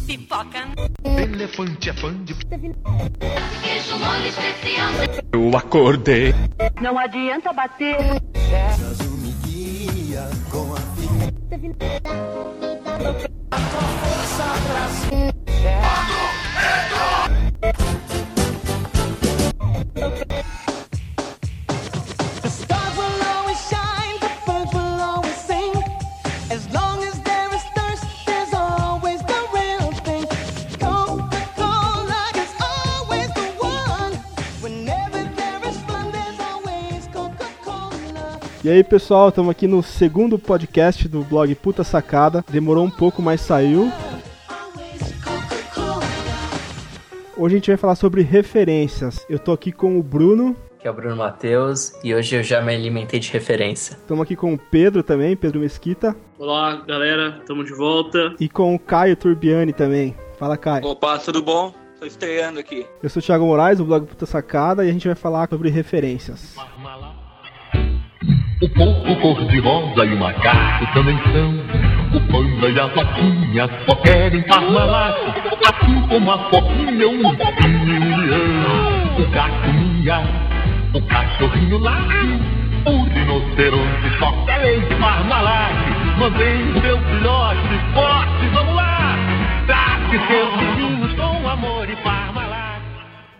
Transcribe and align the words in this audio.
Pipoca. 0.00 0.68
Elefante 1.04 1.90
é 1.90 1.94
fã 1.94 2.14
de. 2.24 2.34
Queijo 2.34 3.98
mole 3.98 4.28
especial. 4.28 4.92
Eu 5.32 5.56
acordei. 5.56 6.34
Não 6.80 6.98
adianta 6.98 7.52
bater. 7.52 7.96
The 15.62 17.01
E 38.64 38.70
aí 38.70 38.84
pessoal, 38.84 39.28
estamos 39.30 39.50
aqui 39.50 39.66
no 39.66 39.82
segundo 39.82 40.38
podcast 40.38 41.08
do 41.08 41.22
blog 41.24 41.52
Puta 41.56 41.82
Sacada. 41.82 42.44
Demorou 42.48 42.84
um 42.84 42.90
pouco, 42.90 43.20
mas 43.20 43.40
saiu. 43.40 43.90
Hoje 47.36 47.54
a 47.54 47.58
gente 47.58 47.70
vai 47.70 47.76
falar 47.76 47.96
sobre 47.96 48.22
referências. 48.22 49.26
Eu 49.28 49.38
tô 49.38 49.50
aqui 49.52 49.72
com 49.72 49.98
o 49.98 50.02
Bruno, 50.02 50.54
que 50.78 50.86
é 50.86 50.90
o 50.90 50.94
Bruno 50.94 51.16
Matheus, 51.16 51.92
e 52.04 52.14
hoje 52.14 52.36
eu 52.36 52.42
já 52.42 52.60
me 52.60 52.72
alimentei 52.74 53.18
de 53.18 53.30
referência. 53.32 53.94
estamos 53.94 54.22
aqui 54.22 54.36
com 54.36 54.54
o 54.54 54.58
Pedro 54.58 55.02
também, 55.02 55.36
Pedro 55.36 55.60
Mesquita, 55.60 56.14
Olá, 56.38 56.82
galera, 56.86 57.38
estamos 57.40 57.66
de 57.66 57.72
volta. 57.72 58.34
e 58.38 58.48
com 58.48 58.74
o 58.74 58.78
Caio 58.78 59.16
Turbiani 59.16 59.72
também. 59.72 60.16
Fala, 60.38 60.56
Caio. 60.56 60.84
Opa, 60.86 61.18
tudo 61.18 61.42
bom? 61.42 61.72
Tô 61.98 62.06
estreando 62.06 62.58
aqui. 62.58 62.84
Eu 63.02 63.08
sou 63.08 63.20
o 63.20 63.24
Thiago 63.24 63.46
Moraes, 63.46 63.78
do 63.78 63.84
blog 63.84 64.06
Puta 64.06 64.26
Sacada, 64.26 64.84
e 64.84 64.88
a 64.88 64.92
gente 64.92 65.06
vai 65.06 65.16
falar 65.16 65.48
sobre 65.48 65.68
referências. 65.68 66.56
O 68.62 68.68
porco 68.68 69.16
cor-de-rosa 69.16 70.04
e 70.04 70.14
o 70.14 70.18
macaco 70.20 70.86
também 70.94 71.18
são. 71.32 71.50
O 72.16 72.20
panda 72.30 72.68
e 72.68 72.78
a 72.78 72.86
vaquinha 72.86 73.68
só 73.84 73.96
querem 73.96 74.40
Parmalat. 74.42 75.16
Assim 75.66 76.00
como 76.08 76.30
a 76.30 76.38
foquinha, 76.48 77.08
um 77.08 77.26
ursinho 77.26 77.88
e 77.88 77.98
um 77.98 78.16
leão. 78.18 79.16
O 79.18 79.30
gato 79.32 79.72
minha, 79.72 80.22
o 80.94 81.02
cachorrinho 81.08 81.78
late. 81.78 82.40
O 82.86 83.02
rinoceronte 83.02 84.18
só 84.20 84.30
quer 84.46 84.58
leite 84.58 84.94
Parmalat. 84.94 85.74
Mantém 86.18 86.80
seu 86.82 87.00
filhote 87.00 87.80
forte, 87.94 88.46
vamos 88.54 88.76
lá. 88.76 89.16
Trate 89.66 90.20
seus 90.28 90.60
vizinhos 90.60 91.12
com 91.14 91.48
amor 91.48 91.90
e 91.90 91.96
Parmalat. 91.96 92.21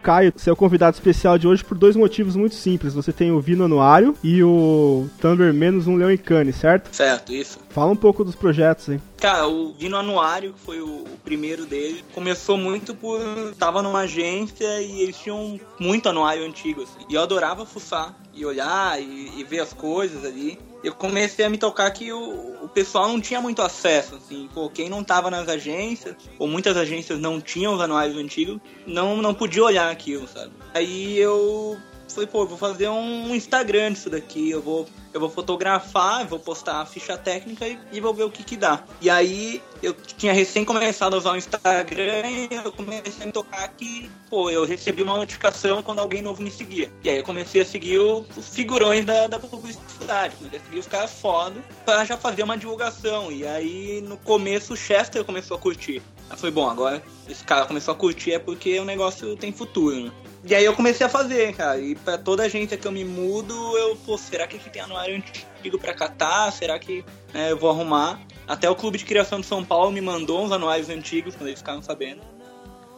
Caio, 0.02 0.32
você 0.34 0.50
é 0.50 0.52
o 0.52 0.56
convidado 0.56 0.94
especial 0.94 1.38
de 1.38 1.46
hoje 1.46 1.64
por 1.64 1.78
dois 1.78 1.94
motivos 1.94 2.34
muito 2.34 2.54
simples. 2.54 2.92
Você 2.92 3.12
tem 3.12 3.30
o 3.30 3.40
Vino 3.40 3.64
Anuário 3.64 4.16
e 4.22 4.42
o 4.42 5.08
Thunder 5.20 5.54
Menos 5.54 5.86
um 5.86 5.96
Leão 5.96 6.10
e 6.10 6.18
Cane, 6.18 6.52
certo? 6.52 6.94
Certo, 6.94 7.32
isso. 7.32 7.58
Fala 7.70 7.92
um 7.92 7.96
pouco 7.96 8.24
dos 8.24 8.34
projetos 8.34 8.90
aí. 8.90 9.00
Cara, 9.22 9.46
o 9.46 9.72
Vino 9.72 9.96
Anuário, 9.96 10.52
que 10.52 10.58
foi 10.58 10.80
o, 10.80 11.04
o 11.04 11.18
primeiro 11.22 11.64
dele, 11.64 12.04
começou 12.12 12.58
muito 12.58 12.92
por. 12.92 13.20
Tava 13.56 13.80
numa 13.80 14.00
agência 14.00 14.82
e 14.82 15.00
eles 15.00 15.16
tinham 15.16 15.60
muito 15.78 16.08
anuário 16.08 16.44
antigo, 16.44 16.82
assim. 16.82 17.06
E 17.08 17.14
eu 17.14 17.22
adorava 17.22 17.64
fuçar 17.64 18.18
e 18.34 18.44
olhar 18.44 19.00
e, 19.00 19.38
e 19.38 19.44
ver 19.44 19.60
as 19.60 19.72
coisas 19.72 20.24
ali. 20.24 20.58
Eu 20.82 20.92
comecei 20.92 21.44
a 21.44 21.48
me 21.48 21.56
tocar 21.56 21.88
que 21.92 22.12
o, 22.12 22.64
o 22.64 22.68
pessoal 22.68 23.06
não 23.06 23.20
tinha 23.20 23.40
muito 23.40 23.62
acesso, 23.62 24.16
assim. 24.16 24.48
Pô, 24.52 24.68
quem 24.68 24.88
não 24.88 25.04
tava 25.04 25.30
nas 25.30 25.48
agências, 25.48 26.16
ou 26.36 26.48
muitas 26.48 26.76
agências 26.76 27.20
não 27.20 27.40
tinham 27.40 27.74
os 27.74 27.80
anuários 27.80 28.16
antigos, 28.16 28.60
não, 28.84 29.22
não 29.22 29.32
podia 29.32 29.62
olhar 29.62 29.88
aquilo, 29.88 30.26
sabe? 30.26 30.50
Aí 30.74 31.16
eu 31.16 31.78
falei, 32.14 32.28
pô, 32.28 32.46
vou 32.46 32.58
fazer 32.58 32.88
um 32.88 33.34
Instagram 33.34 33.92
disso 33.92 34.10
daqui, 34.10 34.50
eu 34.50 34.60
vou, 34.62 34.86
eu 35.12 35.20
vou 35.20 35.30
fotografar, 35.30 36.26
vou 36.26 36.38
postar 36.38 36.80
a 36.80 36.86
ficha 36.86 37.16
técnica 37.16 37.66
e, 37.66 37.78
e 37.92 38.00
vou 38.00 38.12
ver 38.14 38.24
o 38.24 38.30
que 38.30 38.42
que 38.44 38.56
dá. 38.56 38.82
E 39.00 39.08
aí 39.10 39.62
eu 39.82 39.92
tinha 39.94 40.32
recém 40.32 40.64
começado 40.64 41.14
a 41.14 41.18
usar 41.18 41.32
o 41.32 41.36
Instagram 41.36 42.22
e 42.30 42.48
eu 42.54 42.72
comecei 42.72 43.22
a 43.22 43.26
me 43.26 43.32
tocar 43.32 43.68
que, 43.68 44.10
pô, 44.30 44.50
eu 44.50 44.64
recebi 44.64 45.02
uma 45.02 45.16
notificação 45.16 45.82
quando 45.82 45.98
alguém 46.00 46.22
novo 46.22 46.42
me 46.42 46.50
seguia. 46.50 46.90
E 47.02 47.10
aí 47.10 47.18
eu 47.18 47.24
comecei 47.24 47.60
a 47.62 47.64
seguir 47.64 47.98
o- 47.98 48.24
os 48.36 48.48
figurões 48.48 49.04
da, 49.04 49.26
da 49.26 49.38
publicidade, 49.38 50.36
comecei 50.36 50.58
a 50.58 50.62
seguir 50.62 50.78
os 50.78 50.86
caras 50.86 51.10
foda 51.12 51.60
pra 51.84 52.04
já 52.04 52.16
fazer 52.16 52.42
uma 52.42 52.56
divulgação. 52.56 53.30
E 53.32 53.46
aí 53.46 54.00
no 54.02 54.16
começo 54.18 54.74
o 54.74 54.76
Chester 54.76 55.24
começou 55.24 55.56
a 55.56 55.60
curtir. 55.60 56.02
Foi 56.36 56.50
bom, 56.50 56.68
agora 56.70 57.02
esse 57.28 57.44
cara 57.44 57.66
começou 57.66 57.92
a 57.92 57.94
curtir 57.96 58.32
é 58.32 58.38
porque 58.38 58.78
o 58.80 58.84
negócio 58.86 59.36
tem 59.36 59.52
futuro, 59.52 60.04
né? 60.04 60.10
E 60.44 60.54
aí 60.54 60.64
eu 60.64 60.74
comecei 60.74 61.06
a 61.06 61.08
fazer, 61.08 61.54
cara. 61.54 61.78
E 61.78 61.94
pra 61.94 62.18
toda 62.18 62.42
agência 62.42 62.76
que 62.76 62.86
eu 62.86 62.92
me 62.92 63.04
mudo, 63.04 63.54
eu, 63.78 63.96
pô, 63.96 64.18
será 64.18 64.46
que 64.46 64.56
aqui 64.56 64.70
tem 64.70 64.82
anuário 64.82 65.16
antigo 65.16 65.78
pra 65.78 65.94
catar? 65.94 66.50
Será 66.52 66.78
que 66.78 67.04
né, 67.32 67.52
eu 67.52 67.56
vou 67.56 67.70
arrumar? 67.70 68.20
Até 68.46 68.68
o 68.68 68.74
Clube 68.74 68.98
de 68.98 69.04
Criação 69.04 69.40
de 69.40 69.46
São 69.46 69.64
Paulo 69.64 69.92
me 69.92 70.00
mandou 70.00 70.44
uns 70.44 70.50
anuários 70.50 70.88
antigos, 70.88 71.34
quando 71.36 71.48
eles 71.48 71.60
ficaram 71.60 71.80
sabendo. 71.80 72.20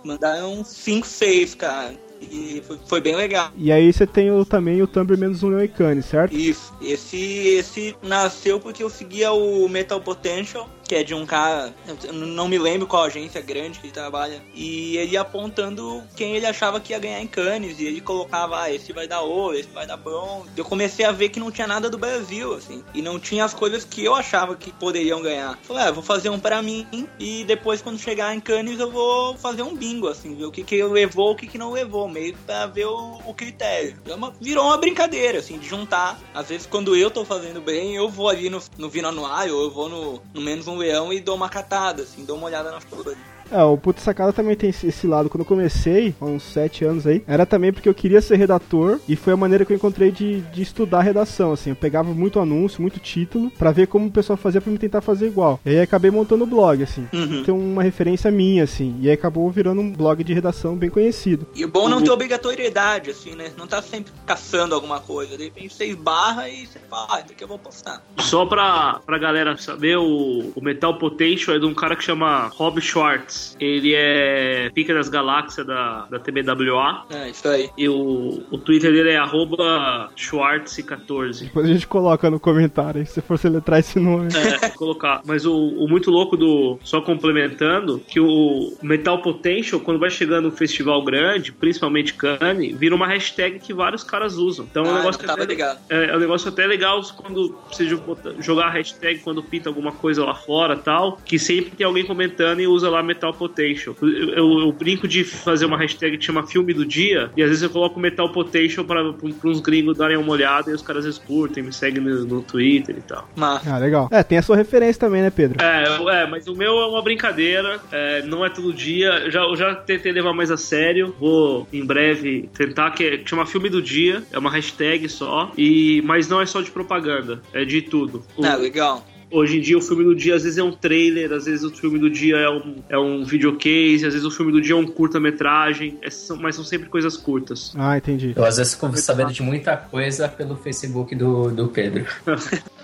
Mandaram 0.03 0.65
5, 0.65 1.07
6, 1.07 1.55
cara. 1.55 1.95
E 2.21 2.63
foi, 2.67 2.79
foi 2.87 3.01
bem 3.01 3.15
legal. 3.15 3.51
E 3.57 3.71
aí 3.71 3.93
você 3.93 4.07
tem 4.07 4.31
o, 4.31 4.45
também 4.45 4.81
o 4.83 4.87
Thunder 4.87 5.19
Menos 5.19 5.43
um 5.43 5.49
Leão 5.49 5.65
e 5.65 5.69
Cane, 5.69 6.03
certo? 6.03 6.35
Isso. 6.35 6.73
Esse, 6.81 7.17
esse 7.17 7.97
nasceu 8.03 8.59
porque 8.59 8.83
eu 8.83 8.91
seguia 8.91 9.33
o 9.33 9.69
Metal 9.69 10.01
Potential, 10.01 10.69
que 10.95 10.99
é 10.99 11.03
de 11.03 11.13
um 11.13 11.27
cara, 11.27 11.75
não 12.13 12.47
me 12.47 12.57
lembro 12.57 12.87
qual 12.87 13.03
agência 13.03 13.41
grande 13.41 13.81
que 13.81 13.87
ele 13.87 13.93
trabalha, 13.93 14.41
e 14.55 14.97
ele 14.97 15.17
apontando 15.17 16.05
quem 16.15 16.37
ele 16.37 16.47
achava 16.47 16.79
que 16.79 16.93
ia 16.93 17.01
ganhar 17.01 17.21
em 17.21 17.27
Cannes, 17.27 17.81
e 17.81 17.85
ele 17.87 18.01
colocava, 18.01 18.61
ah, 18.63 18.73
esse 18.73 18.93
vai 18.93 19.09
dar 19.09 19.23
ouro, 19.23 19.59
esse 19.59 19.69
vai 19.71 19.89
dar 19.89 19.97
bronze. 19.97 20.51
Eu 20.57 20.65
comecei 20.65 21.05
a 21.05 21.11
ver 21.11 21.31
que 21.31 21.41
não 21.41 21.51
tinha 21.51 21.67
nada 21.67 21.91
do 21.91 21.99
Brasil, 21.99 22.55
assim, 22.55 22.85
e 22.95 23.03
não 23.03 23.19
tinha 23.19 23.45
as 23.45 23.53
coisas 23.53 23.85
que 23.85 24.05
eu 24.05 24.15
achava 24.15 24.55
que 24.55 24.71
poderiam 24.71 25.21
ganhar. 25.21 25.59
Falei, 25.65 25.83
ah, 25.83 25.91
vou 25.91 26.03
fazer 26.03 26.29
um 26.29 26.39
pra 26.39 26.63
mim, 26.63 26.87
e 27.19 27.43
depois 27.43 27.83
quando 27.83 27.99
chegar 27.99 28.33
em 28.33 28.39
Cannes 28.39 28.79
eu 28.79 28.89
vou 28.93 29.37
fazer 29.37 29.63
um 29.63 29.75
bingo, 29.75 30.07
assim, 30.07 30.37
ver 30.37 30.45
o 30.45 30.53
que 30.53 30.63
que 30.63 30.81
levou, 30.85 31.33
o 31.33 31.35
que 31.35 31.49
que 31.49 31.59
não 31.59 31.73
levou, 31.73 32.09
meio 32.09 32.37
pra 32.47 32.67
ver 32.67 32.87
o, 32.87 33.19
o 33.27 33.35
critério. 33.35 33.97
É 34.07 34.15
uma- 34.15 34.33
virou 34.41 34.65
uma 34.67 34.77
brincadeira, 34.79 35.41
assim, 35.41 35.59
de 35.59 35.67
juntar. 35.67 36.21
Às 36.33 36.51
vezes 36.51 36.69
quando 36.69 36.95
eu 36.95 37.11
tô 37.11 37.25
fazendo 37.25 37.61
bem, 37.61 37.97
eu 37.97 38.09
vou 38.09 38.29
ali 38.29 38.49
no, 38.49 38.63
no 38.79 38.89
Vino 38.89 39.09
Anuário, 39.09 39.61
eu 39.61 39.71
vou 39.73 39.89
no, 39.89 40.23
no 40.33 40.45
Menos 40.45 40.69
um 40.69 40.77
Leão 40.85 41.13
e 41.13 41.21
dou 41.21 41.35
uma 41.35 41.49
catada, 41.49 42.03
assim, 42.03 42.25
dou 42.25 42.37
uma 42.37 42.47
olhada 42.47 42.71
nas 42.71 42.85
coisas. 42.85 43.34
É, 43.51 43.63
o 43.63 43.77
Puta 43.77 44.01
Sacada 44.01 44.33
também 44.33 44.57
tem 44.57 44.71
esse, 44.71 45.07
lado. 45.07 45.29
Quando 45.29 45.41
eu 45.41 45.47
comecei, 45.47 46.15
há 46.21 46.25
uns 46.25 46.43
7 46.43 46.85
anos 46.85 47.07
aí, 47.07 47.23
era 47.27 47.45
também 47.45 47.73
porque 47.73 47.89
eu 47.89 47.95
queria 47.95 48.21
ser 48.21 48.37
redator 48.37 48.99
e 49.09 49.17
foi 49.17 49.33
a 49.33 49.37
maneira 49.37 49.65
que 49.65 49.73
eu 49.73 49.77
encontrei 49.77 50.11
de, 50.11 50.41
de 50.41 50.63
estudar 50.63 51.03
redação, 51.03 51.53
assim. 51.53 51.71
Eu 51.71 51.77
pegava 51.77 52.13
muito 52.13 52.41
anúncio, 52.41 52.81
muito 52.81 52.99
título, 52.99 53.51
pra 53.51 53.71
ver 53.71 53.87
como 53.87 54.07
o 54.07 54.11
pessoal 54.11 54.37
fazia 54.37 54.61
pra 54.61 54.73
me 54.73 54.79
tentar 54.79 55.01
fazer 55.01 55.27
igual. 55.27 55.61
E 55.65 55.71
aí 55.71 55.81
acabei 55.81 56.11
montando 56.11 56.45
o 56.45 56.47
blog, 56.47 56.83
assim. 56.83 57.07
Uhum. 57.13 57.43
Tem 57.45 57.55
uma 57.55 57.83
referência 57.83 58.31
minha, 58.31 58.65
assim. 58.65 58.97
E 59.01 59.09
aí 59.09 59.15
acabou 59.15 59.51
virando 59.51 59.81
um 59.81 59.93
blog 59.93 60.23
de 60.25 60.33
redação 60.33 60.77
bem 60.77 60.91
conhecido. 60.91 61.47
E 61.55 61.65
o 61.65 61.69
bom 61.69 61.87
é 61.87 61.91
não 61.91 62.03
ter 62.03 62.11
obrigatoriedade, 62.11 63.11
assim, 63.11 63.35
né? 63.35 63.51
Não 63.57 63.67
tá 63.67 63.83
sempre 63.83 64.13
caçando 64.27 64.75
alguma 64.75 65.01
coisa. 65.01 65.37
De 65.37 65.45
repente 65.45 65.75
você 65.75 65.87
esbarra 65.87 66.49
e 66.49 66.67
você 66.67 66.79
fala, 66.91 67.07
ah, 67.11 67.21
isso 67.21 67.33
aqui 67.33 67.45
eu 67.45 67.49
vou 67.49 67.59
postar. 67.59 68.03
Só 68.19 68.47
pra, 68.47 69.01
pra 69.05 69.19
galera 69.19 69.57
saber, 69.57 69.97
o, 69.97 70.53
o 70.55 70.61
Metal 70.63 70.99
Potential 70.99 71.57
é 71.57 71.59
de 71.59 71.67
um 71.67 71.75
cara 71.75 71.97
que 71.97 72.05
chama 72.05 72.49
Rob 72.55 72.81
Schwartz. 72.81 73.34
Ele 73.61 73.95
é 73.95 74.71
pica 74.75 74.95
das 74.95 75.09
galáxias 75.09 75.67
da, 75.67 76.07
da 76.11 76.19
TBWA. 76.19 77.05
É, 77.11 77.31
isso 77.31 77.47
aí. 77.49 77.71
E 77.77 77.89
o, 77.89 78.43
o 78.51 78.59
Twitter 78.59 78.93
dele 78.93 79.11
é 79.11 79.17
arroba 79.17 80.11
Schwartz14. 80.17 81.45
Depois 81.45 81.67
a 81.67 81.73
gente 81.73 81.87
coloca 81.87 82.31
no 82.31 82.39
comentário 82.41 83.01
aí, 83.01 83.07
se 83.07 83.21
for 83.21 83.39
soletrar 83.39 83.81
esse 83.81 83.99
nome. 83.99 84.29
É, 84.35 84.69
colocar. 84.71 85.23
Mas 85.27 85.45
o, 85.47 85.55
o 85.55 85.89
muito 85.89 86.11
louco 86.11 86.37
do. 86.37 86.79
Só 86.83 87.01
complementando, 87.01 88.01
que 88.01 88.21
o 88.21 88.77
Metal 88.83 89.21
Potential, 89.23 89.81
quando 89.81 89.99
vai 90.01 90.11
chegando 90.11 90.49
um 90.49 90.51
festival 90.53 91.03
grande, 91.03 91.53
principalmente 91.53 92.15
Cannes, 92.15 92.77
vira 92.77 92.95
uma 92.95 93.07
hashtag 93.07 93.59
que 93.59 93.73
vários 93.73 94.03
caras 94.05 94.37
usam. 94.37 94.67
Então 94.71 94.85
é 94.85 94.89
um 94.89 94.95
Ah, 94.95 94.99
negócio 94.99 95.31
até- 95.31 95.45
ligado. 95.45 95.79
é, 95.89 96.05
é 96.11 96.17
um 96.17 96.21
negócio 96.21 96.49
até 96.49 96.67
legal 96.67 97.01
quando 97.17 97.57
você 97.71 97.85
botar- 97.97 98.33
jogar 98.41 98.67
a 98.67 98.71
hashtag 98.71 99.21
quando 99.21 99.43
pinta 99.43 99.69
alguma 99.69 99.93
coisa 99.93 100.25
lá 100.25 100.35
fora 100.35 100.77
tal, 100.77 101.19
que 101.25 101.39
sempre 101.39 101.71
tem 101.73 101.87
alguém 101.87 102.05
comentando 102.05 102.61
e 102.61 102.67
usa 102.67 102.89
lá 102.91 103.03
Metal 103.03 103.24
Potential. 103.33 103.95
Eu, 104.03 104.09
eu- 104.09 104.59
eu 104.61 104.73
brinco 104.73 105.07
de 105.09 105.25
fazer 105.25 105.65
uma 105.67 105.77
hashtag 105.77 106.19
que 106.19 106.25
chama 106.25 106.47
filme 106.47 106.73
do 106.75 106.85
dia, 106.85 107.31
e 107.37 107.43
às 107.43 107.49
vezes 107.49 107.63
eu 107.63 107.71
coloco 107.71 107.99
Metal 107.99 108.29
Potential 108.31 108.85
pra, 108.85 109.13
pra, 109.13 109.29
uns 109.51 109.61
gringos 109.61 109.97
darem 109.97 110.17
uma 110.17 110.33
olhada 110.33 110.71
e 110.71 110.75
os 110.75 110.83
caras 110.83 111.01
às 111.07 111.17
vezes 111.17 111.21
curtem, 111.21 111.63
me 111.63 111.73
seguem 111.73 112.03
no, 112.03 112.25
no 112.25 112.43
Twitter 112.43 112.97
e 112.99 113.03
tal. 113.03 113.29
Mas, 113.37 113.67
Ah, 113.67 113.79
legal. 113.79 114.09
É, 114.11 114.23
tem 114.23 114.39
a 114.39 114.43
sua 114.43 114.57
referência 114.57 115.01
também, 115.01 115.23
né, 115.23 115.31
Pedro? 115.31 115.63
É, 115.63 116.23
é, 116.23 116.27
mas 116.27 116.47
o 116.47 116.55
meu 116.55 116.79
é 116.79 116.87
uma 116.87 117.03
brincadeira, 117.03 117.81
é, 117.93 118.23
não 118.23 118.45
é 118.45 118.51
todo 118.51 118.73
dia. 118.73 119.09
Eu 119.25 119.31
já, 119.31 119.41
eu 119.43 119.57
já 119.57 119.75
tentei 119.75 120.13
levar 120.13 120.33
mais 120.33 120.51
a 120.51 120.57
sério. 120.57 121.15
Vou 121.19 121.67
em 121.73 121.85
breve 121.85 122.49
tentar, 122.57 122.91
que, 122.91 123.05
é, 123.05 123.17
que 123.19 123.29
chama 123.29 123.47
Filme 123.47 123.69
do 123.69 123.81
Dia, 123.83 124.23
é 124.33 124.39
uma 124.39 124.51
hashtag 124.51 125.09
só. 125.09 125.51
E, 125.57 126.03
mas 126.05 126.29
não 126.29 126.41
é 126.41 126.47
só 126.47 126.61
de 126.61 126.71
propaganda, 126.71 127.41
é 127.53 127.65
de 127.65 127.83
tudo. 127.83 128.23
O, 128.37 128.45
é 128.45 128.57
legal. 128.57 129.05
Hoje 129.35 129.59
em 129.59 129.61
dia 129.61 129.77
o 129.77 129.81
filme 129.81 130.05
do 130.05 130.15
dia 130.15 130.37
às 130.37 130.45
vezes 130.45 130.59
é 130.59 130.63
um 130.63 130.71
trailer, 130.71 131.33
às 131.33 131.47
vezes 131.47 131.65
o 131.65 131.71
filme 131.71 131.99
do 131.99 132.09
dia 132.09 132.37
é 132.37 132.49
um, 132.49 132.77
é 132.89 132.97
um 132.97 133.25
videocase, 133.25 134.07
às 134.07 134.13
vezes 134.15 134.25
o 134.25 134.31
filme 134.31 134.53
do 134.53 134.61
dia 134.61 134.75
é 134.75 134.77
um 134.77 134.87
curta-metragem, 134.87 135.99
são- 136.09 136.37
mas 136.37 136.55
são 136.55 136.63
sempre 136.63 136.89
coisas 136.89 137.17
curtas. 137.17 137.75
Ah, 137.77 137.97
entendi. 137.99 138.33
Eu 138.37 138.45
às 138.45 138.59
vezes 138.59 138.75
fico 138.75 138.97
sabendo 138.97 139.33
de 139.33 139.43
muita 139.43 139.77
coisa 139.77 140.29
pelo 140.29 140.55
Facebook 140.55 141.17
do, 141.17 141.51
do 141.51 141.67
Pedro. 141.67 142.07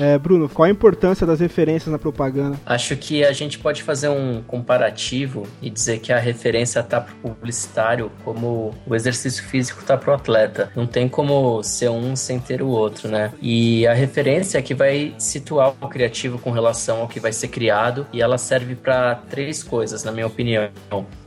É, 0.00 0.16
Bruno, 0.16 0.48
qual 0.48 0.66
a 0.66 0.70
importância 0.70 1.26
das 1.26 1.40
referências 1.40 1.92
na 1.92 1.98
propaganda? 1.98 2.58
Acho 2.64 2.96
que 2.96 3.22
a 3.22 3.32
gente 3.32 3.58
pode 3.58 3.82
fazer 3.82 4.08
um 4.08 4.42
comparativo 4.42 5.46
e 5.60 5.68
dizer 5.68 5.98
que 6.00 6.10
a 6.10 6.18
referência 6.18 6.82
tá 6.82 7.00
pro 7.00 7.14
publicitário 7.16 8.10
como 8.24 8.74
o 8.86 8.94
exercício 8.94 9.44
físico 9.44 9.84
tá 9.84 9.98
pro 9.98 10.14
atleta. 10.14 10.72
Não 10.74 10.86
tem 10.86 11.06
como 11.06 11.62
ser 11.62 11.90
um 11.90 12.16
sem 12.16 12.40
ter 12.40 12.62
o 12.62 12.68
outro, 12.68 13.08
né? 13.08 13.30
E 13.42 13.86
a 13.86 13.92
referência 13.92 14.58
é 14.58 14.62
que 14.62 14.74
vai 14.74 15.14
situar 15.18 15.74
o 15.80 15.88
criativo 15.88 16.38
com 16.38 16.50
relação 16.50 17.00
ao 17.00 17.08
que 17.08 17.20
vai 17.20 17.32
ser 17.32 17.48
criado 17.48 18.06
e 18.10 18.22
ela 18.22 18.38
serve 18.38 18.74
para 18.74 19.16
três 19.28 19.62
coisas, 19.62 20.02
na 20.02 20.10
minha 20.12 20.26
opinião. 20.26 20.70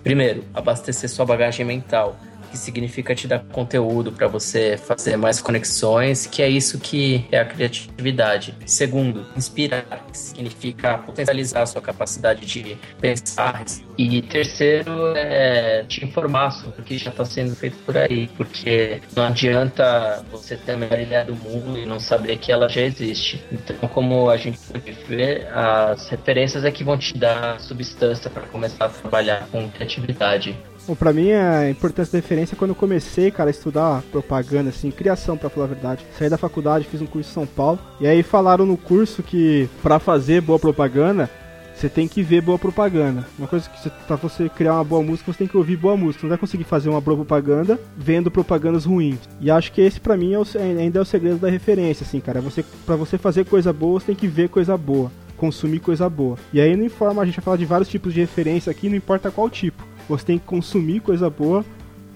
Primeiro, 0.04 0.44
abastecer 0.54 1.10
sua 1.10 1.26
bagagem 1.26 1.66
mental. 1.66 2.18
Que 2.54 2.58
significa 2.60 3.16
te 3.16 3.28
dar 3.28 3.40
conteúdo 3.40 4.12
para 4.12 4.28
você 4.28 4.78
fazer 4.78 5.18
mais 5.18 5.42
conexões, 5.42 6.28
que 6.28 6.40
é 6.40 6.48
isso 6.48 6.80
que 6.80 7.26
é 7.32 7.40
a 7.40 7.46
criatividade. 7.46 8.54
Segundo, 8.64 9.26
inspirar, 9.36 10.06
que 10.12 10.16
significa 10.16 11.00
potencializar 11.00 11.64
a 11.64 11.66
sua 11.66 11.82
capacidade 11.82 12.46
de 12.46 12.78
pensar. 13.02 13.66
E 13.98 14.22
terceiro, 14.22 15.16
é 15.16 15.84
te 15.88 16.06
informar 16.06 16.52
sobre 16.52 16.82
o 16.82 16.84
que 16.84 16.96
já 17.00 17.10
está 17.10 17.26
sendo 17.26 17.56
feito 17.56 17.78
por 17.86 17.98
aí, 17.98 18.30
porque 18.38 19.02
não 19.16 19.24
adianta 19.24 20.24
você 20.32 20.56
ter 20.56 20.74
a 20.74 20.78
melhor 20.78 21.00
ideia 21.00 21.26
do 21.26 21.36
mundo 21.36 21.80
e 21.80 21.88
não 21.88 22.00
saber 22.00 22.38
que 22.38 22.52
ela 22.52 22.70
já 22.70 22.82
existe. 22.82 23.44
Então, 23.52 23.76
como 23.90 24.30
a 24.30 24.38
gente 24.38 24.60
pode 24.60 24.92
ver, 25.08 25.48
as 25.52 26.08
referências 26.08 26.64
é 26.64 26.70
que 26.70 26.84
vão 26.84 27.00
te 27.00 27.18
dar 27.18 27.60
substância 27.60 28.30
para 28.30 28.44
começar 28.44 28.86
a 28.86 28.90
trabalhar 28.90 29.48
com 29.52 29.68
criatividade. 29.72 30.56
Bom, 30.86 30.96
pra 30.96 31.14
mim 31.14 31.32
a 31.32 31.70
importância 31.70 32.12
da 32.12 32.18
referência 32.18 32.56
é 32.56 32.58
quando 32.58 32.72
eu 32.72 32.76
comecei, 32.76 33.32
cara, 33.32 33.50
a 33.50 33.52
estudar 33.52 34.02
propaganda, 34.12 34.70
assim, 34.70 34.92
criação, 34.92 35.38
pra 35.38 35.50
falar 35.50 35.66
a 35.66 35.70
verdade. 35.70 36.06
Saí 36.18 36.30
da 36.30 36.38
faculdade, 36.38 36.86
fiz 36.86 37.02
um 37.02 37.06
curso 37.06 37.30
em 37.30 37.34
São 37.34 37.46
Paulo, 37.46 37.80
e 38.02 38.08
aí 38.08 38.22
falaram 38.22 38.66
no 38.66 38.76
curso 38.76 39.24
que 39.24 39.70
pra 39.82 39.98
fazer 39.98 40.42
boa 40.42 40.60
propaganda, 40.60 41.30
você 41.74 41.88
tem 41.88 42.08
que 42.08 42.22
ver 42.22 42.42
boa 42.42 42.60
propaganda. 42.60 43.26
Uma 43.40 43.48
coisa 43.48 43.70
que 43.70 43.90
pra 44.06 44.18
você 44.18 44.50
criar 44.50 44.74
uma 44.74 44.84
boa 44.84 45.02
música, 45.02 45.32
você 45.32 45.40
tem 45.40 45.48
que 45.48 45.58
ouvir 45.58 45.78
boa 45.78 45.98
música. 45.98 46.24
Não 46.24 46.30
vai 46.30 46.38
conseguir 46.38 46.66
fazer 46.66 46.90
uma 46.90 47.02
boa 47.02 47.18
propaganda 47.18 47.80
vendo 47.98 48.30
propagandas 48.30 48.86
ruins. 48.86 49.20
E 49.40 49.50
acho 49.50 49.72
que 49.72 49.82
esse 49.82 50.00
pra 50.00 50.16
mim 50.18 50.34
é 50.34 50.40
o, 50.40 50.46
ainda 50.80 51.00
é 51.00 51.02
o 51.02 51.06
segredo 51.06 51.38
da 51.40 51.50
referência, 51.50 52.06
assim, 52.06 52.20
cara. 52.20 52.42
Você, 52.42 52.64
pra 52.86 52.96
você 52.96 53.18
fazer 53.18 53.46
coisa 53.46 53.74
boa, 53.74 54.00
você 54.00 54.08
tem 54.08 54.16
que 54.16 54.28
ver 54.28 54.50
coisa 54.50 54.78
boa. 54.78 55.12
Consumir 55.36 55.80
coisa 55.80 56.10
boa. 56.10 56.38
E 56.54 56.62
aí 56.62 56.76
não 56.76 56.86
informa, 56.86 57.22
a 57.22 57.26
gente 57.26 57.36
vai 57.36 57.44
falar 57.44 57.58
de 57.58 57.66
vários 57.66 57.90
tipos 57.90 58.14
de 58.14 58.20
referência 58.20 58.70
aqui, 58.70 58.88
não 58.88 58.96
importa 58.96 59.32
qual 59.32 59.50
tipo. 59.50 59.93
Você 60.08 60.26
tem 60.26 60.38
que 60.38 60.46
consumir 60.46 61.00
coisa 61.00 61.30
boa 61.30 61.66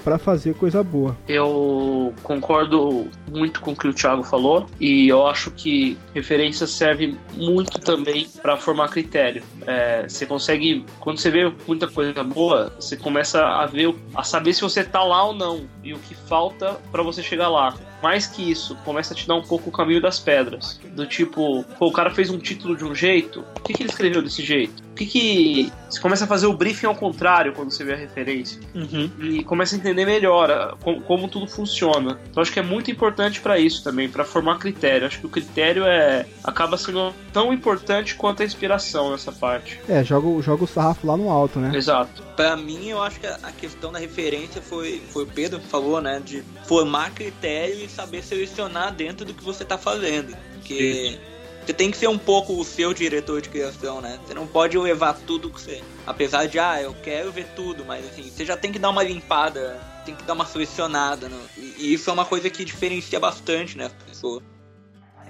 pra 0.07 0.17
fazer 0.17 0.53
coisa 0.55 0.81
boa. 0.81 1.17
Eu 1.27 2.13
concordo 2.23 3.07
muito 3.29 3.59
com 3.59 3.71
o 3.71 3.75
que 3.75 3.89
o 3.89 3.93
Thiago 3.93 4.23
falou 4.23 4.65
e 4.79 5.09
eu 5.09 5.27
acho 5.27 5.51
que 5.51 5.97
referência 6.13 6.65
serve 6.65 7.17
muito 7.33 7.77
também 7.81 8.25
para 8.41 8.55
formar 8.55 8.87
critério. 8.87 9.43
É, 9.65 10.07
você 10.07 10.25
consegue, 10.25 10.85
quando 11.01 11.17
você 11.17 11.29
vê 11.29 11.51
muita 11.67 11.89
coisa 11.89 12.23
boa, 12.23 12.71
você 12.79 12.95
começa 12.95 13.43
a 13.43 13.65
ver, 13.65 13.93
a 14.15 14.23
saber 14.23 14.53
se 14.53 14.61
você 14.61 14.81
tá 14.81 15.03
lá 15.03 15.25
ou 15.25 15.33
não 15.33 15.65
e 15.83 15.93
o 15.93 15.99
que 15.99 16.15
falta 16.15 16.77
para 16.89 17.03
você 17.03 17.21
chegar 17.21 17.49
lá. 17.49 17.75
Mais 18.01 18.27
que 18.27 18.49
isso, 18.49 18.77
começa 18.85 19.13
a 19.13 19.17
te 19.17 19.27
dar 19.27 19.35
um 19.35 19.43
pouco 19.43 19.69
o 19.69 19.73
caminho 19.73 20.01
das 20.01 20.19
pedras. 20.19 20.79
Do 20.95 21.05
tipo, 21.05 21.65
o 21.79 21.91
cara 21.91 22.11
fez 22.11 22.29
um 22.29 22.37
título 22.37 22.77
de 22.77 22.85
um 22.85 22.95
jeito, 22.95 23.43
por 23.55 23.63
que, 23.63 23.73
que 23.73 23.83
ele 23.83 23.89
escreveu 23.89 24.21
desse 24.21 24.41
jeito? 24.41 24.86
Que, 24.97 25.05
que. 25.05 25.71
Você 25.89 26.01
começa 26.01 26.25
a 26.25 26.27
fazer 26.27 26.47
o 26.47 26.53
briefing 26.53 26.87
ao 26.87 26.95
contrário 26.95 27.53
quando 27.53 27.71
você 27.71 27.83
vê 27.83 27.93
a 27.93 27.95
referência. 27.97 28.59
E 29.21 29.43
começa 29.43 29.75
a 29.75 29.79
entender 29.79 30.05
melhor 30.05 30.51
a- 30.51 30.75
como, 30.81 31.01
como 31.01 31.27
tudo 31.29 31.47
funciona. 31.47 32.19
Então 32.29 32.41
acho 32.41 32.51
que 32.51 32.59
é 32.59 32.63
muito 32.63 32.91
importante 32.91 33.39
para 33.39 33.57
isso 33.57 33.83
também, 33.83 34.09
para 34.09 34.25
formar 34.25 34.57
critério. 34.57 35.07
Acho 35.07 35.19
que 35.19 35.25
o 35.25 35.29
critério 35.29 35.85
é 35.85 36.25
acaba 36.43 36.77
sendo 36.77 37.13
tão 37.31 37.53
importante 37.53 38.15
quanto 38.15 38.41
a 38.41 38.45
inspiração 38.45 39.11
nessa 39.11 39.31
parte. 39.31 39.79
É, 39.87 40.03
joga, 40.03 40.41
joga 40.41 40.63
o 40.63 40.67
sarrafo 40.67 41.07
lá 41.07 41.15
no 41.15 41.29
alto, 41.29 41.59
né? 41.59 41.71
Exato. 41.75 42.21
Pra 42.35 42.55
mim, 42.57 42.87
eu 42.89 43.01
acho 43.01 43.19
que 43.19 43.27
a 43.27 43.51
questão 43.57 43.91
da 43.91 43.99
referência 43.99 44.61
foi, 44.61 45.01
foi 45.09 45.23
o 45.23 45.27
Pedro 45.27 45.59
que 45.59 45.67
falou, 45.67 46.01
né? 46.01 46.21
De 46.23 46.43
formar 46.65 47.11
critério 47.11 47.75
e 47.83 47.87
saber 47.89 48.23
selecionar 48.23 48.93
dentro 48.93 49.25
do 49.25 49.33
que 49.33 49.43
você 49.43 49.63
tá 49.63 49.77
fazendo. 49.77 50.35
Porque 50.53 51.17
você 51.67 51.73
tem 51.73 51.91
que 51.91 51.97
ser 51.97 52.07
um 52.07 52.17
pouco 52.17 52.53
o 52.53 52.63
seu 52.63 52.93
diretor 52.93 53.41
de 53.41 53.49
criação, 53.49 53.99
né? 53.99 54.17
Você 54.25 54.33
não 54.33 54.47
pode 54.47 54.77
levar 54.77 55.13
tudo 55.13 55.49
que 55.49 55.59
você. 55.59 55.83
Apesar 56.05 56.45
de, 56.45 56.57
ah, 56.57 56.81
eu 56.81 56.93
quero 57.03 57.29
ver 57.29 57.45
tudo, 57.57 57.83
mas 57.83 58.05
assim, 58.05 58.23
você 58.23 58.45
já 58.45 58.55
tem 58.55 58.71
que 58.71 58.79
dar 58.79 58.89
uma 58.89 59.03
limpada, 59.03 59.77
tem 60.05 60.15
que 60.15 60.23
dar 60.23 60.31
uma 60.31 60.45
selecionada. 60.45 61.27
Né? 61.27 61.37
E, 61.57 61.75
e 61.79 61.93
isso 61.93 62.09
é 62.09 62.13
uma 62.13 62.23
coisa 62.23 62.49
que 62.49 62.63
diferencia 62.63 63.19
bastante, 63.19 63.77
né? 63.77 63.87
As 63.87 63.91
pessoas. 63.91 64.41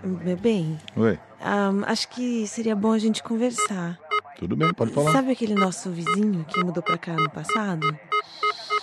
Meu 0.04 0.38
bem, 0.38 0.80
Oi, 0.95 1.18
ahn, 1.42 1.84
acho 1.88 2.07
que 2.10 2.45
seria 2.45 2.75
bom 2.75 2.92
a 2.92 3.00
gente 3.00 3.24
conversar. 3.24 3.98
tudo 4.38 4.56
bem, 4.56 4.72
pode 4.75 4.94
falar. 4.94 5.12
Sabe 5.12 5.31
aquele 5.31 5.56
nosso 5.56 5.90
vizinho 5.90 6.45
que 6.45 6.63
mudou 6.63 6.83
pra 6.83 7.00
cá 7.00 7.16
no 7.16 7.31
passado? 7.31 7.98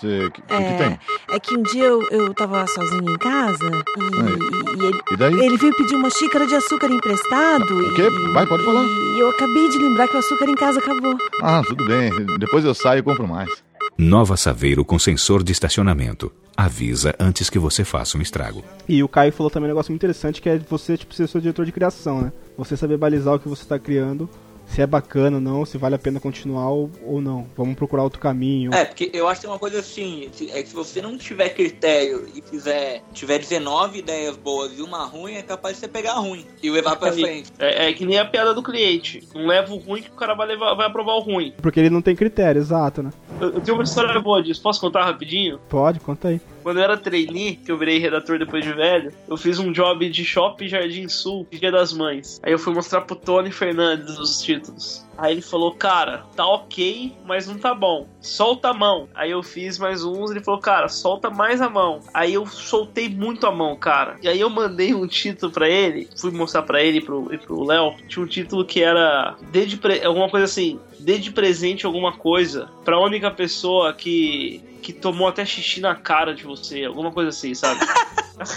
Você, 0.01 0.31
que, 0.31 0.43
que, 0.43 0.47
que 0.49 0.55
É, 0.55 0.75
tem? 0.75 0.99
é 1.31 1.41
que 1.41 1.57
um 1.57 1.63
dia 1.63 1.85
eu, 1.85 2.03
eu 2.11 2.35
tava 2.35 2.67
sozinha 2.67 3.11
em 3.13 3.19
casa 3.19 3.71
e, 3.97 4.81
e- 4.81 4.87
ele, 4.87 5.01
E 5.13 5.17
daí? 5.17 5.35
ele 5.47 5.57
veio 5.57 5.75
pedir 5.77 5.95
uma 5.95 6.11
xícara 6.11 6.47
de 6.47 6.55
açúcar 6.55 6.91
emprestado. 6.91 7.65
O 7.65 7.95
quê? 7.95 8.03
E, 8.03 8.33
Vai, 8.33 8.47
pode 8.47 8.65
falar. 8.65 8.83
E 8.85 9.19
eu 9.21 9.31
acabei 9.31 9.69
de 9.69 9.79
lembrar 9.79 10.09
que 10.09 10.17
o 10.17 10.19
açúcar 10.19 10.47
em 10.49 10.55
casa 10.57 10.79
acabou. 10.81 11.17
Ah, 11.43 11.63
tudo 11.67 11.85
bem. 11.87 12.11
Depois 12.39 12.65
eu 12.65 12.75
saio 12.75 13.01
e 13.01 13.03
compro 13.03 13.27
mais. 13.29 13.51
Nova 13.97 14.37
Saveiro 14.37 14.85
com 14.85 14.99
sensor 14.99 15.43
de 15.45 15.53
estacionamento. 15.53 16.33
Avisa 16.57 17.15
antes 17.19 17.49
que 17.49 17.59
você 17.59 17.85
faça 17.85 18.19
um 18.19 18.21
estrago. 18.21 18.65
E 18.89 19.03
o 19.03 19.09
Caio 19.09 19.33
falou 19.33 19.51
também 19.51 19.69
um 19.69 19.73
negócio 19.73 19.91
muito 19.93 20.01
interessante 20.01 20.41
que 20.43 20.49
é 20.49 20.59
você, 20.59 20.97
tipo, 20.97 21.15
ser 21.15 21.29
seu 21.29 21.41
diretor 21.41 21.65
de 21.65 21.73
criação, 21.73 22.23
né? 22.23 22.33
Você 22.59 22.77
saber 22.77 22.97
balizar 22.97 23.35
o 23.35 23.39
que 23.41 23.49
você 23.49 23.65
tá 23.65 23.79
criando, 23.79 24.29
se 24.67 24.83
é 24.83 24.87
bacana 24.87 25.37
ou 25.37 25.43
não, 25.43 25.65
se 25.65 25.79
vale 25.79 25.95
a 25.95 25.99
pena 25.99 26.21
continuar 26.21 26.69
ou, 26.69 26.91
ou 27.05 27.21
não. 27.21 27.47
Vamos 27.57 27.75
procurar 27.75 28.03
outro 28.03 28.21
caminho. 28.21 28.73
É, 28.75 28.85
porque 28.85 29.11
eu 29.13 29.29
acho 29.29 29.41
que 29.41 29.47
é 29.47 29.51
uma 29.51 29.59
coisa 29.59 29.79
assim, 29.79 30.31
é 30.53 30.63
que 30.63 30.69
se 30.69 30.75
você 30.75 31.01
não 31.01 31.17
tiver 31.17 31.51
critério 31.51 32.27
e 32.35 32.43
fizer, 32.43 33.03
tiver 33.13 33.39
19 33.39 33.99
ideias 33.99 34.37
boas 34.37 34.77
e 34.79 34.83
uma 34.83 35.05
ruim, 35.05 35.35
é 35.35 35.43
capaz 35.43 35.75
de 35.75 35.81
você 35.81 35.89
pegar 35.89 36.13
a 36.13 36.19
ruim 36.19 36.45
e 36.63 36.71
levar 36.71 36.97
pra 36.97 37.13
frente. 37.13 37.53
É, 37.59 37.89
é 37.89 37.93
que 37.93 38.05
nem 38.05 38.19
a 38.19 38.25
piada 38.25 38.55
do 38.55 38.63
cliente. 38.63 39.27
Não 39.35 39.47
leva 39.47 39.73
o 39.73 39.79
ruim 39.79 40.03
que 40.03 40.11
o 40.11 40.15
cara 40.15 40.35
vai, 40.35 40.47
levar, 40.49 40.75
vai 40.75 40.87
aprovar 40.87 41.15
o 41.15 41.21
ruim. 41.21 41.53
Porque 41.63 41.81
ele 41.81 41.91
não 41.91 42.03
tem 42.03 42.17
critério, 42.17 42.61
exato, 42.61 43.03
né? 43.03 43.11
Eu, 43.41 43.55
eu 43.55 43.61
tenho 43.61 43.77
uma 43.77 43.85
história 43.85 44.19
boa 44.21 44.43
disso. 44.43 44.63
Posso 44.63 44.81
contar 44.81 45.05
rapidinho? 45.05 45.59
Pode, 45.69 46.01
conta 46.01 46.29
aí. 46.29 46.41
Quando 46.65 46.79
eu 46.79 46.83
era 46.85 46.97
trainee, 46.97 47.57
que 47.57 47.71
eu 47.71 47.77
virei 47.79 47.99
redator 47.99 48.39
depois 48.39 48.65
de 48.65 48.73
velho, 48.73 49.13
eu 49.29 49.37
fiz 49.37 49.59
um 49.61 49.71
job 49.71 50.09
de 50.09 50.25
shopping 50.25 50.67
Jardim 50.67 51.07
Sul, 51.09 51.47
Dia 51.53 51.71
das 51.71 51.93
Mães. 51.93 52.41
Aí 52.43 52.51
eu 52.53 52.59
fui 52.59 52.73
mostrar 52.75 53.03
pro 53.03 53.15
Tony 53.15 53.53
Fernandes 53.53 54.19
os 54.19 54.41
títulos. 54.43 55.05
Aí 55.17 55.33
ele 55.33 55.43
falou, 55.43 55.73
cara, 55.73 56.25
tá 56.35 56.45
ok, 56.45 57.13
mas 57.25 57.47
não 57.47 57.57
tá 57.57 57.73
bom. 57.73 58.09
Solta 58.21 58.71
a 58.71 58.75
mão. 58.75 59.09
Aí 59.15 59.31
eu 59.31 59.43
fiz 59.45 59.79
mais 59.79 60.03
uns, 60.03 60.31
ele 60.33 60.41
falou, 60.43 60.59
cara, 60.59 60.89
solta 60.89 61.31
mais 61.31 61.61
a 61.61 61.69
mão. 61.71 62.01
Aí 62.13 62.35
eu 62.35 62.45
soltei 62.47 63.09
muito 63.09 63.47
a 63.47 63.53
mão, 63.53 63.77
cara. 63.77 64.17
E 64.23 64.27
aí 64.29 64.41
eu 64.41 64.51
mandei 64.51 64.93
um 64.93 65.07
título 65.07 65.53
pra 65.53 65.69
ele, 65.69 66.09
fui 66.17 66.33
mostrar 66.33 66.63
pra 66.63 66.83
ele 66.83 66.99
e 66.99 67.03
pro 67.39 67.63
Léo. 67.65 67.95
Tinha 68.09 68.25
um 68.25 68.29
título 68.29 68.65
que 68.65 68.83
era 68.83 69.37
dê 69.53 69.67
de 69.67 69.77
pre- 69.77 70.03
alguma 70.03 70.29
coisa 70.29 70.47
assim, 70.47 70.81
dê 71.05 71.19
de 71.19 71.31
presente 71.31 71.87
alguma 71.87 72.13
coisa 72.17 72.71
pra 72.85 72.99
única 72.99 73.31
pessoa 73.31 73.93
que 73.93 74.63
que 74.85 74.93
tomou 74.93 75.27
até 75.27 75.47
xixi 75.47 75.81
na 75.81 75.95
cara 75.95 76.35
de 76.35 76.45
você, 76.45 76.85
alguma 76.85 77.11
coisa 77.11 77.31
assim, 77.31 77.55
sabe? 77.55 77.81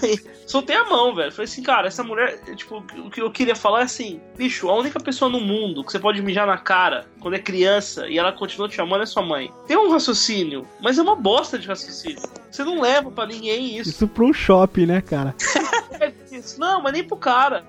Aí, 0.04 0.20
soltei 0.46 0.76
a 0.76 0.84
mão, 0.84 1.16
velho. 1.16 1.32
Falei 1.32 1.46
assim, 1.46 1.64
cara, 1.64 1.88
essa 1.88 2.04
mulher, 2.04 2.42
tipo, 2.54 2.84
o 2.98 3.10
que 3.10 3.22
eu 3.22 3.32
queria 3.32 3.56
falar 3.56 3.80
é 3.80 3.84
assim, 3.84 4.20
bicho, 4.36 4.70
a 4.70 4.76
única 4.76 5.00
pessoa 5.00 5.32
no 5.32 5.40
mundo 5.40 5.86
que 5.86 5.92
você 5.92 5.98
pode 5.98 6.22
mijar 6.22 6.46
na 6.46 6.58
cara 6.58 7.06
quando 7.22 7.36
é 7.36 7.40
criança 7.40 8.10
e 8.10 8.18
ela 8.18 8.34
continua 8.34 8.68
te 8.68 8.76
chamando 8.76 9.04
é 9.04 9.06
sua 9.06 9.24
mãe. 9.24 9.50
Tem 9.68 9.78
um 9.78 9.90
raciocínio, 9.90 10.68
mas 10.82 10.98
é 10.98 11.02
uma 11.02 11.16
bosta 11.16 11.58
de 11.58 11.66
raciocínio. 11.66 12.22
Você 12.52 12.62
não 12.66 12.82
leva 12.82 13.10
pra 13.10 13.26
ninguém 13.26 13.78
isso. 13.78 13.90
Isso 13.90 14.08
pra 14.08 14.26
um 14.26 14.34
shopping, 14.34 14.86
né, 14.86 15.00
cara? 15.00 15.34
É 16.00 16.14
isso. 16.32 16.60
Não, 16.60 16.80
mas 16.80 16.94
nem 16.94 17.04
pro 17.04 17.18
cara. 17.18 17.66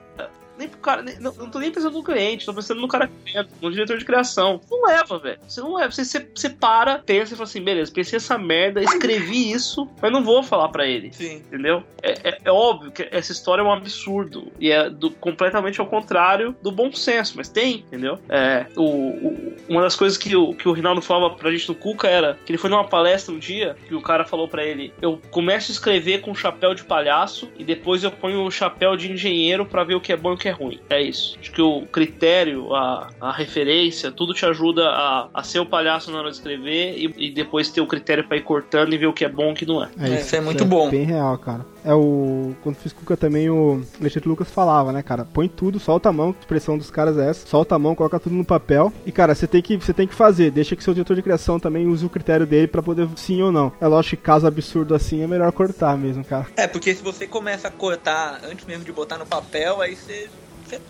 Nem 0.59 0.69
pro 0.69 0.79
cara. 0.81 1.03
nem- 1.03 1.19
não, 1.21 1.33
não 1.35 1.51
tô 1.51 1.59
nem 1.59 1.71
pensando 1.71 1.93
no 1.97 2.03
cliente, 2.05 2.45
tô 2.47 2.53
pensando 2.55 2.81
no 2.81 2.89
cara 2.89 3.11
dentro, 3.25 3.53
no 3.61 3.71
diretor 3.71 3.97
de 3.99 4.05
criação. 4.05 4.61
Não 4.71 4.83
leva, 4.87 5.19
velho. 5.19 5.39
Você 5.47 5.61
não 5.61 5.75
leva. 5.75 5.91
Você, 5.91 6.05
você, 6.05 6.29
você 6.35 6.51
para, 6.51 6.99
pensa 6.99 7.33
e 7.35 7.37
fala 7.37 7.49
assim, 7.49 7.63
beleza, 7.63 7.93
pensei 7.93 8.17
essa 8.17 8.37
merda, 8.37 8.83
escrevi 8.83 9.51
isso, 9.53 9.89
mas 10.03 10.13
não 10.13 10.23
vou 10.23 10.43
falar 10.43 10.69
pra 10.69 10.87
ele. 10.87 11.13
Sim. 11.13 11.37
Entendeu? 11.37 11.83
É, 12.03 12.29
é- 12.31 12.39
é 12.45 12.53
óbvio 12.53 12.91
que 12.91 13.09
essa 13.11 13.33
história 13.33 13.63
é 13.63 13.65
um 13.65 13.73
absurdo. 13.73 14.51
E 14.59 14.71
é 14.71 14.89
do- 14.91 15.11
completamente 15.11 15.81
ao 15.81 15.87
contrário 15.87 16.55
do 16.63 16.71
bom 16.71 16.93
senso, 16.93 17.35
mas 17.37 17.49
tem, 17.49 17.77
entendeu? 17.87 18.19
É, 18.29 18.67
o, 18.77 18.83
o- 18.83 19.57
uma 19.69 19.83
das 19.83 19.97
coisas 19.97 20.17
que 20.19 20.35
o, 20.37 20.55
que 20.55 20.69
o 20.69 20.73
Rinaldo 20.73 21.01
falava 21.03 21.35
pra 21.35 21.51
gente 21.51 21.69
no 21.69 21.75
Cuca 21.75 22.09
era 22.09 22.39
que 22.45 22.51
ele 22.53 22.59
foi 22.59 22.71
numa 22.71 22.85
palestra 22.85 23.35
um 23.35 23.39
dia 23.39 23.77
que 23.87 23.95
o 23.95 24.01
cara 24.01 24.25
falou 24.25 24.49
pra 24.49 24.65
ele: 24.65 24.93
Eu 25.01 25.21
começo 25.31 25.71
a 25.71 25.73
escrever 25.75 26.21
com 26.21 26.35
chapéu 26.35 26.75
de 26.75 26.85
palhaço 26.85 27.49
e 27.59 27.65
depois 27.65 28.03
eu 28.05 28.11
ponho 28.11 28.45
o 28.45 28.51
chapéu 28.51 28.97
de 28.97 29.13
engenheiro 29.13 29.67
pra 29.67 29.85
ver 29.85 29.95
o 29.95 30.01
que 30.01 30.13
é 30.13 30.17
bom 30.17 30.31
e 30.33 30.35
o 30.35 30.39
que 30.39 30.48
é 30.49 30.53
ruim. 30.53 30.81
É 30.91 31.01
isso. 31.01 31.37
Acho 31.41 31.53
que 31.53 31.63
o 31.63 31.83
critério, 31.87 32.75
a, 32.75 33.09
a 33.21 33.33
referência, 33.33 34.11
tudo 34.11 34.35
te 34.35 34.45
ajuda 34.45 34.89
a, 34.89 35.29
a 35.33 35.43
ser 35.43 35.61
o 35.61 35.67
palhaço 35.67 36.11
na 36.11 36.19
hora 36.19 36.31
de 36.31 36.37
escrever 36.37 36.97
e, 36.97 37.29
e 37.29 37.31
depois 37.31 37.71
ter 37.71 37.81
o 37.81 37.87
critério 37.87 38.25
pra 38.25 38.37
ir 38.37 38.43
cortando 38.43 38.93
e 38.93 38.99
ver 38.99 39.07
o 39.07 39.13
que 39.13 39.25
é 39.25 39.29
bom 39.29 39.51
e 39.51 39.53
o 39.53 39.55
que 39.55 39.67
não 39.67 39.83
é. 39.83 39.89
É, 40.01 40.21
isso 40.21 40.35
é 40.37 40.41
muito 40.41 40.65
bom. 40.65 40.91
Bem 40.91 41.05
real, 41.05 41.39
cara. 41.39 41.65
É 41.89 41.95
o. 41.95 42.53
Quando 42.63 42.77
fiz 42.77 42.93
Cuca 42.93 43.17
também, 43.17 43.49
o 43.49 43.81
Alexandre 44.01 44.29
Lucas 44.29 44.51
falava, 44.51 44.93
né, 44.93 45.03
cara? 45.03 45.25
Põe 45.25 45.49
tudo, 45.49 45.81
solta 45.81 46.11
a 46.11 46.13
mão, 46.13 46.29
a 46.37 46.41
expressão 46.41 46.77
dos 46.77 46.91
caras 46.91 47.17
é 47.17 47.31
essa. 47.31 47.47
Solta 47.47 47.75
a 47.75 47.79
mão, 47.79 47.95
coloca 47.95 48.21
tudo 48.21 48.35
no 48.35 48.45
papel. 48.45 48.93
E, 49.07 49.11
cara, 49.13 49.35
você 49.35 49.47
tem 49.47 49.63
que, 49.63 49.77
você 49.77 49.93
tem 49.95 50.07
que 50.07 50.15
fazer. 50.15 50.51
Deixa 50.51 50.77
que 50.77 50.85
seu 50.85 50.93
diretor 50.93 51.17
de 51.17 51.23
criação 51.23 51.59
também 51.59 51.87
use 51.87 52.05
o 52.05 52.11
critério 52.11 52.47
dele 52.47 52.67
pra 52.67 52.83
poder 52.83 53.09
sim 53.17 53.41
ou 53.41 53.51
não. 53.51 53.73
É 53.81 53.87
lógico 53.87 54.17
que 54.17 54.23
caso 54.23 54.47
absurdo 54.47 54.95
assim 54.95 55.23
é 55.23 55.27
melhor 55.27 55.51
cortar 55.53 55.97
mesmo, 55.97 56.23
cara. 56.25 56.47
É, 56.57 56.67
porque 56.67 56.95
se 56.95 57.03
você 57.03 57.27
começa 57.27 57.69
a 57.69 57.71
cortar 57.71 58.41
antes 58.45 58.67
mesmo 58.67 58.85
de 58.85 58.93
botar 58.93 59.17
no 59.17 59.25
papel, 59.27 59.81
aí 59.81 59.97
você. 59.97 60.29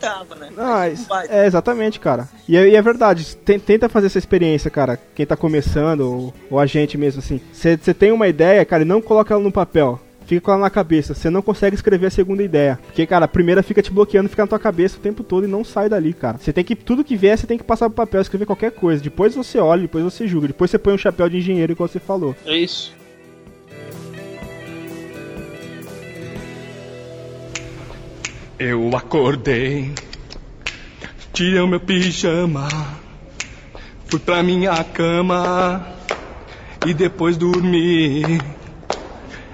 Trava, 0.00 0.34
né? 0.34 0.48
Ah, 0.58 0.88
é, 1.28 1.46
exatamente, 1.46 2.00
cara. 2.00 2.28
E 2.48 2.56
é, 2.56 2.68
e 2.68 2.74
é 2.74 2.82
verdade, 2.82 3.36
ten- 3.36 3.60
tenta 3.60 3.88
fazer 3.88 4.08
essa 4.08 4.18
experiência, 4.18 4.68
cara. 4.68 4.98
Quem 5.14 5.24
tá 5.24 5.36
começando, 5.36 6.00
ou, 6.00 6.34
ou 6.50 6.58
a 6.58 6.66
gente 6.66 6.98
mesmo, 6.98 7.20
assim. 7.20 7.40
Você 7.52 7.76
tem 7.94 8.10
uma 8.10 8.26
ideia, 8.26 8.64
cara, 8.64 8.82
e 8.82 8.84
não 8.84 9.00
coloca 9.00 9.32
ela 9.32 9.40
no 9.40 9.52
papel. 9.52 10.00
Fica 10.28 10.42
com 10.42 10.50
ela 10.50 10.60
na 10.60 10.68
cabeça. 10.68 11.14
Você 11.14 11.30
não 11.30 11.40
consegue 11.40 11.74
escrever 11.74 12.08
a 12.08 12.10
segunda 12.10 12.42
ideia. 12.42 12.78
Porque, 12.84 13.06
cara, 13.06 13.24
a 13.24 13.28
primeira 13.28 13.62
fica 13.62 13.80
te 13.80 13.90
bloqueando, 13.90 14.28
fica 14.28 14.42
na 14.42 14.46
tua 14.46 14.58
cabeça 14.58 14.98
o 14.98 15.00
tempo 15.00 15.24
todo 15.24 15.44
e 15.44 15.48
não 15.48 15.64
sai 15.64 15.88
dali, 15.88 16.12
cara. 16.12 16.36
Você 16.36 16.52
tem 16.52 16.62
que. 16.62 16.76
Tudo 16.76 17.02
que 17.02 17.16
vier, 17.16 17.38
você 17.38 17.46
tem 17.46 17.56
que 17.56 17.64
passar 17.64 17.88
pro 17.88 17.96
papel, 17.96 18.20
escrever 18.20 18.44
qualquer 18.44 18.72
coisa. 18.72 19.02
Depois 19.02 19.34
você 19.34 19.58
olha, 19.58 19.80
depois 19.80 20.04
você 20.04 20.28
julga. 20.28 20.48
Depois 20.48 20.70
você 20.70 20.78
põe 20.78 20.92
um 20.92 20.98
chapéu 20.98 21.30
de 21.30 21.38
engenheiro, 21.38 21.72
igual 21.72 21.88
você 21.88 21.98
falou. 21.98 22.36
É 22.44 22.58
isso. 22.58 22.94
Eu 28.58 28.94
acordei, 28.94 29.92
tirei 31.32 31.60
o 31.60 31.66
meu 31.66 31.80
pijama, 31.80 32.68
fui 34.10 34.18
pra 34.18 34.42
minha 34.42 34.84
cama 34.84 35.86
e 36.86 36.92
depois 36.92 37.38
dormi. 37.38 38.57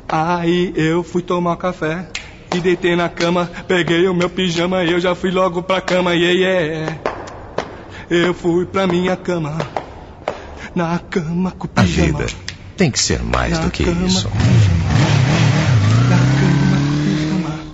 Aí 0.08 0.72
eu 0.76 1.02
fui 1.02 1.22
tomar 1.22 1.56
café 1.56 2.06
e 2.52 2.60
deitei 2.60 2.94
na 2.94 3.08
cama, 3.08 3.50
peguei 3.66 4.06
o 4.06 4.14
meu 4.14 4.30
pijama 4.30 4.84
e 4.84 4.92
eu 4.92 5.00
já 5.00 5.14
fui 5.14 5.30
logo 5.30 5.62
pra 5.62 5.80
cama, 5.80 6.14
yeah, 6.14 6.38
yeah. 6.38 6.98
Eu 8.10 8.34
fui 8.34 8.66
pra 8.66 8.86
minha 8.86 9.16
cama, 9.16 9.66
na 10.74 10.98
cama 10.98 11.50
com 11.52 11.66
o 11.66 11.70
A 11.74 11.82
pijama. 11.82 12.18
vida 12.18 12.26
tem 12.76 12.90
que 12.90 13.00
ser 13.00 13.22
mais 13.22 13.58
do 13.58 13.70
que 13.70 13.82
isso. 13.82 14.28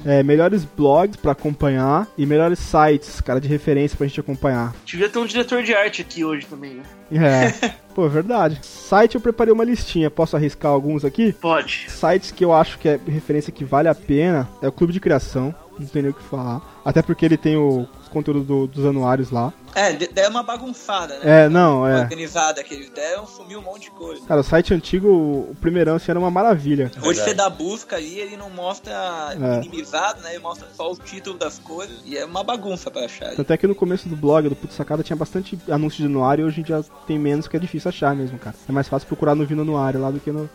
É, 0.04 0.23
melhores 0.23 0.64
blogs 0.64 1.16
pra 1.16 1.33
acompanhar 1.33 2.07
e 2.16 2.25
melhores 2.25 2.59
sites, 2.59 3.21
cara, 3.21 3.40
de 3.40 3.49
referência 3.49 3.97
pra 3.97 4.07
gente 4.07 4.21
acompanhar. 4.21 4.75
Devia 4.85 5.09
ter 5.09 5.19
um 5.19 5.26
diretor 5.26 5.62
de 5.62 5.75
arte 5.75 6.02
aqui 6.02 6.25
hoje 6.25 6.47
também, 6.47 6.75
né? 6.75 6.83
É, 7.12 7.71
pô, 7.95 8.07
é 8.07 8.09
verdade. 8.09 8.59
Site 8.62 9.14
eu 9.14 9.21
preparei 9.21 9.52
uma 9.52 9.64
listinha, 9.64 10.11
posso 10.11 10.37
arriscar 10.37 10.71
alguns 10.71 11.04
aqui? 11.04 11.33
Pode. 11.33 11.87
Sites 11.88 12.30
que 12.30 12.45
eu 12.45 12.52
acho 12.52 12.78
que 12.78 12.88
é 12.88 13.00
referência 13.07 13.52
que 13.52 13.64
vale 13.64 13.88
a 13.88 13.95
pena 13.95 14.49
é 14.62 14.69
o 14.69 14.73
Clube 14.73 14.92
de 14.92 15.00
Criação, 15.00 15.54
não 15.80 15.88
tem 15.88 16.02
nem 16.02 16.10
o 16.10 16.14
que 16.14 16.22
falar. 16.22 16.60
Até 16.84 17.02
porque 17.02 17.25
ele 17.25 17.37
tem 17.37 17.56
o, 17.56 17.87
os 18.02 18.08
conteúdos 18.08 18.44
do- 18.46 18.66
dos 18.66 18.84
anuários 18.87 19.30
lá. 19.30 19.52
É, 19.75 19.92
deram 19.92 20.30
uma 20.30 20.42
bagunçada, 20.42 21.18
né? 21.18 21.44
É, 21.44 21.49
não, 21.49 21.87
é. 21.87 22.00
Organizada 22.00 22.62
que 22.64 22.75
eles 22.75 22.90
deram, 22.90 23.25
sumiu 23.26 23.60
um 23.60 23.62
monte 23.62 23.82
de 23.82 23.90
coisa. 23.92 24.20
Cara, 24.26 24.40
o 24.40 24.44
site 24.44 24.75
antigo, 24.75 25.08
o 25.08 25.54
primeirão, 25.60 25.94
assim, 25.94 26.10
era 26.10 26.18
uma 26.18 26.30
maravilha. 26.30 26.90
Hoje 27.04 27.20
você 27.22 27.32
dá 27.34 27.49
busca 27.49 27.96
ali, 27.96 28.18
ele 28.18 28.37
não 28.37 28.50
mostra 28.50 28.92
É. 29.40 29.60
minimizado, 29.60 30.20
né? 30.22 30.30
Ele 30.34 30.42
mostra 30.42 30.66
só 30.76 30.90
o 30.90 30.96
título 30.96 31.38
das 31.38 31.58
coisas 31.58 31.96
e 32.04 32.16
é 32.16 32.25
uma 32.25 32.42
bagunça 32.42 32.90
pra 32.90 33.04
achar. 33.04 33.34
Tanto 33.37 33.52
é 33.52 33.56
que 33.56 33.66
no 33.66 33.75
começo 33.75 34.08
do 34.08 34.16
blog, 34.16 34.49
do 34.49 34.56
Puto 34.56 34.75
Sacada, 34.75 35.02
tinha 35.04 35.16
bastante 35.16 35.58
anúncio 35.70 35.99
de 36.00 36.06
anuário 36.06 36.42
e 36.42 36.49
hoje 36.49 36.60
em 36.60 36.64
dia 36.64 36.84
tem 37.06 37.18
menos, 37.18 37.46
que 37.46 37.56
é 37.56 37.60
difícil 37.60 37.88
achar 37.88 38.14
mesmo, 38.16 38.38
cara. 38.38 38.56
É 38.68 38.72
mais 38.72 38.88
fácil 38.88 39.06
procurar 39.06 39.34
no 39.37 39.46
Vino 39.46 39.62
Anuário 39.62 40.00
lá 40.00 40.10
do 40.10 40.18
que 40.18 40.32
no, 40.32 40.50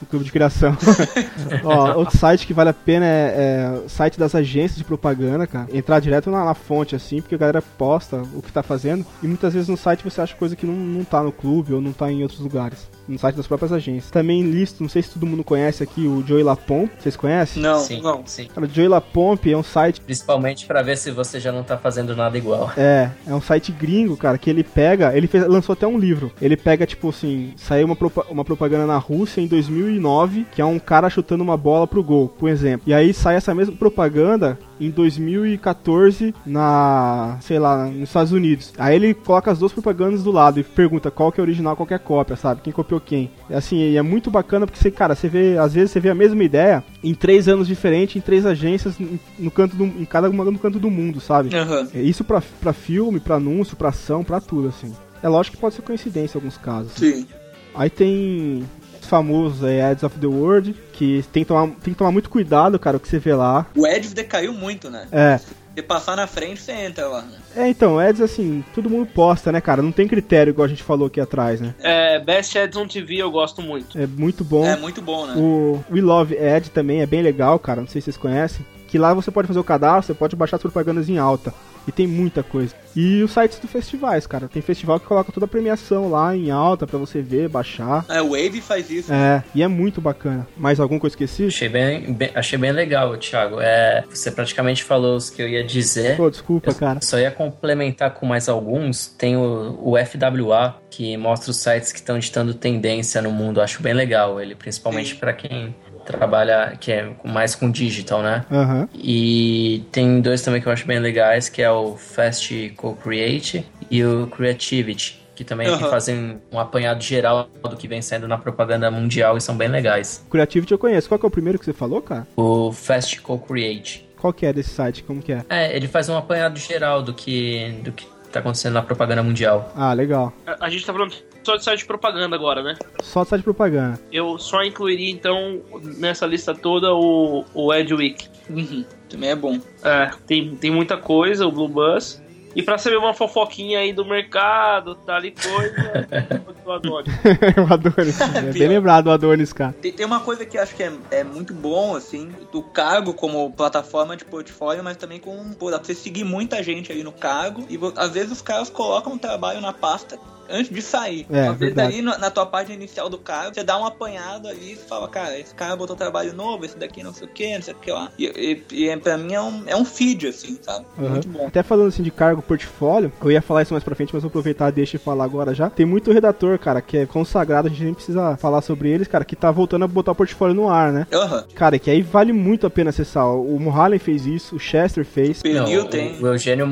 no 0.00 0.06
Clube 0.06 0.24
de 0.24 0.32
Criação. 0.32 0.76
Ó, 1.64 1.98
outro 1.98 2.16
site 2.16 2.46
que 2.46 2.54
vale 2.54 2.70
a 2.70 2.74
pena 2.74 3.04
é, 3.04 3.34
é 3.36 3.82
o 3.84 3.88
site 3.88 4.18
das 4.18 4.34
agências 4.34 4.76
de 4.76 4.84
propaganda, 4.84 5.46
cara. 5.46 5.68
Entrar 5.72 6.00
direto 6.00 6.30
na, 6.30 6.44
na 6.44 6.54
fonte, 6.54 6.96
assim, 6.96 7.20
porque 7.20 7.34
a 7.34 7.38
galera 7.38 7.62
posta 7.62 8.22
o 8.34 8.42
que 8.42 8.52
tá 8.52 8.62
fazendo. 8.62 9.04
E 9.22 9.26
muitas 9.26 9.54
vezes 9.54 9.68
no 9.68 9.76
site 9.76 10.04
você 10.04 10.20
acha 10.20 10.36
coisa 10.36 10.56
que 10.56 10.66
não, 10.66 10.74
não 10.74 11.04
tá 11.04 11.22
no 11.22 11.32
clube 11.32 11.72
ou 11.72 11.80
não 11.80 11.92
tá 11.92 12.10
em 12.10 12.22
outros 12.22 12.40
lugares. 12.40 12.88
No 13.10 13.18
site 13.18 13.36
das 13.36 13.46
próprias 13.46 13.72
agências. 13.72 14.10
Também 14.10 14.42
listo, 14.42 14.82
não 14.82 14.88
sei 14.88 15.02
se 15.02 15.10
todo 15.10 15.26
mundo 15.26 15.42
conhece 15.42 15.82
aqui, 15.82 16.06
o 16.06 16.24
Joey 16.26 16.42
Lapon. 16.44 16.88
Vocês 16.98 17.16
conhecem? 17.16 17.62
Não, 17.62 17.80
sim, 17.80 18.00
não. 18.00 18.22
sim. 18.24 18.48
Cara, 18.54 18.66
o 18.66 18.70
Joey 18.70 18.88
Lapomp 18.88 19.44
é 19.46 19.56
um 19.56 19.62
site 19.62 20.00
Principalmente 20.00 20.64
pra 20.66 20.80
ver 20.82 20.96
se 20.96 21.10
você 21.10 21.40
já 21.40 21.50
não 21.50 21.62
tá 21.64 21.76
fazendo 21.76 22.14
nada 22.14 22.38
igual. 22.38 22.70
É, 22.78 23.10
é 23.26 23.34
um 23.34 23.40
site 23.40 23.72
gringo, 23.72 24.16
cara, 24.16 24.38
que 24.38 24.48
ele 24.48 24.62
pega, 24.64 25.14
ele 25.16 25.26
fez- 25.26 25.46
lançou 25.46 25.72
até 25.72 25.86
um 25.86 25.98
livro. 25.98 26.32
Ele 26.40 26.56
pega, 26.56 26.86
tipo 26.86 27.08
assim, 27.10 27.52
saiu 27.56 27.86
uma, 27.86 27.96
propa- 27.96 28.26
uma 28.30 28.44
propaganda 28.44 28.86
na 28.86 28.96
Rússia 28.96 29.40
em 29.40 29.46
2009, 29.46 30.46
que 30.52 30.62
é 30.62 30.64
um 30.64 30.78
cara 30.78 31.10
chutando 31.10 31.42
uma 31.42 31.56
bola 31.56 31.86
pro 31.86 32.02
gol, 32.02 32.28
por 32.28 32.48
exemplo. 32.48 32.82
E 32.88 32.94
aí 32.94 33.12
sai 33.12 33.34
essa 33.36 33.54
mesma 33.54 33.74
propaganda 33.76 34.58
em 34.80 34.90
2014 34.90 36.34
na, 36.46 37.36
sei 37.40 37.58
lá, 37.58 37.86
nos 37.86 38.08
Estados 38.08 38.32
Unidos. 38.32 38.72
Aí 38.78 38.96
ele 38.96 39.14
coloca 39.14 39.50
as 39.50 39.58
duas 39.58 39.72
propagandas 39.72 40.22
do 40.22 40.30
lado 40.30 40.58
e 40.58 40.64
pergunta 40.64 41.10
qual 41.10 41.30
que 41.30 41.40
é 41.40 41.42
original, 41.42 41.76
qual 41.76 41.86
que 41.86 41.94
é 41.94 41.98
cópia, 41.98 42.36
sabe? 42.36 42.62
Quem 42.62 42.72
copiou 42.72 43.00
quem. 43.00 43.30
É 43.48 43.56
assim, 43.56 43.76
e 43.76 43.96
é 43.96 44.02
muito 44.02 44.30
bacana 44.30 44.66
porque 44.66 44.80
você, 44.80 44.90
cara, 44.90 45.14
você 45.14 45.28
vê, 45.28 45.58
às 45.58 45.74
vezes 45.74 45.90
você 45.90 46.00
vê 46.00 46.10
a 46.10 46.14
mesma 46.14 46.42
ideia 46.42 46.82
em 47.02 47.14
três 47.14 47.48
anos 47.48 47.66
diferentes, 47.66 48.16
em 48.16 48.20
três 48.20 48.46
agências, 48.46 48.96
no 49.38 49.50
canto 49.50 49.76
do, 49.76 49.84
em 49.84 50.04
cada 50.04 50.28
uma 50.30 50.44
no 50.44 50.58
canto 50.58 50.78
do 50.78 50.90
mundo, 50.90 51.20
sabe? 51.20 51.54
Aham. 51.54 51.88
É 51.94 52.00
Isso 52.00 52.24
pra, 52.24 52.42
pra 52.60 52.72
filme, 52.72 53.20
pra 53.20 53.36
anúncio, 53.36 53.76
pra 53.76 53.90
ação, 53.90 54.24
pra 54.24 54.40
tudo, 54.40 54.68
assim. 54.68 54.92
É 55.22 55.28
lógico 55.28 55.56
que 55.56 55.60
pode 55.60 55.74
ser 55.74 55.82
coincidência 55.82 56.36
em 56.36 56.40
alguns 56.40 56.56
casos. 56.56 56.92
Sim. 56.92 57.26
Aí 57.74 57.90
tem 57.90 58.64
os 59.10 59.16
famosos 59.20 59.64
é, 59.64 59.82
Ads 59.82 60.04
of 60.04 60.18
the 60.18 60.26
World, 60.26 60.74
que 60.92 61.24
tem 61.32 61.42
que, 61.42 61.48
tomar, 61.48 61.66
tem 61.66 61.92
que 61.92 61.98
tomar 61.98 62.12
muito 62.12 62.30
cuidado, 62.30 62.78
cara, 62.78 62.96
o 62.96 63.00
que 63.00 63.08
você 63.08 63.18
vê 63.18 63.34
lá. 63.34 63.66
O 63.76 63.86
Ed 63.86 64.14
decaiu 64.14 64.52
muito, 64.52 64.88
né? 64.88 65.06
É. 65.10 65.38
Se 65.38 65.82
passar 65.82 66.16
na 66.16 66.26
frente, 66.26 66.60
você 66.60 66.72
entra 66.72 67.08
lá. 67.08 67.22
Né? 67.22 67.38
É, 67.56 67.68
então, 67.68 67.98
ads 67.98 68.20
assim, 68.20 68.64
todo 68.74 68.90
mundo 68.90 69.06
posta, 69.06 69.50
né, 69.50 69.60
cara? 69.60 69.82
Não 69.82 69.92
tem 69.92 70.06
critério, 70.06 70.50
igual 70.50 70.66
a 70.66 70.68
gente 70.68 70.82
falou 70.82 71.06
aqui 71.06 71.20
atrás, 71.20 71.60
né? 71.60 71.74
É, 71.80 72.18
Best 72.18 72.56
Ads 72.56 72.76
on 72.76 72.86
TV 72.86 73.16
eu 73.16 73.30
gosto 73.30 73.62
muito. 73.62 73.98
É 73.98 74.06
muito 74.06 74.44
bom. 74.44 74.64
É 74.64 74.76
muito 74.76 75.00
bom, 75.00 75.26
né? 75.26 75.34
O 75.36 75.82
We 75.90 76.00
Love 76.00 76.36
Ad 76.38 76.70
também 76.70 77.00
é 77.00 77.06
bem 77.06 77.22
legal, 77.22 77.58
cara. 77.58 77.80
Não 77.80 77.88
sei 77.88 78.00
se 78.00 78.06
vocês 78.06 78.16
conhecem. 78.16 78.64
Que 78.88 78.98
lá 78.98 79.14
você 79.14 79.30
pode 79.30 79.46
fazer 79.46 79.60
o 79.60 79.64
cadastro, 79.64 80.12
você 80.12 80.18
pode 80.18 80.36
baixar 80.36 80.56
as 80.56 80.62
propagandas 80.62 81.08
em 81.08 81.18
alta. 81.18 81.54
E 81.90 81.92
tem 81.92 82.06
muita 82.06 82.44
coisa. 82.44 82.72
E 82.94 83.20
os 83.22 83.32
sites 83.32 83.58
dos 83.58 83.70
festivais, 83.70 84.26
cara. 84.28 84.48
Tem 84.48 84.62
festival 84.62 85.00
que 85.00 85.06
coloca 85.06 85.32
toda 85.32 85.44
a 85.46 85.48
premiação 85.48 86.08
lá 86.08 86.36
em 86.36 86.50
alta 86.52 86.86
pra 86.86 86.98
você 86.98 87.20
ver, 87.20 87.48
baixar. 87.48 88.04
É, 88.08 88.22
o 88.22 88.30
Wave 88.30 88.60
faz 88.60 88.88
isso. 88.90 89.12
É, 89.12 89.42
e 89.54 89.60
é 89.62 89.66
muito 89.68 90.00
bacana. 90.00 90.46
Mais 90.56 90.78
alguma 90.78 91.00
coisa 91.00 91.16
que 91.16 91.22
eu 91.22 91.26
esqueci? 91.26 91.46
Achei 91.48 91.68
bem, 91.68 92.12
bem- 92.12 92.30
achei 92.34 92.56
bem 92.58 92.70
legal, 92.72 93.16
Thiago. 93.16 93.60
É, 93.60 94.04
você 94.08 94.30
praticamente 94.30 94.84
falou 94.84 95.16
os 95.16 95.30
que 95.30 95.42
eu 95.42 95.48
ia 95.48 95.64
dizer. 95.64 96.16
Pô, 96.16 96.30
desculpa, 96.30 96.70
Eu 96.70 96.74
cara. 96.74 97.00
Só 97.02 97.18
ia 97.18 97.30
complementar 97.30 98.14
com 98.14 98.24
mais 98.26 98.48
alguns. 98.48 99.06
Tem 99.08 99.36
o, 99.36 99.78
o 99.82 99.94
FWA, 99.96 100.76
que 100.90 101.16
mostra 101.16 101.50
os 101.50 101.56
sites 101.58 101.90
que 101.92 101.98
estão 101.98 102.18
ditando 102.20 102.54
tendência 102.54 103.20
no 103.20 103.30
mundo. 103.32 103.60
Acho 103.60 103.82
bem 103.82 103.94
legal 103.94 104.40
ele, 104.40 104.54
principalmente 104.54 105.14
para 105.16 105.32
quem 105.32 105.74
trabalha, 106.04 106.76
que 106.80 106.92
é 106.92 107.10
mais 107.24 107.54
com 107.54 107.70
digital, 107.70 108.22
né? 108.22 108.44
Aham. 108.50 108.88
E 108.94 109.84
tem 109.92 110.20
dois 110.20 110.42
também 110.42 110.60
que 110.60 110.68
eu 110.68 110.72
acho 110.72 110.86
bem 110.86 110.98
legais, 110.98 111.48
que 111.48 111.62
é 111.62 111.70
o 111.70 111.96
Fast 111.96 112.70
Co-Create 112.76 113.64
e 113.90 114.04
o 114.04 114.26
Creativity, 114.26 115.20
que 115.34 115.44
também 115.44 115.68
Aham. 115.68 115.90
fazem 115.90 116.40
um 116.52 116.58
apanhado 116.58 117.02
geral 117.02 117.48
do 117.62 117.76
que 117.76 117.88
vem 117.88 118.02
saindo 118.02 118.28
na 118.28 118.38
propaganda 118.38 118.90
mundial 118.90 119.36
e 119.36 119.40
são 119.40 119.56
bem 119.56 119.68
legais. 119.68 120.24
Creativity 120.30 120.72
eu 120.72 120.78
conheço. 120.78 121.08
Qual 121.08 121.18
que 121.18 121.26
é 121.26 121.28
o 121.28 121.30
primeiro 121.30 121.58
que 121.58 121.64
você 121.64 121.72
falou, 121.72 122.02
cara? 122.02 122.26
O 122.36 122.72
Fast 122.72 123.20
Co-Create. 123.20 124.08
Qual 124.20 124.32
que 124.32 124.44
é 124.44 124.52
desse 124.52 124.70
site? 124.70 125.02
Como 125.02 125.22
que 125.22 125.32
é? 125.32 125.44
É, 125.48 125.74
ele 125.74 125.88
faz 125.88 126.08
um 126.08 126.16
apanhado 126.16 126.58
geral 126.58 127.02
do 127.02 127.14
que, 127.14 127.74
do 127.82 127.90
que 127.90 128.06
tá 128.30 128.40
acontecendo 128.40 128.74
na 128.74 128.82
propaganda 128.82 129.22
mundial. 129.22 129.72
Ah, 129.74 129.92
legal. 129.94 130.32
A, 130.46 130.66
a 130.66 130.70
gente 130.70 130.84
tá 130.84 130.92
falando 130.92 131.14
só 131.50 131.56
de 131.56 131.64
site 131.64 131.80
de 131.80 131.86
propaganda 131.86 132.36
agora, 132.36 132.62
né? 132.62 132.76
Só 133.02 133.24
site 133.24 133.40
de 133.40 133.44
propaganda. 133.44 134.00
Eu 134.12 134.38
só 134.38 134.62
incluiria, 134.62 135.10
então, 135.10 135.60
nessa 135.98 136.26
lista 136.26 136.54
toda 136.54 136.94
o, 136.94 137.44
o 137.52 137.72
Adweek. 137.72 138.28
Uhum. 138.48 138.84
Também 139.08 139.30
é 139.30 139.36
bom. 139.36 139.58
É, 139.82 140.10
tem, 140.26 140.54
tem 140.56 140.70
muita 140.70 140.96
coisa, 140.96 141.46
o 141.46 141.52
Blue 141.52 141.68
Bus. 141.68 142.22
E 142.54 142.62
pra 142.62 142.78
saber 142.78 142.96
uma 142.96 143.14
fofoquinha 143.14 143.78
aí 143.78 143.92
do 143.92 144.04
mercado, 144.04 144.94
tal 144.94 145.24
e 145.24 145.30
coisa, 145.30 146.08
eu 146.70 146.76
adoro. 146.76 147.06
o 147.68 147.72
Adonis. 147.72 148.18
É 148.50 148.52
bem 148.52 148.68
lembrado 148.68 149.06
o 149.08 149.10
Adonis, 149.10 149.52
cara. 149.52 149.74
Tem, 149.80 149.92
tem 149.92 150.06
uma 150.06 150.20
coisa 150.20 150.44
que 150.46 150.56
eu 150.56 150.62
acho 150.62 150.74
que 150.74 150.82
é, 150.82 150.92
é 151.10 151.24
muito 151.24 151.52
bom, 151.54 151.94
assim, 151.94 152.30
do 152.52 152.62
Cargo 152.62 153.12
como 153.14 153.50
plataforma 153.52 154.16
de 154.16 154.24
portfólio, 154.24 154.82
mas 154.84 154.96
também 154.96 155.18
com, 155.18 155.52
pô, 155.52 155.70
dá 155.70 155.78
pra 155.78 155.86
você 155.86 155.94
seguir 155.94 156.24
muita 156.24 156.62
gente 156.62 156.90
ali 156.92 157.02
no 157.02 157.12
Cargo, 157.12 157.64
e 157.68 157.78
às 157.96 158.10
vezes 158.12 158.32
os 158.32 158.42
caras 158.42 158.70
colocam 158.70 159.14
o 159.14 159.18
trabalho 159.18 159.60
na 159.60 159.72
pasta 159.72 160.18
antes 160.52 160.72
de 160.74 160.82
sair. 160.82 161.26
É, 161.30 161.46
às 161.46 161.56
vezes 161.56 161.78
ali 161.78 162.02
no- 162.02 162.18
na 162.18 162.28
tua 162.28 162.44
página 162.44 162.74
inicial 162.74 163.08
do 163.08 163.16
Cargo, 163.18 163.54
você 163.54 163.62
dá 163.62 163.78
um 163.78 163.84
apanhado 163.86 164.48
ali 164.48 164.72
e 164.72 164.76
fala, 164.76 165.06
cara, 165.08 165.38
esse 165.38 165.54
cara 165.54 165.76
botou 165.76 165.94
trabalho 165.94 166.32
novo, 166.34 166.64
esse 166.64 166.76
daqui 166.76 167.04
não 167.04 167.14
sei 167.14 167.28
o 167.28 167.30
que, 167.30 167.54
não 167.54 167.62
sei 167.62 167.72
o 167.72 167.76
que 167.76 167.92
lá. 167.92 168.10
E, 168.18 168.64
e, 168.72 168.84
e 168.90 168.96
pra 168.96 169.16
mim 169.16 169.32
é 169.32 169.40
um, 169.40 169.62
é 169.66 169.76
um 169.76 169.84
feed, 169.84 170.26
assim, 170.26 170.58
sabe? 170.60 170.86
Aham. 170.98 171.08
Muito 171.10 171.28
bom. 171.28 171.46
Até 171.46 171.62
falando 171.62 171.86
assim 171.88 172.02
de 172.02 172.10
cargo 172.10 172.42
portfólio, 172.42 173.12
eu 173.22 173.30
ia 173.30 173.40
falar 173.40 173.62
isso 173.62 173.72
mais 173.72 173.84
pra 173.84 173.94
frente, 173.94 174.12
mas 174.12 174.24
vou 174.24 174.28
aproveitar 174.28 174.68
e 174.70 174.72
deixa 174.72 174.96
eu 174.96 175.00
falar 175.00 175.22
agora 175.24 175.54
já. 175.54 175.70
Tem 175.70 175.86
muito 175.86 176.10
redator, 176.10 176.58
cara, 176.60 176.80
que 176.80 176.98
é 176.98 177.06
consagrado, 177.06 177.66
a 177.66 177.70
gente 177.70 177.82
nem 177.82 177.94
precisa 177.94 178.36
falar 178.36 178.60
sobre 178.60 178.90
eles, 178.90 179.08
cara, 179.08 179.24
que 179.24 179.34
tá 179.34 179.50
voltando 179.50 179.84
a 179.84 179.88
botar 179.88 180.12
o 180.12 180.14
portfólio 180.14 180.54
no 180.54 180.68
ar, 180.68 180.92
né? 180.92 181.06
Aham. 181.12 181.44
Cara, 181.54 181.78
que 181.78 181.90
aí 181.90 182.02
vale 182.02 182.32
muito 182.32 182.66
a 182.66 182.70
pena 182.70 182.90
acessar. 182.90 183.26
O 183.26 183.58
Mulholland 183.58 183.98
fez 183.98 184.26
isso, 184.26 184.56
o 184.56 184.60
Chester 184.60 185.04
fez. 185.04 185.42
Não, 185.44 185.64
o, 185.64 186.22
o 186.22 186.26
Eugênio 186.28 186.68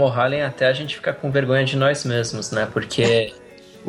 até 0.47 0.67
a 0.67 0.73
gente 0.73 0.97
fica 0.97 1.13
com 1.13 1.31
vergonha 1.31 1.65
de 1.65 1.77
nós 1.77 2.05
mesmos, 2.05 2.51
né? 2.51 2.69
Porque 2.73 3.33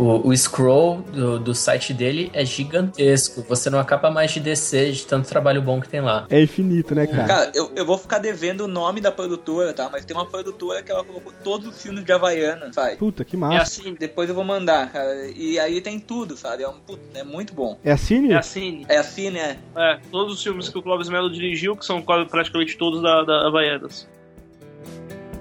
o, 0.02 0.30
o 0.30 0.38
scroll 0.38 1.02
do, 1.02 1.38
do 1.40 1.54
site 1.54 1.94
dele 1.94 2.32
é 2.34 2.46
gigantesco. 2.46 3.44
Você 3.50 3.70
não 3.70 3.80
acaba 3.80 4.10
mais 4.10 4.32
de 4.32 4.40
descer 4.40 4.94
de 4.94 5.06
tanto 5.06 5.28
trabalho 5.28 5.62
bom 5.62 5.82
que 5.82 5.90
tem 5.90 6.00
lá. 6.00 6.26
É 6.30 6.42
infinito, 6.42 6.96
né, 6.96 7.06
cara? 7.06 7.28
Cara, 7.28 7.52
eu, 7.54 7.72
eu 7.76 7.86
vou 7.86 7.98
ficar 7.98 8.20
devendo 8.20 8.62
o 8.62 8.68
nome 8.68 9.02
da 9.02 9.12
produtora, 9.12 9.74
tá? 9.74 9.90
Mas 9.92 10.06
tem 10.06 10.16
uma 10.16 10.26
produtora 10.26 10.82
que 10.82 10.90
ela 10.92 11.04
colocou 11.04 11.34
todos 11.44 11.68
os 11.68 11.82
filmes 11.82 12.04
de 12.06 12.12
Havaiana, 12.12 12.72
sabe? 12.72 12.96
Puta, 12.96 13.26
que 13.26 13.36
É 13.36 13.40
massa. 13.40 13.62
assim, 13.64 13.94
depois 14.00 14.30
eu 14.30 14.36
vou 14.36 14.44
mandar, 14.46 14.92
cara. 14.92 15.28
E 15.36 15.60
aí 15.60 15.82
tem 15.82 16.00
tudo, 16.00 16.38
sabe? 16.38 16.64
É, 16.64 16.70
um, 16.70 16.76
é 17.14 17.24
muito 17.24 17.54
bom. 17.54 17.78
É 17.84 17.92
a 17.92 17.98
Cine? 17.98 18.32
É 18.32 18.38
a 18.38 18.42
Cine. 18.42 18.86
É 18.88 18.98
assim, 18.98 19.30
né? 19.30 19.58
É, 19.76 20.00
todos 20.10 20.34
os 20.36 20.42
filmes 20.44 20.70
que 20.70 20.78
o 20.78 20.82
Clóvis 20.82 21.10
Melo 21.10 21.30
dirigiu, 21.30 21.76
que 21.76 21.86
são 21.86 22.02
quase- 22.02 22.30
praticamente 22.30 22.78
todos 22.78 23.02
da, 23.02 23.24
da 23.24 23.48
Havaianas. 23.48 24.08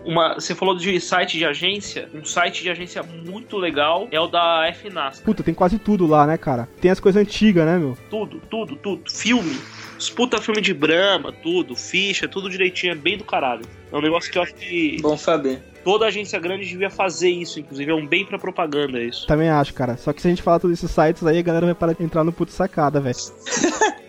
Uma, 0.08 0.36
você 0.36 0.54
falou 0.54 0.74
de 0.74 0.98
site 1.02 1.36
de 1.36 1.44
agência. 1.44 2.08
Um 2.14 2.24
site 2.24 2.62
de 2.62 2.70
agência 2.70 3.02
muito 3.02 3.58
legal 3.58 4.08
é 4.10 4.18
o 4.18 4.26
da 4.26 4.66
FNAS. 4.72 5.20
Puta, 5.20 5.42
tem 5.42 5.52
quase 5.52 5.78
tudo 5.78 6.06
lá, 6.06 6.26
né, 6.26 6.38
cara? 6.38 6.66
Tem 6.80 6.90
as 6.90 6.98
coisas 6.98 7.20
antigas, 7.20 7.66
né, 7.66 7.76
meu? 7.76 7.94
Tudo, 8.08 8.40
tudo, 8.48 8.74
tudo. 8.76 9.02
Filme. 9.12 9.58
Os 9.98 10.08
puta 10.08 10.40
filme 10.40 10.62
de 10.62 10.72
Brahma, 10.72 11.30
tudo. 11.30 11.76
Ficha, 11.76 12.26
tudo 12.26 12.48
direitinho. 12.48 12.92
É 12.92 12.96
bem 12.96 13.18
do 13.18 13.24
caralho. 13.24 13.66
É 13.92 13.94
um 13.94 14.00
negócio 14.00 14.32
que 14.32 14.38
eu 14.38 14.42
acho 14.42 14.54
que 14.54 14.96
Bom 15.02 15.18
saber. 15.18 15.62
toda 15.84 16.06
agência 16.06 16.38
grande 16.38 16.66
devia 16.66 16.88
fazer 16.88 17.28
isso. 17.28 17.60
Inclusive, 17.60 17.90
é 17.90 17.94
um 17.94 18.06
bem 18.06 18.24
pra 18.24 18.38
propaganda 18.38 18.98
isso. 19.02 19.26
Também 19.26 19.50
acho, 19.50 19.74
cara. 19.74 19.98
Só 19.98 20.14
que 20.14 20.22
se 20.22 20.28
a 20.28 20.30
gente 20.30 20.40
falar 20.40 20.58
todos 20.58 20.78
esses 20.78 20.90
sites 20.90 21.22
aí, 21.26 21.36
a 21.38 21.42
galera 21.42 21.66
vai 21.66 21.74
parar 21.74 21.92
de 21.92 22.02
entrar 22.02 22.24
no 22.24 22.32
puto 22.32 22.50
sacada, 22.50 22.98
velho. 22.98 23.14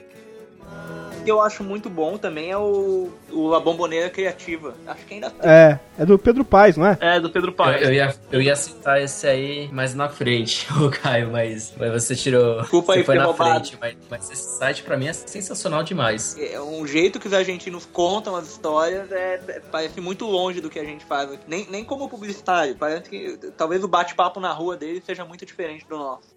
O 1.19 1.23
que 1.23 1.31
eu 1.31 1.41
acho 1.41 1.63
muito 1.63 1.89
bom 1.89 2.17
também 2.17 2.49
é 2.49 2.57
o, 2.57 3.09
o 3.31 3.53
A 3.53 3.59
Bomboneira 3.59 4.09
Criativa. 4.09 4.73
Acho 4.87 5.05
que 5.05 5.15
ainda 5.15 5.29
tem. 5.29 5.49
É, 5.49 5.79
é 5.97 6.05
do 6.05 6.17
Pedro 6.17 6.45
Paes, 6.45 6.77
não 6.77 6.85
é? 6.85 6.97
É, 7.01 7.19
do 7.19 7.29
Pedro 7.29 7.49
Eu, 7.51 7.53
Paes. 7.55 7.81
eu 7.81 7.93
ia, 7.93 8.15
eu 8.31 8.41
ia 8.41 8.55
citar 8.55 9.01
esse 9.01 9.27
aí 9.27 9.67
mais 9.71 9.93
na 9.93 10.07
frente, 10.07 10.65
o 10.81 10.89
Caio, 10.89 11.29
mas, 11.31 11.73
mas 11.77 11.91
você 11.91 12.15
tirou. 12.15 12.61
Desculpa 12.61 12.93
você 12.93 12.99
aí, 12.99 13.05
foi 13.05 13.15
na 13.15 13.25
roubado. 13.25 13.59
frente. 13.65 13.77
Mas, 13.79 13.95
mas 14.09 14.31
esse 14.31 14.57
site 14.57 14.81
pra 14.83 14.97
mim 14.97 15.07
é 15.07 15.13
sensacional 15.13 15.83
demais. 15.83 16.37
É 16.39 16.59
um 16.61 16.87
jeito 16.87 17.19
que 17.19 17.27
os 17.27 17.33
argentinos 17.33 17.85
contam 17.85 18.35
as 18.35 18.47
histórias 18.47 19.11
é, 19.11 19.41
é- 19.47 19.61
parece 19.71 19.99
muito 19.99 20.25
longe 20.25 20.61
do 20.61 20.69
que 20.69 20.79
a 20.79 20.85
gente 20.85 21.03
faz 21.05 21.31
aqui. 21.31 21.43
Nem, 21.47 21.67
nem 21.69 21.83
como 21.83 22.07
publicitário. 22.09 22.75
Parece 22.75 23.09
que 23.09 23.37
talvez 23.57 23.83
o 23.83 23.87
bate-papo 23.87 24.39
na 24.39 24.51
rua 24.53 24.77
dele 24.77 25.03
seja 25.05 25.25
muito 25.25 25.45
diferente 25.45 25.85
do 25.87 25.97
nosso. 25.97 26.29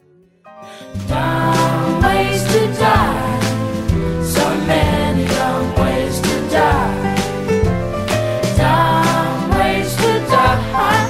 dumb 1.09 2.03
ways 2.03 2.43
to 2.45 2.59
die. 2.79 3.42
high. 10.73 11.02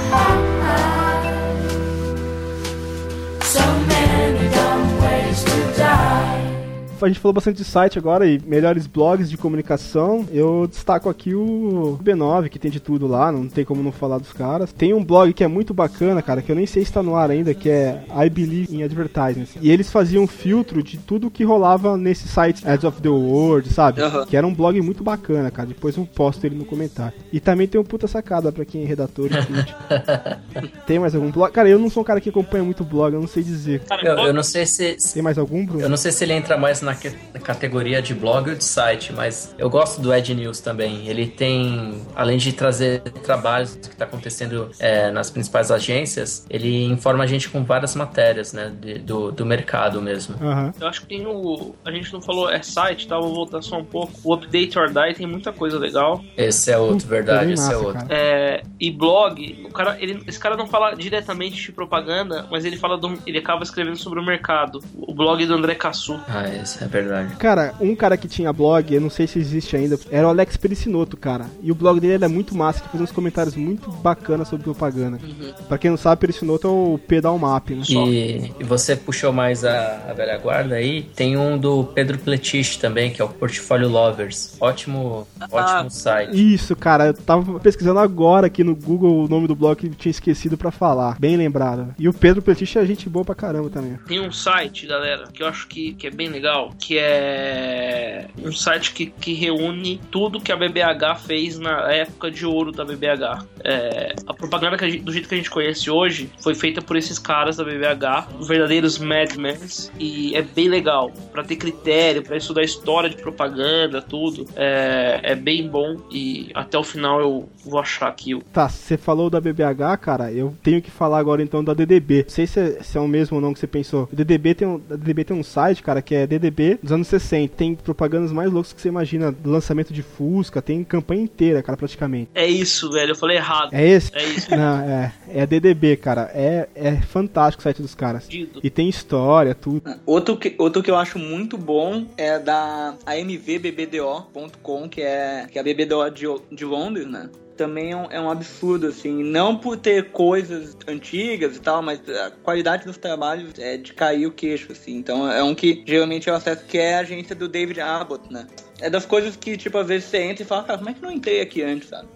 A 7.03 7.07
gente 7.07 7.19
falou 7.19 7.33
bastante 7.33 7.57
de 7.57 7.65
site 7.65 7.97
agora 7.97 8.25
e 8.25 8.39
melhores 8.45 8.87
blogs 8.87 9.29
de 9.29 9.37
comunicação. 9.37 10.25
Eu 10.31 10.67
destaco 10.67 11.09
aqui 11.09 11.35
o 11.35 11.99
B9, 12.03 12.49
que 12.49 12.59
tem 12.59 12.71
de 12.71 12.79
tudo 12.79 13.07
lá, 13.07 13.31
não 13.31 13.47
tem 13.47 13.65
como 13.65 13.83
não 13.83 13.91
falar 13.91 14.17
dos 14.17 14.31
caras. 14.31 14.71
Tem 14.71 14.93
um 14.93 15.03
blog 15.03 15.33
que 15.33 15.43
é 15.43 15.47
muito 15.47 15.73
bacana, 15.73 16.21
cara, 16.21 16.41
que 16.41 16.51
eu 16.51 16.55
nem 16.55 16.65
sei 16.65 16.85
se 16.85 16.93
tá 16.93 17.03
no 17.03 17.15
ar 17.15 17.29
ainda, 17.29 17.53
que 17.53 17.69
é 17.69 18.03
I 18.09 18.29
Believe 18.29 18.75
in 18.75 18.83
Advertisements. 18.83 19.55
E 19.61 19.69
eles 19.69 19.91
faziam 19.91 20.25
filtro 20.27 20.81
de 20.81 20.97
tudo 20.97 21.29
que 21.29 21.43
rolava 21.43 21.97
nesses 21.97 22.29
sites 22.29 22.65
Ads 22.65 22.83
of 22.85 23.01
the 23.01 23.09
World, 23.09 23.71
sabe? 23.71 24.01
Que 24.27 24.37
era 24.37 24.45
um 24.45 24.53
blog 24.53 24.79
muito 24.81 25.03
bacana, 25.03 25.51
cara. 25.51 25.67
Depois 25.67 25.97
eu 25.97 26.05
posto 26.05 26.45
ele 26.45 26.55
no 26.55 26.65
comentário. 26.65 27.13
E 27.31 27.39
também 27.39 27.67
tem 27.67 27.79
um 27.79 27.83
puta 27.83 28.07
sacada 28.07 28.51
pra 28.51 28.65
quem 28.65 28.83
é 28.83 28.85
redator 28.85 29.27
e 29.27 29.45
curte. 29.45 29.75
Tem 30.85 30.99
mais 30.99 31.15
algum 31.15 31.31
blog? 31.31 31.51
Cara, 31.51 31.69
eu 31.69 31.79
não 31.79 31.89
sou 31.89 32.01
um 32.01 32.05
cara 32.05 32.19
que 32.19 32.29
acompanha 32.29 32.63
muito 32.63 32.83
blog, 32.83 33.13
eu 33.13 33.21
não 33.21 33.27
sei 33.27 33.43
dizer. 33.43 33.81
Eu, 34.03 34.17
eu 34.17 34.33
não 34.33 34.43
sei 34.43 34.65
se, 34.65 34.97
Tem 35.13 35.21
mais 35.21 35.37
algum, 35.37 35.65
Bruno? 35.65 35.81
Eu 35.81 35.89
não 35.89 35.97
sei 35.97 36.11
se 36.11 36.23
ele 36.23 36.33
entra 36.33 36.57
mais 36.57 36.81
na, 36.81 36.92
que- 36.95 37.13
na 37.33 37.39
categoria 37.39 38.01
de 38.01 38.13
blog 38.13 38.49
ou 38.49 38.55
de 38.55 38.63
site, 38.63 39.11
mas 39.13 39.53
eu 39.57 39.69
gosto 39.69 40.01
do 40.01 40.13
Ed 40.13 40.33
News 40.33 40.59
também. 40.59 41.07
Ele 41.07 41.27
tem, 41.27 42.01
além 42.15 42.37
de 42.37 42.53
trazer 42.53 43.01
trabalhos 43.01 43.75
que 43.75 43.87
está 43.87 44.05
acontecendo 44.05 44.69
é, 44.79 45.11
nas 45.11 45.29
principais 45.29 45.71
agências, 45.71 46.45
ele 46.49 46.85
informa 46.85 47.23
a 47.23 47.27
gente 47.27 47.49
com 47.49 47.63
várias 47.63 47.95
matérias, 47.95 48.53
né, 48.53 48.71
de- 48.79 48.99
do, 48.99 49.31
do 49.31 49.45
mercado 49.45 50.01
mesmo. 50.01 50.35
Aham. 50.41 50.73
Eu 50.79 50.87
acho 50.87 51.01
que 51.01 51.07
tem 51.07 51.25
o. 51.25 51.75
A 51.85 51.91
gente 51.91 52.11
não 52.13 52.21
falou, 52.21 52.49
é 52.49 52.61
site, 52.61 53.07
tá? 53.07 53.17
Vou 53.19 53.33
voltar 53.33 53.61
só 53.61 53.77
um 53.77 53.85
pouco. 53.85 54.13
O 54.23 54.33
Update 54.33 54.77
or 54.77 54.87
Die 54.89 55.13
tem 55.15 55.27
muita 55.27 55.51
coisa 55.51 55.77
legal. 55.77 56.23
Esse 56.37 56.71
é 56.71 56.77
outro, 56.77 56.95
Puta, 56.97 57.07
verdade, 57.09 57.53
esse 57.53 57.63
é 57.63 57.65
massa, 57.73 57.77
outro. 57.79 57.93
cara. 57.93 58.07
É, 58.09 58.63
e 58.79 58.91
blog, 58.91 59.65
o 59.65 59.71
cara, 59.71 59.97
ele, 59.99 60.23
esse 60.27 60.39
cara 60.39 60.55
não 60.57 60.67
fala 60.67 60.93
diretamente 60.95 61.61
de 61.61 61.71
propaganda, 61.71 62.47
mas 62.51 62.65
ele 62.65 62.77
fala 62.77 62.97
do, 62.97 63.17
ele 63.25 63.37
acaba 63.37 63.63
escrevendo 63.63 63.97
sobre 63.97 64.19
o 64.19 64.25
mercado. 64.25 64.79
O 64.95 65.13
blog 65.13 65.45
do 65.45 65.53
André 65.53 65.75
Cassu. 65.75 66.19
Ah, 66.27 66.47
esse 66.49 66.82
é 66.83 66.87
verdade. 66.87 67.35
Cara, 67.35 67.73
um 67.79 67.95
cara 67.95 68.17
que 68.17 68.27
tinha 68.27 68.51
blog, 68.51 68.93
eu 68.93 69.01
não 69.01 69.09
sei 69.09 69.27
se 69.27 69.39
existe 69.39 69.75
ainda, 69.75 69.97
era 70.11 70.27
o 70.27 70.29
Alex 70.29 70.57
Pericinoto, 70.57 71.17
cara. 71.17 71.45
E 71.61 71.71
o 71.71 71.75
blog 71.75 71.99
dele 71.99 72.13
era 72.13 72.29
muito 72.29 72.55
massa, 72.55 72.81
que 72.81 72.89
fazia 72.89 73.03
uns 73.03 73.11
comentários 73.11 73.55
muito 73.55 73.89
bacanas 73.91 74.47
sobre 74.47 74.63
propaganda. 74.63 75.19
Pra 75.67 75.77
quem 75.77 75.89
não 75.89 75.97
sabe, 75.97 76.21
Pericinoto 76.21 76.67
é 76.67 76.71
o 76.71 76.99
pedal 77.07 77.37
map, 77.37 77.69
né? 77.69 77.83
E, 77.89 78.51
e 78.59 78.63
você 78.63 78.95
puxou 78.95 79.31
mais 79.31 79.63
a, 79.63 80.09
a 80.09 80.13
velha 80.13 80.37
guarda 80.37 80.75
aí. 80.75 81.03
Tem 81.15 81.37
um 81.37 81.57
do 81.57 81.83
Pedro 81.85 82.17
Pletich 82.17 82.79
também, 82.79 83.11
que 83.11 83.21
é 83.21 83.25
o 83.25 83.29
Portfólio 83.29 83.89
Lovers. 83.89 84.55
Ótimo, 84.59 85.27
ótimo 85.51 85.89
site. 85.89 86.53
Isso, 86.53 86.75
cara, 86.75 87.07
eu 87.07 87.13
tava 87.13 87.59
pesquisando 87.59 87.99
agora 87.99 88.47
aqui 88.47 88.63
no 88.63 88.75
Google 88.75 89.25
o 89.25 89.27
nome 89.27 89.47
do 89.47 89.55
blog 89.55 89.75
que 89.75 89.89
tinha 89.89 90.11
esquecido 90.11 90.57
pra 90.57 90.71
falar. 90.71 91.17
Bem 91.19 91.37
lembrado. 91.37 91.93
E 91.97 92.07
o 92.07 92.13
Pedro 92.13 92.41
Petich 92.41 92.77
é 92.77 92.85
gente 92.85 93.09
boa 93.09 93.25
pra 93.25 93.35
caramba 93.35 93.69
também. 93.69 93.97
Tem 94.07 94.19
um 94.19 94.31
site, 94.31 94.87
galera, 94.87 95.25
que 95.31 95.43
eu 95.43 95.47
acho 95.47 95.67
que, 95.67 95.93
que 95.93 96.07
é 96.07 96.11
bem 96.11 96.29
legal, 96.29 96.72
que 96.79 96.97
é 96.97 98.27
um 98.43 98.51
site 98.51 98.93
que, 98.93 99.05
que 99.07 99.33
reúne 99.33 99.99
tudo 100.11 100.39
que 100.41 100.51
a 100.51 100.55
BBH 100.57 101.15
fez 101.25 101.57
na 101.59 101.91
época 101.91 102.29
de 102.31 102.45
ouro 102.45 102.71
da 102.71 102.83
BBH. 102.83 103.45
É, 103.63 104.13
a 104.27 104.33
propaganda 104.33 104.75
a 104.79 104.89
gente- 104.89 105.03
do 105.03 105.11
jeito 105.11 105.27
que 105.29 105.35
a 105.35 105.37
gente 105.37 105.49
conhece 105.49 105.89
hoje 105.89 106.29
foi 106.41 106.55
feita 106.55 106.81
por 106.81 106.95
esses 106.97 107.17
caras 107.17 107.57
da 107.57 107.63
BBH, 107.63 108.27
os 108.39 108.47
verdadeiros 108.47 108.97
madmen, 108.97 109.55
e 109.99 110.35
é 110.35 110.41
bem 110.41 110.67
legal, 110.67 111.11
Pra 111.31 111.43
ter 111.43 111.55
critério, 111.55 112.21
pra 112.23 112.37
estudar 112.37 112.63
história 112.63 113.09
de 113.09 113.15
propaganda, 113.15 114.01
tudo. 114.01 114.45
É, 114.55 115.19
é 115.23 115.35
bem 115.35 115.67
bom 115.67 115.97
e 116.11 116.49
até 116.53 116.77
o 116.77 116.83
final 116.83 117.19
eu 117.19 117.49
vou 117.65 117.79
achar 117.79 118.07
aqui 118.07 118.33
Tá, 118.51 118.69
você 118.69 118.97
falou 118.97 119.29
da 119.29 119.39
BBH, 119.41 119.97
cara, 119.99 120.31
eu 120.31 120.55
tenho 120.63 120.81
que 120.81 120.91
falar 120.91 121.17
agora 121.19 121.41
então 121.41 121.63
da 121.63 121.73
DDB. 121.73 122.23
Não 122.23 122.29
sei 122.29 122.47
se 122.47 122.59
é, 122.59 122.83
se 122.83 122.97
é 122.97 123.01
o 123.01 123.07
mesmo 123.07 123.35
ou 123.37 123.41
não 123.41 123.53
que 123.53 123.59
você 123.59 123.67
pensou. 123.67 124.07
DDB 124.11 124.53
tem 124.55 124.67
um, 124.67 124.77
DDB 124.79 125.23
tem 125.23 125.37
um 125.37 125.43
site, 125.43 125.81
cara, 125.83 126.01
que 126.01 126.13
é 126.15 126.27
DDB 126.27 126.52
dos 126.81 126.91
anos 126.91 127.07
60. 127.07 127.55
Tem 127.55 127.75
propagandas 127.75 128.31
mais 128.31 128.51
loucas 128.51 128.73
que 128.73 128.81
você 128.81 128.87
imagina. 128.87 129.33
Lançamento 129.43 129.93
de 129.93 130.01
Fusca, 130.01 130.61
tem 130.61 130.83
campanha 130.83 131.21
inteira, 131.21 131.61
cara, 131.61 131.77
praticamente. 131.77 132.29
É 132.33 132.47
isso, 132.47 132.89
velho, 132.91 133.11
eu 133.11 133.15
falei 133.15 133.37
errado. 133.37 133.73
É 133.73 133.87
esse? 133.87 134.11
É 134.15 134.23
isso. 134.23 134.51
Não, 134.51 134.79
é. 134.79 135.13
É 135.29 135.45
DDB, 135.45 135.97
cara. 135.97 136.29
É, 136.33 136.67
é 136.75 136.95
fantástico 137.01 137.61
o 137.61 137.63
site 137.63 137.81
dos 137.81 137.95
caras. 137.95 138.27
E 138.29 138.69
tem 138.69 138.87
história, 138.89 139.55
tudo. 139.55 139.81
Outro 140.05 140.37
que, 140.37 140.55
outro 140.57 140.83
que 140.83 140.91
eu 140.91 140.95
acho 140.95 141.17
muito 141.19 141.57
bom 141.57 142.05
é 142.17 142.39
da 142.39 142.95
AMVBBDO.com, 143.05 144.89
que 144.89 145.01
é, 145.01 145.47
que 145.51 145.57
é 145.57 145.61
a 145.61 145.63
BBDO 145.63 146.09
de, 146.11 146.25
de 146.51 146.65
Londres, 146.65 147.07
né? 147.07 147.29
Também 147.63 147.91
é 147.91 147.95
um, 147.95 148.11
é 148.11 148.19
um 148.19 148.29
absurdo, 148.29 148.87
assim. 148.87 149.23
Não 149.23 149.55
por 149.57 149.77
ter 149.77 150.11
coisas 150.11 150.75
antigas 150.85 151.55
e 151.55 151.61
tal, 151.61 151.81
mas 151.81 152.01
a 152.09 152.31
qualidade 152.31 152.85
dos 152.85 152.97
trabalhos 152.97 153.53
é 153.57 153.77
de 153.77 153.93
cair 153.93 154.27
o 154.27 154.31
queixo, 154.31 154.73
assim. 154.73 154.97
Então 154.97 155.31
é 155.31 155.41
um 155.41 155.55
que 155.55 155.81
geralmente 155.87 156.27
eu 156.27 156.35
acesso, 156.35 156.65
que 156.65 156.77
é 156.77 156.95
a 156.95 156.99
agência 156.99 157.33
do 157.33 157.47
David 157.47 157.79
Abbott, 157.79 158.31
né? 158.31 158.47
É 158.81 158.89
das 158.89 159.05
coisas 159.05 159.37
que, 159.37 159.55
tipo, 159.55 159.77
às 159.77 159.87
vezes 159.87 160.09
você 160.09 160.17
entra 160.17 160.43
e 160.43 160.45
fala, 160.45 160.63
cara, 160.63 160.77
como 160.77 160.89
é 160.89 160.93
que 160.93 161.01
não 161.01 161.11
entrei 161.11 161.39
aqui 161.39 161.61
antes, 161.61 161.87
sabe? 161.87 162.07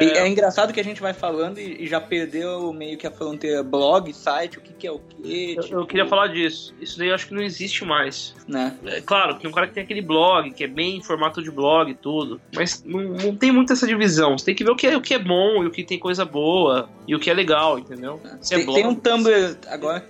E 0.00 0.04
é. 0.04 0.26
engraçado 0.26 0.72
que 0.72 0.80
a 0.80 0.84
gente 0.84 1.00
vai 1.00 1.12
falando 1.12 1.58
e, 1.58 1.84
e 1.84 1.86
já 1.86 2.00
perdeu 2.00 2.72
meio 2.72 2.98
que 2.98 3.06
a 3.06 3.10
fronteira 3.10 3.62
blog, 3.62 4.12
site, 4.12 4.58
o 4.58 4.60
que, 4.60 4.72
que 4.72 4.86
é 4.86 4.90
o 4.90 4.98
quê. 4.98 5.54
Eu, 5.56 5.62
tipo, 5.62 5.74
eu 5.76 5.86
queria 5.86 6.06
falar 6.06 6.28
disso. 6.28 6.74
Isso 6.80 6.98
daí 6.98 7.08
eu 7.08 7.14
acho 7.14 7.28
que 7.28 7.34
não 7.34 7.42
existe 7.42 7.84
mais. 7.84 8.34
Né? 8.48 8.76
É, 8.84 9.00
claro, 9.00 9.36
tem 9.36 9.48
um 9.48 9.52
cara 9.52 9.66
que 9.66 9.74
tem 9.74 9.84
aquele 9.84 10.02
blog, 10.02 10.50
que 10.50 10.64
é 10.64 10.68
bem 10.68 10.96
em 10.96 11.02
formato 11.02 11.42
de 11.42 11.50
blog 11.50 11.90
e 11.90 11.94
tudo. 11.94 12.40
Mas 12.54 12.82
não, 12.84 13.00
não 13.00 13.36
tem 13.36 13.52
muito 13.52 13.72
essa 13.72 13.86
divisão. 13.86 14.36
Você 14.36 14.46
tem 14.46 14.54
que 14.54 14.64
ver 14.64 14.70
o 14.70 14.76
que, 14.76 14.86
é, 14.86 14.96
o 14.96 15.00
que 15.00 15.14
é 15.14 15.18
bom 15.18 15.62
e 15.62 15.66
o 15.66 15.70
que 15.70 15.84
tem 15.84 15.98
coisa 15.98 16.24
boa 16.24 16.88
e 17.06 17.14
o 17.14 17.20
que 17.20 17.30
é 17.30 17.34
legal, 17.34 17.78
entendeu? 17.78 18.20
Se 18.40 18.54
é 18.54 18.58
Tem, 18.58 18.66
blog, 18.66 18.76
tem 18.76 18.86
um 18.86 18.94
Tumblr 18.94 19.56
agora. 19.68 20.04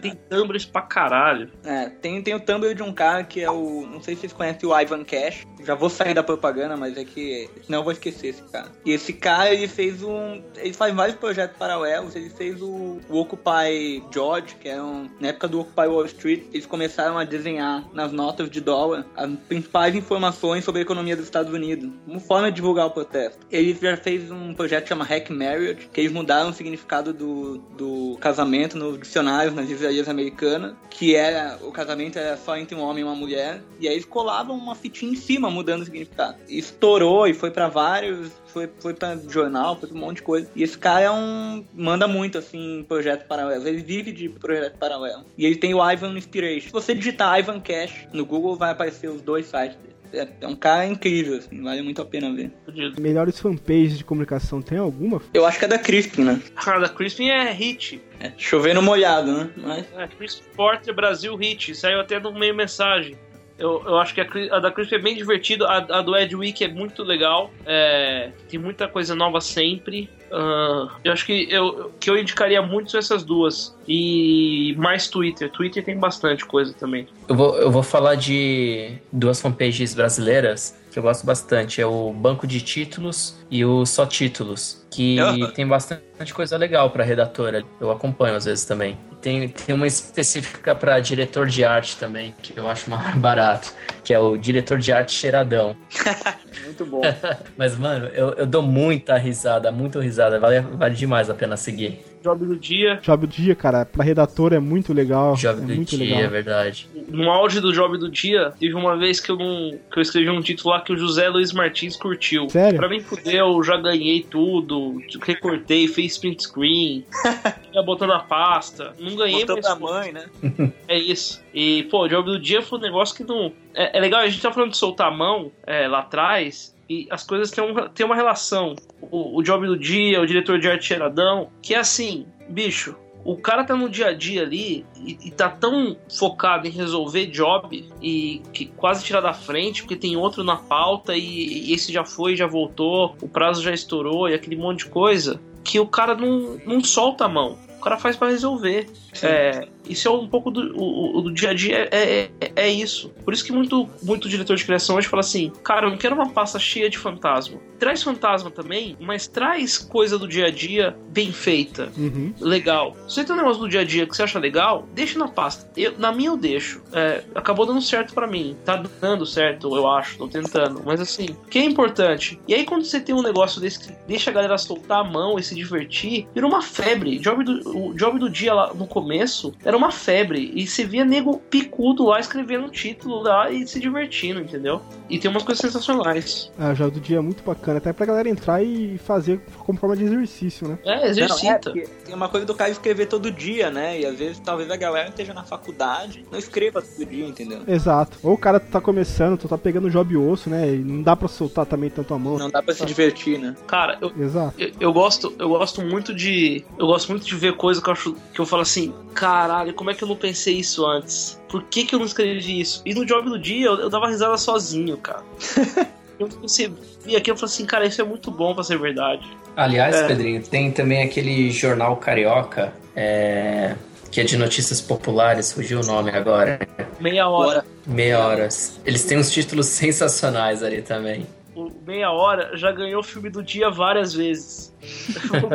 Tem 0.00 0.14
Tumblrs 0.28 0.64
pra 0.64 0.82
caralho. 0.82 1.50
É, 1.64 1.88
tem, 1.88 2.22
tem 2.22 2.34
o 2.34 2.40
Tumblr 2.40 2.74
de 2.74 2.82
um 2.82 2.92
cara 2.92 3.24
que 3.24 3.40
é 3.40 3.50
o. 3.50 3.86
Não 3.86 4.02
sei 4.02 4.14
se 4.14 4.22
vocês 4.22 4.32
conhecem 4.32 4.68
o 4.68 4.78
Ivan 4.78 5.04
Cash. 5.04 5.46
Já 5.62 5.74
vou 5.74 5.90
sair 5.90 6.14
da 6.14 6.22
propaganda, 6.22 6.76
mas 6.76 6.96
é 6.96 7.04
que. 7.04 7.48
Senão 7.64 7.80
eu 7.80 7.84
vou 7.84 7.92
esquecer 7.92 8.28
esse 8.28 8.42
cara. 8.42 8.70
E 8.84 8.92
esse 8.92 9.12
cara, 9.12 9.52
ele 9.52 9.68
fez 9.68 10.02
um. 10.02 10.42
Ele 10.56 10.72
faz 10.72 10.94
vários 10.94 11.16
projetos 11.16 11.56
paralelos. 11.56 12.14
Ele 12.16 12.30
fez 12.30 12.60
o, 12.62 13.00
o 13.08 13.18
Occupy 13.18 14.02
George, 14.12 14.56
que 14.56 14.68
é 14.68 14.82
um. 14.82 15.08
Na 15.20 15.28
época 15.28 15.48
do 15.48 15.60
Occupy 15.60 15.86
Wall 15.86 16.06
Street, 16.06 16.44
eles 16.52 16.66
começaram 16.66 17.18
a 17.18 17.24
desenhar 17.24 17.84
nas 17.92 18.12
notas 18.12 18.50
de 18.50 18.60
dólar 18.60 19.06
as 19.16 19.30
principais 19.48 19.94
informações 19.94 20.64
sobre 20.64 20.80
a 20.80 20.82
economia 20.82 21.16
dos 21.16 21.24
Estados 21.24 21.52
Unidos. 21.52 21.90
Uma 22.06 22.20
forma 22.20 22.50
de 22.50 22.56
divulgar 22.56 22.86
o 22.86 22.90
protesto. 22.90 23.46
Ele 23.50 23.76
já 23.80 23.96
fez 23.96 24.30
um 24.30 24.54
projeto 24.54 24.84
que 24.84 24.88
chama 24.88 25.04
Hack 25.04 25.30
Marriage, 25.30 25.88
que 25.92 26.00
eles 26.00 26.12
mudaram 26.12 26.50
o 26.50 26.52
significado 26.52 27.12
do, 27.12 27.58
do 27.76 28.16
casamento 28.20 28.76
no 28.76 28.96
dicionário 28.98 29.41
nas 29.50 29.68
livrarias 29.68 30.08
americanas, 30.08 30.74
que 30.90 31.14
era 31.14 31.58
o 31.62 31.72
casamento 31.72 32.18
era 32.18 32.36
só 32.36 32.56
entre 32.56 32.74
um 32.76 32.80
homem 32.80 33.02
e 33.02 33.04
uma 33.04 33.14
mulher, 33.14 33.62
e 33.80 33.88
aí 33.88 33.94
eles 33.94 34.04
colavam 34.04 34.56
uma 34.56 34.74
fitinha 34.74 35.12
em 35.12 35.16
cima, 35.16 35.50
mudando 35.50 35.82
o 35.82 35.84
significado. 35.84 36.38
Estourou 36.48 37.26
e 37.26 37.34
foi 37.34 37.50
para 37.50 37.68
vários, 37.68 38.30
foi, 38.46 38.68
foi 38.78 38.94
pra 38.94 39.16
jornal, 39.28 39.76
foi 39.78 39.88
pra 39.88 39.98
um 39.98 40.00
monte 40.00 40.16
de 40.16 40.22
coisa. 40.22 40.50
E 40.54 40.62
esse 40.62 40.76
cara 40.76 41.00
é 41.00 41.10
um. 41.10 41.64
manda 41.72 42.06
muito 42.06 42.38
assim 42.38 42.84
projeto 42.86 43.26
paralelo. 43.26 43.66
Ele 43.66 43.82
vive 43.82 44.12
de 44.12 44.28
projeto 44.28 44.78
paralelo. 44.78 45.24
E 45.36 45.46
ele 45.46 45.56
tem 45.56 45.74
o 45.74 45.90
Ivan 45.90 46.16
Inspiration. 46.16 46.66
Se 46.66 46.72
você 46.72 46.94
digitar 46.94 47.38
Ivan 47.38 47.60
Cash 47.60 48.06
no 48.12 48.24
Google, 48.24 48.56
vai 48.56 48.70
aparecer 48.70 49.08
os 49.08 49.22
dois 49.22 49.46
sites 49.46 49.76
dele. 49.76 49.91
É, 50.12 50.28
é 50.40 50.46
um 50.46 50.56
cara 50.56 50.86
incrível, 50.86 51.38
assim, 51.38 51.62
vale 51.62 51.82
muito 51.82 52.02
a 52.02 52.04
pena 52.04 52.32
ver. 52.34 52.52
Melhores 52.98 53.38
fanpages 53.40 53.98
de 53.98 54.04
comunicação, 54.04 54.60
tem 54.60 54.78
alguma? 54.78 55.20
Eu 55.32 55.46
acho 55.46 55.58
que 55.58 55.64
é 55.64 55.68
da 55.68 55.78
Crispin, 55.78 56.24
né? 56.24 56.40
Cara, 56.54 56.80
da 56.80 56.88
Crispin 56.88 57.30
é 57.30 57.50
hit. 57.52 58.00
É, 58.20 58.32
chovendo 58.36 58.82
molhado, 58.82 59.32
né? 59.32 59.50
Mas... 59.56 59.86
É, 59.96 60.06
Crispin 60.08 60.44
Porter 60.54 60.94
Brasil 60.94 61.34
hit. 61.36 61.74
Saiu 61.74 62.00
até 62.00 62.20
no 62.20 62.32
meio 62.32 62.54
mensagem. 62.54 63.16
Eu, 63.62 63.80
eu 63.86 63.98
acho 63.98 64.12
que 64.12 64.20
a, 64.20 64.26
a 64.56 64.58
da 64.58 64.72
Crispin 64.72 64.96
é 64.96 64.98
bem 64.98 65.14
divertida. 65.16 65.66
A, 65.68 65.76
a 65.98 66.02
do 66.02 66.16
Ed 66.16 66.34
Week 66.34 66.64
é 66.64 66.68
muito 66.68 67.04
legal. 67.04 67.50
É, 67.64 68.30
tem 68.48 68.58
muita 68.58 68.88
coisa 68.88 69.14
nova 69.14 69.40
sempre. 69.40 70.10
Ah, 70.32 70.88
eu 71.04 71.12
acho 71.12 71.24
que 71.24 71.46
eu, 71.48 71.92
que 72.00 72.10
eu 72.10 72.18
indicaria 72.18 72.60
muito 72.60 72.90
são 72.90 72.98
essas 72.98 73.22
duas. 73.22 73.76
E 73.86 74.74
mais 74.76 75.06
Twitter. 75.08 75.48
Twitter 75.50 75.84
tem 75.84 75.96
bastante 75.96 76.44
coisa 76.44 76.74
também. 76.74 77.06
Eu 77.28 77.36
vou, 77.36 77.56
eu 77.56 77.70
vou 77.70 77.82
falar 77.84 78.16
de 78.16 78.98
duas 79.12 79.40
fanpages 79.40 79.94
brasileiras 79.94 80.76
que 80.90 80.98
eu 80.98 81.02
gosto 81.02 81.24
bastante. 81.24 81.80
É 81.80 81.86
o 81.86 82.12
Banco 82.12 82.46
de 82.46 82.60
Títulos 82.60 83.38
e 83.50 83.64
o 83.64 83.86
Só 83.86 84.04
Títulos. 84.06 84.84
Que 84.90 85.20
Ah. 85.20 85.52
tem 85.54 85.66
bastante 85.66 86.34
coisa 86.34 86.56
legal 86.56 86.90
pra 86.90 87.04
redatora. 87.04 87.62
Eu 87.80 87.90
acompanho 87.92 88.34
às 88.34 88.44
vezes 88.44 88.64
também. 88.64 88.98
Tem, 89.22 89.48
tem 89.48 89.72
uma 89.72 89.86
específica 89.86 90.74
pra 90.74 90.98
diretor 90.98 91.46
de 91.46 91.64
arte 91.64 91.96
também, 91.96 92.34
que 92.42 92.58
eu 92.58 92.68
acho 92.68 92.90
mais 92.90 93.14
barato. 93.16 93.72
Que 94.02 94.12
é 94.12 94.18
o 94.18 94.36
diretor 94.36 94.78
de 94.78 94.92
arte 94.92 95.12
cheiradão. 95.12 95.76
Muito 96.64 96.84
bom. 96.84 97.00
Mas, 97.56 97.78
mano, 97.78 98.06
eu, 98.08 98.30
eu 98.32 98.46
dou 98.46 98.62
muita 98.62 99.16
risada, 99.16 99.70
muito 99.70 100.00
risada. 100.00 100.40
Vale, 100.40 100.60
vale 100.60 100.94
demais 100.94 101.30
a 101.30 101.34
pena 101.34 101.56
seguir. 101.56 102.11
Job 102.22 102.44
do 102.46 102.56
dia. 102.56 103.00
Job 103.02 103.26
do 103.26 103.32
dia, 103.32 103.54
cara, 103.54 103.84
pra 103.84 104.04
redator 104.04 104.52
é 104.52 104.58
muito 104.58 104.92
legal. 104.92 105.34
Job 105.34 105.60
é 105.62 105.66
do 105.66 105.74
muito 105.74 105.96
dia, 105.96 106.06
é 106.06 106.16
legal. 106.16 106.30
verdade. 106.30 106.88
No 107.08 107.30
auge 107.30 107.60
do 107.60 107.72
Job 107.72 107.98
do 107.98 108.08
dia, 108.10 108.52
teve 108.58 108.74
uma 108.74 108.96
vez 108.96 109.20
que 109.20 109.30
eu 109.30 109.36
não. 109.36 109.78
que 109.90 109.98
eu 109.98 110.02
escrevi 110.02 110.30
um 110.30 110.40
título 110.40 110.74
lá 110.74 110.80
que 110.80 110.92
o 110.92 110.96
José 110.96 111.28
Luiz 111.28 111.52
Martins 111.52 111.96
curtiu. 111.96 112.48
Sério? 112.48 112.78
Pra 112.78 112.88
mim 112.88 113.00
fudeu, 113.00 113.62
já 113.62 113.76
ganhei 113.76 114.22
tudo, 114.22 115.00
recortei, 115.22 115.88
fiz 115.88 116.16
print 116.18 116.42
screen, 116.42 117.04
ia 117.74 117.82
botando 117.82 118.12
a 118.12 118.20
pasta. 118.20 118.94
Não 118.98 119.16
ganhei, 119.16 119.40
Botou 119.44 119.56
mas 119.56 119.66
pra 119.66 119.76
mãe, 119.76 120.12
né? 120.12 120.24
é 120.88 120.98
isso. 120.98 121.42
E, 121.52 121.82
pô, 121.84 122.04
o 122.04 122.08
Job 122.08 122.30
do 122.30 122.38
dia 122.38 122.62
foi 122.62 122.78
um 122.78 122.82
negócio 122.82 123.16
que 123.16 123.24
não. 123.24 123.52
É, 123.74 123.98
é 123.98 124.00
legal, 124.00 124.20
a 124.20 124.28
gente 124.28 124.42
tá 124.42 124.52
falando 124.52 124.70
de 124.70 124.76
soltar 124.76 125.08
a 125.08 125.10
mão 125.10 125.50
é, 125.66 125.88
lá 125.88 126.00
atrás. 126.00 126.72
E 126.92 127.06
as 127.10 127.24
coisas 127.24 127.50
têm, 127.50 127.64
têm 127.94 128.04
uma 128.04 128.14
relação. 128.14 128.74
O, 129.00 129.38
o 129.38 129.42
job 129.42 129.66
do 129.66 129.78
dia, 129.78 130.20
o 130.20 130.26
diretor 130.26 130.58
de 130.58 130.68
arte 130.68 130.84
cheiradão, 130.84 131.48
que 131.62 131.74
é 131.74 131.78
assim, 131.78 132.26
bicho, 132.48 132.94
o 133.24 133.36
cara 133.36 133.64
tá 133.64 133.74
no 133.74 133.88
dia 133.88 134.08
a 134.08 134.12
dia 134.12 134.42
ali 134.42 134.84
e, 134.96 135.16
e 135.24 135.30
tá 135.30 135.48
tão 135.48 135.96
focado 136.18 136.66
em 136.66 136.70
resolver 136.70 137.26
job 137.26 137.88
e 138.02 138.42
que 138.52 138.66
quase 138.66 139.04
tirar 139.04 139.20
da 139.20 139.32
frente, 139.32 139.82
porque 139.82 139.96
tem 139.96 140.16
outro 140.16 140.44
na 140.44 140.56
pauta 140.56 141.16
e, 141.16 141.68
e 141.68 141.72
esse 141.72 141.92
já 141.92 142.04
foi, 142.04 142.36
já 142.36 142.46
voltou, 142.46 143.16
o 143.22 143.28
prazo 143.28 143.62
já 143.62 143.72
estourou 143.72 144.28
e 144.28 144.34
aquele 144.34 144.56
monte 144.56 144.84
de 144.84 144.90
coisa, 144.90 145.40
que 145.64 145.78
o 145.80 145.86
cara 145.86 146.14
não, 146.14 146.58
não 146.66 146.84
solta 146.84 147.24
a 147.24 147.28
mão. 147.28 147.56
O 147.82 147.84
cara 147.84 147.98
faz 147.98 148.14
pra 148.16 148.28
resolver. 148.28 148.88
É, 149.24 149.66
isso 149.88 150.06
é 150.06 150.10
um 150.12 150.28
pouco 150.28 150.52
do, 150.52 150.72
o, 150.76 151.18
o- 151.18 151.22
do 151.22 151.32
dia 151.32 151.50
a 151.50 151.52
dia, 151.54 151.88
é, 151.90 152.30
é, 152.40 152.52
é 152.54 152.68
isso. 152.68 153.10
Por 153.24 153.34
isso 153.34 153.44
que 153.44 153.50
muito, 153.50 153.90
muito 154.00 154.28
diretor 154.28 154.54
de 154.54 154.64
criação 154.64 154.94
hoje 154.94 155.08
fala 155.08 155.18
assim: 155.18 155.50
cara, 155.64 155.86
eu 155.86 155.90
não 155.90 155.96
quero 155.98 156.14
uma 156.14 156.28
pasta 156.30 156.60
cheia 156.60 156.88
de 156.88 156.96
fantasma. 156.96 157.58
Traz 157.80 158.00
fantasma 158.00 158.52
também, 158.52 158.96
mas 159.00 159.26
traz 159.26 159.78
coisa 159.78 160.16
do 160.16 160.28
dia 160.28 160.46
a 160.46 160.50
dia 160.52 160.96
bem 161.08 161.32
feita 161.32 161.90
Uhum. 161.96 162.32
legal. 162.40 162.96
Se 163.08 163.16
você 163.16 163.24
tem 163.24 163.34
um 163.34 163.38
negócio 163.38 163.60
do 163.60 163.68
dia 163.68 163.80
a 163.80 163.84
dia 163.84 164.06
que 164.06 164.14
você 164.14 164.22
acha 164.22 164.38
legal, 164.38 164.86
deixa 164.94 165.18
na 165.18 165.26
pasta. 165.26 165.68
Eu, 165.76 165.98
na 165.98 166.12
minha 166.12 166.28
eu 166.30 166.36
deixo. 166.36 166.80
É, 166.92 167.24
acabou 167.34 167.66
dando 167.66 167.82
certo 167.82 168.14
pra 168.14 168.28
mim. 168.28 168.56
Tá 168.64 168.80
dando 169.00 169.26
certo, 169.26 169.74
eu 169.76 169.88
acho, 169.88 170.16
tô 170.18 170.28
tentando. 170.28 170.80
Mas 170.86 171.00
assim, 171.00 171.26
o 171.44 171.48
que 171.48 171.58
é 171.58 171.64
importante? 171.64 172.38
E 172.46 172.54
aí 172.54 172.64
quando 172.64 172.84
você 172.84 173.00
tem 173.00 173.12
um 173.12 173.22
negócio 173.22 173.60
desse 173.60 173.80
que 173.80 173.92
deixa 174.06 174.30
a 174.30 174.32
galera 174.32 174.56
soltar 174.56 175.00
a 175.00 175.04
mão 175.04 175.36
e 175.36 175.42
se 175.42 175.56
divertir, 175.56 176.28
vira 176.32 176.46
uma 176.46 176.62
febre. 176.62 177.18
Job 177.18 177.42
do, 177.42 177.71
o 177.72 177.94
job 177.94 178.18
do 178.18 178.28
dia 178.30 178.54
lá 178.54 178.72
no 178.74 178.86
começo 178.86 179.52
era 179.64 179.76
uma 179.76 179.90
febre. 179.90 180.52
E 180.54 180.66
você 180.66 180.84
via 180.84 181.04
nego 181.04 181.38
picudo 181.38 182.04
lá 182.06 182.20
escrevendo 182.20 182.66
um 182.66 182.70
título 182.70 183.22
lá 183.22 183.50
e 183.50 183.66
se 183.66 183.80
divertindo, 183.80 184.40
entendeu? 184.40 184.80
E 185.08 185.18
tem 185.18 185.30
umas 185.30 185.42
coisas 185.42 185.60
sensacionais. 185.60 186.50
Ah, 186.58 186.70
o 186.70 186.74
jogo 186.74 186.92
do 186.92 187.00
dia 187.00 187.18
é 187.18 187.20
muito 187.20 187.42
bacana, 187.42 187.78
até 187.78 187.92
pra 187.92 188.06
galera 188.06 188.28
entrar 188.28 188.62
e 188.62 188.98
fazer 188.98 189.40
como 189.58 189.78
forma 189.78 189.96
de 189.96 190.04
exercício, 190.04 190.68
né? 190.68 190.78
É, 190.84 190.96
Não, 190.96 191.02
é, 191.02 191.08
exercita. 191.08 191.72
tem 191.72 192.14
uma 192.14 192.28
coisa 192.28 192.46
do 192.46 192.54
cara 192.54 192.70
escrever 192.70 193.06
todo 193.06 193.30
dia, 193.30 193.70
né? 193.70 194.00
E 194.00 194.06
às 194.06 194.18
vezes 194.18 194.38
talvez 194.38 194.70
a 194.70 194.76
galera 194.76 195.08
esteja 195.08 195.34
na 195.34 195.44
faculdade, 195.44 196.24
não 196.30 196.38
escreva 196.38 196.82
todo 196.82 197.06
dia, 197.08 197.26
entendeu? 197.26 197.62
Exato. 197.66 198.18
Ou 198.22 198.34
o 198.34 198.38
cara 198.38 198.58
tá 198.60 198.80
começando, 198.80 199.38
tu 199.38 199.48
tá 199.48 199.58
pegando 199.58 199.90
job 199.90 200.16
osso, 200.16 200.48
né? 200.50 200.74
E 200.74 200.78
não 200.78 201.02
dá 201.02 201.14
pra 201.16 201.28
soltar 201.28 201.66
também 201.66 201.90
tanto 201.90 202.14
a 202.14 202.18
mão. 202.18 202.38
Não 202.38 202.50
dá 202.50 202.62
pra 202.62 202.74
se 202.74 202.84
divertir, 202.84 203.38
né? 203.38 203.54
Cara, 203.66 203.98
eu, 204.00 204.12
Exato. 204.18 204.54
Eu, 204.58 204.70
eu 204.80 204.92
gosto, 204.92 205.34
eu 205.38 205.48
gosto 205.48 205.82
muito 205.82 206.14
de. 206.14 206.64
Eu 206.78 206.86
gosto 206.86 207.10
muito 207.10 207.24
de 207.26 207.34
ver 207.34 207.56
coisa 207.62 207.80
que 207.80 207.88
eu 207.88 207.92
acho 207.92 208.16
que 208.34 208.40
eu 208.40 208.44
falo 208.44 208.62
assim, 208.62 208.92
caralho, 209.14 209.72
como 209.72 209.88
é 209.88 209.94
que 209.94 210.02
eu 210.02 210.08
não 210.08 210.16
pensei 210.16 210.54
isso 210.58 210.84
antes? 210.84 211.40
Por 211.48 211.62
que, 211.62 211.84
que 211.84 211.94
eu 211.94 212.00
não 212.00 212.06
escrevi 212.06 212.60
isso? 212.60 212.82
E 212.84 212.92
no 212.92 213.06
job 213.06 213.30
do 213.30 213.38
dia 213.38 213.66
eu, 213.66 213.78
eu 213.78 213.88
dava 213.88 214.08
risada 214.08 214.36
sozinho, 214.36 214.96
cara. 214.96 215.22
eu, 216.18 216.26
você 216.26 216.72
via 217.04 217.18
aqui 217.18 217.30
eu 217.30 217.36
falei 217.36 217.54
assim, 217.54 217.64
cara, 217.64 217.86
isso 217.86 218.00
é 218.00 218.04
muito 218.04 218.32
bom 218.32 218.52
pra 218.52 218.64
ser 218.64 218.80
verdade. 218.80 219.24
Aliás, 219.56 219.94
É. 219.94 220.08
Pedrinho, 220.08 220.42
tem 220.42 220.72
também 220.72 221.04
aquele 221.04 221.52
jornal 221.52 221.96
carioca, 221.98 222.72
é, 222.96 223.76
que 224.10 224.20
é 224.20 224.24
de 224.24 224.36
notícias 224.36 224.80
populares, 224.80 225.52
fugiu 225.52 225.82
o 225.82 225.86
nome 225.86 226.10
agora. 226.10 226.58
Meia 226.98 227.28
hora. 227.28 227.64
Meia 227.86 228.18
horas. 228.18 228.80
Eles 228.84 229.04
têm 229.04 229.18
uns 229.18 229.30
títulos 229.30 229.66
sensacionais 229.70 230.64
ali 230.64 230.82
também. 230.82 231.28
O 231.54 231.70
meia 231.86 232.10
hora 232.10 232.56
já 232.56 232.72
ganhou 232.72 233.00
o 233.00 233.04
filme 233.04 233.28
do 233.28 233.42
dia 233.42 233.70
várias 233.70 234.14
vezes. 234.14 234.74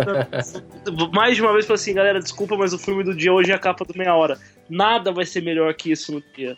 Mais 1.13 1.35
de 1.35 1.41
uma 1.41 1.53
vez 1.53 1.65
falei 1.65 1.81
assim, 1.81 1.93
galera, 1.93 2.19
desculpa, 2.19 2.55
mas 2.55 2.73
o 2.73 2.77
filme 2.77 3.03
do 3.03 3.15
dia 3.15 3.33
hoje 3.33 3.51
é 3.51 3.55
a 3.55 3.59
capa 3.59 3.83
do 3.83 3.97
meia 3.97 4.13
hora. 4.13 4.39
Nada 4.69 5.11
vai 5.11 5.25
ser 5.25 5.41
melhor 5.41 5.73
que 5.73 5.91
isso 5.91 6.11
no 6.11 6.23
dia. 6.35 6.55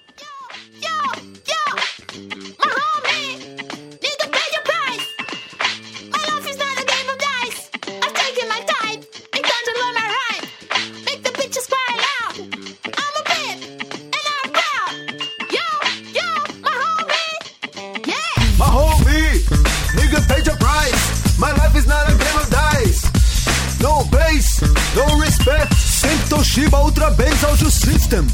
Toshiba 26.59 26.83
Ultra 26.83 27.09
Base 27.11 27.45
Audio 27.45 27.71
System. 27.71 28.27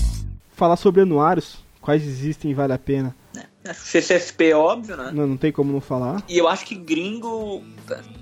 Falar 0.55 0.77
sobre 0.77 1.01
anuários, 1.01 1.59
quais 1.79 2.03
existem 2.03 2.49
e 2.49 2.53
vale 2.55 2.73
a 2.73 2.77
pena. 2.79 3.15
CCSP, 3.71 4.51
óbvio, 4.51 4.97
né? 4.97 5.11
Não, 5.13 5.27
não 5.27 5.37
tem 5.37 5.51
como 5.51 5.71
não 5.71 5.79
falar. 5.79 6.23
E 6.27 6.35
eu 6.35 6.47
acho 6.47 6.65
que 6.65 6.73
gringo, 6.73 7.61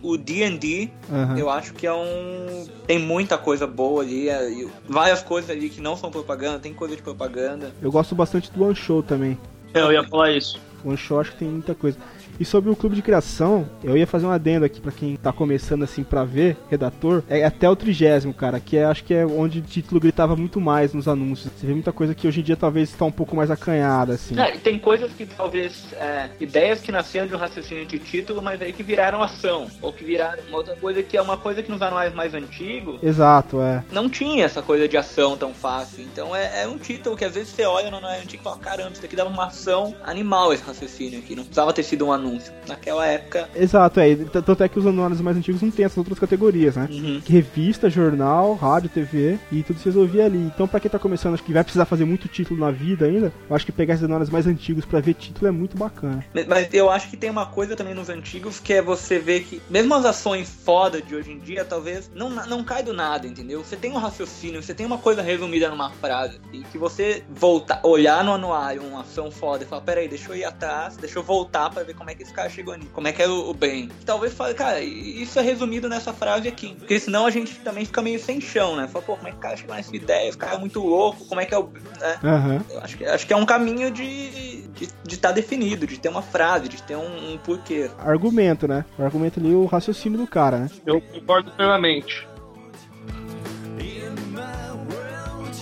o 0.01 0.17
D&D, 0.17 0.89
Aham. 1.09 1.37
eu 1.37 1.49
acho 1.49 1.73
que 1.73 1.87
é 1.87 1.93
um... 1.93 2.67
Tem 2.85 2.99
muita 2.99 3.37
coisa 3.37 3.65
boa 3.65 4.03
ali, 4.03 4.27
é, 4.27 4.51
e 4.51 4.67
várias 4.89 5.23
coisas 5.23 5.49
ali 5.49 5.69
que 5.69 5.79
não 5.79 5.95
são 5.95 6.11
propaganda, 6.11 6.59
tem 6.59 6.73
coisa 6.73 6.97
de 6.97 7.01
propaganda. 7.01 7.71
Eu 7.81 7.89
gosto 7.89 8.13
bastante 8.13 8.51
do 8.51 8.61
One 8.61 8.75
Show 8.75 9.01
também. 9.01 9.37
É, 9.73 9.79
eu 9.79 9.93
ia 9.93 10.03
falar 10.03 10.31
isso. 10.31 10.59
One 10.83 10.97
Show 10.97 11.21
acho 11.21 11.31
que 11.31 11.37
tem 11.37 11.47
muita 11.47 11.73
coisa. 11.73 11.97
E 12.39 12.45
sobre 12.45 12.69
o 12.69 12.75
clube 12.75 12.95
de 12.95 13.01
criação, 13.01 13.69
eu 13.83 13.97
ia 13.97 14.07
fazer 14.07 14.25
um 14.25 14.31
adendo 14.31 14.65
aqui 14.65 14.81
pra 14.81 14.91
quem 14.91 15.15
tá 15.15 15.31
começando 15.31 15.83
assim 15.83 16.03
pra 16.03 16.23
ver, 16.23 16.57
redator, 16.69 17.23
é 17.29 17.43
até 17.43 17.69
o 17.69 17.75
trigésimo, 17.75 18.33
cara, 18.33 18.59
que 18.59 18.77
é, 18.77 18.85
acho 18.85 19.03
que 19.03 19.13
é 19.13 19.25
onde 19.25 19.59
o 19.59 19.61
título 19.61 19.99
gritava 19.99 20.35
muito 20.35 20.59
mais 20.59 20.93
nos 20.93 21.07
anúncios. 21.07 21.51
Você 21.55 21.67
vê 21.67 21.73
muita 21.73 21.91
coisa 21.91 22.15
que 22.15 22.27
hoje 22.27 22.39
em 22.39 22.43
dia 22.43 22.55
talvez 22.55 22.89
está 22.89 23.05
um 23.05 23.11
pouco 23.11 23.35
mais 23.35 23.51
acanhada, 23.51 24.13
assim. 24.13 24.39
É, 24.39 24.51
tem 24.57 24.79
coisas 24.79 25.11
que 25.13 25.25
talvez, 25.25 25.85
é, 25.93 26.29
ideias 26.39 26.81
que 26.81 26.91
nasceram 26.91 27.27
de 27.27 27.35
um 27.35 27.37
raciocínio 27.37 27.85
de 27.85 27.99
título, 27.99 28.41
mas 28.41 28.61
aí 28.61 28.73
que 28.73 28.83
viraram 28.83 29.21
ação. 29.21 29.67
Ou 29.81 29.93
que 29.93 30.03
viraram 30.03 30.43
uma 30.47 30.57
outra 30.57 30.75
coisa 30.75 31.03
que 31.03 31.17
é 31.17 31.21
uma 31.21 31.37
coisa 31.37 31.61
que 31.61 31.71
nos 31.71 31.81
anuais 31.81 32.13
mais 32.13 32.33
antigos 32.33 33.01
Exato, 33.01 33.61
é. 33.61 33.83
não 33.91 34.09
tinha 34.09 34.45
essa 34.45 34.61
coisa 34.61 34.87
de 34.87 34.97
ação 34.97 35.37
tão 35.37 35.53
fácil. 35.53 36.03
Então 36.03 36.35
é, 36.35 36.63
é 36.63 36.67
um 36.67 36.77
título 36.77 37.15
que 37.15 37.25
às 37.25 37.35
vezes 37.35 37.49
você 37.49 37.65
olha 37.65 37.89
no 37.89 37.97
anual 37.97 38.13
antigo 38.13 38.41
e 38.41 38.43
fala, 38.43 38.57
caramba, 38.57 38.91
isso 38.91 39.01
daqui 39.01 39.15
dava 39.15 39.29
uma 39.29 39.47
ação 39.47 39.95
animal 40.03 40.53
esse 40.53 40.63
raciocínio 40.63 41.19
aqui. 41.19 41.35
Não 41.35 41.43
precisava 41.43 41.73
ter 41.73 41.83
sido 41.83 42.05
um 42.05 42.11
anúncio. 42.11 42.22
Naquela 42.67 43.05
época. 43.05 43.49
Exato, 43.55 43.99
é. 43.99 44.15
Tanto 44.15 44.63
é 44.63 44.69
que 44.69 44.79
os 44.79 44.87
anuários 44.87 45.21
mais 45.21 45.37
antigos 45.37 45.61
não 45.61 45.71
tem 45.71 45.85
essas 45.85 45.97
outras 45.97 46.19
categorias, 46.19 46.75
né? 46.75 46.87
Uhum. 46.89 47.21
Revista, 47.27 47.89
jornal, 47.89 48.53
rádio, 48.55 48.89
TV 48.89 49.37
e 49.51 49.63
tudo 49.63 49.79
se 49.79 49.85
resolvia 49.85 50.25
ali. 50.25 50.39
Então, 50.39 50.67
pra 50.67 50.79
quem 50.79 50.89
tá 50.89 50.99
começando, 50.99 51.33
acho 51.33 51.43
que 51.43 51.53
vai 51.53 51.63
precisar 51.63 51.85
fazer 51.85 52.05
muito 52.05 52.27
título 52.27 52.59
na 52.59 52.71
vida 52.71 53.05
ainda. 53.05 53.33
Eu 53.49 53.55
acho 53.55 53.65
que 53.65 53.71
pegar 53.71 53.93
esses 53.93 54.03
anuários 54.03 54.29
mais 54.29 54.47
antigos 54.47 54.85
pra 54.85 54.99
ver 54.99 55.13
título 55.13 55.47
é 55.47 55.51
muito 55.51 55.77
bacana. 55.77 56.25
Mas 56.47 56.73
eu 56.73 56.89
acho 56.89 57.09
que 57.09 57.17
tem 57.17 57.29
uma 57.29 57.45
coisa 57.45 57.75
também 57.75 57.93
nos 57.93 58.09
antigos 58.09 58.59
que 58.59 58.73
é 58.73 58.81
você 58.81 59.19
ver 59.19 59.43
que, 59.43 59.61
mesmo 59.69 59.93
as 59.95 60.05
ações 60.05 60.49
foda 60.49 61.01
de 61.01 61.15
hoje 61.15 61.31
em 61.31 61.39
dia, 61.39 61.65
talvez 61.65 62.11
não, 62.15 62.29
não 62.29 62.63
cai 62.63 62.83
do 62.83 62.93
nada, 62.93 63.27
entendeu? 63.27 63.63
Você 63.63 63.75
tem 63.75 63.91
um 63.91 63.97
raciocínio, 63.97 64.61
você 64.61 64.73
tem 64.73 64.85
uma 64.85 64.97
coisa 64.97 65.21
resumida 65.21 65.69
numa 65.69 65.89
frase. 65.91 66.39
E 66.51 66.63
que 66.63 66.77
você 66.77 67.23
voltar, 67.29 67.81
olhar 67.83 68.23
no 68.23 68.33
anuário 68.33 68.83
uma 68.83 69.01
ação 69.01 69.31
foda 69.31 69.63
e 69.63 69.67
falar, 69.67 69.81
peraí, 69.81 70.07
deixa 70.07 70.31
eu 70.31 70.35
ir 70.35 70.43
atrás, 70.43 70.97
deixa 70.97 71.19
eu 71.19 71.23
voltar 71.23 71.69
pra 71.69 71.83
ver 71.83 71.93
como 71.93 72.09
é 72.09 72.12
que 72.15 72.23
esse 72.23 72.33
cara 72.33 72.49
chegou 72.49 72.75
nisso, 72.75 72.89
como 72.93 73.07
é 73.07 73.11
que 73.11 73.21
é 73.21 73.27
o, 73.27 73.49
o 73.49 73.53
bem. 73.53 73.89
E 74.01 74.05
talvez 74.05 74.33
fale, 74.33 74.53
cara, 74.53 74.81
isso 74.81 75.39
é 75.39 75.41
resumido 75.41 75.89
nessa 75.89 76.13
frase 76.13 76.47
aqui. 76.47 76.75
Porque 76.75 76.99
senão 76.99 77.25
a 77.25 77.31
gente 77.31 77.55
também 77.59 77.85
fica 77.85 78.01
meio 78.01 78.19
sem 78.19 78.39
chão, 78.39 78.75
né? 78.75 78.87
Fala, 78.87 79.05
pô, 79.05 79.15
como 79.15 79.27
é 79.27 79.31
que 79.31 79.37
o 79.37 79.41
cara 79.41 79.57
chegou 79.57 79.75
nessa 79.75 79.95
ideia? 79.95 80.31
O 80.31 80.37
cara 80.37 80.55
é 80.55 80.59
muito 80.59 80.79
louco, 80.81 81.25
como 81.25 81.41
é 81.41 81.45
que 81.45 81.53
é 81.53 81.57
o. 81.57 81.69
Né? 81.99 82.19
Aham. 82.23 82.65
Eu 82.69 82.79
acho 82.81 82.97
que, 82.97 83.05
acho 83.05 83.27
que 83.27 83.33
é 83.33 83.35
um 83.35 83.45
caminho 83.45 83.91
de 83.91 84.63
de 84.73 84.85
estar 84.85 85.03
de 85.07 85.17
tá 85.17 85.31
definido, 85.31 85.85
de 85.85 85.99
ter 85.99 86.09
uma 86.09 86.21
frase, 86.21 86.67
de 86.67 86.81
ter 86.81 86.95
um, 86.95 87.33
um 87.33 87.37
porquê. 87.37 87.89
Argumento, 87.99 88.67
né? 88.67 88.85
O 88.97 89.03
argumento 89.03 89.39
ali, 89.39 89.53
o 89.53 89.65
raciocínio 89.65 90.17
do 90.17 90.27
cara, 90.27 90.57
né? 90.57 90.69
Eu 90.85 90.99
concordo 91.01 91.51
plenamente. 91.51 92.27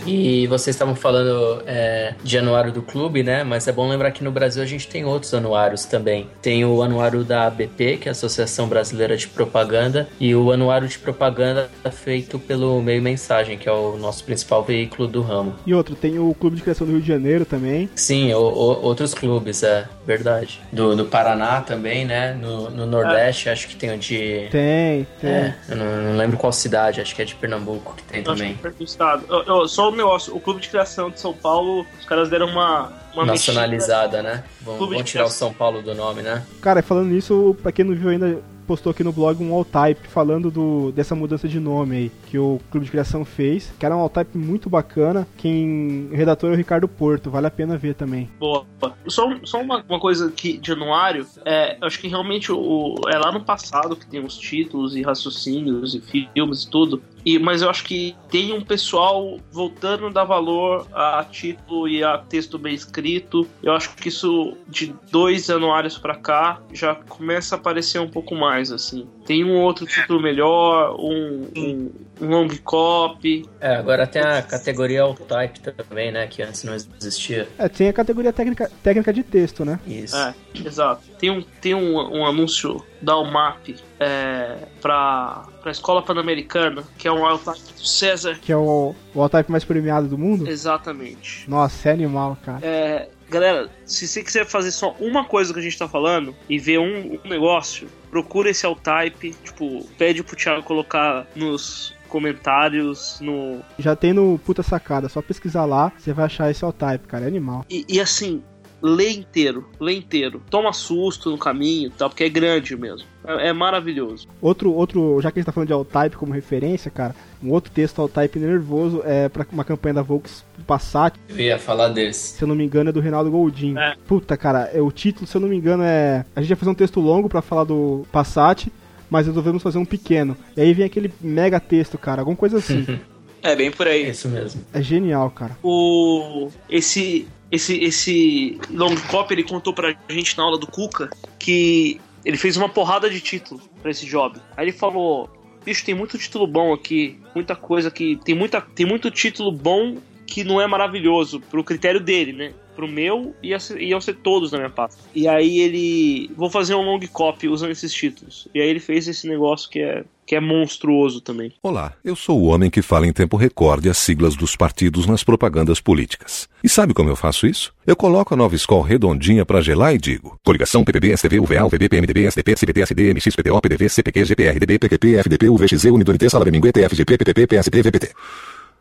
E 0.05 0.47
vocês 0.47 0.75
estavam 0.75 0.95
falando 0.95 1.61
é, 1.65 2.13
de 2.23 2.37
anuário 2.37 2.71
do 2.71 2.81
clube, 2.81 3.23
né? 3.23 3.43
Mas 3.43 3.67
é 3.67 3.71
bom 3.71 3.87
lembrar 3.89 4.11
que 4.11 4.23
no 4.23 4.31
Brasil 4.31 4.61
a 4.61 4.65
gente 4.65 4.87
tem 4.87 5.05
outros 5.05 5.33
anuários 5.33 5.85
também. 5.85 6.27
Tem 6.41 6.65
o 6.65 6.81
anuário 6.81 7.23
da 7.23 7.47
ABP, 7.47 7.97
que 7.97 8.07
é 8.07 8.09
a 8.09 8.11
Associação 8.11 8.67
Brasileira 8.67 9.15
de 9.17 9.27
Propaganda, 9.27 10.07
e 10.19 10.33
o 10.35 10.51
anuário 10.51 10.87
de 10.87 10.97
propaganda 10.99 11.69
feito 11.91 12.39
pelo 12.39 12.81
Meio 12.81 13.01
Mensagem, 13.01 13.57
que 13.57 13.67
é 13.67 13.71
o 13.71 13.97
nosso 13.97 14.23
principal 14.23 14.63
veículo 14.63 15.07
do 15.07 15.21
ramo. 15.21 15.55
E 15.65 15.73
outro, 15.73 15.95
tem 15.95 16.17
o 16.19 16.33
Clube 16.33 16.55
de 16.57 16.61
Criação 16.63 16.85
do 16.87 16.93
Rio 16.93 17.01
de 17.01 17.07
Janeiro 17.07 17.45
também. 17.45 17.89
Sim, 17.95 18.33
o- 18.33 18.37
o- 18.39 18.81
outros 18.83 19.13
clubes, 19.13 19.63
é 19.63 19.85
verdade. 20.05 20.59
Do, 20.71 20.95
do 20.95 21.05
Paraná 21.05 21.61
também, 21.61 22.05
né? 22.05 22.33
No, 22.33 22.69
no 22.69 22.85
Nordeste, 22.85 23.49
acho 23.49 23.67
que 23.67 23.75
tem 23.75 23.93
o 23.93 23.97
de. 23.97 24.47
Tem, 24.51 25.05
tem. 25.19 25.29
É, 25.29 25.55
eu 25.69 25.75
não, 25.75 25.85
não 26.03 26.17
lembro 26.17 26.37
qual 26.37 26.51
cidade, 26.51 27.01
acho 27.01 27.15
que 27.15 27.21
é 27.21 27.25
de 27.25 27.35
Pernambuco 27.35 27.95
que 27.95 28.03
tem 28.03 28.23
Eu 28.23 28.31
acho 28.31 28.41
também. 28.41 28.55
que 28.55 28.61
foi 28.61 28.71
do 28.71 28.83
estado. 28.83 29.23
Eu- 29.29 29.43
eu- 29.43 29.67
só 29.67 29.90
um 29.93 29.97
negócio, 29.97 30.35
o 30.35 30.39
clube 30.39 30.61
de 30.61 30.69
criação 30.69 31.09
de 31.09 31.19
São 31.19 31.33
Paulo, 31.33 31.85
os 31.99 32.05
caras 32.05 32.29
deram 32.29 32.47
uma. 32.47 32.91
uma 33.13 33.25
Nacionalizada, 33.25 34.21
né? 34.21 34.43
Vão, 34.61 34.77
Clube 34.77 34.95
vão 34.95 35.03
tirar 35.03 35.25
o. 35.25 35.29
São 35.29 35.53
Paulo 35.53 35.81
do 35.81 35.93
nome, 35.93 36.21
né? 36.21 36.45
Cara, 36.61 36.81
falando 36.81 37.09
nisso, 37.09 37.55
pra 37.61 37.71
quem 37.71 37.85
não 37.85 37.95
viu 37.95 38.09
ainda, 38.09 38.41
postou 38.71 38.91
aqui 38.91 39.03
no 39.03 39.11
blog 39.11 39.43
um 39.43 39.53
all-type 39.53 40.07
falando 40.07 40.49
do, 40.49 40.93
dessa 40.93 41.13
mudança 41.13 41.45
de 41.45 41.59
nome 41.59 41.95
aí, 41.97 42.11
que 42.27 42.37
o 42.37 42.57
Clube 42.69 42.85
de 42.85 42.91
Criação 42.91 43.25
fez, 43.25 43.73
que 43.77 43.85
era 43.85 43.95
um 43.95 43.99
all-type 43.99 44.37
muito 44.37 44.69
bacana. 44.69 45.27
Quem 45.37 46.07
o 46.09 46.15
redator 46.15 46.49
é 46.49 46.53
o 46.53 46.55
Ricardo 46.55 46.87
Porto, 46.87 47.29
vale 47.29 47.47
a 47.47 47.51
pena 47.51 47.77
ver 47.77 47.95
também. 47.95 48.29
Boa. 48.39 48.65
Só, 49.07 49.27
só 49.43 49.61
uma, 49.61 49.83
uma 49.89 49.99
coisa 49.99 50.31
que, 50.31 50.57
de 50.57 50.71
anuário, 50.71 51.27
é, 51.43 51.77
eu 51.81 51.87
acho 51.87 51.99
que 51.99 52.07
realmente 52.07 52.51
o, 52.51 52.95
é 53.09 53.17
lá 53.17 53.31
no 53.31 53.43
passado 53.43 53.95
que 53.95 54.05
tem 54.05 54.23
os 54.23 54.37
títulos 54.37 54.95
e 54.95 55.01
raciocínios 55.01 55.93
e 55.93 55.99
filmes 55.99 56.63
e 56.63 56.69
tudo. 56.69 57.01
E, 57.25 57.37
mas 57.39 57.61
eu 57.61 57.69
acho 57.69 57.83
que 57.83 58.15
tem 58.29 58.53
um 58.53 58.61
pessoal 58.61 59.39
voltando 59.51 60.07
a 60.07 60.09
dar 60.09 60.23
valor 60.23 60.87
a 60.93 61.23
título 61.29 61.87
e 61.87 62.03
a 62.03 62.17
texto 62.17 62.57
bem 62.57 62.73
escrito. 62.73 63.47
Eu 63.61 63.73
acho 63.73 63.93
que 63.95 64.09
isso 64.09 64.57
de 64.67 64.93
dois 65.11 65.49
anuários 65.49 65.97
pra 65.97 66.15
cá 66.15 66.61
já 66.73 66.95
começa 66.95 67.55
a 67.55 67.57
aparecer 67.57 67.99
um 67.99 68.09
pouco 68.09 68.35
mais 68.35 68.71
assim. 68.71 69.07
Tem 69.25 69.43
um 69.43 69.59
outro 69.59 69.85
título 69.85 70.21
melhor, 70.21 70.95
um, 70.99 71.47
um, 71.55 71.91
um 72.21 72.27
long 72.27 72.47
copy. 72.63 73.45
É, 73.59 73.75
agora 73.75 74.07
tem 74.07 74.21
a 74.21 74.41
categoria 74.41 75.03
All-Type 75.03 75.59
também, 75.59 76.11
né? 76.11 76.27
Que 76.27 76.41
antes 76.41 76.63
não 76.63 76.73
existia. 76.73 77.47
É, 77.57 77.69
tem 77.69 77.89
a 77.89 77.93
categoria 77.93 78.33
técnica, 78.33 78.71
técnica 78.81 79.13
de 79.13 79.23
texto, 79.23 79.63
né? 79.63 79.79
Isso. 79.85 80.15
É, 80.15 80.33
exato. 80.65 81.03
Tem 81.19 81.29
um, 81.29 81.41
tem 81.61 81.75
um, 81.75 81.97
um 81.97 82.25
anúncio 82.25 82.83
da 83.01 83.17
UMAP 83.17 83.75
é, 83.99 84.67
pra, 84.81 85.45
pra 85.61 85.71
Escola 85.71 86.01
Pan-Americana, 86.01 86.83
que 86.97 87.07
é 87.07 87.11
um 87.11 87.25
altaque 87.25 87.73
do 87.73 87.85
César. 87.85 88.37
Que 88.41 88.51
é 88.51 88.57
o, 88.57 88.95
o 89.13 89.21
all-type 89.21 89.51
mais 89.51 89.63
premiado 89.63 90.07
do 90.07 90.17
mundo. 90.17 90.47
Exatamente. 90.47 91.49
Nossa, 91.49 91.89
é 91.89 91.91
animal, 91.91 92.37
cara. 92.43 92.59
É, 92.61 93.09
galera, 93.29 93.69
se 93.85 94.07
você 94.07 94.23
quiser 94.23 94.45
fazer 94.45 94.71
só 94.71 94.95
uma 94.99 95.25
coisa 95.25 95.53
que 95.53 95.59
a 95.59 95.63
gente 95.63 95.77
tá 95.77 95.87
falando 95.87 96.35
e 96.47 96.59
ver 96.59 96.79
um, 96.79 97.19
um 97.23 97.29
negócio, 97.29 97.87
procura 98.09 98.49
esse 98.49 98.65
all-type, 98.65 99.33
tipo, 99.43 99.85
pede 99.97 100.23
pro 100.23 100.35
Thiago 100.35 100.63
colocar 100.63 101.25
nos 101.35 101.95
comentários, 102.11 103.19
no, 103.21 103.61
Já 103.79 103.95
tem 103.95 104.11
no 104.11 104.37
Puta 104.39 104.61
Sacada, 104.61 105.07
só 105.07 105.21
pesquisar 105.21 105.63
lá, 105.63 105.93
você 105.97 106.11
vai 106.11 106.25
achar 106.25 106.51
esse 106.51 106.63
all-type, 106.63 107.07
cara, 107.07 107.23
é 107.23 107.27
animal. 107.27 107.65
E, 107.69 107.85
e 107.87 108.01
assim, 108.01 108.43
lê 108.81 109.11
inteiro, 109.11 109.67
lê 109.79 109.93
inteiro. 109.93 110.41
Toma 110.49 110.73
susto 110.73 111.29
no 111.29 111.37
caminho 111.37 111.87
e 111.87 111.91
tal, 111.91 112.09
porque 112.09 112.23
é 112.23 112.29
grande 112.29 112.75
mesmo. 112.75 113.07
É, 113.25 113.49
é 113.49 113.53
maravilhoso. 113.53 114.27
Outro, 114.41 114.73
outro, 114.73 115.19
já 115.21 115.31
que 115.31 115.37
a 115.37 115.41
gente 115.41 115.45
tá 115.45 115.51
falando 115.51 115.67
de 115.67 115.73
all-type 115.73 116.15
como 116.17 116.33
referência, 116.33 116.89
cara, 116.89 117.15
um 117.43 117.51
outro 117.51 117.71
texto 117.71 117.99
all-type 118.01 118.39
nervoso 118.39 119.01
é 119.05 119.29
pra 119.29 119.45
uma 119.51 119.63
campanha 119.63 119.95
da 119.95 120.01
Volks 120.01 120.43
Passat, 120.65 121.15
Eu 121.29 121.37
ia 121.39 121.59
falar 121.59 121.89
desse. 121.89 122.37
se 122.37 122.43
eu 122.43 122.47
não 122.47 122.55
me 122.55 122.63
engano, 122.63 122.89
é 122.89 122.93
do 122.93 122.99
Reinaldo 122.99 123.29
Goldin. 123.31 123.77
É. 123.77 123.95
Puta, 124.07 124.35
cara, 124.37 124.69
é, 124.73 124.81
o 124.81 124.91
título, 124.91 125.27
se 125.27 125.35
eu 125.35 125.41
não 125.41 125.47
me 125.47 125.55
engano, 125.57 125.83
é. 125.83 126.25
A 126.35 126.41
gente 126.41 126.49
ia 126.49 126.55
fazer 126.55 126.71
um 126.71 126.75
texto 126.75 126.99
longo 126.99 127.27
pra 127.29 127.41
falar 127.41 127.63
do 127.65 128.05
Passat, 128.11 128.67
mas 129.09 129.27
resolvemos 129.27 129.61
fazer 129.61 129.77
um 129.77 129.85
pequeno. 129.85 130.35
E 130.55 130.61
aí 130.61 130.73
vem 130.73 130.85
aquele 130.85 131.11
mega 131.21 131.59
texto, 131.59 131.97
cara, 131.97 132.21
alguma 132.21 132.37
coisa 132.37 132.57
assim. 132.57 132.85
É 133.43 133.55
bem 133.55 133.71
por 133.71 133.87
aí. 133.87 134.07
Isso 134.07 134.29
mesmo. 134.29 134.61
é 134.71 134.83
genial, 134.83 135.31
cara. 135.31 135.57
O 135.63 136.49
esse 136.69 137.27
esse 137.51 137.77
esse 137.83 138.59
long 138.69 138.95
copy 139.09 139.33
ele 139.33 139.43
contou 139.43 139.73
pra 139.73 139.95
gente 140.09 140.37
na 140.37 140.43
aula 140.43 140.57
do 140.57 140.67
Cuca 140.67 141.09
que 141.37 141.99
ele 142.23 142.37
fez 142.37 142.55
uma 142.55 142.69
porrada 142.69 143.09
de 143.09 143.19
título 143.19 143.61
pra 143.81 143.91
esse 143.91 144.05
job. 144.05 144.39
Aí 144.55 144.65
ele 144.65 144.71
falou: 144.71 145.29
"Bicho, 145.65 145.83
tem 145.83 145.93
muito 145.93 146.17
título 146.17 146.47
bom 146.47 146.73
aqui, 146.73 147.19
muita 147.35 147.55
coisa 147.55 147.91
que 147.91 148.15
tem 148.23 148.33
muita 148.33 148.61
tem 148.61 148.85
muito 148.85 149.11
título 149.11 149.51
bom 149.51 149.97
que 150.25 150.43
não 150.43 150.61
é 150.61 150.67
maravilhoso 150.67 151.41
pro 151.41 151.63
critério 151.63 151.99
dele, 151.99 152.31
né? 152.31 152.53
Pro 152.81 152.87
meu 152.87 153.35
ser, 153.59 153.79
iam 153.79 154.01
ser 154.01 154.15
todos 154.15 154.51
na 154.51 154.57
minha 154.57 154.69
pasta. 154.71 154.99
E 155.13 155.27
aí 155.27 155.59
ele 155.59 156.31
vou 156.35 156.49
fazer 156.49 156.73
um 156.73 156.81
long 156.81 156.99
copy 157.13 157.47
usando 157.47 157.69
esses 157.69 157.93
títulos. 157.93 158.47
E 158.55 158.59
aí 158.59 158.67
ele 158.67 158.79
fez 158.79 159.07
esse 159.07 159.27
negócio 159.27 159.69
que 159.69 159.79
é 159.79 160.03
que 160.25 160.35
é 160.35 160.39
monstruoso 160.39 161.21
também. 161.21 161.53
Olá, 161.61 161.93
eu 162.03 162.15
sou 162.15 162.41
o 162.41 162.45
homem 162.45 162.71
que 162.71 162.81
fala 162.81 163.05
em 163.05 163.13
tempo 163.13 163.37
recorde 163.37 163.87
as 163.87 163.99
siglas 163.99 164.35
dos 164.35 164.55
partidos 164.55 165.05
nas 165.05 165.23
propagandas 165.23 165.79
políticas. 165.79 166.49
E 166.63 166.69
sabe 166.69 166.91
como 166.91 167.09
eu 167.09 167.15
faço 167.15 167.45
isso? 167.45 167.71
Eu 167.85 167.95
coloco 167.95 168.33
a 168.33 168.37
nova 168.37 168.55
escola 168.55 168.87
redondinha 168.87 169.45
pra 169.45 169.61
gelar 169.61 169.93
e 169.93 169.99
digo: 169.99 170.39
coligação 170.43 170.83
PPB, 170.83 171.15
STV, 171.17 171.39
UVA, 171.39 171.65
UVB, 171.65 171.87
PMDB, 171.87 172.25
SDP, 172.25 172.55
CPT, 172.55 172.81
SD, 172.81 173.13
MX, 173.13 173.35
PDV, 173.61 173.89
CPQ, 173.89 174.25
GPR, 174.25 174.59
DB, 174.59 174.79
PQP, 174.79 175.15
FDP, 175.17 175.49
UVXZ, 175.49 175.85
Unidunité, 175.85 176.29
Salário 176.29 176.51
Mínimo, 176.51 176.67
ETF, 176.67 176.95
GP, 176.95 177.17
PPP, 177.19 177.47
PSD, 177.47 177.83
VPT. 177.83 178.11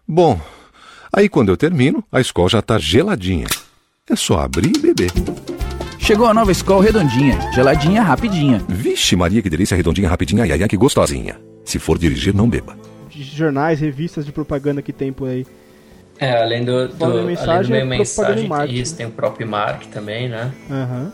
Bom, 0.08 0.40
aí 1.12 1.28
quando 1.28 1.50
eu 1.50 1.56
termino, 1.58 2.02
a 2.10 2.18
escola 2.18 2.48
já 2.48 2.62
tá 2.62 2.78
geladinha. 2.78 3.46
É 4.10 4.16
só 4.16 4.40
abrir 4.40 4.72
e 4.76 4.80
beber. 4.80 5.12
Chegou 5.98 6.26
a 6.26 6.34
nova 6.34 6.50
escola 6.50 6.82
redondinha, 6.82 7.38
geladinha, 7.52 8.02
rapidinha. 8.02 8.60
Vixe 8.68 9.14
Maria, 9.14 9.40
que 9.40 9.48
delícia 9.48 9.76
redondinha, 9.76 10.08
rapidinha, 10.08 10.42
ai 10.42 10.50
ai 10.50 10.68
que 10.68 10.76
gostosinha. 10.76 11.38
Se 11.64 11.78
for 11.78 11.96
dirigir, 11.96 12.34
não 12.34 12.48
beba. 12.48 12.76
de 13.08 13.22
jornais, 13.22 13.78
revistas 13.78 14.26
de 14.26 14.32
propaganda 14.32 14.82
que 14.82 14.92
tem 14.92 15.12
por 15.12 15.28
aí. 15.28 15.46
É, 16.18 16.42
além 16.42 16.64
do, 16.64 16.88
do, 16.88 17.04
além 17.04 17.20
do 17.20 17.26
mensagem, 17.28 17.70
meio 17.70 17.82
é 17.82 17.98
mensagem, 17.98 18.44
e 18.44 18.48
marketing. 18.48 18.80
isso, 18.80 18.96
tem 18.96 19.06
o 19.06 19.10
próprio 19.10 19.46
Mark 19.46 19.84
também, 19.86 20.28
né? 20.28 20.52
Aham. 20.68 21.12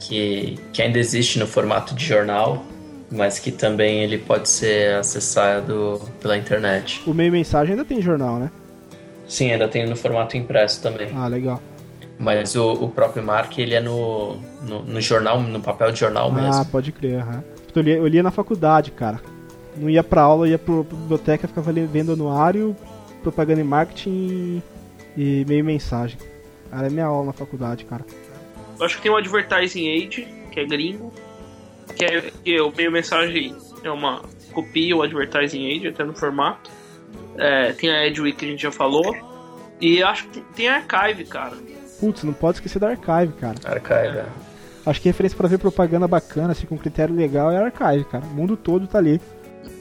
Que, 0.00 0.58
que 0.72 0.82
ainda 0.82 0.98
existe 0.98 1.38
no 1.38 1.46
formato 1.46 1.94
de 1.94 2.04
jornal, 2.04 2.64
mas 3.10 3.38
que 3.38 3.52
também 3.52 4.02
ele 4.02 4.18
pode 4.18 4.48
ser 4.48 4.96
acessado 4.96 6.00
pela 6.20 6.36
internet. 6.36 7.00
O 7.06 7.14
meio 7.14 7.30
mensagem 7.30 7.72
ainda 7.72 7.84
tem 7.84 8.02
jornal, 8.02 8.38
né? 8.38 8.50
Sim, 9.28 9.52
ainda 9.52 9.68
tem 9.68 9.86
no 9.86 9.96
formato 9.96 10.36
impresso 10.36 10.82
também. 10.82 11.08
Ah, 11.14 11.28
legal. 11.28 11.62
Mas 12.18 12.54
o, 12.54 12.72
o 12.72 12.88
próprio 12.88 13.22
Mark, 13.22 13.58
ele 13.58 13.74
é 13.74 13.80
no, 13.80 14.36
no, 14.62 14.82
no 14.82 15.00
jornal, 15.00 15.40
no 15.40 15.60
papel 15.60 15.90
de 15.92 16.00
jornal 16.00 16.28
Ah, 16.28 16.32
mesmo. 16.32 16.64
pode 16.66 16.92
crer, 16.92 17.20
aham. 17.20 17.42
Eu 17.74 17.82
lia, 17.82 17.96
eu 17.96 18.06
lia 18.06 18.22
na 18.22 18.30
faculdade, 18.30 18.92
cara. 18.92 19.20
Não 19.76 19.90
ia 19.90 20.04
pra 20.04 20.22
aula, 20.22 20.48
ia 20.48 20.58
pra 20.58 20.74
biblioteca, 20.82 21.48
ficava 21.48 21.72
vendo 21.72 22.12
anuário, 22.12 22.76
propaganda 23.22 23.60
e 23.60 23.64
marketing 23.64 24.62
e 25.16 25.44
meio 25.48 25.64
mensagem. 25.64 26.16
Era 26.70 26.86
a 26.86 26.90
minha 26.90 27.06
aula 27.06 27.26
na 27.26 27.32
faculdade, 27.32 27.84
cara. 27.84 28.04
Eu 28.78 28.86
acho 28.86 28.96
que 28.96 29.02
tem 29.02 29.10
o 29.10 29.16
Advertising 29.16 29.88
Age, 29.90 30.28
que 30.52 30.60
é 30.60 30.64
gringo, 30.64 31.12
que 31.96 32.04
é, 32.04 32.30
que 32.44 32.56
é 32.56 32.62
o 32.62 32.72
meio 32.76 32.92
mensagem 32.92 33.56
é 33.82 33.90
uma 33.90 34.22
copia 34.52 34.96
o 34.96 35.02
Advertising 35.02 35.66
Age, 35.76 35.88
até 35.88 36.04
no 36.04 36.14
formato. 36.14 36.70
É, 37.36 37.72
tem 37.72 37.90
a 37.90 38.06
Edweek 38.06 38.38
que 38.38 38.44
a 38.46 38.48
gente 38.48 38.62
já 38.62 38.70
falou. 38.72 39.14
E 39.80 40.02
acho 40.02 40.28
que 40.28 40.40
tem 40.54 40.68
a 40.68 40.76
Archive, 40.76 41.24
cara. 41.24 41.56
Putz, 42.00 42.22
não 42.24 42.32
pode 42.32 42.58
esquecer 42.58 42.78
da 42.78 42.88
Archive, 42.88 43.32
cara. 43.34 43.56
Archive, 43.64 44.18
é. 44.18 44.26
Acho 44.86 45.00
que 45.00 45.08
referência 45.08 45.36
pra 45.36 45.48
ver 45.48 45.58
propaganda 45.58 46.06
bacana, 46.06 46.52
assim, 46.52 46.66
com 46.66 46.76
critério 46.76 47.14
legal 47.14 47.50
é 47.50 47.58
a 47.58 47.64
Archive, 47.64 48.04
cara. 48.04 48.24
O 48.24 48.30
mundo 48.30 48.56
todo 48.56 48.86
tá 48.86 48.98
ali. 48.98 49.20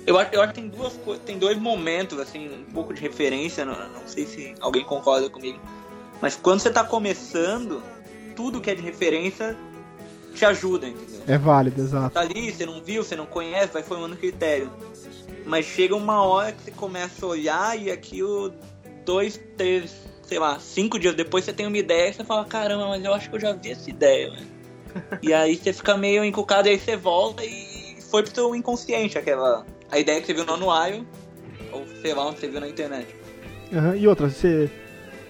Eu 0.05 0.17
acho, 0.17 0.33
eu 0.33 0.41
acho 0.41 0.53
que 0.53 0.61
tem 0.61 0.69
duas 0.69 0.93
tem 1.25 1.37
dois 1.37 1.57
momentos, 1.57 2.19
assim, 2.19 2.49
um 2.49 2.73
pouco 2.73 2.93
de 2.93 3.01
referência, 3.01 3.65
não, 3.65 3.73
não 3.73 4.07
sei 4.07 4.25
se 4.25 4.53
alguém 4.59 4.83
concorda 4.83 5.29
comigo. 5.29 5.59
Mas 6.21 6.35
quando 6.35 6.59
você 6.59 6.69
tá 6.69 6.83
começando, 6.83 7.81
tudo 8.35 8.61
que 8.61 8.69
é 8.69 8.75
de 8.75 8.81
referência 8.81 9.57
te 10.33 10.45
ajuda, 10.45 10.87
entendeu? 10.87 11.21
É 11.27 11.37
válido, 11.37 11.81
exato. 11.81 12.11
Tá 12.11 12.21
ali, 12.21 12.51
você 12.51 12.65
não 12.65 12.81
viu, 12.81 13.03
você 13.03 13.15
não 13.15 13.25
conhece, 13.25 13.73
vai 13.73 13.83
formando 13.83 14.15
critério. 14.17 14.69
Mas 15.45 15.65
chega 15.65 15.95
uma 15.95 16.23
hora 16.23 16.51
que 16.51 16.63
você 16.63 16.71
começa 16.71 17.25
a 17.25 17.29
olhar 17.29 17.79
e 17.79 17.91
aquilo, 17.91 18.53
dois, 19.05 19.39
três, 19.57 19.93
sei 20.23 20.39
lá, 20.39 20.59
cinco 20.59 20.97
dias 20.97 21.15
depois 21.15 21.45
você 21.45 21.53
tem 21.53 21.67
uma 21.67 21.77
ideia 21.77 22.09
e 22.09 22.13
você 22.13 22.23
fala, 22.23 22.45
caramba, 22.45 22.87
mas 22.87 23.03
eu 23.03 23.13
acho 23.13 23.29
que 23.29 23.35
eu 23.35 23.39
já 23.39 23.53
vi 23.53 23.71
essa 23.71 23.89
ideia, 23.89 24.31
velho. 24.31 24.47
e 25.21 25.33
aí 25.33 25.55
você 25.55 25.73
fica 25.73 25.97
meio 25.97 26.23
encucado, 26.23 26.67
aí 26.69 26.79
você 26.79 26.95
volta 26.95 27.43
e 27.43 27.97
foi 28.09 28.23
pro 28.23 28.33
seu 28.33 28.55
inconsciente 28.55 29.17
aquela. 29.17 29.65
A 29.91 29.99
ideia 29.99 30.19
que 30.19 30.27
você 30.27 30.33
viu 30.33 30.45
no 30.45 30.53
anuário, 30.53 31.05
ou 31.71 31.85
sei 32.01 32.13
lá 32.13 32.27
onde 32.27 32.39
você 32.39 32.47
viu 32.47 32.59
na 32.59 32.67
internet. 32.67 33.07
Aham, 33.71 33.95
E 33.95 34.07
outra, 34.07 34.29
você, 34.29 34.69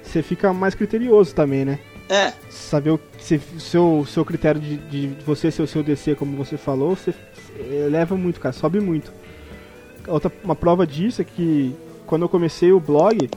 você 0.01 0.21
fica 0.21 0.53
mais 0.53 0.75
criterioso 0.75 1.34
também, 1.34 1.65
né? 1.65 1.79
É, 2.10 2.34
Saber 2.49 2.91
o 2.91 2.99
se, 3.17 3.39
seu, 3.58 4.06
seu 4.06 4.25
critério 4.25 4.60
de, 4.60 4.77
de 4.77 5.08
você 5.25 5.49
ser 5.49 5.62
o 5.62 5.67
seu 5.67 5.82
DC, 5.82 6.15
como 6.15 6.36
você 6.38 6.58
falou, 6.58 6.95
você 6.95 7.13
eleva 7.58 8.15
muito, 8.15 8.39
cara, 8.39 8.53
sobe 8.53 8.79
muito. 8.79 9.12
Outra, 10.08 10.32
uma 10.43 10.56
prova 10.56 10.86
disso 10.86 11.21
é 11.21 11.25
que 11.25 11.73
quando 12.06 12.23
eu 12.23 12.29
comecei 12.29 12.71
o 12.73 12.79
blog, 12.79 13.29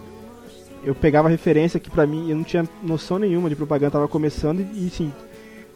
eu 0.87 0.95
pegava 0.95 1.29
referência 1.29 1.81
que 1.81 1.91
pra 1.91 2.07
mim 2.07 2.31
eu 2.31 2.37
não 2.37 2.45
tinha 2.45 2.67
noção 2.81 3.19
nenhuma 3.19 3.49
de 3.49 3.57
propaganda, 3.57 3.91
tava 3.91 4.07
começando 4.07 4.61
e, 4.61 4.87
e 4.87 4.89
sim, 4.89 5.13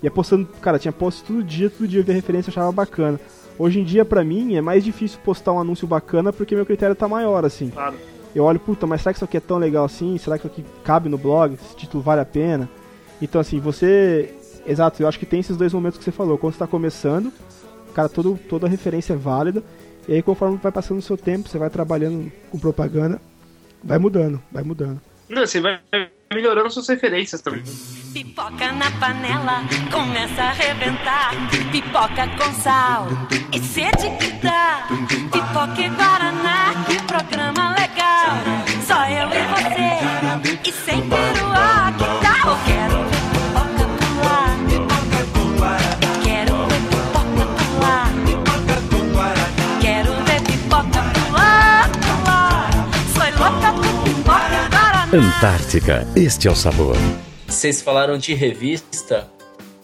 ia 0.00 0.10
postando, 0.10 0.46
cara, 0.62 0.78
tinha 0.78 0.92
post 0.92 1.24
todo 1.24 1.42
dia, 1.42 1.68
todo 1.68 1.88
dia 1.88 1.98
eu 2.00 2.04
via 2.04 2.14
referência, 2.14 2.50
achava 2.50 2.70
bacana. 2.70 3.18
Hoje 3.58 3.80
em 3.80 3.84
dia, 3.84 4.04
pra 4.04 4.24
mim, 4.24 4.54
é 4.54 4.60
mais 4.60 4.84
difícil 4.84 5.18
postar 5.22 5.52
um 5.52 5.60
anúncio 5.60 5.86
bacana 5.86 6.32
porque 6.32 6.54
meu 6.54 6.64
critério 6.64 6.94
tá 6.94 7.08
maior, 7.08 7.44
assim. 7.44 7.68
Claro. 7.68 7.96
Eu 8.34 8.44
olho, 8.44 8.60
puta, 8.60 8.86
mas 8.86 9.02
será 9.02 9.12
que 9.12 9.18
isso 9.18 9.24
aqui 9.24 9.36
é 9.36 9.40
tão 9.40 9.58
legal 9.58 9.84
assim? 9.84 10.16
Será 10.16 10.38
que 10.38 10.46
isso 10.46 10.60
aqui 10.60 10.64
cabe 10.84 11.08
no 11.08 11.18
blog? 11.18 11.54
Esse 11.54 11.76
título 11.76 12.02
vale 12.02 12.20
a 12.20 12.24
pena? 12.24 12.70
Então, 13.20 13.40
assim, 13.40 13.58
você. 13.58 14.32
Exato, 14.64 15.02
eu 15.02 15.08
acho 15.08 15.18
que 15.18 15.26
tem 15.26 15.40
esses 15.40 15.56
dois 15.56 15.74
momentos 15.74 15.98
que 15.98 16.04
você 16.04 16.12
falou. 16.12 16.38
Quando 16.38 16.52
você 16.54 16.60
tá 16.60 16.66
começando, 16.66 17.32
cara, 17.92 18.08
todo, 18.08 18.38
toda 18.48 18.68
referência 18.68 19.14
é 19.14 19.16
válida. 19.16 19.62
E 20.08 20.14
aí, 20.14 20.22
conforme 20.22 20.56
vai 20.56 20.72
passando 20.72 20.98
o 20.98 21.02
seu 21.02 21.16
tempo, 21.16 21.48
você 21.48 21.58
vai 21.58 21.68
trabalhando 21.68 22.30
com 22.50 22.58
propaganda, 22.58 23.20
vai 23.82 23.98
mudando, 23.98 24.42
vai 24.50 24.62
mudando. 24.62 25.00
Não, 25.28 25.46
você 25.46 25.60
vai 25.60 25.80
melhorando 26.32 26.70
suas 26.70 26.88
referências 26.88 27.40
também. 27.40 27.62
Pipoca 28.12 28.72
na 28.72 28.90
panela, 28.98 29.62
começa 29.92 30.42
a 30.42 30.48
arrebentar. 30.50 31.30
Pipoca 31.70 32.26
com 32.36 32.52
sal 32.60 33.06
e 33.52 33.60
sede 33.60 34.10
que 34.18 34.32
dá. 34.42 34.86
Pipoca 35.30 35.80
e 35.80 35.88
Guaraná, 35.88 36.84
que 36.86 37.02
programa 37.04 37.74
legal. 37.74 38.00
Só 38.86 39.06
eu 39.06 39.28
e 39.28 39.42
você, 39.54 40.68
e 40.68 40.72
sem 40.72 41.00
peruá, 41.08 41.69
Antártica, 55.12 56.06
este 56.14 56.46
é 56.46 56.50
o 56.52 56.54
sabor. 56.54 56.94
Vocês 57.48 57.82
falaram 57.82 58.16
de 58.16 58.32
revista. 58.32 59.26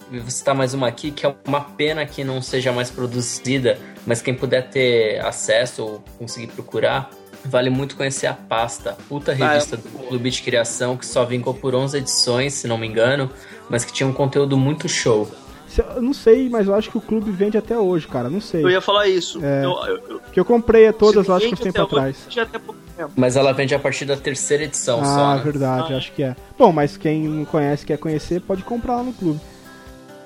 Vou 0.09 0.29
citar 0.29 0.55
mais 0.55 0.73
uma 0.73 0.87
aqui, 0.87 1.11
que 1.11 1.25
é 1.25 1.35
uma 1.45 1.59
pena 1.59 2.05
que 2.05 2.23
não 2.23 2.41
seja 2.41 2.71
mais 2.71 2.89
produzida, 2.89 3.77
mas 4.05 4.21
quem 4.21 4.33
puder 4.33 4.69
ter 4.69 5.19
acesso 5.19 5.83
ou 5.83 6.03
conseguir 6.17 6.47
procurar, 6.47 7.09
vale 7.43 7.69
muito 7.69 7.97
conhecer 7.97 8.27
a 8.27 8.33
Pasta, 8.33 8.97
puta 9.09 9.33
revista 9.33 9.75
do 9.75 9.89
Clube 10.07 10.29
de 10.29 10.41
Criação, 10.41 10.95
que 10.95 11.05
só 11.05 11.25
vingou 11.25 11.53
por 11.53 11.75
11 11.75 11.97
edições, 11.97 12.53
se 12.53 12.65
não 12.65 12.77
me 12.77 12.87
engano, 12.87 13.29
mas 13.69 13.83
que 13.83 13.91
tinha 13.91 14.07
um 14.07 14.13
conteúdo 14.13 14.55
muito 14.55 14.87
show. 14.87 15.29
Eu 15.77 16.01
não 16.01 16.13
sei, 16.13 16.47
mas 16.47 16.67
eu 16.67 16.73
acho 16.73 16.89
que 16.89 16.97
o 16.97 17.01
clube 17.01 17.31
vende 17.31 17.57
até 17.57 17.77
hoje, 17.77 18.07
cara. 18.07 18.29
Não 18.29 18.39
sei. 18.39 18.63
Eu 18.63 18.69
ia 18.69 18.79
falar 18.79 19.09
isso. 19.09 19.43
É. 19.43 19.65
Eu, 19.65 19.71
eu, 19.71 20.03
eu, 20.09 20.19
Que 20.31 20.39
eu 20.39 20.45
comprei 20.45 20.89
todas, 20.93 21.27
eu 21.27 21.33
acho 21.35 21.49
que 21.49 21.55
tempo 21.57 21.81
hoje, 21.81 21.87
atrás. 21.91 22.27
até 22.37 22.57
pouco. 22.57 22.86
Mas 23.15 23.35
ela 23.35 23.53
vende 23.53 23.73
a 23.75 23.79
partir 23.79 24.05
da 24.05 24.17
terceira 24.17 24.63
edição 24.63 25.03
só, 25.03 25.25
Ah, 25.25 25.35
né? 25.35 25.41
verdade, 25.43 25.93
acho 25.93 26.11
que 26.13 26.23
é. 26.23 26.35
Bom, 26.57 26.71
mas 26.71 26.97
quem 26.97 27.23
não 27.23 27.45
conhece, 27.45 27.85
quer 27.85 27.97
conhecer, 27.97 28.41
pode 28.41 28.63
comprar 28.63 28.97
lá 28.97 29.03
no 29.03 29.13
clube. 29.13 29.39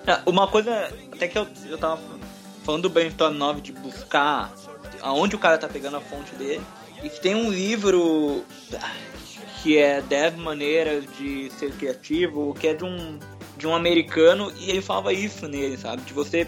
É, 0.07 0.19
Uma 0.25 0.47
coisa, 0.47 0.91
até 1.13 1.27
que 1.27 1.37
eu, 1.37 1.47
eu 1.69 1.77
tava 1.77 1.99
falando 2.63 2.83
do 2.83 2.89
Brainstorm 2.89 3.35
9 3.35 3.61
de 3.61 3.71
buscar 3.73 4.51
aonde 5.01 5.35
o 5.35 5.39
cara 5.39 5.57
tá 5.57 5.67
pegando 5.67 5.97
a 5.97 6.01
fonte 6.01 6.33
dele. 6.35 6.61
E 7.03 7.09
que 7.09 7.19
tem 7.19 7.35
um 7.35 7.49
livro 7.49 8.43
ah, 8.75 8.91
que 9.61 9.77
é 9.77 10.01
10 10.01 10.35
maneiras 10.37 11.03
de 11.17 11.51
ser 11.57 11.71
criativo, 11.73 12.55
que 12.59 12.67
é 12.67 12.73
de 12.73 12.83
um, 12.83 13.17
de 13.57 13.67
um 13.67 13.75
americano, 13.75 14.51
e 14.59 14.69
ele 14.69 14.81
falava 14.81 15.11
isso 15.13 15.47
nele, 15.47 15.77
sabe? 15.77 16.01
De 16.03 16.13
você 16.13 16.47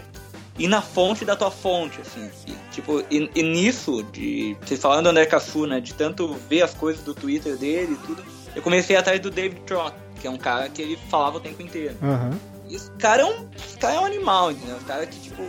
ir 0.58 0.68
na 0.68 0.80
fonte 0.80 1.24
da 1.24 1.36
tua 1.36 1.50
fonte, 1.50 2.00
assim. 2.00 2.30
E, 2.46 2.52
tipo, 2.70 3.00
e, 3.10 3.30
e 3.34 3.42
nisso, 3.42 4.02
de. 4.04 4.56
Vocês 4.60 4.80
falando 4.80 5.04
do 5.04 5.10
André 5.10 5.26
Cassu, 5.26 5.66
né? 5.66 5.80
De 5.80 5.94
tanto 5.94 6.34
ver 6.48 6.62
as 6.62 6.74
coisas 6.74 7.02
do 7.02 7.14
Twitter 7.14 7.56
dele 7.56 7.94
e 7.94 8.06
tudo, 8.06 8.24
eu 8.54 8.62
comecei 8.62 8.96
atrás 8.96 9.20
do 9.20 9.30
David 9.30 9.60
Trott, 9.62 9.94
que 10.20 10.26
é 10.26 10.30
um 10.30 10.38
cara 10.38 10.68
que 10.68 10.80
ele 10.80 10.98
falava 11.08 11.38
o 11.38 11.40
tempo 11.40 11.62
inteiro. 11.62 11.96
Aham. 12.02 12.38
E 12.68 12.76
esse 12.76 12.90
cara 12.92 13.22
é 13.22 13.24
um, 13.26 13.48
esse 13.56 13.76
cara 13.76 13.94
é 13.94 14.00
um 14.00 14.04
animal, 14.04 14.52
entendeu? 14.52 14.76
Esse 14.76 14.86
cara 14.86 15.06
que, 15.06 15.18
tipo, 15.20 15.42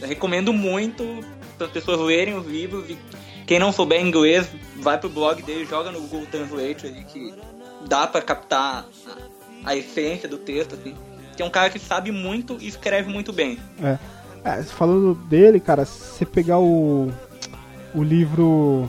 eu 0.00 0.08
recomendo 0.08 0.52
muito 0.52 1.24
para 1.58 1.66
as 1.66 1.72
pessoas 1.72 2.00
lerem 2.00 2.34
os 2.34 2.46
livros 2.46 2.88
e 2.88 2.98
quem 3.46 3.58
não 3.58 3.72
souber 3.72 4.00
inglês, 4.00 4.48
vai 4.76 4.98
pro 4.98 5.08
blog 5.08 5.42
dele, 5.42 5.66
joga 5.66 5.90
no 5.90 6.00
Google 6.00 6.26
Translate 6.26 6.86
ali, 6.86 7.04
que 7.04 7.34
dá 7.86 8.06
para 8.06 8.22
captar 8.22 8.86
a, 9.64 9.70
a 9.70 9.76
essência 9.76 10.28
do 10.28 10.38
texto, 10.38 10.74
assim. 10.74 10.96
Que 11.36 11.42
é 11.42 11.44
um 11.44 11.50
cara 11.50 11.68
que 11.68 11.78
sabe 11.78 12.10
muito 12.10 12.56
e 12.60 12.66
escreve 12.66 13.10
muito 13.10 13.32
bem. 13.32 13.58
É. 13.82 13.98
É, 14.44 14.62
falando 14.62 15.14
dele, 15.14 15.58
cara, 15.58 15.84
se 15.84 15.98
você 16.18 16.26
pegar 16.26 16.58
o, 16.58 17.10
o 17.94 18.02
livro 18.02 18.88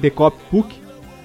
The 0.00 0.08
Cop 0.10 0.36
Book, 0.50 0.74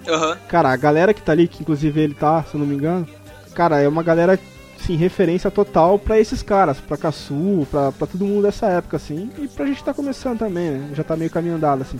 Aham. 0.08 0.38
cara, 0.48 0.70
a 0.70 0.76
galera 0.76 1.14
que 1.14 1.22
tá 1.22 1.32
ali, 1.32 1.48
que 1.48 1.62
inclusive 1.62 2.00
ele 2.02 2.14
tá, 2.14 2.44
se 2.44 2.56
eu 2.56 2.60
não 2.60 2.68
me 2.68 2.76
engano, 2.76 3.08
cara, 3.56 3.80
é 3.80 3.88
uma 3.88 4.04
galera, 4.04 4.38
sim, 4.78 4.98
referência 4.98 5.50
total 5.50 5.98
pra 5.98 6.20
esses 6.20 6.44
caras, 6.44 6.80
pra 6.82 6.98
Caçu, 6.98 7.66
pra, 7.72 7.92
pra 7.94 8.06
todo 8.08 8.26
mundo 8.26 8.44
dessa 8.44 8.68
época, 8.68 8.98
assim, 8.98 9.30
e 9.40 9.48
pra 9.48 9.66
gente 9.66 9.82
tá 9.84 9.94
começando 9.94 10.40
também, 10.40 10.72
né? 10.72 10.90
Já 10.94 11.04
tá 11.04 11.16
meio 11.16 11.32
caminho 11.32 11.56
andado, 11.56 11.84
assim. 11.84 11.98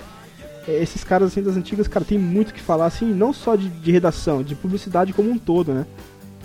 É, 0.68 0.82
Esses 0.84 1.02
caras, 1.04 1.30
assim, 1.30 1.42
das 1.42 1.56
antigas, 1.56 1.88
cara, 1.88 2.04
tem 2.04 2.18
muito 2.18 2.54
que 2.54 2.62
falar, 2.62 2.88
assim, 2.88 3.06
não 3.14 3.32
só 3.32 3.56
de, 3.56 3.70
de 3.70 3.92
redação, 3.92 4.44
de 4.44 4.54
publicidade 4.54 5.14
como 5.14 5.32
um 5.32 5.38
todo, 5.38 5.74
né? 5.74 5.86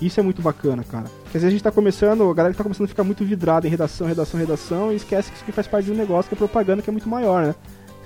Isso 0.00 0.20
é 0.20 0.22
muito 0.22 0.40
bacana, 0.40 0.84
cara. 0.84 1.04
Porque 1.22 1.37
às 1.37 1.42
vezes 1.42 1.46
a 1.46 1.50
gente 1.50 1.62
tá 1.62 1.72
começando, 1.72 2.30
a 2.30 2.34
galera 2.34 2.52
que 2.52 2.58
tá 2.58 2.64
começando 2.64 2.84
a 2.84 2.88
ficar 2.88 3.04
muito 3.04 3.24
vidrada 3.24 3.66
em 3.66 3.70
redação, 3.70 4.06
redação, 4.06 4.38
redação, 4.38 4.92
e 4.92 4.96
esquece 4.96 5.30
que 5.30 5.37
isso 5.37 5.44
aqui 5.44 5.52
faz 5.52 5.66
parte 5.66 5.87
do 5.87 5.94
negócio, 5.94 6.28
que 6.28 6.34
é 6.34 6.38
propaganda, 6.38 6.82
que 6.82 6.90
é 6.90 6.92
muito 6.92 7.08
maior, 7.08 7.46
né? 7.46 7.54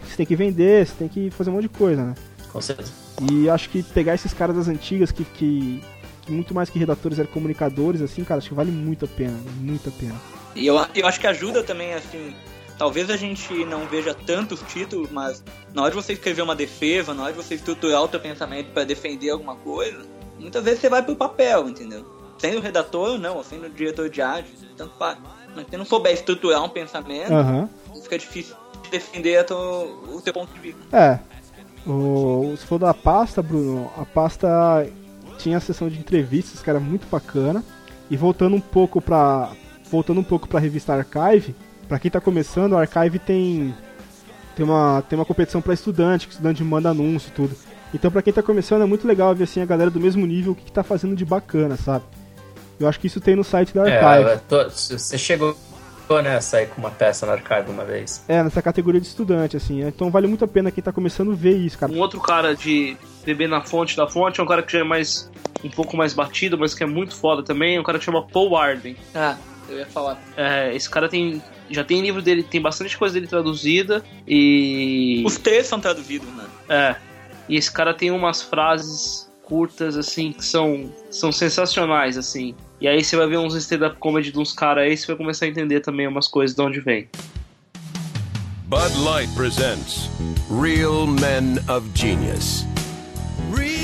Você 0.07 0.17
tem 0.17 0.27
que 0.27 0.35
vender, 0.35 0.87
você 0.87 0.95
tem 0.95 1.09
que 1.09 1.31
fazer 1.31 1.51
um 1.51 1.55
monte 1.55 1.63
de 1.63 1.69
coisa, 1.69 2.03
né? 2.03 2.15
Com 2.51 2.61
certeza. 2.61 2.93
E 3.31 3.49
acho 3.49 3.69
que 3.71 3.83
pegar 3.83 4.15
esses 4.15 4.33
caras 4.33 4.57
das 4.57 4.69
antigas 4.69 5.13
que, 5.13 5.25
que, 5.25 5.83
que 6.23 6.33
muito 6.33 6.55
mais 6.55 6.71
que 6.71 6.79
redatores 6.79 7.19
eram 7.19 7.31
comunicadores, 7.31 8.01
assim, 8.01 8.25
cara, 8.25 8.39
acho 8.39 8.49
que 8.49 8.55
vale 8.55 8.71
muito 8.71 9.05
a 9.05 9.09
pena, 9.09 9.39
muito 9.61 9.89
a 9.89 9.93
pena. 9.93 10.15
E 10.55 10.67
eu, 10.67 10.75
eu 10.95 11.07
acho 11.07 11.21
que 11.21 11.27
ajuda 11.27 11.63
também, 11.63 11.95
assim, 11.95 12.35
talvez 12.77 13.09
a 13.11 13.17
gente 13.17 13.65
não 13.65 13.87
veja 13.87 14.15
tantos 14.15 14.61
títulos, 14.63 15.11
mas 15.11 15.43
na 15.73 15.83
hora 15.83 15.91
de 15.91 15.97
você 15.97 16.13
escrever 16.13 16.43
uma 16.43 16.55
defesa, 16.55 17.15
na 17.15 17.25
hora 17.25 17.33
de 17.33 17.43
você 17.43 17.55
estruturar 17.55 18.03
o 18.03 18.09
teu 18.09 18.21
pensamento 18.21 18.71
para 18.73 18.85
defender 18.85 19.31
alguma 19.31 19.57
coisa, 19.57 20.01
muitas 20.43 20.63
vezes 20.65 20.81
você 20.81 20.89
vai 20.89 21.03
pro 21.03 21.17
papel, 21.17 21.69
entendeu? 21.69 22.05
Sendo 22.39 22.61
redator 22.61 23.11
ou 23.13 23.19
não, 23.19 23.37
ou 23.37 23.45
sendo 23.45 23.69
diretor 23.71 24.11
de 24.11 24.21
arte, 24.21 24.51
tanto 24.77 24.95
faz. 24.99 25.17
Mas 25.55 25.65
se 25.65 25.71
você 25.71 25.77
não 25.77 25.85
souber 25.85 26.13
estruturar 26.13 26.63
um 26.65 26.69
pensamento, 26.69 27.33
Aham. 27.33 27.69
fica 28.03 28.19
difícil 28.19 28.57
de 28.83 28.91
defender 28.91 29.45
tua- 29.45 29.85
o 29.85 30.21
teu 30.23 30.33
ponto 30.33 30.53
de 30.53 30.59
vista. 30.59 30.81
É. 30.97 31.19
O, 31.87 32.55
se 32.57 32.65
for 32.67 32.79
da 32.79 32.95
pasta, 32.95 33.43
Bruno, 33.43 33.91
a 33.97 34.05
pasta 34.05 34.87
tinha 35.39 35.57
a 35.57 35.61
sessão 35.61 35.89
de 35.89 35.99
entrevistas, 35.99 36.63
que 36.63 36.71
era 36.71 36.79
muito 36.81 37.07
bacana. 37.11 37.63
E 38.11 38.17
voltando 38.17 38.55
um 38.57 38.61
pouco 38.61 39.01
pra. 39.01 39.51
Voltando 39.91 40.21
um 40.21 40.25
pouco 40.25 40.49
pra 40.49 40.59
revista 40.61 40.95
Archive, 40.95 41.55
pra 41.89 41.99
quem 41.99 42.11
tá 42.11 42.21
começando, 42.21 42.77
a 42.77 42.81
Archive 42.81 43.19
tem. 43.19 43.75
Tem 44.55 44.65
uma, 44.67 45.03
tem 45.09 45.19
uma 45.19 45.25
competição 45.25 45.63
pra 45.63 45.73
estudante, 45.75 46.27
que 46.27 46.33
o 46.33 46.35
estudante 46.35 46.63
manda 46.63 46.91
anúncio 46.91 47.29
e 47.29 47.33
tudo. 47.33 47.57
Então 47.95 48.11
pra 48.11 48.23
quem 48.23 48.33
tá 48.33 48.43
começando 48.43 48.83
é 48.83 48.87
muito 48.87 49.07
legal 49.07 49.35
ver 49.35 49.45
assim 49.45 49.61
a 49.61 49.67
galera 49.67 49.91
do 49.91 50.01
mesmo 50.01 50.27
nível 50.27 50.53
o 50.53 50.55
que, 50.55 50.65
que 50.65 50.73
tá 50.73 50.83
fazendo 50.83 51.15
de 51.15 51.25
bacana, 51.25 51.77
sabe? 51.77 52.05
Eu 52.81 52.89
acho 52.89 52.99
que 52.99 53.07
isso 53.07 53.21
tem 53.21 53.37
no 53.37 53.45
site 53.45 53.75
da 53.75 53.83
Archive. 53.85 54.31
É, 54.31 54.37
tô- 54.49 54.69
você 54.71 55.17
chegou 55.19 55.57
né, 56.23 56.37
a 56.37 56.41
sair 56.43 56.67
com 56.67 56.79
uma 56.81 56.91
peça 56.91 57.25
na 57.25 57.33
archive 57.33 57.71
uma 57.71 57.85
vez. 57.87 58.23
É, 58.29 58.43
nessa 58.43 58.61
categoria 58.61 59.01
de 59.01 59.07
estudante, 59.07 59.57
assim. 59.57 59.83
Então 59.83 60.11
vale 60.11 60.27
muito 60.27 60.45
a 60.45 60.49
pena 60.49 60.71
quem 60.71 60.85
tá 60.85 60.93
começando 60.93 61.35
ver 61.35 61.57
isso, 61.57 61.79
cara. 61.79 61.91
Um 61.91 61.99
outro 62.01 62.21
cara 62.21 62.55
de 62.55 62.97
beber 63.25 63.49
na 63.49 63.63
fonte 63.63 63.97
da 63.97 64.07
fonte 64.07 64.39
é 64.39 64.43
um 64.43 64.47
cara 64.47 64.63
que 64.63 64.73
já 64.73 64.81
é 64.81 64.85
mais 64.85 65.31
um 65.65 65.71
pouco 65.71 65.97
mais 65.97 66.13
batido, 66.13 66.59
mas 66.59 66.75
que 66.75 66.83
é 66.83 66.87
muito 66.87 67.15
foda 67.15 67.43
também, 67.43 67.77
é 67.77 67.81
um 67.81 67.85
cara 67.85 67.99
que 67.99 68.05
chama 68.05 68.27
Paul 68.27 68.57
Arden. 68.57 68.95
Ah, 69.15 69.37
eu 69.71 69.79
ia 69.79 69.87
falar. 69.87 70.21
É, 70.37 70.75
esse 70.77 70.91
cara 70.91 71.09
tem 71.09 71.41
já 71.71 71.83
tem 71.85 72.03
livro 72.03 72.21
dele, 72.21 72.43
tem 72.43 72.61
bastante 72.61 72.99
coisa 72.99 73.15
dele 73.15 73.27
traduzida 73.27 74.03
e 74.29 75.23
Os 75.25 75.39
textos 75.39 75.69
são 75.69 75.81
traduzidos, 75.81 76.29
né? 76.35 76.45
é. 76.69 76.97
E 77.49 77.57
esse 77.57 77.71
cara 77.71 77.93
tem 77.93 78.11
umas 78.11 78.43
frases 78.43 79.31
curtas 79.43 79.97
assim 79.97 80.33
que 80.33 80.45
são 80.45 80.91
são 81.11 81.31
sensacionais 81.31 82.17
assim. 82.17 82.55
E 82.81 82.89
aí 82.89 83.03
você 83.03 83.17
vai 83.17 83.27
ver 83.27 83.39
uns 83.39 83.55
stand-up 83.55 83.97
comedy 83.99 84.33
de 84.33 84.39
uns 84.39 84.53
caras 84.53 84.85
aí, 84.85 84.97
você 84.97 85.07
vai 85.07 85.17
começar 85.17 85.45
a 85.45 85.49
entender 85.49 85.81
também 85.81 86.07
umas 86.07 86.27
coisas 86.27 86.57
de 86.57 86.63
onde 86.63 86.81
vem. 86.81 87.09
Bud 88.67 88.99
Light 89.05 89.31
presents 89.35 90.09
Real 90.49 91.07
Men 91.07 91.59
of 91.69 91.89
Genius. 91.95 92.65
Real 93.55 93.82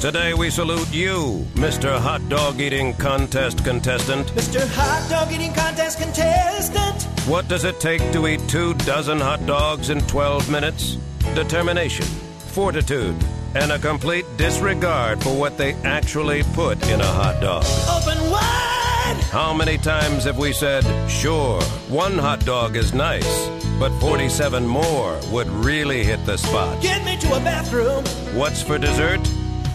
Today 0.00 0.32
we 0.32 0.48
salute 0.48 0.90
you, 0.90 1.46
Mr. 1.56 1.98
Hot 1.98 2.26
Dog 2.30 2.58
Eating 2.58 2.94
Contest 2.94 3.62
contestant. 3.62 4.28
Mr. 4.28 4.66
Hot 4.72 5.06
Dog 5.10 5.30
Eating 5.30 5.52
Contest 5.52 5.98
contestant. 5.98 7.02
What 7.28 7.48
does 7.48 7.64
it 7.64 7.80
take 7.80 8.00
to 8.12 8.26
eat 8.26 8.40
two 8.48 8.72
dozen 8.72 9.20
hot 9.20 9.44
dogs 9.44 9.90
in 9.90 10.00
12 10.06 10.50
minutes? 10.50 10.96
Determination, 11.34 12.06
fortitude, 12.06 13.14
and 13.54 13.72
a 13.72 13.78
complete 13.78 14.24
disregard 14.38 15.22
for 15.22 15.38
what 15.38 15.58
they 15.58 15.74
actually 15.84 16.44
put 16.54 16.82
in 16.88 17.02
a 17.02 17.06
hot 17.06 17.38
dog. 17.42 17.64
Open 17.90 18.30
wide. 18.30 19.22
How 19.30 19.52
many 19.52 19.76
times 19.76 20.24
have 20.24 20.38
we 20.38 20.54
said, 20.54 20.82
sure, 21.10 21.60
one 21.90 22.16
hot 22.16 22.46
dog 22.46 22.74
is 22.74 22.94
nice, 22.94 23.48
but 23.78 23.90
47 24.00 24.66
more 24.66 25.20
would 25.30 25.48
really 25.48 26.02
hit 26.04 26.24
the 26.24 26.38
spot? 26.38 26.80
Get 26.80 27.04
me 27.04 27.18
to 27.18 27.34
a 27.34 27.40
bathroom. 27.40 28.02
What's 28.34 28.62
for 28.62 28.78
dessert? 28.78 29.20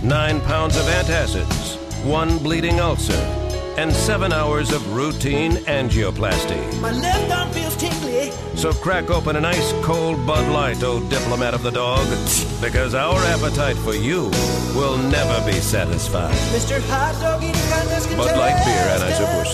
Nine 0.06 0.40
pounds 0.42 0.78
of 0.78 0.84
antacids, 0.84 1.78
one 2.06 2.38
bleeding 2.38 2.80
ulcer, 2.80 3.20
and 3.76 3.92
seven 3.92 4.32
hours 4.32 4.72
of 4.72 4.94
routine 4.94 5.54
angioplasty. 5.66 6.80
My 6.80 6.92
left 6.92 7.32
arm 7.32 7.50
feels 7.50 7.76
tingly. 7.76 8.30
So 8.54 8.72
crack 8.72 9.10
open 9.10 9.36
an 9.36 9.46
ice 9.46 9.74
cold 9.82 10.24
Bud 10.28 10.48
Light, 10.54 10.84
oh 10.84 11.00
diplomat 11.10 11.56
of 11.56 11.64
the 11.64 11.72
dog, 11.72 12.06
because 12.62 12.94
our 12.94 13.18
appetite 13.34 13.78
for 13.78 13.96
you 13.96 14.30
will 14.76 15.00
never 15.10 15.44
be 15.44 15.60
satisfied. 15.60 16.36
Mr. 16.54 16.80
Hot 16.88 17.20
Dog 17.20 17.42
Eating 17.42 17.60
Contest. 17.72 18.08
Bud 18.16 18.38
Light 18.38 18.64
Beer, 18.64 18.95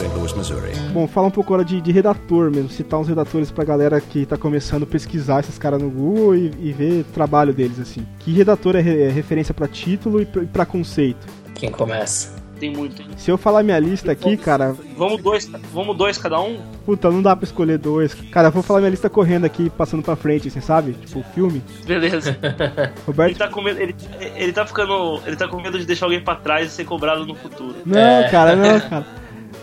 St. 0.02 0.16
Louis, 0.18 0.34
Missouri. 0.34 0.72
Bom, 0.94 1.08
fala 1.08 1.28
um 1.28 1.32
pouco 1.32 1.54
agora 1.54 1.64
de, 1.68 1.80
de 1.80 1.92
redator 1.92 2.50
mesmo, 2.50 2.70
citar 2.70 3.00
uns 3.00 3.08
redatores 3.08 3.52
pra 3.52 3.64
galera 3.64 4.02
que 4.02 4.26
tá 4.26 4.36
começando 4.38 4.84
a 4.84 4.86
pesquisar 4.88 5.42
esses 5.42 5.58
caras 5.58 5.82
no 5.82 5.90
Google 5.90 6.36
e, 6.36 6.52
e 6.60 6.72
ver 6.74 7.02
o 7.02 7.04
trabalho 7.06 7.54
deles, 7.54 7.80
assim. 7.80 8.06
Que 8.20 8.32
redator 8.32 8.76
é, 8.76 8.82
re- 8.82 9.04
é 9.04 9.10
referência 9.10 9.54
pra 9.54 9.68
título 9.68 10.22
e 10.22 10.26
pra, 10.26 10.42
e 10.44 10.46
pra 10.48 10.66
conceito? 10.66 11.26
Quem 11.54 11.70
começa? 11.70 12.42
Tem 12.60 12.72
muito, 12.76 13.02
hein? 13.02 13.08
Se 13.18 13.30
eu 13.32 13.38
falar 13.40 13.64
minha 13.64 13.80
lista 13.80 14.12
aqui, 14.12 14.38
cara, 14.38 14.76
Vamos 14.96 15.22
dois, 15.22 15.50
vamos 15.74 15.98
dois 15.98 16.18
cada 16.18 16.40
um? 16.40 16.60
puta, 16.86 17.10
não 17.10 17.20
dá 17.22 17.36
pra 17.36 17.44
escolher 17.46 17.78
dois. 17.80 18.14
Cara, 18.32 18.50
eu 18.50 18.52
vou 18.52 18.62
falar 18.62 18.80
minha 18.82 18.92
lista 18.92 19.10
correndo 19.10 19.46
aqui, 19.46 19.68
passando 19.72 20.04
pra 20.04 20.16
frente, 20.16 20.48
assim, 20.48 20.62
sabe? 20.62 20.94
Tipo, 20.94 21.24
filme. 21.34 21.62
Beleza. 21.88 22.38
Roberto. 23.06 23.30
Ele 23.32 23.38
tá 23.40 23.48
com 23.48 23.62
medo, 23.64 23.80
ele, 23.80 23.96
ele 24.36 24.54
tá 24.54 24.64
ficando, 24.66 25.20
ele 25.26 25.36
tá 25.36 25.48
com 25.48 25.60
medo 25.60 25.80
de 25.80 25.86
deixar 25.86 26.06
alguém 26.06 26.24
pra 26.24 26.36
trás 26.36 26.68
e 26.68 26.70
ser 26.72 26.86
cobrado 26.86 27.26
no 27.26 27.34
futuro. 27.34 27.76
Não, 27.84 28.30
cara, 28.30 28.56
não, 28.56 28.80
cara. 28.80 29.06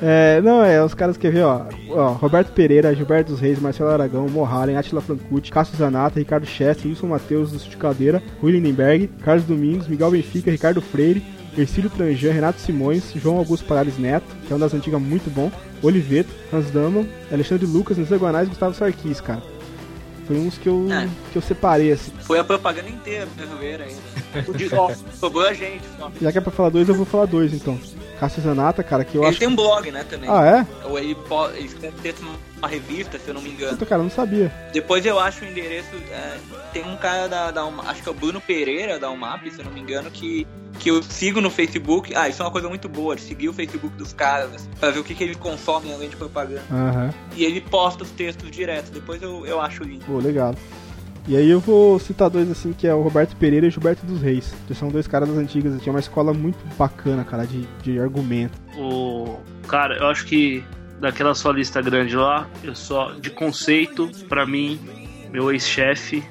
É, 0.01 0.41
não, 0.43 0.63
é, 0.65 0.83
os 0.85 0.95
caras 0.95 1.17
quer 1.17 1.33
ver, 1.33 1.43
ó, 1.43 1.67
ó. 1.91 2.13
Roberto 2.13 2.53
Pereira, 2.53 2.95
Gilberto 2.95 3.33
dos 3.33 3.41
Reis, 3.41 3.59
Marcelo 3.59 3.91
Aragão, 3.91 4.29
Morhalen, 4.29 4.77
Atila 4.77 5.01
Francucci, 5.01 5.51
Cássio 5.51 5.77
Zanata, 5.77 6.21
Ricardo 6.21 6.47
Chester, 6.47 6.87
Wilson 6.87 7.09
Matheus, 7.09 7.51
do 7.51 7.59
Sítio 7.59 7.79
Caldeira, 7.79 8.23
Rui 8.41 8.53
Lindenberg, 8.53 9.09
Carlos 9.25 9.45
Domingos, 9.45 9.89
Miguel 9.89 10.13
Benfica, 10.13 10.51
Ricardo 10.53 10.81
Freire, 10.81 11.23
Ercílio 11.57 11.91
Tranjan, 11.91 12.31
Renato 12.33 12.61
Simões, 12.61 13.13
João 13.17 13.39
Augusto 13.39 13.67
Parares 13.67 13.99
Neto, 13.99 14.27
que 14.47 14.53
é 14.53 14.57
um 14.57 14.59
das 14.61 14.73
antigas 14.73 15.01
muito 15.03 15.29
bom, 15.31 15.51
Oliveto, 15.83 16.31
Hans 16.53 16.71
Daman, 16.71 17.05
Alexandre 17.33 17.67
Lucas, 17.67 17.99
Nessa 17.99 18.17
Guanais 18.17 18.47
e 18.47 18.51
Gustavo 18.51 18.75
Sarquis, 18.75 19.21
cara. 19.21 19.43
Foi 20.29 20.37
uns 20.39 20.59
que 20.59 20.69
eu, 20.69 20.87
É. 20.93 21.09
que 21.33 21.39
eu 21.39 21.43
separei, 21.43 21.91
assim. 21.91 22.13
Foi 22.21 22.39
a 22.39 22.45
propaganda 22.45 22.89
inteira 22.89 23.27
brasileira 23.35 23.85
aí. 23.85 24.45
O 24.47 24.53
de 24.55 24.73
ó, 24.75 24.91
sobrou 25.15 25.45
a 25.49 25.55
gente. 25.55 25.83
só. 25.99 26.09
Já 26.21 26.31
que 26.31 26.39
é 26.39 26.41
pra 26.41 26.53
falar 26.53 26.69
dois, 26.69 26.89
eu 26.89 26.95
vou 26.95 27.07
falar 27.07 27.25
dois, 27.25 27.53
então. 27.55 27.77
Cássio 28.19 28.43
Zanata, 28.43 28.83
cara, 28.83 29.05
que 29.05 29.17
eu 29.17 29.23
Ele 29.23 29.31
acho... 29.31 29.39
tem 29.39 29.49
um 29.49 29.55
blog, 29.57 29.91
né, 29.91 30.05
também. 30.09 30.29
Ah, 30.31 30.45
é? 30.45 30.87
Ou 30.87 30.99
ele, 30.99 31.17
ele 31.55 31.67
escreve 31.67 31.97
texto 32.03 32.23
numa 32.23 32.69
revista, 32.69 33.19
se 33.19 33.29
eu 33.29 33.35
não 33.35 33.41
me 33.43 33.51
engano. 33.51 33.73
Puta, 33.73 33.87
cara, 33.87 34.01
eu 34.01 34.05
não 34.05 34.11
sabia. 34.11 34.53
Depois 34.73 35.05
eu 35.07 35.19
acho 35.19 35.45
o 35.45 35.49
endereço. 35.49 35.89
é, 36.11 36.37
tem 36.73 36.85
um 36.85 36.97
cara 36.97 37.29
da, 37.29 37.51
da 37.51 37.65
Uma- 37.65 37.85
acho 37.91 38.03
que 38.03 38.09
é 38.09 38.13
o 38.13 38.15
Bruno 38.15 38.41
Pereira 38.41 38.99
da 38.99 39.11
UMAP, 39.11 39.51
se 39.51 39.61
eu 39.61 39.65
não 39.65 39.73
me 39.73 39.81
engano, 39.81 40.11
que, 40.11 40.47
que 40.79 40.91
eu 40.91 41.03
sigo 41.03 41.41
no 41.41 41.51
Facebook. 41.51 42.13
Ah, 42.17 42.29
isso 42.29 42.43
é 42.43 42.45
uma 42.45 42.51
coisa 42.51 42.69
muito 42.69 42.89
boa, 42.89 43.15
de 43.15 43.23
seguir 43.23 43.49
o 43.49 43.53
Facebook 43.53 43.97
dos 43.97 44.13
caras, 44.13 44.55
assim, 44.55 44.69
pra 44.81 44.91
ver 44.91 44.99
o 45.01 45.05
que, 45.05 45.15
que 45.15 45.23
eles 45.25 45.37
consomem 45.37 45.93
além 45.95 46.09
de 46.09 46.17
propaganda. 46.17 46.63
Aham. 46.71 47.15
E 47.37 47.45
ele 47.45 47.61
posta 47.61 48.03
os 48.03 48.11
textos 48.11 48.51
direto, 48.51 48.91
depois 48.91 49.23
eu, 49.23 49.47
eu 49.47 49.61
acho 49.61 49.83
o 49.83 49.87
link. 49.87 50.05
Pô, 50.05 50.19
legal. 50.19 50.55
E 51.29 51.37
aí 51.37 51.51
eu 51.51 51.61
vou 51.61 51.99
citar 51.99 52.31
dois 52.31 52.51
assim, 52.51 52.73
que 52.73 52.87
é 52.87 52.95
o 52.95 53.03
Roberto 53.03 53.37
Pereira 53.37 53.67
e 53.67 53.69
o 53.69 53.71
Gilberto 53.71 54.07
dos 54.07 54.23
Reis. 54.23 54.55
Que 54.67 54.75
são 54.75 54.89
dois 54.89 55.07
caras 55.07 55.29
das 55.29 55.37
antigas, 55.37 55.79
tinha 55.83 55.93
uma 55.93 56.01
escola 56.01 56.33
muito 56.33 56.59
bacana, 56.79 57.23
cara, 57.23 57.47
de, 57.47 57.69
de 57.83 58.01
argumento. 58.01 58.59
O 58.79 59.39
cara, 59.69 59.99
eu 59.99 60.07
acho 60.07 60.25
que 60.25 60.65
daquela 60.99 61.35
sua 61.35 61.53
lista 61.53 61.83
grande 61.83 62.17
lá, 62.17 62.49
eu 62.65 62.75
só 62.75 63.13
de 63.13 63.29
conceito, 63.29 64.11
pra 64.27 64.47
mim, 64.47 64.81
meu 65.31 65.53
ex-chefe 65.53 66.25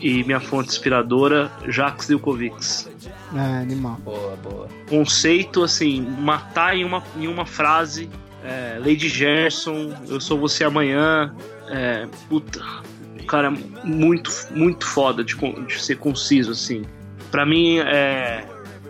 e 0.00 0.22
minha 0.22 0.38
fonte 0.38 0.68
inspiradora, 0.68 1.50
Jacques 1.66 2.06
Dilkovics. 2.06 2.88
É, 3.34 3.62
animal. 3.62 3.98
Boa, 4.04 4.36
boa. 4.36 4.68
Conceito 4.88 5.64
assim, 5.64 6.00
matar 6.00 6.76
em 6.76 6.84
uma, 6.84 7.02
em 7.16 7.26
uma 7.26 7.44
frase, 7.44 8.08
é, 8.44 8.78
Lady 8.78 9.08
Gerson, 9.08 9.92
eu 10.08 10.20
sou 10.20 10.38
você 10.38 10.62
amanhã, 10.62 11.34
é, 11.68 12.06
puta, 12.28 12.60
cara 13.22 13.50
muito, 13.84 14.30
muito 14.50 14.86
foda 14.86 15.24
de, 15.24 15.36
de 15.36 15.82
ser 15.82 15.96
conciso 15.96 16.52
assim. 16.52 16.82
Pra 17.30 17.46
mim 17.46 17.78
é 17.78 18.44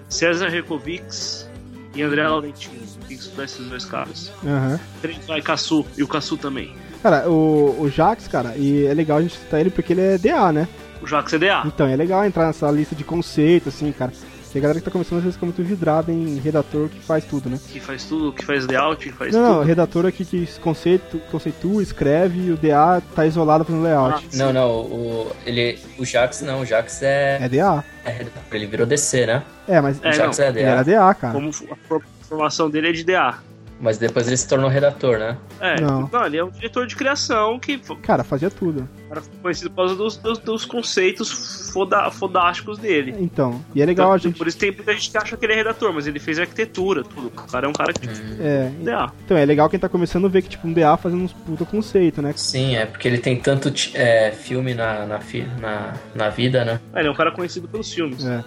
César 0.09 0.49
Rekovics 0.49 1.49
e 1.95 2.03
André 2.03 2.27
Laurentino. 2.27 2.83
Tem 3.09 3.17
que 3.17 3.23
estudar 3.25 3.45
esses 3.45 3.67
dois 3.67 3.85
caras. 3.85 4.33
Aham. 4.45 4.81
Três 5.01 5.27
vai 5.27 5.43
Caçu 5.43 5.87
e 5.97 6.03
o 6.03 6.09
Caçu 6.09 6.37
também. 6.37 6.75
Cara, 7.03 7.29
o, 7.29 7.81
o 7.81 7.91
Jax, 7.91 8.29
cara, 8.29 8.55
e 8.57 8.87
é 8.87 8.95
legal 8.95 9.19
a 9.19 9.23
gente 9.23 9.37
citar 9.37 9.61
ele 9.61 9.71
porque 9.71 9.93
ele 9.93 10.01
é 10.01 10.19
DA, 10.19 10.53
né? 10.53 10.69
O 11.03 11.07
Jax 11.07 11.33
é 11.33 11.39
DA. 11.39 11.63
Então, 11.67 11.87
é 11.87 11.97
legal 11.97 12.25
entrar 12.25 12.47
nessa 12.47 12.71
lista 12.71 12.95
de 12.95 13.03
conceito, 13.03 13.69
assim, 13.71 13.91
cara. 13.91 14.13
A 14.55 14.61
galera 14.61 14.79
que 14.79 14.85
tá 14.85 14.91
começando 14.91 15.19
às 15.19 15.25
vezes 15.25 15.37
fica 15.37 15.47
muito 15.47 15.63
vidrada 15.63 16.13
em 16.13 16.37
redator 16.39 16.89
que 16.89 17.01
faz 17.01 17.25
tudo, 17.25 17.49
né? 17.49 17.59
Que 17.71 17.81
faz 17.81 18.05
tudo, 18.05 18.33
que 18.33 18.45
faz 18.45 18.67
layout, 18.67 19.05
que 19.09 19.13
faz 19.15 19.33
não, 19.35 19.41
não, 19.43 19.55
tudo. 19.57 19.67
redator 19.67 20.07
aqui 20.07 20.25
que 20.25 20.47
conceito, 20.61 21.19
conceitua, 21.31 21.83
escreve 21.83 22.39
e 22.41 22.51
o 22.51 22.57
DA 22.57 23.03
tá 23.15 23.27
isolado 23.27 23.65
fazendo 23.65 23.83
layout. 23.83 24.37
Não, 24.37 24.53
não, 24.53 24.71
o, 24.71 25.33
ele, 25.47 25.79
o 25.99 26.05
Jax 26.05 26.43
não, 26.43 26.61
o 26.61 26.67
Jax 26.67 27.03
é. 27.03 27.39
É 27.43 27.49
DA. 27.49 27.83
é 28.05 28.11
redator, 28.11 28.43
ele 28.53 28.67
virou 28.67 28.87
DC, 28.87 29.27
né? 29.27 29.43
É, 29.67 29.81
mas 29.81 29.99
o 29.99 30.13
Jax 30.13 30.39
é 30.39 30.53
DA. 30.53 30.61
ele 30.61 30.69
era 30.69 30.83
DA, 30.83 31.15
cara. 31.15 31.35
Como 31.35 31.49
a 31.49 31.77
for- 31.89 32.03
formação 32.29 32.69
dele 32.71 32.89
é 32.89 32.93
de 32.93 33.05
DA. 33.05 33.35
Mas 33.83 33.99
depois 33.99 34.29
ele 34.29 34.37
se 34.37 34.47
tornou 34.47 34.71
redator, 34.71 35.19
né? 35.19 35.37
É, 35.61 35.81
Não. 35.81 36.09
não. 36.11 36.25
ele 36.25 36.37
é 36.37 36.45
um 36.45 36.51
diretor 36.51 36.87
de 36.87 36.95
criação 36.95 37.59
que 37.59 37.79
Cara, 38.01 38.23
fazia 38.23 38.49
tudo. 38.49 38.89
cara 39.09 39.21
foi 39.21 39.33
conhecido 39.43 39.71
por 39.71 39.77
causa 39.77 39.97
dos, 39.97 40.17
dos, 40.17 40.39
dos 40.39 40.65
conceitos 40.65 41.71
foda, 41.73 42.09
fodásticos 42.13 42.79
dele. 42.79 43.13
Então, 43.19 43.61
e 43.75 43.83
é 43.83 43.85
legal 43.85 44.13
a 44.13 44.19
gente. 44.19 44.39
Por 44.39 44.47
isso 44.47 44.57
tem 44.57 44.71
muita 44.71 44.93
gente 44.93 45.11
que 45.11 45.19
acha 45.19 45.37
que 45.37 45.45
ele 45.45 45.55
é 45.55 45.57
redator, 45.57 45.93
mas 45.93 46.07
ele 46.07 46.21
fez 46.21 46.39
arquitetura, 46.39 47.03
tudo. 47.03 47.27
O 47.27 47.31
cara 47.51 47.67
é 47.67 47.69
um 47.69 47.73
cara 47.73 47.93
que. 47.93 48.07
É, 48.41 48.71
DA. 48.85 49.13
então 49.25 49.37
é 49.37 49.45
legal 49.45 49.69
quem 49.69 49.81
tá 49.81 49.89
começando 49.89 50.27
a 50.27 50.29
ver 50.29 50.43
que, 50.43 50.49
tipo, 50.51 50.69
um 50.69 50.73
DA 50.73 50.97
fazendo 50.97 51.25
uns 51.25 51.33
puta 51.33 51.65
conceito, 51.65 52.23
né? 52.23 52.33
Sim, 52.37 52.77
é 52.77 52.87
porque 52.87 53.09
ele 53.09 53.19
tem 53.19 53.37
tanto 53.37 53.73
é, 53.95 54.31
filme 54.31 54.75
na, 54.75 55.05
na, 55.07 55.19
fi- 55.19 55.47
na, 55.61 55.95
na 56.15 56.29
vida, 56.29 56.65
né? 56.65 56.81
É, 56.95 57.01
ele 57.01 57.09
é 57.09 57.11
um 57.11 57.15
cara 57.15 57.33
conhecido 57.33 57.67
pelos 57.67 57.93
filmes. 57.93 58.25
É. 58.25 58.45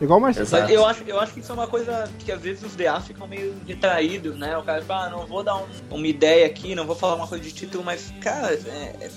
Igual 0.00 0.18
o 0.18 0.22
Marcelo. 0.22 0.48
Mas 0.50 0.70
eu 0.70 0.86
acho, 0.86 1.02
eu 1.06 1.18
acho 1.20 1.32
que 1.32 1.40
isso 1.40 1.50
é 1.50 1.54
uma 1.54 1.66
coisa 1.66 2.08
que 2.20 2.30
às 2.30 2.40
vezes 2.40 2.62
os 2.62 2.76
DA 2.76 3.00
ficam 3.00 3.26
meio 3.26 3.54
retraídos, 3.66 4.36
né? 4.38 4.56
O 4.56 4.62
cara 4.62 4.82
fala, 4.82 5.06
ah, 5.06 5.10
não 5.10 5.26
vou 5.26 5.42
dar 5.42 5.56
um- 5.56 5.66
uma 5.90 6.06
ideia 6.06 6.46
aqui, 6.46 6.74
não 6.74 6.86
vou 6.86 6.94
falar 6.94 7.14
uma 7.16 7.26
coisa 7.26 7.42
de 7.42 7.52
título, 7.52 7.82
mas, 7.84 8.12
cara, 8.20 8.52
é- 8.54 8.94
é- 9.00 9.10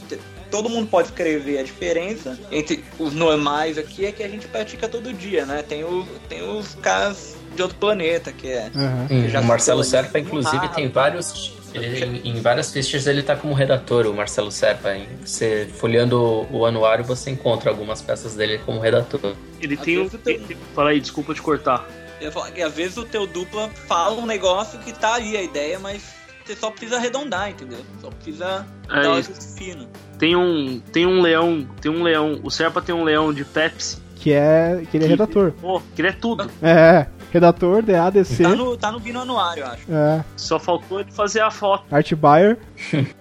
todo 0.49 0.69
mundo 0.69 0.87
pode 0.87 1.09
escrever. 1.09 1.59
A 1.59 1.63
diferença 1.63 2.37
entre 2.51 2.83
os 2.99 3.13
normais 3.13 3.77
aqui 3.77 4.05
é 4.05 4.11
que 4.11 4.23
a 4.23 4.27
gente 4.27 4.47
pratica 4.47 4.87
todo 4.87 5.13
dia, 5.13 5.45
né? 5.45 5.61
Tem, 5.61 5.83
o, 5.83 6.05
tem 6.27 6.41
os 6.41 6.75
caras 6.75 7.35
de 7.55 7.61
outro 7.61 7.77
planeta, 7.77 8.31
que 8.31 8.47
é. 8.47 8.71
Sim, 9.07 9.07
que 9.23 9.29
já 9.29 9.41
o 9.41 9.43
Marcelo 9.43 9.83
Serpa, 9.83 10.17
né? 10.17 10.23
inclusive, 10.25 10.67
tem 10.69 10.87
vários. 10.89 11.53
Ele- 11.73 12.21
em, 12.23 12.41
várias 12.41 12.71
fichas 12.71 13.07
ele 13.07 13.21
tá 13.23 13.35
como 13.35 13.53
redator, 13.53 14.05
o 14.07 14.13
Marcelo 14.13 14.51
Serpa. 14.51 14.95
Em- 14.95 15.07
Você 15.25 15.67
folheando 15.75 16.47
o, 16.51 16.65
anuário, 16.65 17.03
você 17.03 17.29
encontra 17.31 17.69
algumas 17.69 18.01
peças 18.01 18.35
dele 18.35 18.59
como 18.65 18.79
redator. 18.79 19.33
Ele 19.61 19.77
tem 19.77 19.99
um. 19.99 20.09
tem- 20.09 20.39
Fala 20.75 20.89
aí, 20.91 20.99
desculpa 20.99 21.33
te 21.33 21.41
cortar. 21.41 21.87
Eu 22.19 22.31
falar 22.31 22.51
que 22.51 22.61
às 22.61 22.73
vezes 22.73 22.97
o 22.97 23.03
teu 23.05 23.25
dupla 23.25 23.69
fala 23.87 24.19
um 24.19 24.25
negócio 24.25 24.77
que 24.79 24.91
tá 24.93 25.15
ali 25.15 25.35
a 25.35 25.41
ideia, 25.41 25.79
mas 25.79 26.03
você 26.45 26.55
só 26.55 26.69
precisa 26.69 26.97
arredondar, 26.97 27.49
entendeu? 27.49 27.79
Só 27.99 28.09
precisa 28.09 28.65
É 28.89 29.01
dar 29.01 29.19
isso. 29.19 29.31
ajuste 29.31 29.53
fino. 29.57 29.87
Tem 30.19 30.35
um. 30.35 30.79
Tem 30.91 31.05
um 31.07 31.19
leão. 31.21 31.67
Tem 31.81 31.91
um 31.91 32.03
leão. 32.03 32.39
O 32.43 32.51
Serpa 32.51 32.79
tem 32.81 32.93
um 32.93 33.03
leão 33.03 33.33
de 33.33 33.43
Pepsi. 33.43 33.97
Que 34.15 34.33
é. 34.33 34.83
que 34.91 34.97
ele 34.97 35.05
é 35.05 35.07
redator. 35.07 35.51
Pô, 35.59 35.81
que 35.95 36.01
ele 36.01 36.09
é 36.09 36.11
tudo. 36.11 36.47
É, 36.61 37.07
redator, 37.31 37.81
DA, 37.81 38.09
DC. 38.09 38.43
Tá 38.43 38.55
no, 38.55 38.77
tá 38.77 38.91
no 38.91 38.99
Vino 38.99 39.19
Anuário, 39.19 39.63
eu 39.63 39.67
acho. 39.67 39.91
É, 39.91 40.23
Só 40.35 40.59
faltou 40.59 40.99
ele 40.99 41.11
fazer 41.11 41.39
a 41.41 41.49
foto. 41.49 41.83
Art 41.93 42.13
Buyer. 42.13 42.57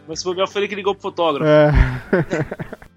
Mas 0.07 0.21
se 0.21 0.25
bobear 0.25 0.49
foi 0.49 0.63
ele 0.63 0.69
que 0.69 0.75
ligou 0.75 0.95
pro 0.95 1.03
fotógrafo. 1.03 1.47
É. 1.49 1.71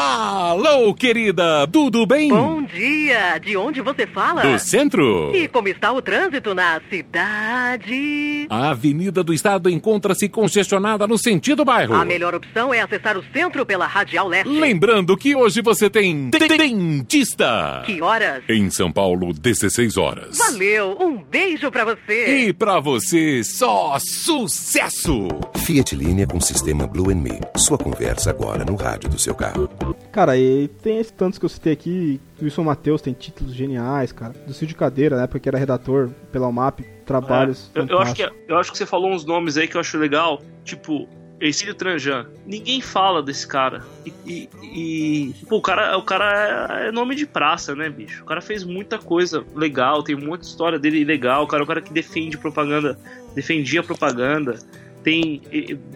Alô, 0.00 0.94
querida, 0.94 1.66
tudo 1.66 2.06
bem? 2.06 2.28
Bom 2.28 2.62
dia! 2.62 3.36
De 3.38 3.56
onde 3.56 3.80
você 3.80 4.06
fala? 4.06 4.42
Do 4.42 4.56
centro. 4.56 5.34
E 5.34 5.48
como 5.48 5.66
está 5.66 5.90
o 5.90 6.00
trânsito 6.00 6.54
na 6.54 6.80
cidade? 6.88 8.46
A 8.48 8.70
Avenida 8.70 9.24
do 9.24 9.34
Estado 9.34 9.68
encontra-se 9.68 10.28
congestionada 10.28 11.04
no 11.08 11.18
sentido 11.18 11.64
bairro. 11.64 11.96
A 11.96 12.04
melhor 12.04 12.32
opção 12.32 12.72
é 12.72 12.80
acessar 12.80 13.18
o 13.18 13.24
centro 13.32 13.66
pela 13.66 13.88
Radial 13.88 14.28
Leste. 14.28 14.48
Lembrando 14.48 15.16
que 15.16 15.34
hoje 15.34 15.60
você 15.60 15.90
tem 15.90 16.30
dentista. 16.30 17.82
Que 17.84 18.00
horas? 18.00 18.44
Em 18.48 18.70
São 18.70 18.92
Paulo, 18.92 19.32
16 19.32 19.96
horas. 19.96 20.38
Valeu! 20.38 20.96
Um 21.00 21.16
beijo 21.16 21.72
pra 21.72 21.84
você! 21.84 22.46
E 22.46 22.52
pra 22.52 22.78
você, 22.78 23.42
só 23.42 23.98
sucesso! 23.98 25.26
Fiat 25.56 25.96
Linea 25.96 26.28
com 26.28 26.40
sistema 26.40 26.86
Blue 26.86 27.12
Me. 27.16 27.40
Sua 27.56 27.76
conversa 27.76 28.30
agora 28.30 28.64
no 28.64 28.76
rádio 28.76 29.10
do 29.10 29.18
seu 29.18 29.34
carro. 29.34 29.68
Cara, 30.12 30.36
e 30.36 30.68
tem 30.82 30.98
esses 30.98 31.12
tantos 31.12 31.38
que 31.38 31.44
eu 31.44 31.48
citei 31.48 31.72
aqui. 31.72 32.20
Wilson 32.42 32.64
Matheus 32.64 33.00
tem 33.02 33.12
títulos 33.14 33.54
geniais, 33.54 34.12
cara. 34.12 34.32
Do 34.46 34.52
Cid 34.52 34.68
de 34.68 34.74
Cadeira, 34.74 35.16
na 35.16 35.22
época 35.24 35.40
que 35.40 35.48
era 35.48 35.58
redator 35.58 36.10
pela 36.32 36.46
UMAP. 36.48 36.80
Trabalhos. 37.04 37.70
É, 37.74 37.80
eu, 37.80 37.86
eu 37.86 37.98
acho 38.00 38.14
que, 38.14 38.30
eu 38.48 38.56
acho 38.58 38.70
que 38.72 38.78
você 38.78 38.84
falou 38.86 39.10
uns 39.10 39.24
nomes 39.24 39.56
aí 39.56 39.66
que 39.66 39.76
eu 39.76 39.80
acho 39.80 39.96
legal. 39.98 40.42
Tipo, 40.64 41.08
Ercílio 41.40 41.74
Tranjan. 41.74 42.26
Ninguém 42.44 42.80
fala 42.80 43.22
desse 43.22 43.46
cara. 43.46 43.82
E, 44.04 44.12
e- 44.26 44.48
e, 44.62 45.34
pô, 45.48 45.56
o 45.56 45.62
cara, 45.62 45.96
o 45.96 46.02
cara 46.02 46.86
é 46.86 46.92
nome 46.92 47.14
de 47.14 47.24
praça, 47.26 47.74
né, 47.74 47.88
bicho? 47.88 48.22
O 48.22 48.26
cara 48.26 48.40
fez 48.42 48.64
muita 48.64 48.98
coisa 48.98 49.44
legal, 49.54 50.02
tem 50.02 50.14
um 50.16 50.36
de 50.36 50.44
história 50.44 50.78
dele 50.78 51.04
legal. 51.04 51.44
O 51.44 51.46
cara 51.46 51.62
é 51.62 51.64
o 51.64 51.66
cara 51.66 51.80
que 51.80 51.92
defende 51.92 52.36
propaganda, 52.36 52.98
defendia 53.34 53.82
propaganda. 53.82 54.58
Tem 55.08 55.40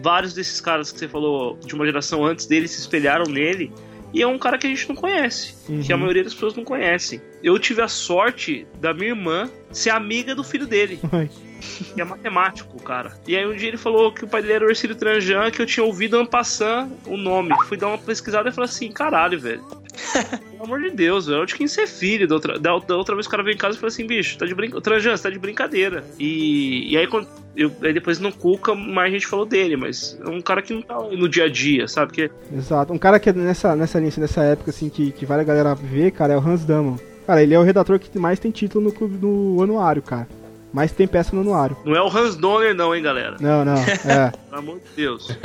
vários 0.01 0.33
desses 0.33 0.59
caras 0.59 0.91
que 0.91 0.97
você 0.97 1.07
falou 1.07 1.55
de 1.63 1.75
uma 1.75 1.85
geração 1.85 2.25
antes 2.25 2.47
dele 2.47 2.67
se 2.67 2.79
espelharam 2.79 3.25
nele. 3.31 3.71
E 4.11 4.21
é 4.23 4.27
um 4.27 4.39
cara 4.39 4.57
que 4.57 4.65
a 4.65 4.69
gente 4.69 4.89
não 4.89 4.95
conhece, 4.95 5.55
que 5.83 5.91
a 5.91 5.95
Uhum. 5.95 6.01
maioria 6.01 6.23
das 6.23 6.33
pessoas 6.33 6.55
não 6.55 6.63
conhecem. 6.63 7.21
Eu 7.43 7.57
tive 7.59 7.81
a 7.81 7.87
sorte 7.87 8.65
da 8.81 8.91
minha 8.93 9.09
irmã 9.09 9.49
ser 9.71 9.89
amiga 9.91 10.33
do 10.35 10.43
filho 10.43 10.65
dele 10.67 10.99
que 11.93 12.01
é 12.01 12.03
matemático, 12.03 12.81
cara. 12.81 13.13
E 13.27 13.35
aí 13.35 13.45
um 13.45 13.55
dia 13.55 13.67
ele 13.69 13.77
falou 13.77 14.11
que 14.11 14.23
o 14.25 14.27
pai 14.27 14.41
dele 14.41 14.53
era 14.53 14.65
o 14.65 14.69
Ercílio 14.69 14.95
Tranjan, 14.95 15.49
que 15.51 15.61
eu 15.61 15.65
tinha 15.65 15.83
ouvido 15.83 16.15
ano 16.17 16.27
passando 16.27 16.95
o 17.07 17.15
nome. 17.17 17.53
Fui 17.67 17.77
dar 17.77 17.87
uma 17.89 17.97
pesquisada 17.99 18.49
e 18.49 18.51
falei 18.51 18.69
assim, 18.69 18.91
caralho, 18.91 19.39
velho. 19.39 19.63
Pelo 20.51 20.63
amor 20.63 20.81
de 20.81 20.91
Deus, 20.91 21.27
velho. 21.27 21.45
De 21.45 21.55
quem 21.55 21.67
você 21.67 21.81
é 21.81 21.87
filho? 21.87 22.27
Da 22.27 22.35
outra, 22.35 22.59
da, 22.59 22.77
da 22.77 22.95
outra 22.95 23.15
vez 23.15 23.27
o 23.27 23.29
cara 23.29 23.43
veio 23.43 23.55
em 23.55 23.57
casa 23.57 23.75
e 23.75 23.79
falou 23.79 23.89
assim, 23.89 24.05
bicho, 24.05 24.37
tá 24.37 24.45
de 24.45 24.55
brinca... 24.55 24.79
Tranjan, 24.81 25.15
você 25.15 25.23
tá 25.23 25.29
de 25.29 25.39
brincadeira. 25.39 26.03
E, 26.19 26.91
e 26.91 26.97
aí, 26.97 27.07
quando 27.07 27.27
eu, 27.55 27.71
aí 27.81 27.93
depois 27.93 28.19
no 28.19 28.31
Cuca, 28.31 28.73
mais 28.73 29.09
a 29.09 29.13
gente 29.13 29.27
falou 29.27 29.45
dele, 29.45 29.75
mas 29.77 30.19
é 30.23 30.29
um 30.29 30.41
cara 30.41 30.61
que 30.61 30.73
não 30.73 30.81
tá 30.81 30.99
no 30.99 31.29
dia 31.29 31.45
a 31.45 31.49
dia, 31.49 31.87
sabe? 31.87 32.11
Que 32.11 32.31
Exato. 32.51 32.93
Um 32.93 32.97
cara 32.97 33.19
que 33.19 33.29
é 33.29 33.33
nessa, 33.33 33.75
nessa 33.75 33.99
linha, 33.99 34.11
nessa 34.17 34.43
época, 34.43 34.71
assim, 34.71 34.89
que, 34.89 35.11
que 35.11 35.25
vale 35.25 35.41
a 35.41 35.45
galera 35.45 35.75
ver, 35.75 36.11
cara, 36.11 36.33
é 36.33 36.37
o 36.37 36.39
Hans 36.39 36.65
Damon. 36.65 36.97
Cara, 37.25 37.41
ele 37.41 37.53
é 37.53 37.59
o 37.59 37.63
redator 37.63 37.99
que 37.99 38.19
mais 38.19 38.39
tem 38.39 38.51
título 38.51 38.91
no, 38.91 39.07
no 39.07 39.63
anuário, 39.63 40.01
cara. 40.01 40.27
Mais 40.73 40.91
tem 40.91 41.07
peça 41.07 41.35
no 41.35 41.41
anuário. 41.41 41.77
não 41.85 41.95
é 41.95 42.01
o 42.01 42.07
Hans 42.07 42.35
Donner, 42.35 42.73
não, 42.73 42.95
hein, 42.95 43.03
galera? 43.03 43.37
Não, 43.39 43.63
não. 43.63 43.75
É. 43.75 44.31
Pelo 44.49 44.59
amor 44.59 44.79
de 44.79 44.95
Deus. 44.95 45.37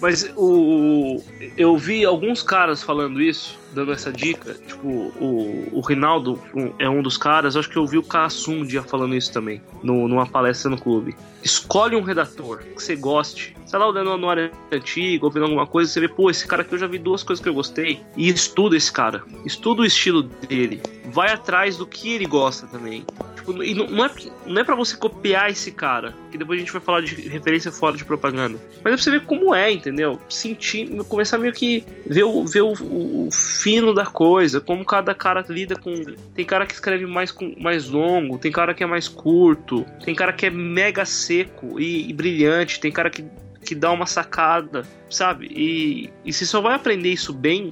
Mas 0.00 0.28
o, 0.36 1.22
eu 1.56 1.76
vi 1.76 2.04
alguns 2.04 2.42
caras 2.42 2.82
falando 2.82 3.22
isso, 3.22 3.56
dando 3.72 3.92
essa 3.92 4.12
dica. 4.12 4.54
Tipo, 4.54 4.88
o, 4.88 5.68
o 5.72 5.80
Rinaldo 5.80 6.36
é 6.80 6.88
um 6.88 7.00
dos 7.00 7.16
caras. 7.16 7.56
Acho 7.56 7.70
que 7.70 7.76
eu 7.76 7.86
vi 7.86 7.96
o 7.96 8.02
Kassum 8.02 8.60
um 8.60 8.66
dia 8.66 8.82
falando 8.82 9.14
isso 9.14 9.32
também, 9.32 9.62
no, 9.84 10.08
numa 10.08 10.26
palestra 10.26 10.68
no 10.68 10.76
clube. 10.76 11.14
Escolhe 11.44 11.94
um 11.94 12.02
redator 12.02 12.58
que 12.58 12.82
você 12.82 12.96
goste. 12.96 13.56
Sei 13.66 13.78
lá, 13.78 13.88
olhando 13.88 14.16
no 14.16 14.28
área 14.28 14.50
antigo, 14.70 15.26
ouvindo 15.26 15.44
alguma 15.44 15.66
coisa, 15.66 15.90
você 15.90 16.00
vê, 16.00 16.08
pô, 16.08 16.28
esse 16.28 16.46
cara 16.46 16.62
aqui 16.62 16.74
eu 16.74 16.78
já 16.78 16.86
vi 16.86 16.98
duas 16.98 17.22
coisas 17.22 17.42
que 17.42 17.48
eu 17.48 17.54
gostei. 17.54 18.00
E 18.16 18.28
estuda 18.28 18.76
esse 18.76 18.92
cara. 18.92 19.22
Estuda 19.46 19.82
o 19.82 19.84
estilo 19.84 20.24
dele. 20.24 20.82
Vai 21.06 21.32
atrás 21.32 21.76
do 21.76 21.86
que 21.86 22.12
ele 22.12 22.26
gosta 22.26 22.66
também. 22.66 23.04
Tipo, 23.44 23.62
e 23.62 23.74
não, 23.74 23.86
não 23.88 24.04
é, 24.04 24.10
não 24.46 24.60
é 24.60 24.64
pra 24.64 24.76
você 24.76 24.96
copiar 24.96 25.50
esse 25.50 25.72
cara, 25.72 26.14
que 26.30 26.38
depois 26.38 26.58
a 26.58 26.60
gente 26.60 26.72
vai 26.72 26.80
falar 26.80 27.00
de 27.00 27.14
referência 27.28 27.72
fora 27.72 27.96
de 27.96 28.04
propaganda. 28.04 28.56
Mas 28.84 28.92
é 28.92 28.96
pra 28.96 28.96
você 28.96 29.10
ver 29.10 29.22
como 29.22 29.52
é, 29.54 29.70
entendeu? 29.72 30.20
Sentir, 30.28 30.88
começar 31.08 31.38
meio 31.38 31.52
que 31.52 31.84
ver 32.06 32.22
o, 32.24 32.44
ver 32.46 32.62
o, 32.62 32.72
o- 32.72 33.26
o 33.26 33.30
fino 33.32 33.92
da 33.92 34.06
coisa, 34.06 34.60
como 34.60 34.84
cada 34.84 35.12
cara 35.14 35.44
lida 35.48 35.74
com. 35.74 35.92
Tem 36.34 36.44
cara 36.44 36.66
que 36.66 36.74
escreve 36.74 37.04
mais, 37.06 37.32
com, 37.32 37.52
mais 37.60 37.88
longo, 37.88 38.38
tem 38.38 38.52
cara 38.52 38.72
que 38.74 38.84
é 38.84 38.86
mais 38.86 39.08
curto, 39.08 39.84
tem 40.04 40.14
cara 40.14 40.32
que 40.32 40.46
é 40.46 40.50
mega 40.50 41.04
seco 41.04 41.80
e, 41.80 42.08
e 42.08 42.12
brilhante, 42.12 42.78
tem 42.78 42.92
cara 42.92 43.10
que, 43.10 43.24
que 43.64 43.74
dá 43.74 43.90
uma 43.90 44.06
sacada, 44.06 44.82
sabe? 45.10 45.46
E, 45.50 46.10
e 46.24 46.32
você 46.32 46.46
só 46.46 46.60
vai 46.60 46.74
aprender 46.74 47.08
isso 47.10 47.32
bem 47.32 47.70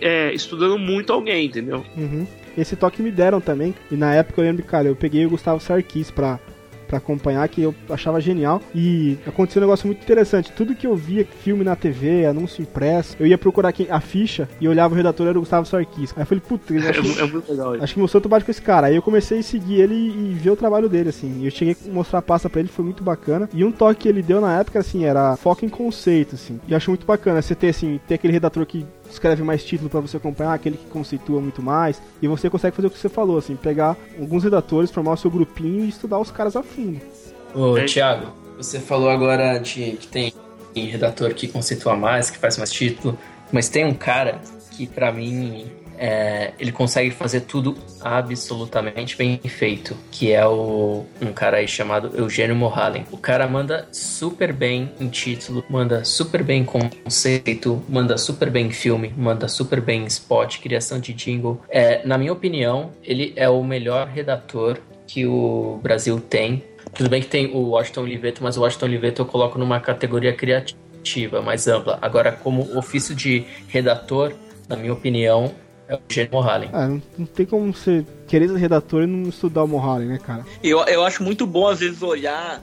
é, 0.00 0.32
estudando 0.32 0.78
muito 0.78 1.12
alguém, 1.12 1.46
entendeu? 1.46 1.84
Uhum. 1.96 2.26
Esse 2.56 2.76
toque 2.76 3.02
me 3.02 3.10
deram 3.10 3.40
também. 3.40 3.74
E 3.90 3.96
na 3.96 4.14
época 4.14 4.40
eu 4.40 4.44
lembro, 4.44 4.62
cara, 4.64 4.88
eu 4.88 4.96
peguei 4.96 5.24
o 5.26 5.30
Gustavo 5.30 5.60
Sarkis 5.60 6.10
pra, 6.10 6.38
pra 6.88 6.98
acompanhar, 6.98 7.48
que 7.48 7.62
eu 7.62 7.74
achava 7.88 8.20
genial. 8.20 8.60
E 8.74 9.16
aconteceu 9.26 9.60
um 9.60 9.64
negócio 9.64 9.86
muito 9.86 10.02
interessante. 10.02 10.52
Tudo 10.52 10.74
que 10.74 10.86
eu 10.86 10.94
via, 10.94 11.24
filme 11.42 11.64
na 11.64 11.74
TV, 11.74 12.26
anúncio 12.26 12.60
impresso, 12.62 13.16
eu 13.18 13.26
ia 13.26 13.38
procurar 13.38 13.72
quem, 13.72 13.86
a 13.90 13.98
ficha 14.00 14.46
e 14.60 14.68
olhava 14.68 14.92
o 14.92 14.96
redator, 14.96 15.26
era 15.26 15.38
o 15.38 15.40
Gustavo 15.40 15.66
Sarkis. 15.66 16.12
Aí 16.16 16.22
eu 16.22 16.26
falei, 16.26 16.42
puta, 16.46 16.72
eu 16.74 16.80
É, 16.84 16.90
acho, 16.90 17.02
mu- 17.02 17.18
é 17.20 17.24
muito 17.24 17.50
legal 17.50 17.74
acho 17.80 17.94
que 17.94 18.08
santo 18.08 18.28
bate 18.28 18.44
com 18.44 18.50
esse 18.50 18.60
cara. 18.62 18.88
Aí 18.88 18.96
eu 18.96 19.02
comecei 19.02 19.38
a 19.38 19.42
seguir 19.42 19.80
ele 19.80 19.94
e 19.94 20.34
ver 20.34 20.50
o 20.50 20.56
trabalho 20.56 20.88
dele, 20.88 21.08
assim. 21.08 21.40
E 21.40 21.46
eu 21.46 21.50
cheguei 21.50 21.74
a 21.88 21.92
mostrar 21.92 22.18
a 22.18 22.22
pasta 22.22 22.50
pra 22.50 22.60
ele, 22.60 22.68
foi 22.68 22.84
muito 22.84 23.02
bacana. 23.02 23.48
E 23.54 23.64
um 23.64 23.72
toque 23.72 24.00
que 24.02 24.08
ele 24.08 24.22
deu 24.22 24.40
na 24.40 24.60
época, 24.60 24.78
assim, 24.78 25.04
era 25.04 25.34
foco 25.36 25.64
em 25.64 25.68
conceito, 25.70 26.34
assim. 26.34 26.60
E 26.68 26.72
eu 26.72 26.76
acho 26.76 26.90
muito 26.90 27.06
bacana 27.06 27.40
você 27.40 27.54
ter, 27.54 27.68
assim, 27.68 27.98
ter 28.06 28.14
aquele 28.14 28.32
redator 28.34 28.66
que 28.66 28.84
escreve 29.12 29.42
mais 29.42 29.64
título 29.64 29.88
pra 29.90 30.00
você 30.00 30.16
acompanhar, 30.16 30.52
aquele 30.54 30.76
que 30.76 30.86
conceitua 30.86 31.40
muito 31.40 31.62
mais. 31.62 32.00
E 32.20 32.26
você 32.28 32.48
consegue 32.50 32.74
fazer 32.74 32.88
o 32.88 32.90
que 32.90 32.98
você 32.98 33.08
falou, 33.08 33.38
assim, 33.38 33.54
pegar 33.56 33.96
alguns 34.18 34.44
redatores, 34.44 34.90
formar 34.90 35.12
o 35.12 35.16
seu 35.16 35.30
grupinho 35.30 35.84
e 35.84 35.88
estudar 35.88 36.18
os 36.18 36.30
caras 36.30 36.56
a 36.56 36.62
fundo. 36.62 37.00
Ô, 37.54 37.76
É. 37.76 37.84
Thiago, 37.84 38.32
você 38.56 38.80
falou 38.80 39.10
agora 39.10 39.58
de 39.58 39.92
que 39.92 40.06
tem 40.08 40.32
redator 40.74 41.34
que 41.34 41.48
conceitua 41.48 41.94
mais, 41.94 42.30
que 42.30 42.38
faz 42.38 42.56
mais 42.56 42.70
título, 42.72 43.18
mas 43.52 43.68
tem 43.68 43.84
um 43.84 43.92
cara 43.94 44.40
que 44.70 44.86
pra 44.86 45.12
mim 45.12 45.66
é, 46.02 46.52
ele 46.58 46.72
consegue 46.72 47.12
fazer 47.12 47.42
tudo 47.42 47.76
absolutamente 48.00 49.16
bem 49.16 49.38
feito, 49.38 49.96
que 50.10 50.32
é 50.32 50.44
o 50.44 51.06
um 51.20 51.32
cara 51.32 51.58
aí 51.58 51.68
chamado 51.68 52.10
Eugênio 52.16 52.56
Morhalen. 52.56 53.06
O 53.12 53.16
cara 53.16 53.46
manda 53.46 53.86
super 53.92 54.52
bem 54.52 54.90
em 54.98 55.08
título, 55.08 55.64
manda 55.70 56.04
super 56.04 56.42
bem 56.42 56.62
em 56.62 56.64
conceito, 56.64 57.80
manda 57.88 58.18
super 58.18 58.50
bem 58.50 58.66
em 58.66 58.72
filme, 58.72 59.14
manda 59.16 59.46
super 59.46 59.80
bem 59.80 60.02
em 60.02 60.06
spot, 60.06 60.58
criação 60.58 60.98
de 60.98 61.12
jingle. 61.12 61.62
É, 61.68 62.04
na 62.04 62.18
minha 62.18 62.32
opinião, 62.32 62.90
ele 63.04 63.32
é 63.36 63.48
o 63.48 63.62
melhor 63.62 64.08
redator 64.08 64.78
que 65.06 65.24
o 65.24 65.78
Brasil 65.84 66.18
tem 66.18 66.64
Tudo 66.94 67.10
bem 67.10 67.22
que 67.22 67.28
tem 67.28 67.54
o 67.54 67.70
Washington 67.70 68.02
Oliveto, 68.02 68.42
mas 68.42 68.56
o 68.56 68.62
Washington 68.62 68.86
Oliveto 68.86 69.22
eu 69.22 69.26
coloco 69.26 69.56
numa 69.56 69.78
categoria 69.78 70.32
criativa, 70.32 71.40
mais 71.40 71.68
ampla. 71.68 71.96
Agora, 72.02 72.32
como 72.32 72.76
ofício 72.76 73.14
de 73.14 73.44
redator, 73.68 74.32
na 74.68 74.76
minha 74.76 74.92
opinião, 74.92 75.54
é 75.88 75.94
o 75.94 76.00
Gene 76.08 76.28
Mohalen. 76.30 76.70
Ah, 76.72 76.86
não, 76.86 77.02
não 77.18 77.26
tem 77.26 77.46
como 77.46 77.72
você 77.72 78.04
querer 78.26 78.48
ser 78.48 78.56
redator 78.56 79.02
e 79.02 79.06
não 79.06 79.28
estudar 79.28 79.64
o 79.64 79.68
Mohalen, 79.68 80.08
né, 80.08 80.18
cara? 80.18 80.44
Eu, 80.62 80.80
eu 80.86 81.04
acho 81.04 81.22
muito 81.22 81.46
bom, 81.46 81.68
às 81.68 81.80
vezes, 81.80 82.02
olhar 82.02 82.60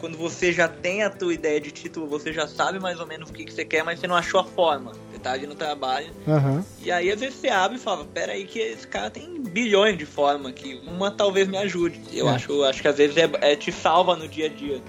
quando 0.00 0.16
você 0.16 0.52
já 0.52 0.66
tem 0.66 1.02
a 1.02 1.10
tua 1.10 1.32
ideia 1.34 1.60
de 1.60 1.70
título, 1.70 2.06
você 2.08 2.32
já 2.32 2.48
sabe 2.48 2.80
mais 2.80 2.98
ou 2.98 3.06
menos 3.06 3.30
o 3.30 3.32
que, 3.32 3.44
que 3.44 3.52
você 3.52 3.64
quer, 3.64 3.84
mas 3.84 4.00
você 4.00 4.06
não 4.06 4.16
achou 4.16 4.40
a 4.40 4.44
forma. 4.44 4.92
Você 5.12 5.18
tá 5.18 5.32
ali 5.32 5.46
no 5.46 5.54
trabalho. 5.54 6.06
Aham. 6.26 6.64
E 6.82 6.90
aí, 6.90 7.10
às 7.10 7.20
vezes, 7.20 7.36
você 7.36 7.48
abre 7.48 7.76
e 7.76 7.80
fala, 7.80 8.04
pera 8.06 8.32
aí 8.32 8.44
que 8.44 8.58
esse 8.58 8.86
cara 8.86 9.10
tem 9.10 9.40
bilhões 9.42 9.96
de 9.98 10.06
formas 10.06 10.52
que 10.52 10.80
uma 10.86 11.10
talvez 11.10 11.46
me 11.46 11.58
ajude. 11.58 12.00
Eu 12.12 12.28
É. 12.28 12.34
acho, 12.34 12.62
acho 12.64 12.80
que 12.80 12.88
às 12.88 12.96
vezes 12.96 13.16
é, 13.16 13.30
é- 13.42 13.56
te 13.56 13.70
salva 13.70 14.16
no 14.16 14.26
dia 14.26 14.46
a 14.46 14.48
dia. 14.48 14.80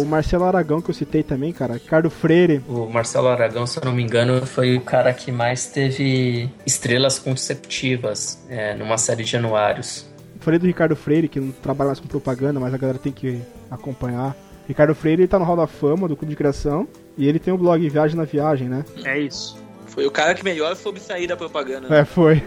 O 0.00 0.04
Marcelo 0.04 0.44
Aragão, 0.44 0.80
que 0.80 0.90
eu 0.90 0.94
citei 0.94 1.22
também, 1.22 1.52
cara. 1.52 1.74
Ricardo 1.74 2.08
Freire. 2.08 2.62
O 2.68 2.86
Marcelo 2.86 3.28
Aragão, 3.28 3.66
se 3.66 3.78
eu 3.78 3.84
não 3.84 3.92
me 3.92 4.02
engano, 4.02 4.46
foi 4.46 4.76
o 4.76 4.80
cara 4.80 5.12
que 5.12 5.32
mais 5.32 5.66
teve 5.66 6.48
estrelas 6.64 7.18
consecutivas 7.18 8.38
é, 8.48 8.74
numa 8.74 8.98
série 8.98 9.24
de 9.24 9.36
anuários. 9.36 10.06
Falei 10.44 10.58
do 10.58 10.66
Ricardo 10.66 10.94
Freire, 10.94 11.26
que 11.26 11.40
não 11.40 11.50
trabalha 11.50 11.88
mais 11.88 11.98
com 12.00 12.06
propaganda, 12.06 12.60
mas 12.60 12.74
a 12.74 12.76
galera 12.76 12.98
tem 12.98 13.10
que 13.10 13.40
acompanhar. 13.70 14.36
Ricardo 14.68 14.94
Freire 14.94 15.22
ele 15.22 15.28
tá 15.28 15.38
no 15.38 15.44
Hall 15.44 15.56
da 15.56 15.66
Fama 15.66 16.06
do 16.06 16.14
Clube 16.14 16.30
de 16.32 16.36
Criação. 16.36 16.86
E 17.16 17.26
ele 17.26 17.38
tem 17.38 17.52
o 17.54 17.56
blog 17.56 17.88
Viagem 17.88 18.16
na 18.16 18.24
Viagem, 18.24 18.68
né? 18.68 18.84
É 19.04 19.18
isso. 19.18 19.56
Foi 19.86 20.04
o 20.06 20.10
cara 20.10 20.34
que 20.34 20.44
melhor 20.44 20.74
soube 20.76 21.00
sair 21.00 21.26
da 21.26 21.36
propaganda. 21.36 21.88
né? 21.88 22.00
É, 22.00 22.04
foi. 22.04 22.42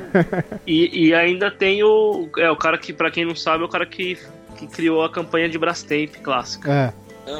E, 0.65 1.07
e 1.07 1.13
ainda 1.13 1.49
tem 1.49 1.81
o. 1.83 2.29
É, 2.37 2.51
o 2.51 2.55
cara 2.55 2.77
que, 2.77 2.91
pra 2.93 3.09
quem 3.09 3.25
não 3.25 3.35
sabe, 3.35 3.63
é 3.63 3.65
o 3.65 3.69
cara 3.69 3.85
que, 3.85 4.17
que 4.57 4.67
criou 4.67 5.03
a 5.03 5.09
campanha 5.09 5.47
de 5.49 5.57
Brastemp 5.57 6.15
clássica. 6.21 6.71
É. 6.71 6.93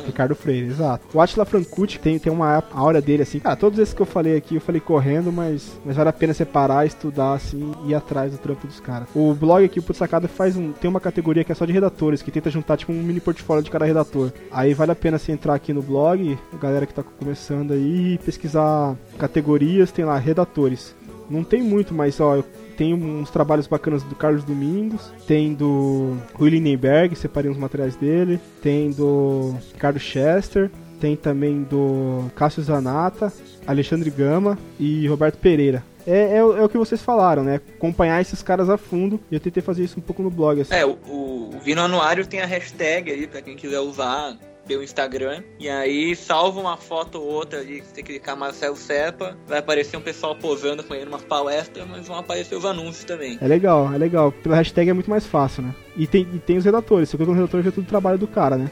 Ricardo 0.06 0.36
Freire, 0.36 0.68
exato. 0.68 1.06
O 1.14 1.22
Atila 1.22 1.46
Francucci 1.46 2.00
tem, 2.00 2.20
tem 2.20 2.32
uma 2.32 2.64
aura 2.72 3.02
dele 3.02 3.24
assim. 3.24 3.40
Cara, 3.40 3.56
todos 3.56 3.80
esses 3.80 3.94
que 3.94 4.02
eu 4.02 4.06
falei 4.06 4.36
aqui, 4.36 4.56
eu 4.56 4.62
falei 4.62 4.82
correndo, 4.82 5.32
mas, 5.32 5.80
mas 5.86 5.96
vale 5.96 6.10
a 6.10 6.14
pena 6.14 6.34
separar, 6.34 6.86
estudar 6.86 7.34
assim 7.34 7.74
e 7.86 7.92
ir 7.92 7.96
atrás 7.96 8.32
do 8.32 8.38
trampo 8.38 8.68
dos 8.68 8.80
caras. 8.80 9.08
O 9.16 9.34
blog 9.34 9.64
aqui, 9.64 9.80
o 9.80 9.94
Sacada, 9.94 10.28
faz 10.28 10.56
um. 10.56 10.72
Tem 10.72 10.90
uma 10.90 11.00
categoria 11.00 11.44
que 11.44 11.52
é 11.52 11.56
só 11.56 11.66
de 11.66 11.74
redatores, 11.74 12.22
que 12.22 12.32
tenta 12.32 12.50
juntar 12.50 12.78
tipo 12.78 12.92
um 12.92 13.02
mini 13.02 13.20
portfólio 13.20 13.64
de 13.64 13.72
cada 13.72 13.86
redator. 13.86 14.32
Aí 14.52 14.74
vale 14.74 14.92
a 14.92 14.96
pena 14.96 15.18
você 15.18 15.32
entrar 15.32 15.56
aqui 15.56 15.74
no 15.74 15.82
blog, 15.82 16.38
a 16.54 16.58
galera 16.58 16.86
que 16.86 16.94
tá 16.94 17.04
começando 17.04 17.72
aí, 17.74 18.20
pesquisar 18.20 18.96
categorias, 19.18 19.92
tem 19.92 20.06
lá, 20.06 20.18
redatores. 20.18 20.96
Não 21.30 21.44
tem 21.44 21.62
muito, 21.62 21.94
mas 21.94 22.20
ó, 22.20 22.44
tem 22.78 22.94
uns 22.94 23.32
trabalhos 23.32 23.66
bacanas 23.66 24.04
do 24.04 24.16
Carlos 24.16 24.44
Domingos, 24.44 25.12
tem 25.28 25.54
do 25.54 26.16
Rui 26.36 26.52
Lindenberg, 26.52 27.16
separei 27.16 27.50
uns 27.50 27.58
materiais 27.58 27.96
dele, 27.96 28.40
tem 28.62 28.92
do 28.92 29.56
Ricardo 29.74 30.00
Chester, 30.00 30.70
tem 31.02 31.16
também 31.16 31.64
do 31.64 32.32
Cássio 32.36 32.62
Zanata, 32.62 33.34
Alexandre 33.66 34.12
Gama 34.12 34.58
e 34.80 35.08
Roberto 35.08 35.38
Pereira. 35.40 35.84
É, 36.06 36.36
é, 36.36 36.38
é 36.38 36.42
o 36.64 36.70
que 36.70 36.78
vocês 36.78 37.02
falaram, 37.02 37.44
né? 37.44 37.60
Acompanhar 37.76 38.22
esses 38.22 38.42
caras 38.42 38.70
a 38.70 38.78
fundo. 38.78 39.20
E 39.30 39.36
eu 39.36 39.42
tentei 39.42 39.62
fazer 39.62 39.84
isso 39.84 40.00
um 40.00 40.02
pouco 40.02 40.24
no 40.24 40.30
blog. 40.30 40.62
Assim. 40.62 40.74
É, 40.74 40.86
o, 40.86 40.98
o, 41.06 41.50
o 41.54 41.60
Vino 41.60 41.82
Anuário 41.82 42.26
tem 42.26 42.40
a 42.40 42.46
hashtag 42.46 43.12
aí, 43.12 43.28
pra 43.28 43.42
quem 43.42 43.58
quiser 43.58 43.80
usar 43.80 44.38
pelo 44.68 44.84
Instagram. 44.84 45.42
E 45.60 45.70
aí 45.70 46.16
salva 46.16 46.60
uma 46.60 46.78
foto 46.78 47.20
ou 47.20 47.28
outra 47.28 47.60
ali, 47.60 47.82
se 47.82 47.96
você 47.96 48.04
clicar 48.04 48.36
Marcelo 48.38 48.76
Serpa, 48.76 49.38
vai 49.48 49.60
aparecer 49.60 49.98
um 49.98 50.02
pessoal 50.02 50.36
posando 50.36 50.84
com 50.84 50.94
ele 50.94 51.06
umas 51.06 51.24
palestras, 51.24 51.88
mas 51.88 52.08
vão 52.08 52.18
aparecer 52.18 52.56
os 52.56 52.66
anúncios 52.66 53.04
também. 53.06 53.38
É 53.42 53.48
legal, 53.48 53.94
é 53.94 53.98
legal. 53.98 54.32
Pela 54.32 54.56
hashtag 54.56 54.90
é 54.90 54.94
muito 54.94 55.10
mais 55.10 55.26
fácil, 55.26 55.64
né? 55.64 55.74
E 55.96 56.06
tem, 56.06 56.28
e 56.34 56.40
tem 56.40 56.58
os 56.58 56.66
redatores. 56.66 57.10
Se 57.10 57.16
eu 57.16 57.18
clico 57.18 57.32
no 57.32 57.38
redator, 57.40 57.62
já 57.64 57.70
é 57.70 57.72
tudo 57.72 57.88
trabalho 57.88 58.18
do 58.18 58.28
cara, 58.28 58.58
né? 58.58 58.70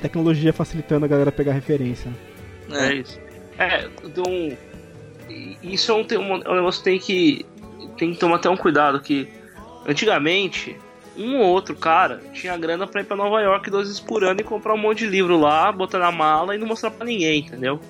Tecnologia 0.00 0.52
facilitando 0.52 1.04
a 1.04 1.08
galera 1.08 1.32
pegar 1.32 1.52
referência. 1.52 2.10
né? 2.68 2.88
É 2.90 2.94
isso. 2.94 3.20
É, 3.58 3.88
então. 4.04 4.24
Isso 5.62 5.92
é 5.92 5.94
um, 5.94 6.00
um, 6.00 6.42
é 6.42 6.50
um 6.50 6.56
negócio 6.56 6.82
que 6.82 6.90
tem 6.90 6.98
que. 6.98 7.46
Tem 7.96 8.12
que 8.12 8.18
tomar 8.18 8.36
até 8.36 8.50
um 8.50 8.56
cuidado 8.56 9.00
que. 9.00 9.28
Antigamente, 9.86 10.76
um 11.16 11.38
ou 11.38 11.46
outro 11.46 11.76
cara 11.76 12.20
tinha 12.32 12.56
grana 12.56 12.86
pra 12.86 13.00
ir 13.00 13.04
pra 13.04 13.16
Nova 13.16 13.40
York 13.40 13.70
duas 13.70 13.86
vezes 13.86 14.00
por 14.00 14.24
ano 14.24 14.40
e 14.40 14.44
comprar 14.44 14.74
um 14.74 14.78
monte 14.78 15.00
de 15.00 15.06
livro 15.06 15.38
lá, 15.38 15.70
botar 15.70 15.98
na 15.98 16.12
mala 16.12 16.54
e 16.54 16.58
não 16.58 16.66
mostrar 16.66 16.90
pra 16.90 17.06
ninguém, 17.06 17.40
entendeu? 17.40 17.80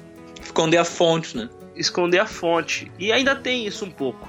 Esconder 0.41 0.79
a 0.79 0.85
fonte, 0.85 1.37
né? 1.37 1.49
Esconder 1.77 2.19
a 2.19 2.27
fonte. 2.27 2.91
E 2.99 3.13
ainda 3.13 3.35
tem 3.35 3.67
isso 3.67 3.85
um 3.85 3.91
pouco. 3.91 4.29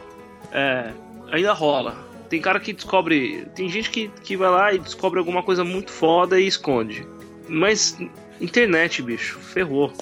É, 0.52 0.92
ainda 1.32 1.54
rola. 1.54 1.98
Tem 2.30 2.42
cara 2.42 2.60
que 2.60 2.74
descobre. 2.74 3.46
Tem 3.56 3.68
gente 3.70 3.90
que, 3.90 4.10
que 4.24 4.38
vai 4.38 4.50
lá 4.50 4.74
e 4.74 4.80
descobre 4.80 5.20
alguma 5.20 5.44
coisa 5.44 5.64
muito 5.64 5.92
foda 5.92 6.40
e 6.40 6.48
esconde. 6.48 7.06
Mas 7.48 7.98
internet, 8.40 9.02
bicho, 9.02 9.40
ferrou. 9.40 9.92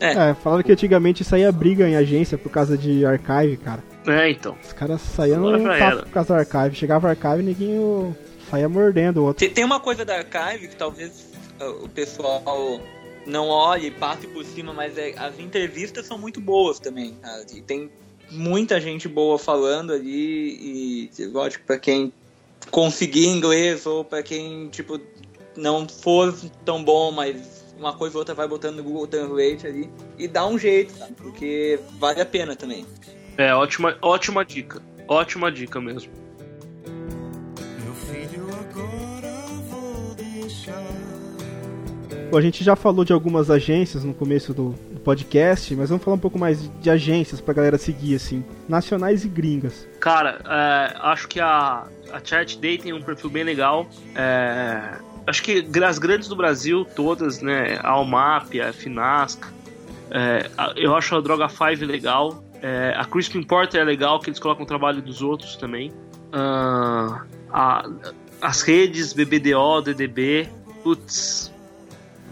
É. 0.00 0.34
falaram 0.34 0.62
que 0.62 0.72
antigamente 0.72 1.22
saía 1.22 1.52
briga 1.52 1.88
em 1.88 1.96
agência 1.96 2.36
por 2.36 2.50
causa 2.50 2.76
de 2.76 3.04
archive, 3.04 3.56
cara. 3.58 3.82
É, 4.06 4.30
então. 4.30 4.56
Os 4.62 4.72
caras 4.72 5.00
saíam 5.00 5.40
no 5.40 5.68
papo 5.78 6.02
por 6.02 6.10
causa 6.10 6.34
do 6.34 6.38
archive. 6.40 6.76
Chegava 6.76 7.06
o 7.06 7.10
archive 7.10 7.40
e 7.40 7.42
ninguém 7.42 8.16
saía 8.50 8.68
mordendo 8.68 9.18
o 9.18 9.24
outro. 9.24 9.40
Tem, 9.40 9.50
tem 9.50 9.64
uma 9.64 9.80
coisa 9.80 10.04
da 10.04 10.16
Archive 10.16 10.68
que 10.68 10.76
talvez 10.76 11.32
uh, 11.60 11.84
o 11.84 11.88
pessoal 11.88 12.42
não 13.26 13.48
olhe 13.48 13.88
e 13.88 13.90
passe 13.90 14.26
por 14.26 14.44
cima, 14.44 14.72
mas 14.72 14.96
é, 14.98 15.14
as 15.16 15.38
entrevistas 15.38 16.06
são 16.06 16.18
muito 16.18 16.40
boas 16.40 16.78
também. 16.78 17.16
E 17.54 17.60
tem 17.62 17.90
muita 18.30 18.80
gente 18.80 19.08
boa 19.08 19.38
falando 19.38 19.92
ali 19.92 21.08
e, 21.18 21.24
lógico, 21.26 21.64
pra 21.66 21.78
quem 21.78 22.12
conseguir 22.70 23.26
inglês 23.26 23.86
ou 23.86 24.04
pra 24.04 24.22
quem, 24.22 24.68
tipo, 24.68 25.00
não 25.56 25.88
for 25.88 26.34
tão 26.64 26.82
bom, 26.82 27.10
mas 27.12 27.64
uma 27.78 27.92
coisa 27.92 28.16
ou 28.16 28.20
outra 28.20 28.34
vai 28.34 28.46
botando 28.46 28.76
no 28.76 28.82
Google 28.84 29.06
Translate 29.06 29.66
ali 29.66 29.90
e 30.18 30.28
dá 30.28 30.46
um 30.46 30.58
jeito, 30.58 30.92
sabe? 30.96 31.12
Porque 31.14 31.78
vale 31.98 32.20
a 32.20 32.26
pena 32.26 32.54
também. 32.54 32.86
É, 33.36 33.54
ótima, 33.54 33.96
ótima 34.00 34.44
dica. 34.44 34.80
Ótima 35.08 35.50
dica 35.50 35.80
mesmo. 35.80 36.12
Bom, 42.30 42.38
a 42.38 42.40
gente 42.40 42.64
já 42.64 42.74
falou 42.74 43.04
de 43.04 43.12
algumas 43.12 43.50
agências 43.50 44.02
no 44.02 44.12
começo 44.14 44.52
do, 44.52 44.70
do 44.90 45.00
podcast, 45.00 45.74
mas 45.76 45.88
vamos 45.88 46.04
falar 46.04 46.16
um 46.16 46.20
pouco 46.20 46.38
mais 46.38 46.68
de 46.80 46.90
agências 46.90 47.40
pra 47.40 47.54
galera 47.54 47.78
seguir, 47.78 48.16
assim. 48.16 48.44
Nacionais 48.68 49.24
e 49.24 49.28
gringas. 49.28 49.86
Cara, 50.00 50.40
é, 50.44 50.96
acho 51.00 51.28
que 51.28 51.38
a, 51.38 51.84
a 52.12 52.20
Chart 52.24 52.56
Day 52.56 52.78
tem 52.78 52.92
um 52.92 53.02
perfil 53.02 53.30
bem 53.30 53.44
legal. 53.44 53.86
É, 54.16 54.96
acho 55.26 55.42
que 55.42 55.64
as 55.84 55.98
grandes 55.98 56.28
do 56.28 56.34
Brasil, 56.34 56.84
todas, 56.84 57.40
né? 57.40 57.78
A 57.82 57.90
Almap, 57.90 58.52
a 58.60 58.72
Finasca. 58.72 59.48
é, 60.10 60.50
eu 60.76 60.96
acho 60.96 61.14
a 61.14 61.20
Droga 61.20 61.48
5 61.48 61.84
legal. 61.84 62.43
É, 62.66 62.94
a 62.96 63.04
Crispin 63.04 63.42
Porter 63.42 63.78
é 63.78 63.84
legal, 63.84 64.18
que 64.18 64.30
eles 64.30 64.38
colocam 64.38 64.64
o 64.64 64.66
trabalho 64.66 65.02
dos 65.02 65.20
outros 65.20 65.54
também. 65.54 65.92
Ah, 66.32 67.20
a- 67.52 67.90
as 68.40 68.62
redes, 68.62 69.12
BBDO, 69.12 69.82
DDB. 69.82 70.48
Putz, 70.82 71.52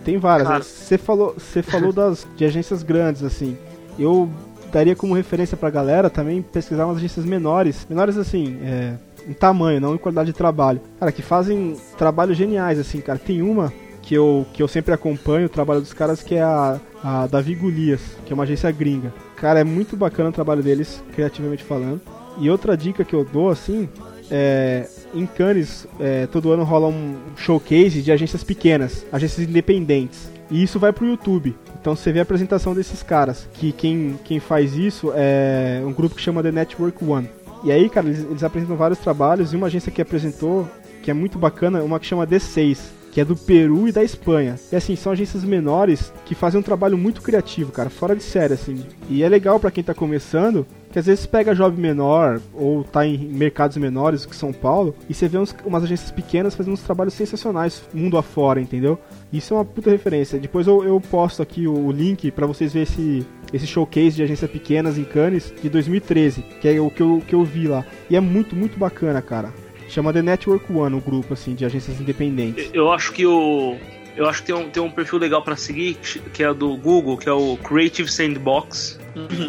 Tem 0.02 0.16
várias. 0.16 0.48
Né? 0.48 0.60
Você 0.62 0.96
falou, 0.96 1.34
você 1.36 1.62
falou 1.62 1.92
das 1.92 2.26
de 2.34 2.46
agências 2.46 2.82
grandes, 2.82 3.22
assim. 3.22 3.58
Eu 3.98 4.30
daria 4.72 4.96
como 4.96 5.12
referência 5.14 5.54
pra 5.54 5.68
galera 5.68 6.08
também 6.08 6.40
pesquisar 6.40 6.86
umas 6.86 6.96
agências 6.96 7.26
menores. 7.26 7.86
Menores, 7.88 8.16
assim, 8.16 8.58
é, 8.64 8.94
em 9.28 9.34
tamanho, 9.34 9.82
não 9.82 9.94
em 9.94 9.98
qualidade 9.98 10.32
de 10.32 10.36
trabalho. 10.36 10.80
Cara, 10.98 11.12
que 11.12 11.20
fazem 11.20 11.76
trabalhos 11.98 12.38
geniais, 12.38 12.78
assim, 12.78 13.02
cara. 13.02 13.18
Tem 13.18 13.42
uma 13.42 13.70
que 14.00 14.14
eu, 14.14 14.46
que 14.54 14.62
eu 14.62 14.66
sempre 14.68 14.94
acompanho 14.94 15.44
o 15.44 15.50
trabalho 15.50 15.80
dos 15.82 15.92
caras, 15.92 16.22
que 16.22 16.34
é 16.36 16.42
a, 16.42 16.80
a 17.04 17.26
Davi 17.26 17.54
Golias, 17.54 18.00
que 18.24 18.32
é 18.32 18.34
uma 18.34 18.44
agência 18.44 18.70
gringa. 18.72 19.12
Cara, 19.42 19.58
é 19.58 19.64
muito 19.64 19.96
bacana 19.96 20.28
o 20.28 20.32
trabalho 20.32 20.62
deles, 20.62 21.02
criativamente 21.12 21.64
falando. 21.64 22.00
E 22.38 22.48
outra 22.48 22.76
dica 22.76 23.04
que 23.04 23.12
eu 23.12 23.24
dou, 23.24 23.48
assim, 23.48 23.88
é, 24.30 24.88
em 25.12 25.26
Cannes, 25.26 25.84
é, 25.98 26.28
todo 26.28 26.52
ano 26.52 26.62
rola 26.62 26.86
um 26.86 27.16
showcase 27.36 28.02
de 28.02 28.12
agências 28.12 28.44
pequenas, 28.44 29.04
agências 29.10 29.48
independentes. 29.48 30.30
E 30.48 30.62
isso 30.62 30.78
vai 30.78 30.92
pro 30.92 31.08
YouTube. 31.08 31.56
Então 31.80 31.96
você 31.96 32.12
vê 32.12 32.20
a 32.20 32.22
apresentação 32.22 32.72
desses 32.72 33.02
caras. 33.02 33.48
Que 33.54 33.72
quem, 33.72 34.16
quem 34.24 34.38
faz 34.38 34.76
isso 34.76 35.12
é 35.12 35.82
um 35.84 35.92
grupo 35.92 36.14
que 36.14 36.22
chama 36.22 36.40
The 36.40 36.52
Network 36.52 37.04
One. 37.04 37.28
E 37.64 37.72
aí, 37.72 37.90
cara, 37.90 38.06
eles, 38.06 38.20
eles 38.20 38.44
apresentam 38.44 38.76
vários 38.76 39.00
trabalhos. 39.00 39.52
E 39.52 39.56
uma 39.56 39.66
agência 39.66 39.90
que 39.90 40.00
apresentou, 40.00 40.68
que 41.02 41.10
é 41.10 41.14
muito 41.14 41.36
bacana, 41.36 41.82
uma 41.82 41.98
que 41.98 42.06
chama 42.06 42.24
D6 42.28 43.01
que 43.12 43.20
é 43.20 43.24
do 43.24 43.36
Peru 43.36 43.86
e 43.86 43.92
da 43.92 44.02
Espanha. 44.02 44.58
E 44.72 44.74
assim, 44.74 44.96
são 44.96 45.12
agências 45.12 45.44
menores 45.44 46.10
que 46.24 46.34
fazem 46.34 46.58
um 46.58 46.62
trabalho 46.62 46.96
muito 46.96 47.20
criativo, 47.20 47.70
cara, 47.70 47.90
fora 47.90 48.16
de 48.16 48.22
série, 48.22 48.54
assim. 48.54 48.84
E 49.08 49.22
é 49.22 49.28
legal 49.28 49.60
pra 49.60 49.70
quem 49.70 49.84
tá 49.84 49.92
começando, 49.92 50.66
que 50.90 50.98
às 50.98 51.04
vezes 51.04 51.26
pega 51.26 51.54
jovem 51.54 51.78
menor 51.78 52.40
ou 52.54 52.82
tá 52.82 53.06
em 53.06 53.18
mercados 53.18 53.76
menores, 53.76 54.24
que 54.24 54.34
São 54.34 54.50
Paulo, 54.50 54.94
e 55.10 55.14
você 55.14 55.28
vê 55.28 55.36
uns, 55.36 55.54
umas 55.64 55.84
agências 55.84 56.10
pequenas 56.10 56.54
fazendo 56.54 56.72
uns 56.72 56.80
trabalhos 56.80 57.12
sensacionais 57.12 57.82
mundo 57.92 58.16
afora, 58.16 58.60
entendeu? 58.62 58.98
Isso 59.30 59.52
é 59.52 59.58
uma 59.58 59.64
puta 59.64 59.90
referência. 59.90 60.38
Depois 60.38 60.66
eu, 60.66 60.82
eu 60.82 60.98
posto 60.98 61.42
aqui 61.42 61.66
o, 61.66 61.86
o 61.86 61.92
link 61.92 62.30
pra 62.30 62.46
vocês 62.46 62.72
verem 62.72 62.84
esse, 62.84 63.26
esse 63.52 63.66
showcase 63.66 64.16
de 64.16 64.22
agências 64.22 64.50
pequenas 64.50 64.96
em 64.96 65.04
Cannes 65.04 65.52
de 65.62 65.68
2013, 65.68 66.42
que 66.62 66.66
é 66.66 66.80
o 66.80 66.90
que 66.90 67.02
eu, 67.02 67.22
que 67.28 67.34
eu 67.34 67.44
vi 67.44 67.68
lá. 67.68 67.84
E 68.08 68.16
é 68.16 68.20
muito, 68.20 68.56
muito 68.56 68.78
bacana, 68.78 69.20
cara. 69.20 69.52
Chama 69.92 70.10
The 70.10 70.22
Network 70.22 70.72
One, 70.72 70.96
o 70.96 71.00
grupo, 71.02 71.34
assim, 71.34 71.54
de 71.54 71.66
agências 71.66 72.00
independentes. 72.00 72.70
Eu 72.72 72.90
acho 72.90 73.12
que 73.12 73.26
o. 73.26 73.76
Eu 74.16 74.26
acho 74.26 74.40
que 74.40 74.46
tem 74.46 74.54
um, 74.54 74.70
tem 74.70 74.82
um 74.82 74.90
perfil 74.90 75.18
legal 75.18 75.42
pra 75.42 75.54
seguir, 75.54 75.94
que 76.32 76.42
é 76.42 76.52
do 76.54 76.76
Google, 76.78 77.18
que 77.18 77.28
é 77.28 77.32
o 77.32 77.58
Creative 77.58 78.10
Sandbox. 78.10 78.98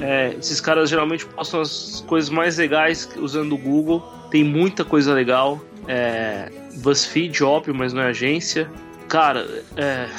É, 0.02 0.36
esses 0.38 0.60
caras 0.60 0.90
geralmente 0.90 1.26
postam 1.26 1.62
as 1.62 2.04
coisas 2.06 2.30
mais 2.30 2.58
legais 2.58 3.10
usando 3.18 3.54
o 3.54 3.58
Google. 3.58 4.04
Tem 4.30 4.44
muita 4.44 4.84
coisa 4.84 5.14
legal. 5.14 5.62
É, 5.88 6.50
BuzzFeed, 6.76 7.42
óbvio, 7.42 7.74
mas 7.74 7.94
não 7.94 8.02
é 8.02 8.08
agência. 8.08 8.70
Cara, 9.08 9.48
é, 9.78 10.10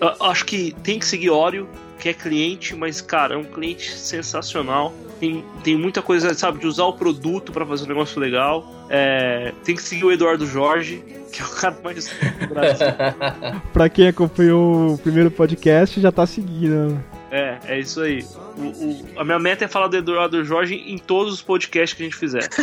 eu 0.00 0.26
acho 0.26 0.44
que 0.44 0.74
tem 0.82 0.98
que 0.98 1.06
seguir 1.06 1.30
Oreo, 1.30 1.66
é 2.08 2.12
cliente, 2.14 2.74
mas, 2.74 3.00
cara, 3.00 3.34
é 3.34 3.36
um 3.36 3.44
cliente 3.44 3.90
sensacional. 3.92 4.92
Tem, 5.20 5.44
tem 5.64 5.76
muita 5.76 6.02
coisa, 6.02 6.34
sabe, 6.34 6.58
de 6.58 6.66
usar 6.66 6.84
o 6.84 6.92
produto 6.92 7.50
pra 7.52 7.64
fazer 7.64 7.84
um 7.84 7.88
negócio 7.88 8.20
legal. 8.20 8.86
É, 8.90 9.52
tem 9.64 9.74
que 9.74 9.82
seguir 9.82 10.04
o 10.04 10.12
Eduardo 10.12 10.46
Jorge, 10.46 11.02
que 11.32 11.40
é 11.40 11.44
o 11.44 11.48
cara 11.48 11.76
mais 11.82 12.06
do 12.40 12.46
Brasil. 12.54 12.86
Pra 13.72 13.88
quem 13.88 14.08
acompanhou 14.08 14.94
o 14.94 14.98
primeiro 14.98 15.30
podcast, 15.30 16.00
já 16.00 16.12
tá 16.12 16.26
seguindo. 16.26 17.02
É, 17.30 17.58
é 17.66 17.78
isso 17.80 18.00
aí. 18.02 18.24
O- 18.56 18.62
o- 18.62 19.06
a 19.20 19.24
minha 19.24 19.38
meta 19.38 19.64
é 19.64 19.68
falar 19.68 19.88
do 19.88 19.96
Eduardo 19.96 20.44
Jorge 20.44 20.74
em 20.74 20.96
todos 20.98 21.32
os 21.34 21.42
podcasts 21.42 21.96
que 21.96 22.02
a 22.02 22.06
gente 22.06 22.16
fizer. 22.16 22.48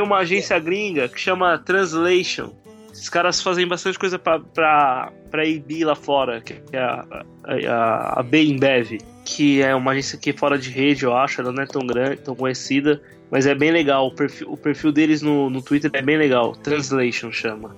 Tem 0.00 0.06
uma 0.06 0.20
agência 0.20 0.58
gringa 0.58 1.10
que 1.10 1.20
chama 1.20 1.58
Translation. 1.58 2.54
Esses 2.90 3.10
caras 3.10 3.42
fazem 3.42 3.68
bastante 3.68 3.98
coisa 3.98 4.18
pra, 4.18 4.40
pra, 4.40 5.12
pra 5.30 5.42
AB 5.42 5.84
lá 5.84 5.94
fora, 5.94 6.40
que 6.40 6.54
é 6.72 6.78
a, 6.78 7.04
a, 7.44 8.20
a, 8.20 8.22
Bembev, 8.22 8.96
que 9.26 9.60
é 9.60 9.74
uma 9.74 9.90
agência 9.90 10.16
que 10.16 10.30
é 10.30 10.32
fora 10.32 10.58
de 10.58 10.70
rede, 10.70 11.04
eu 11.04 11.14
acho, 11.14 11.42
ela 11.42 11.52
não 11.52 11.62
é 11.62 11.66
tão 11.66 11.86
grande, 11.86 12.16
tão 12.16 12.34
conhecida, 12.34 13.02
mas 13.30 13.44
é 13.44 13.54
bem 13.54 13.70
legal. 13.70 14.06
O 14.06 14.14
perfil, 14.14 14.50
o 14.50 14.56
perfil 14.56 14.90
deles 14.90 15.20
no, 15.20 15.50
no 15.50 15.60
Twitter 15.60 15.90
é 15.92 16.00
bem 16.00 16.16
legal. 16.16 16.56
Translation 16.56 17.30
chama. 17.30 17.76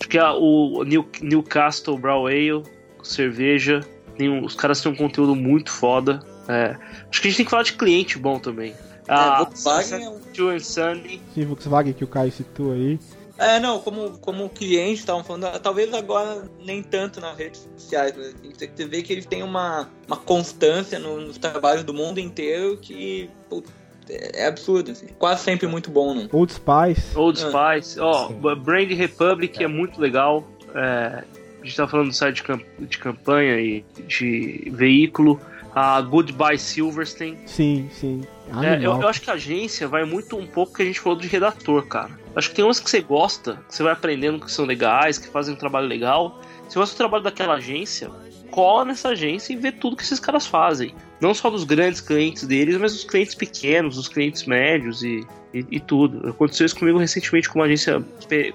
Acho 0.00 0.08
que 0.08 0.18
é 0.18 0.28
o 0.28 0.82
New, 0.82 1.08
Newcastle 1.22 1.96
Brown 1.96 2.26
Ale, 2.26 2.64
cerveja. 3.04 3.78
Tem 4.18 4.44
os 4.44 4.56
caras 4.56 4.80
têm 4.80 4.90
um 4.90 4.96
conteúdo 4.96 5.36
muito 5.36 5.70
foda. 5.70 6.18
É, 6.48 6.76
acho 7.08 7.22
que 7.22 7.28
a 7.28 7.30
gente 7.30 7.36
tem 7.36 7.44
que 7.46 7.50
falar 7.50 7.62
de 7.62 7.74
cliente 7.74 8.18
bom 8.18 8.40
também. 8.40 8.74
A 9.10 9.38
Volkswagen 9.38 10.04
é 10.04 10.08
um- 10.08 10.20
Joe 10.32 10.56
and 10.56 10.60
Sunny. 10.60 11.20
Sim, 11.34 11.44
Volkswagen 11.46 11.92
que 11.92 12.04
o 12.04 12.06
Caio 12.08 12.30
citou 12.32 12.72
aí. 12.72 12.98
É, 13.38 13.58
não, 13.58 13.80
como, 13.80 14.18
como 14.18 14.48
cliente, 14.50 15.00
estavam 15.00 15.24
falando, 15.24 15.44
ah, 15.46 15.58
talvez 15.58 15.92
agora 15.94 16.44
nem 16.62 16.82
tanto 16.82 17.20
nas 17.22 17.36
redes 17.38 17.66
sociais, 17.78 18.12
mas 18.14 18.26
assim, 18.34 18.50
você 18.54 18.66
você 18.76 18.84
vê 18.84 19.02
que 19.02 19.12
eles 19.14 19.24
têm 19.24 19.42
uma, 19.42 19.88
uma 20.06 20.16
constância 20.18 20.98
no- 20.98 21.20
nos 21.22 21.38
trabalhos 21.38 21.82
do 21.82 21.94
mundo 21.94 22.20
inteiro 22.20 22.76
que 22.76 23.30
putz, 23.48 23.70
é 24.10 24.42
é 24.42 24.46
absurdo, 24.46 24.90
assim. 24.90 25.06
quase 25.18 25.42
sempre 25.42 25.66
muito 25.66 25.90
bom, 25.90 26.12
não? 26.14 26.28
Old 26.32 26.52
Spice. 26.52 27.16
Old 27.16 27.38
Spice, 27.40 27.98
ó, 27.98 28.28
Brand 28.56 28.90
Republic 28.90 29.62
é 29.64 29.66
muito 29.68 29.98
legal. 30.00 30.44
É, 30.74 31.24
a 31.62 31.64
gente 31.64 31.76
tá 31.76 31.88
falando 31.88 32.08
do 32.08 32.14
site 32.14 32.42
de 32.78 32.98
campanha 32.98 33.58
e 33.58 33.82
de 34.06 34.70
veículo. 34.74 35.40
A 35.74 36.00
Goodbye 36.02 36.58
Silverstein. 36.58 37.38
Sim, 37.46 37.88
sim. 37.92 38.22
É, 38.62 38.76
eu, 38.76 39.00
eu 39.00 39.08
acho 39.08 39.20
que 39.20 39.30
a 39.30 39.34
agência 39.34 39.86
vai 39.86 40.04
muito 40.04 40.36
um 40.36 40.46
pouco 40.46 40.74
que 40.74 40.82
a 40.82 40.84
gente 40.84 41.00
falou 41.00 41.18
de 41.18 41.28
redator, 41.28 41.86
cara. 41.86 42.10
Acho 42.34 42.50
que 42.50 42.56
tem 42.56 42.64
umas 42.64 42.80
que 42.80 42.90
você 42.90 43.00
gosta, 43.00 43.62
que 43.68 43.74
você 43.74 43.82
vai 43.82 43.92
aprendendo 43.92 44.40
que 44.40 44.50
são 44.50 44.64
legais, 44.64 45.18
que 45.18 45.28
fazem 45.28 45.54
um 45.54 45.58
trabalho 45.58 45.86
legal. 45.86 46.40
Se 46.68 46.74
você 46.74 46.78
gosta 46.78 46.94
do 46.94 46.98
trabalho 46.98 47.22
daquela 47.22 47.54
agência, 47.54 48.10
cola 48.50 48.84
nessa 48.84 49.10
agência 49.10 49.52
e 49.52 49.56
vê 49.56 49.72
tudo 49.72 49.96
que 49.96 50.02
esses 50.02 50.20
caras 50.20 50.46
fazem. 50.46 50.94
Não 51.20 51.34
só 51.34 51.50
dos 51.50 51.64
grandes 51.64 52.00
clientes 52.00 52.46
deles, 52.46 52.76
mas 52.76 52.92
dos 52.92 53.04
clientes 53.04 53.34
pequenos, 53.34 53.96
dos 53.96 54.08
clientes 54.08 54.44
médios 54.44 55.02
e, 55.02 55.24
e, 55.52 55.64
e 55.70 55.80
tudo. 55.80 56.28
Aconteceu 56.28 56.66
isso 56.66 56.78
comigo 56.78 56.98
recentemente 56.98 57.48
com 57.48 57.58
uma 57.58 57.66
agência, 57.66 58.02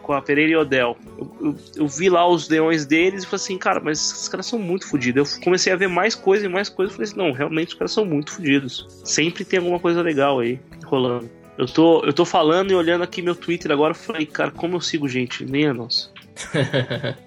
com 0.02 0.14
a 0.14 0.22
Pereira 0.22 0.52
e 0.52 0.56
Odell. 0.56 0.98
Eu, 1.18 1.32
eu, 1.42 1.56
eu 1.76 1.88
vi 1.88 2.10
lá 2.10 2.28
os 2.28 2.50
leões 2.50 2.86
deles 2.86 3.24
e 3.24 3.26
falei 3.26 3.44
assim, 3.44 3.58
cara, 3.58 3.80
mas 3.80 4.00
esses 4.00 4.28
caras 4.28 4.46
são 4.46 4.60
muito 4.60 4.88
fodidos. 4.88 5.36
Eu 5.36 5.42
comecei 5.44 5.72
a 5.72 5.76
ver 5.76 5.88
mais 5.88 6.16
coisa 6.16 6.46
e 6.46 6.50
mais 6.50 6.70
coisa 6.70 6.92
e 6.92 6.96
falei 6.96 7.10
assim, 7.10 7.18
não, 7.18 7.32
realmente 7.32 7.70
os 7.70 7.74
caras 7.76 7.92
são 7.92 8.06
muito 8.06 8.32
fodidos. 8.32 8.88
Sempre 9.04 9.46
tem 9.46 9.60
alguma 9.60 9.80
coisa 9.80 10.02
legal 10.02 10.40
aí 10.40 10.60
rolando. 10.86 11.30
Eu 11.58 11.68
tô, 11.68 12.04
eu 12.04 12.12
tô 12.12 12.26
falando 12.26 12.72
e 12.72 12.76
olhando 12.76 13.04
aqui 13.04 13.22
meu 13.22 13.36
Twitter 13.36 13.72
agora, 13.72 13.94
falei, 13.94 14.26
cara, 14.26 14.52
como 14.52 14.76
eu 14.76 14.82
sigo 14.82 15.08
gente, 15.08 15.46
nem 15.46 15.68
a 15.68 15.74
nossa. 15.74 16.10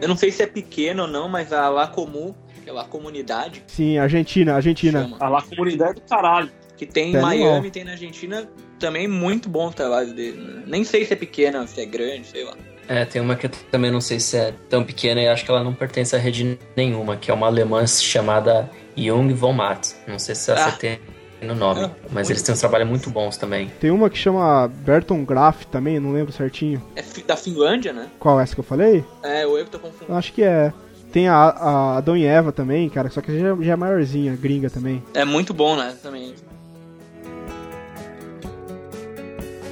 Eu 0.00 0.08
não 0.08 0.16
sei 0.16 0.30
se 0.32 0.42
é 0.42 0.46
pequeno 0.46 1.02
ou 1.02 1.08
não, 1.08 1.28
mas 1.28 1.52
a 1.52 1.68
La 1.68 1.86
Comu, 1.86 2.34
que 2.64 2.70
é 2.70 2.72
La 2.72 2.84
Comunidade, 2.84 3.62
Sim, 3.66 3.98
Argentina, 3.98 4.54
Argentina. 4.54 5.10
A 5.20 5.28
La 5.28 5.42
Comunidade 5.42 5.94
do 5.94 6.00
caralho. 6.02 6.50
que 6.76 6.86
tem 6.86 7.14
em 7.14 7.20
Miami, 7.20 7.70
tem 7.70 7.84
na 7.84 7.90
Argentina, 7.92 8.48
também 8.78 9.06
muito 9.06 9.48
bom 9.50 9.66
o 9.68 9.70
trabalho 9.72 10.14
dele. 10.14 10.62
Nem 10.66 10.82
sei 10.82 11.04
se 11.04 11.12
é 11.12 11.16
pequena, 11.16 11.66
se 11.66 11.78
é 11.80 11.84
grande, 11.84 12.26
sei 12.26 12.42
lá. 12.44 12.54
É, 12.88 13.04
tem 13.04 13.20
uma 13.20 13.36
que 13.36 13.44
eu 13.46 13.50
também 13.70 13.90
não 13.90 14.00
sei 14.00 14.18
se 14.18 14.36
é 14.36 14.54
tão 14.70 14.82
pequena 14.82 15.20
e 15.20 15.28
acho 15.28 15.44
que 15.44 15.50
ela 15.50 15.62
não 15.62 15.74
pertence 15.74 16.16
a 16.16 16.18
rede 16.18 16.58
nenhuma, 16.74 17.16
que 17.18 17.30
é 17.30 17.34
uma 17.34 17.46
alemã 17.46 17.86
chamada 17.86 18.68
Jung 18.96 19.32
von 19.34 19.52
Matt. 19.52 19.90
Não 20.08 20.18
sei 20.18 20.34
se 20.34 20.50
Ah. 20.50 20.54
acertei 20.54 20.98
no 21.42 21.54
nome, 21.54 21.90
mas 22.10 22.28
eles 22.28 22.42
têm 22.42 22.52
uns 22.52 22.60
trabalhos 22.60 22.88
muito 22.88 23.10
bons 23.10 23.36
também. 23.36 23.70
Tem 23.80 23.90
uma 23.90 24.10
que 24.10 24.18
chama 24.18 24.68
Berton 24.68 25.24
Graf 25.24 25.64
também, 25.64 25.98
não 25.98 26.12
lembro 26.12 26.32
certinho. 26.32 26.82
É 26.94 27.02
da 27.26 27.36
Finlândia, 27.36 27.92
né? 27.92 28.08
Qual 28.18 28.40
é 28.40 28.42
essa 28.42 28.54
que 28.54 28.60
eu 28.60 28.64
falei? 28.64 29.04
É, 29.22 29.46
o 29.46 29.56
eu 29.56 29.64
que 29.64 29.70
tô 29.70 29.78
confundindo. 29.78 30.14
Acho 30.14 30.32
que 30.32 30.42
é. 30.42 30.72
Tem 31.12 31.28
a, 31.28 31.34
a 31.36 31.96
Adão 31.96 32.16
e 32.16 32.24
Eva 32.24 32.52
também, 32.52 32.88
cara, 32.88 33.10
só 33.10 33.20
que 33.20 33.36
já, 33.36 33.56
já 33.60 33.72
é 33.72 33.76
maiorzinha, 33.76 34.36
gringa 34.36 34.70
também. 34.70 35.02
É 35.12 35.24
muito 35.24 35.52
bom, 35.52 35.76
né? 35.76 35.96
Também. 36.00 36.34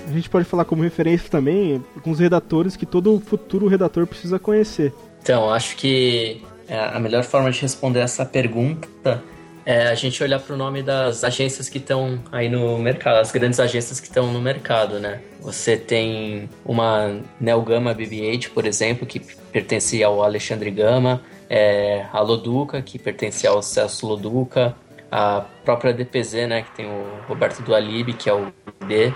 A 0.09 0.13
gente 0.13 0.29
pode 0.29 0.45
falar 0.47 0.65
como 0.65 0.83
referência 0.83 1.31
também 1.31 1.85
alguns 1.95 2.19
redatores 2.19 2.77
que 2.77 2.87
todo 2.87 3.21
futuro 3.21 3.69
redator 3.69 4.07
precisa 4.07 4.39
conhecer. 4.39 4.93
Então, 5.23 5.51
acho 5.53 5.77
que 5.77 6.43
é, 6.67 6.79
a 6.79 6.99
melhor 6.99 7.23
forma 7.23 7.51
de 7.51 7.61
responder 7.61 8.01
essa 8.01 8.25
pergunta 8.25 9.23
é 9.69 9.87
a 9.89 9.95
gente 9.95 10.23
olhar 10.23 10.41
para 10.41 10.55
o 10.55 10.57
nome 10.57 10.83
das 10.83 11.23
agências 11.23 11.69
que 11.69 11.77
estão 11.77 12.19
aí 12.33 12.49
no 12.49 12.79
mercado, 12.79 13.19
as 13.19 13.31
grandes 13.31 13.61
agências 13.61 14.01
que 14.01 14.07
estão 14.07 14.33
no 14.33 14.41
mercado, 14.41 14.99
né? 14.99 15.21
Você 15.43 15.77
tem 15.77 16.49
uma 16.65 17.21
Neo 17.39 17.61
Gama 17.61 17.95
BB-8, 17.95 18.49
por 18.49 18.65
exemplo, 18.65 19.07
que 19.07 19.21
pertence 19.21 20.03
ao 20.03 20.23
Alexandre 20.23 20.71
Gama, 20.71 21.21
é, 21.51 22.07
a 22.11 22.21
Loduca, 22.23 22.81
que 22.81 22.99
pertence 22.99 23.47
ao 23.47 23.61
Celso 23.61 24.07
Loduca, 24.07 24.75
a 25.13 25.45
própria 25.67 25.93
DPZ, 25.93 26.49
né, 26.49 26.63
que 26.63 26.71
tem 26.71 26.87
o 26.87 27.05
Roberto 27.29 27.63
Dualib, 27.63 28.15
que 28.15 28.31
é 28.31 28.33
o 28.33 28.51
D, 28.87 29.13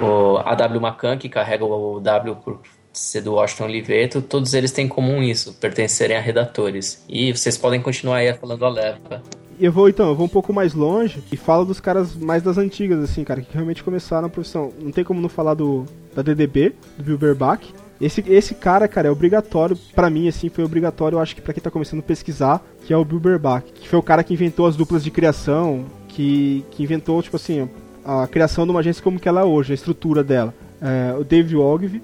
o 0.00 0.38
AW 0.38 0.80
Macan, 0.80 1.18
que 1.18 1.28
carrega 1.28 1.66
o 1.66 2.00
W 2.00 2.36
por 2.36 2.62
ser 2.94 3.20
do 3.20 3.34
Washington 3.34 3.64
Oliveto, 3.64 4.22
todos 4.22 4.54
eles 4.54 4.72
têm 4.72 4.86
em 4.86 4.88
comum 4.88 5.22
isso, 5.22 5.52
pertencerem 5.60 6.16
a 6.16 6.20
redatores. 6.20 7.04
E 7.06 7.30
vocês 7.30 7.58
podem 7.58 7.82
continuar 7.82 8.16
aí 8.16 8.32
falando 8.32 8.64
a 8.64 8.70
leva. 8.70 9.22
Eu 9.60 9.70
vou 9.70 9.90
então, 9.90 10.08
eu 10.08 10.14
vou 10.14 10.24
um 10.24 10.28
pouco 10.28 10.54
mais 10.54 10.72
longe 10.72 11.22
e 11.30 11.36
falo 11.36 11.66
dos 11.66 11.80
caras 11.80 12.16
mais 12.16 12.42
das 12.42 12.56
antigas, 12.56 12.98
assim, 12.98 13.22
cara, 13.22 13.42
que 13.42 13.52
realmente 13.52 13.84
começaram 13.84 14.26
a 14.26 14.30
profissão. 14.30 14.72
Não 14.80 14.90
tem 14.90 15.04
como 15.04 15.20
não 15.20 15.28
falar 15.28 15.52
do 15.52 15.84
da 16.14 16.22
DDB, 16.22 16.74
do 16.96 17.04
Bill 17.04 17.18
Berbach. 17.18 17.74
Esse, 18.00 18.24
esse 18.26 18.54
cara, 18.54 18.88
cara, 18.88 19.08
é 19.08 19.10
obrigatório, 19.10 19.76
pra 19.94 20.08
mim, 20.08 20.26
assim, 20.26 20.48
foi 20.48 20.64
obrigatório, 20.64 21.16
eu 21.16 21.20
acho 21.20 21.34
que 21.34 21.42
pra 21.42 21.52
quem 21.52 21.62
tá 21.62 21.70
começando 21.70 22.00
a 22.00 22.02
pesquisar, 22.02 22.64
que 22.86 22.94
é 22.94 22.96
o 22.96 23.04
Bill 23.04 23.20
Berbach, 23.20 23.70
que 23.74 23.86
foi 23.86 23.98
o 23.98 24.02
cara 24.02 24.24
que 24.24 24.32
inventou 24.32 24.66
as 24.66 24.74
duplas 24.74 25.04
de 25.04 25.10
criação, 25.10 25.84
que, 26.08 26.64
que 26.70 26.82
inventou, 26.82 27.22
tipo 27.22 27.36
assim, 27.36 27.68
a 28.02 28.26
criação 28.26 28.64
de 28.64 28.70
uma 28.70 28.80
agência 28.80 29.02
como 29.02 29.20
que 29.20 29.28
ela 29.28 29.42
é 29.42 29.44
hoje, 29.44 29.72
a 29.72 29.74
estrutura 29.74 30.24
dela. 30.24 30.54
É, 30.80 31.14
o 31.18 31.22
David 31.22 31.54
Ogilvy, 31.56 32.02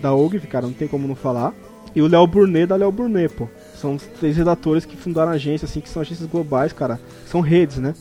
da 0.00 0.14
Ogilvy, 0.14 0.46
cara, 0.46 0.66
não 0.66 0.72
tem 0.72 0.88
como 0.88 1.06
não 1.06 1.14
falar. 1.14 1.52
E 1.94 2.00
o 2.00 2.08
Léo 2.08 2.26
Burnet 2.26 2.66
da 2.66 2.76
Léo 2.76 2.90
Burnet, 2.90 3.34
pô. 3.34 3.46
São 3.84 3.98
três 4.18 4.34
redatores 4.34 4.86
que 4.86 4.96
fundaram 4.96 5.32
a 5.32 5.34
agência, 5.34 5.66
assim, 5.66 5.78
que 5.78 5.90
são 5.90 6.00
agências 6.00 6.26
globais, 6.26 6.72
cara. 6.72 6.98
São 7.26 7.42
redes, 7.42 7.76
né? 7.76 7.94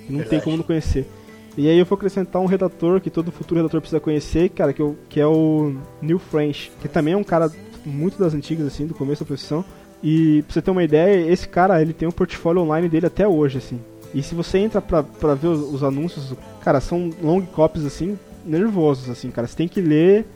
Não 0.00 0.18
tem 0.18 0.18
Verdade. 0.18 0.44
como 0.44 0.56
não 0.58 0.64
conhecer. 0.64 1.08
E 1.56 1.66
aí 1.66 1.78
eu 1.78 1.86
vou 1.86 1.96
acrescentar 1.96 2.42
um 2.42 2.46
redator 2.46 3.00
que 3.00 3.08
todo 3.08 3.32
futuro 3.32 3.58
redator 3.58 3.80
precisa 3.80 3.98
conhecer, 4.00 4.50
cara, 4.50 4.74
que, 4.74 4.82
eu, 4.82 4.98
que 5.08 5.18
é 5.18 5.26
o 5.26 5.74
Neil 6.02 6.18
French, 6.18 6.70
que 6.82 6.88
também 6.88 7.14
é 7.14 7.16
um 7.16 7.24
cara 7.24 7.50
muito 7.86 8.18
das 8.18 8.34
antigas, 8.34 8.66
assim, 8.66 8.86
do 8.86 8.92
começo 8.92 9.22
da 9.22 9.26
profissão. 9.28 9.64
E 10.02 10.42
pra 10.42 10.52
você 10.52 10.60
ter 10.60 10.70
uma 10.70 10.84
ideia, 10.84 11.32
esse 11.32 11.48
cara, 11.48 11.80
ele 11.80 11.94
tem 11.94 12.06
um 12.06 12.12
portfólio 12.12 12.60
online 12.60 12.88
dele 12.90 13.06
até 13.06 13.26
hoje, 13.26 13.56
assim. 13.56 13.80
E 14.14 14.22
se 14.22 14.34
você 14.34 14.58
entra 14.58 14.82
pra, 14.82 15.02
pra 15.02 15.32
ver 15.32 15.48
os, 15.48 15.74
os 15.74 15.82
anúncios, 15.82 16.34
cara, 16.60 16.82
são 16.82 17.10
long 17.22 17.40
copies, 17.40 17.86
assim, 17.86 18.18
nervosos, 18.44 19.08
assim, 19.08 19.30
cara. 19.30 19.46
Você 19.46 19.56
tem 19.56 19.68
que 19.68 19.80
ler, 19.80 20.26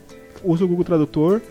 usa 0.42 0.64
o 0.64 0.68
Google 0.68 0.84
Tradutor, 0.84 1.42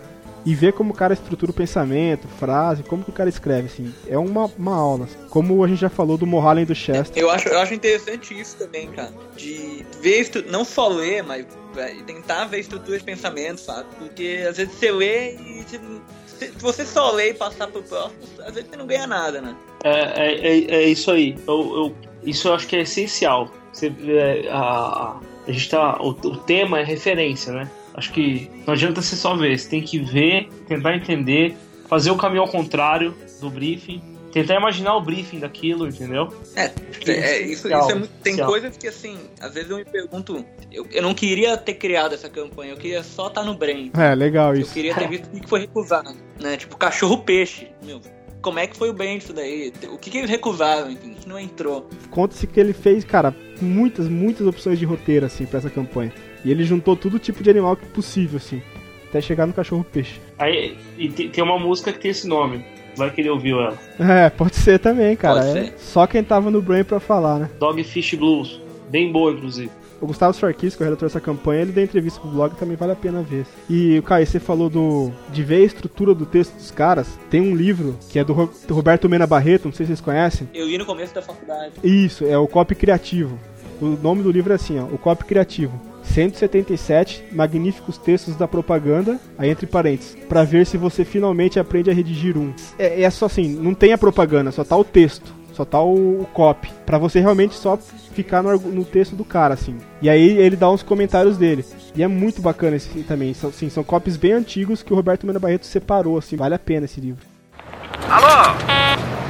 e 0.45 0.53
ver 0.55 0.73
como 0.73 0.91
o 0.91 0.95
cara 0.95 1.13
estrutura 1.13 1.51
o 1.51 1.53
pensamento, 1.53 2.27
frase, 2.27 2.83
como 2.83 3.03
que 3.03 3.09
o 3.09 3.13
cara 3.13 3.29
escreve, 3.29 3.67
assim. 3.67 3.93
É 4.07 4.17
uma, 4.17 4.45
uma 4.57 4.75
aula. 4.75 5.05
assim. 5.05 5.17
Como 5.29 5.63
a 5.63 5.67
gente 5.67 5.79
já 5.79 5.89
falou 5.89 6.17
do 6.17 6.25
Mohallen 6.27 6.63
e 6.63 6.65
do 6.65 6.75
Chester. 6.75 7.21
Eu 7.21 7.29
acho, 7.29 7.47
eu 7.47 7.59
acho 7.59 7.73
interessante 7.73 8.37
isso 8.39 8.57
também, 8.57 8.87
cara. 8.89 9.11
De 9.37 9.85
ver, 10.01 10.29
não 10.49 10.65
só 10.65 10.87
ler, 10.89 11.23
mas 11.23 11.45
tentar 12.05 12.45
ver 12.45 12.59
estrutura 12.59 12.97
de 12.97 13.03
pensamento, 13.03 13.59
sabe? 13.61 13.87
Porque 13.97 14.45
às 14.47 14.57
vezes 14.57 14.73
você 14.73 14.91
lê 14.91 15.35
e 15.35 15.63
se, 15.67 15.79
se 16.27 16.51
você 16.59 16.85
só 16.85 17.11
lê 17.11 17.29
e 17.29 17.33
passar 17.33 17.67
pro 17.67 17.81
próximo, 17.81 18.19
às 18.45 18.53
vezes 18.53 18.69
você 18.69 18.75
não 18.77 18.85
ganha 18.85 19.07
nada, 19.07 19.41
né? 19.41 19.55
É, 19.83 19.91
é, 19.91 20.47
é, 20.47 20.75
é 20.75 20.83
isso 20.89 21.09
aí. 21.11 21.35
Eu, 21.47 21.75
eu- 21.75 21.95
isso 22.23 22.47
eu 22.47 22.53
acho 22.53 22.67
que 22.67 22.75
é 22.75 22.81
essencial. 22.81 23.51
Você, 23.71 23.87
é, 24.07 24.47
a, 24.49 25.19
a 25.47 25.51
gente 25.51 25.69
tá. 25.69 25.97
O, 26.01 26.09
o 26.11 26.37
tema 26.37 26.79
é 26.79 26.83
referência, 26.83 27.51
né? 27.51 27.69
Acho 27.95 28.11
que 28.11 28.49
não 28.65 28.73
adianta 28.73 29.01
você 29.01 29.15
só 29.15 29.35
ver, 29.35 29.57
você 29.57 29.69
tem 29.69 29.81
que 29.81 29.99
ver, 29.99 30.49
tentar 30.67 30.95
entender, 30.95 31.55
fazer 31.87 32.11
o 32.11 32.17
caminho 32.17 32.41
ao 32.41 32.47
contrário 32.47 33.13
do 33.39 33.49
briefing, 33.49 34.01
tentar 34.31 34.55
imaginar 34.55 34.95
o 34.95 35.01
briefing 35.01 35.39
daquilo, 35.39 35.87
entendeu? 35.87 36.27
É, 36.55 36.71
é, 37.05 37.41
isso, 37.41 37.67
isso 37.67 37.91
é 37.91 37.93
muito, 37.93 38.09
tem 38.23 38.35
coisas 38.37 38.75
que 38.75 38.87
assim, 38.87 39.15
às 39.39 39.53
vezes 39.53 39.69
eu 39.69 39.77
me 39.77 39.85
pergunto, 39.85 40.43
eu, 40.71 40.87
eu 40.91 41.03
não 41.03 41.13
queria 41.13 41.55
ter 41.55 41.75
criado 41.75 42.15
essa 42.15 42.27
campanha, 42.27 42.71
eu 42.71 42.77
queria 42.77 43.03
só 43.03 43.27
estar 43.27 43.43
no 43.43 43.53
Brain. 43.53 43.91
É, 43.95 44.15
legal 44.15 44.55
Eu 44.55 44.61
isso. 44.61 44.73
queria 44.73 44.95
ter 44.95 45.07
visto 45.07 45.27
o 45.31 45.39
que 45.39 45.47
foi 45.47 45.61
recusado, 45.61 46.15
né? 46.41 46.57
Tipo, 46.57 46.75
cachorro-peixe. 46.75 47.67
Meu, 47.83 48.01
como 48.41 48.57
é 48.57 48.65
que 48.65 48.75
foi 48.75 48.89
o 48.89 48.93
bem 48.93 49.19
disso 49.19 49.33
daí? 49.33 49.71
O 49.91 49.97
que, 49.99 50.09
que 50.09 50.17
eles 50.17 50.29
recusaram, 50.29 50.89
enfim, 50.89 51.13
que 51.13 51.29
não 51.29 51.39
entrou? 51.39 51.87
Conta-se 52.09 52.47
que 52.47 52.59
ele 52.59 52.73
fez, 52.73 53.03
cara, 53.03 53.35
muitas, 53.61 54.09
muitas 54.09 54.47
opções 54.47 54.79
de 54.79 54.85
roteiro, 54.85 55.27
assim, 55.27 55.45
pra 55.45 55.59
essa 55.59 55.69
campanha. 55.69 56.11
E 56.43 56.51
ele 56.51 56.63
juntou 56.63 56.95
todo 56.95 57.19
tipo 57.19 57.41
de 57.43 57.49
animal 57.49 57.75
possível, 57.93 58.37
assim. 58.37 58.61
Até 59.09 59.21
chegar 59.21 59.45
no 59.45 59.53
cachorro-peixe. 59.53 60.19
Aí 60.39 60.75
e 60.97 61.07
te- 61.09 61.29
tem 61.29 61.43
uma 61.43 61.59
música 61.59 61.93
que 61.93 61.99
tem 61.99 62.11
esse 62.11 62.27
nome. 62.27 62.65
Vai 62.95 63.09
que 63.09 63.21
ele 63.21 63.29
ouviu 63.29 63.59
ela. 63.59 63.77
É, 63.99 64.29
pode 64.29 64.55
ser 64.55 64.77
também, 64.79 65.15
cara. 65.15 65.41
Pode 65.41 65.57
É 65.57 65.63
ser. 65.65 65.73
só 65.79 66.05
quem 66.05 66.23
tava 66.23 66.51
no 66.51 66.61
Brain 66.61 66.83
pra 66.83 66.99
falar, 66.99 67.39
né? 67.39 67.49
Dogfish 67.59 68.13
Blues. 68.15 68.61
Bem 68.89 69.11
boa, 69.11 69.31
inclusive. 69.31 69.71
O 69.99 70.05
Gustavo 70.05 70.33
Sarkis, 70.37 70.75
que 70.75 70.83
é 70.83 70.85
o 70.85 70.89
redator 70.89 71.07
dessa 71.07 71.21
campanha, 71.21 71.61
ele 71.61 71.71
deu 71.71 71.83
entrevista 71.83 72.19
pro 72.19 72.29
blog 72.29 72.55
também 72.55 72.75
vale 72.75 72.91
a 72.91 72.95
pena 72.95 73.21
ver. 73.21 73.45
E, 73.69 74.01
Caio, 74.05 74.27
você 74.27 74.39
falou 74.39 74.69
do 74.69 75.11
de 75.31 75.41
ver 75.43 75.61
a 75.63 75.65
estrutura 75.65 76.13
do 76.13 76.25
texto 76.25 76.53
dos 76.55 76.69
caras. 76.71 77.17
Tem 77.29 77.39
um 77.39 77.55
livro 77.55 77.97
que 78.09 78.19
é 78.19 78.23
do, 78.23 78.33
Ro- 78.33 78.51
do 78.67 78.73
Roberto 78.75 79.07
Mena 79.07 79.25
Barreto, 79.25 79.65
não 79.65 79.71
sei 79.71 79.85
se 79.85 79.91
vocês 79.91 80.01
conhecem. 80.01 80.47
Eu 80.53 80.67
li 80.67 80.77
no 80.77 80.85
começo 80.85 81.15
da 81.15 81.21
faculdade. 81.21 81.73
Isso, 81.83 82.25
é 82.25 82.37
o 82.37 82.47
Copy 82.47 82.75
Criativo. 82.75 83.39
O 83.81 83.85
nome 84.01 84.21
do 84.21 84.29
livro 84.31 84.51
é 84.51 84.55
assim, 84.55 84.77
ó, 84.77 84.83
o 84.83 84.97
Copy 84.97 85.23
Criativo. 85.25 85.79
177 86.03 87.25
magníficos 87.31 87.97
textos 87.97 88.35
da 88.35 88.47
propaganda, 88.47 89.19
aí 89.37 89.49
entre 89.49 89.65
parênteses, 89.65 90.15
pra 90.27 90.43
ver 90.43 90.65
se 90.65 90.77
você 90.77 91.03
finalmente 91.03 91.59
aprende 91.59 91.89
a 91.89 91.93
redigir 91.93 92.37
um. 92.37 92.53
É, 92.77 93.01
é 93.01 93.09
só 93.09 93.25
assim, 93.25 93.47
não 93.47 93.73
tem 93.73 93.93
a 93.93 93.97
propaganda, 93.97 94.51
só 94.51 94.63
tá 94.63 94.75
o 94.75 94.83
texto, 94.83 95.33
só 95.53 95.63
tá 95.63 95.81
o, 95.81 96.21
o 96.21 96.25
copy, 96.33 96.69
Pra 96.85 96.97
você 96.97 97.19
realmente 97.19 97.55
só 97.55 97.77
ficar 97.77 98.43
no, 98.43 98.57
no 98.57 98.83
texto 98.83 99.15
do 99.15 99.23
cara, 99.23 99.53
assim. 99.53 99.77
E 100.01 100.09
aí 100.09 100.37
ele 100.37 100.55
dá 100.55 100.69
uns 100.69 100.83
comentários 100.83 101.37
dele. 101.37 101.65
E 101.95 102.03
é 102.03 102.07
muito 102.07 102.41
bacana 102.41 102.75
esse 102.75 102.89
também, 103.03 103.33
são, 103.33 103.49
assim, 103.49 103.69
são 103.69 103.83
copies 103.83 104.17
bem 104.17 104.33
antigos 104.33 104.83
que 104.83 104.91
o 104.91 104.95
Roberto 104.95 105.25
Mena 105.25 105.39
Barreto 105.39 105.65
separou, 105.65 106.17
assim, 106.17 106.35
vale 106.35 106.55
a 106.55 106.59
pena 106.59 106.85
esse 106.85 106.99
livro. 106.99 107.32
Alô? 108.09 108.55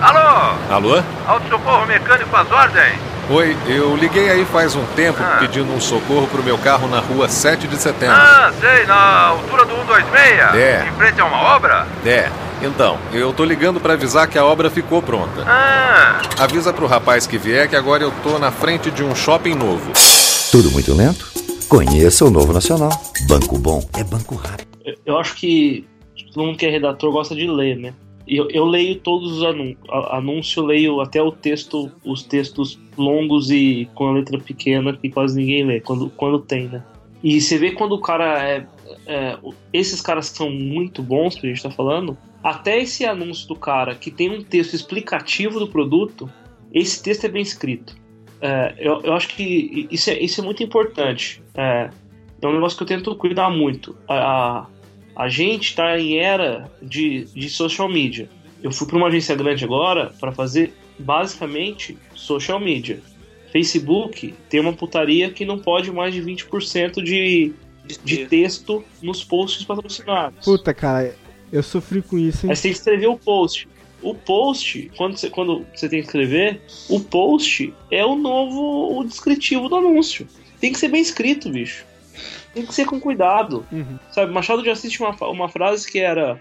Alô? 0.01 0.55
Alô? 0.69 1.03
Auto 1.27 1.47
socorro 1.49 1.85
mecânico 1.85 2.35
às 2.35 2.51
ordens? 2.51 2.99
Oi, 3.29 3.55
eu 3.67 3.95
liguei 3.95 4.29
aí 4.29 4.43
faz 4.45 4.75
um 4.75 4.85
tempo 4.95 5.19
Ah. 5.23 5.37
pedindo 5.39 5.71
um 5.73 5.79
socorro 5.79 6.27
pro 6.27 6.43
meu 6.43 6.57
carro 6.57 6.87
na 6.89 6.99
rua 6.99 7.29
7 7.29 7.67
de 7.67 7.77
setembro. 7.77 8.15
Ah, 8.17 8.51
sei, 8.59 8.85
na 8.85 9.27
altura 9.27 9.65
do 9.65 9.75
126. 9.75 10.55
É. 10.55 10.85
Em 10.89 10.97
frente 10.97 11.21
a 11.21 11.25
uma 11.25 11.41
obra? 11.55 11.87
É, 12.05 12.29
então, 12.61 12.97
eu 13.13 13.31
tô 13.31 13.45
ligando 13.45 13.79
pra 13.79 13.93
avisar 13.93 14.27
que 14.27 14.37
a 14.37 14.43
obra 14.43 14.69
ficou 14.69 15.01
pronta. 15.01 15.43
Ah, 15.47 16.19
Avisa 16.39 16.73
pro 16.73 16.85
rapaz 16.85 17.25
que 17.25 17.37
vier 17.37 17.69
que 17.69 17.75
agora 17.77 18.03
eu 18.03 18.11
tô 18.23 18.37
na 18.37 18.51
frente 18.51 18.91
de 18.91 19.03
um 19.03 19.15
shopping 19.15 19.53
novo. 19.55 19.93
Tudo 20.51 20.69
muito 20.71 20.93
lento? 20.93 21.31
Conheça 21.69 22.25
o 22.25 22.29
Novo 22.29 22.51
Nacional. 22.51 22.91
Banco 23.27 23.57
bom 23.57 23.81
é 23.97 24.03
banco 24.03 24.35
rápido. 24.35 24.67
Eu, 24.85 24.95
eu 25.05 25.17
acho 25.17 25.33
que 25.35 25.87
todo 26.33 26.45
mundo 26.45 26.57
que 26.57 26.65
é 26.65 26.69
redator 26.69 27.09
gosta 27.11 27.33
de 27.33 27.47
ler, 27.47 27.77
né? 27.77 27.93
Eu, 28.27 28.47
eu 28.49 28.65
leio 28.65 28.99
todos 28.99 29.37
os 29.37 29.43
anúncios. 30.11 30.65
Leio 30.65 31.01
até 31.01 31.21
o 31.21 31.31
texto, 31.31 31.91
os 32.03 32.23
textos 32.23 32.79
longos 32.97 33.51
e 33.51 33.87
com 33.93 34.07
a 34.07 34.13
letra 34.13 34.39
pequena 34.39 34.95
que 34.95 35.09
quase 35.09 35.37
ninguém 35.39 35.65
lê, 35.65 35.79
quando, 35.79 36.09
quando 36.09 36.39
tem, 36.39 36.67
né? 36.67 36.83
E 37.23 37.39
você 37.39 37.57
vê 37.57 37.71
quando 37.71 37.93
o 37.93 38.01
cara 38.01 38.45
é, 38.45 38.65
é, 39.05 39.37
Esses 39.71 40.01
caras 40.01 40.27
são 40.27 40.49
muito 40.49 41.01
bons 41.01 41.35
que 41.35 41.45
a 41.45 41.49
gente 41.49 41.63
tá 41.63 41.71
falando. 41.71 42.17
Até 42.43 42.79
esse 42.79 43.05
anúncio 43.05 43.47
do 43.47 43.55
cara 43.55 43.95
que 43.95 44.11
tem 44.11 44.29
um 44.29 44.43
texto 44.43 44.73
explicativo 44.73 45.59
do 45.59 45.67
produto, 45.67 46.29
esse 46.73 47.01
texto 47.01 47.25
é 47.25 47.29
bem 47.29 47.41
escrito. 47.41 47.95
É, 48.41 48.75
eu, 48.77 49.01
eu 49.03 49.13
acho 49.13 49.29
que 49.29 49.87
isso 49.89 50.09
é, 50.09 50.19
isso 50.19 50.41
é 50.41 50.43
muito 50.43 50.61
importante. 50.61 51.41
É, 51.55 51.89
é 52.41 52.47
um 52.47 52.53
negócio 52.53 52.77
que 52.77 52.83
eu 52.83 52.87
tento 52.87 53.15
cuidar 53.15 53.49
muito. 53.49 53.95
A, 54.05 54.15
a, 54.15 54.67
a 55.15 55.29
gente 55.29 55.69
está 55.69 55.99
em 55.99 56.17
era 56.17 56.71
de, 56.81 57.25
de 57.25 57.49
social 57.49 57.89
media. 57.89 58.29
Eu 58.61 58.71
fui 58.71 58.87
para 58.87 58.97
uma 58.97 59.07
agência 59.07 59.35
grande 59.35 59.63
agora 59.63 60.13
para 60.19 60.31
fazer 60.31 60.73
basicamente 60.97 61.97
social 62.15 62.59
media. 62.59 63.01
Facebook 63.51 64.33
tem 64.49 64.59
uma 64.59 64.73
putaria 64.73 65.29
que 65.29 65.45
não 65.45 65.59
pode 65.59 65.91
mais 65.91 66.13
de 66.13 66.21
20% 66.21 67.03
de, 67.03 67.53
de 68.03 68.25
texto 68.25 68.83
nos 69.01 69.23
posts 69.23 69.63
patrocinados. 69.63 70.43
Puta, 70.43 70.73
cara, 70.73 71.15
eu 71.51 71.61
sofri 71.61 72.01
com 72.01 72.17
isso, 72.17 72.45
hein? 72.45 72.49
Aí 72.49 72.55
você 72.55 72.63
tem 72.63 72.71
que 72.71 72.77
escrever 72.79 73.07
o 73.07 73.17
post. 73.17 73.67
O 74.01 74.15
post, 74.15 74.91
quando 74.97 75.17
você, 75.17 75.29
quando 75.29 75.65
você 75.73 75.87
tem 75.87 76.01
que 76.01 76.07
escrever, 76.07 76.61
o 76.89 76.99
post 76.99 77.73
é 77.91 78.03
o 78.03 78.15
novo 78.15 78.99
o 78.99 79.03
descritivo 79.03 79.69
do 79.69 79.75
anúncio. 79.75 80.27
Tem 80.59 80.73
que 80.73 80.79
ser 80.79 80.89
bem 80.89 81.01
escrito, 81.01 81.49
bicho. 81.49 81.85
Tem 82.53 82.65
que 82.65 82.73
ser 82.73 82.85
com 82.85 82.99
cuidado. 82.99 83.65
Sabe, 84.11 84.31
Machado 84.31 84.61
de 84.61 84.69
Assis 84.69 84.91
tinha 84.91 85.09
uma, 85.09 85.27
uma 85.27 85.49
frase 85.49 85.89
que 85.89 85.99
era 85.99 86.39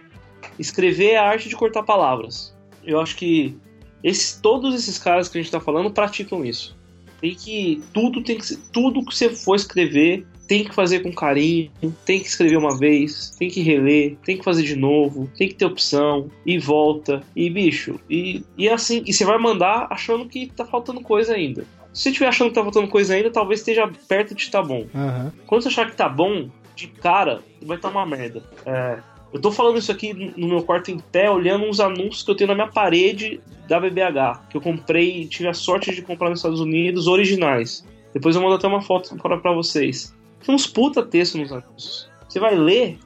escrever 0.58 1.12
é 1.12 1.16
a 1.16 1.26
arte 1.26 1.48
de 1.48 1.56
cortar 1.56 1.82
palavras. 1.82 2.54
Eu 2.84 3.00
acho 3.00 3.16
que 3.16 3.56
esses, 4.02 4.38
todos 4.40 4.74
esses 4.74 4.98
caras 4.98 5.28
que 5.28 5.38
a 5.38 5.42
gente 5.42 5.50
tá 5.50 5.60
falando 5.60 5.90
praticam 5.90 6.44
isso. 6.44 6.76
Tem 7.20 7.34
que. 7.34 7.82
Tudo 7.92 8.22
tem 8.22 8.36
que 8.36 8.46
ser. 8.46 8.58
Tudo 8.72 9.04
que 9.04 9.14
você 9.14 9.30
for 9.30 9.54
escrever 9.54 10.26
tem 10.48 10.64
que 10.64 10.74
fazer 10.74 11.00
com 11.00 11.12
carinho, 11.12 11.70
tem 12.04 12.20
que 12.20 12.26
escrever 12.26 12.56
uma 12.56 12.76
vez, 12.76 13.30
tem 13.38 13.48
que 13.48 13.62
reler, 13.62 14.18
tem 14.24 14.36
que 14.36 14.44
fazer 14.44 14.64
de 14.64 14.76
novo, 14.76 15.30
tem 15.38 15.48
que 15.48 15.54
ter 15.54 15.64
opção, 15.64 16.30
e 16.44 16.58
volta, 16.58 17.22
e 17.34 17.48
bicho, 17.48 17.98
e, 18.10 18.44
e 18.58 18.68
assim, 18.68 19.02
e 19.06 19.14
você 19.14 19.24
vai 19.24 19.38
mandar 19.38 19.86
achando 19.88 20.28
que 20.28 20.48
tá 20.48 20.66
faltando 20.66 21.00
coisa 21.00 21.32
ainda. 21.32 21.64
Se 21.92 22.04
você 22.04 22.08
estiver 22.10 22.28
achando 22.28 22.48
que 22.48 22.54
tá 22.54 22.62
faltando 22.62 22.88
coisa 22.88 23.14
ainda, 23.14 23.30
talvez 23.30 23.60
esteja 23.60 23.90
perto 24.08 24.34
de 24.34 24.42
estar 24.42 24.62
bom. 24.62 24.86
Aham. 24.94 25.32
Quando 25.46 25.62
você 25.62 25.68
achar 25.68 25.90
que 25.90 25.96
tá 25.96 26.08
bom, 26.08 26.48
de 26.74 26.88
cara, 26.88 27.42
vai 27.62 27.76
estar 27.76 27.90
uma 27.90 28.06
merda. 28.06 28.42
É, 28.64 28.98
eu 29.32 29.40
tô 29.40 29.50
falando 29.50 29.78
isso 29.78 29.90
aqui 29.90 30.12
no 30.36 30.48
meu 30.48 30.62
quarto 30.62 30.90
em 30.90 30.98
pé, 30.98 31.30
olhando 31.30 31.64
uns 31.64 31.80
anúncios 31.80 32.22
que 32.22 32.30
eu 32.30 32.34
tenho 32.34 32.48
na 32.48 32.54
minha 32.54 32.68
parede 32.68 33.40
da 33.66 33.80
BBH, 33.80 34.48
que 34.50 34.56
eu 34.56 34.60
comprei, 34.60 35.26
tive 35.26 35.48
a 35.48 35.54
sorte 35.54 35.94
de 35.94 36.02
comprar 36.02 36.28
nos 36.28 36.40
Estados 36.40 36.60
Unidos, 36.60 37.06
originais. 37.06 37.86
Depois 38.12 38.36
eu 38.36 38.42
mando 38.42 38.56
até 38.56 38.66
uma 38.66 38.82
foto 38.82 39.16
para 39.16 39.52
vocês. 39.52 40.14
Tem 40.44 40.54
uns 40.54 40.66
puta 40.66 41.02
texto 41.02 41.38
nos 41.38 41.50
anúncios. 41.50 42.10
Você 42.28 42.38
vai 42.38 42.54
ler, 42.54 42.98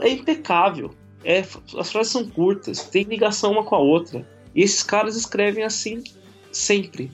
é 0.00 0.08
impecável. 0.08 0.94
É, 1.24 1.40
as 1.76 1.90
frases 1.90 2.12
são 2.12 2.26
curtas, 2.26 2.84
tem 2.84 3.02
ligação 3.02 3.52
uma 3.52 3.64
com 3.64 3.74
a 3.74 3.78
outra. 3.78 4.26
E 4.54 4.62
esses 4.62 4.82
caras 4.82 5.16
escrevem 5.16 5.64
assim 5.64 6.02
sempre. 6.50 7.10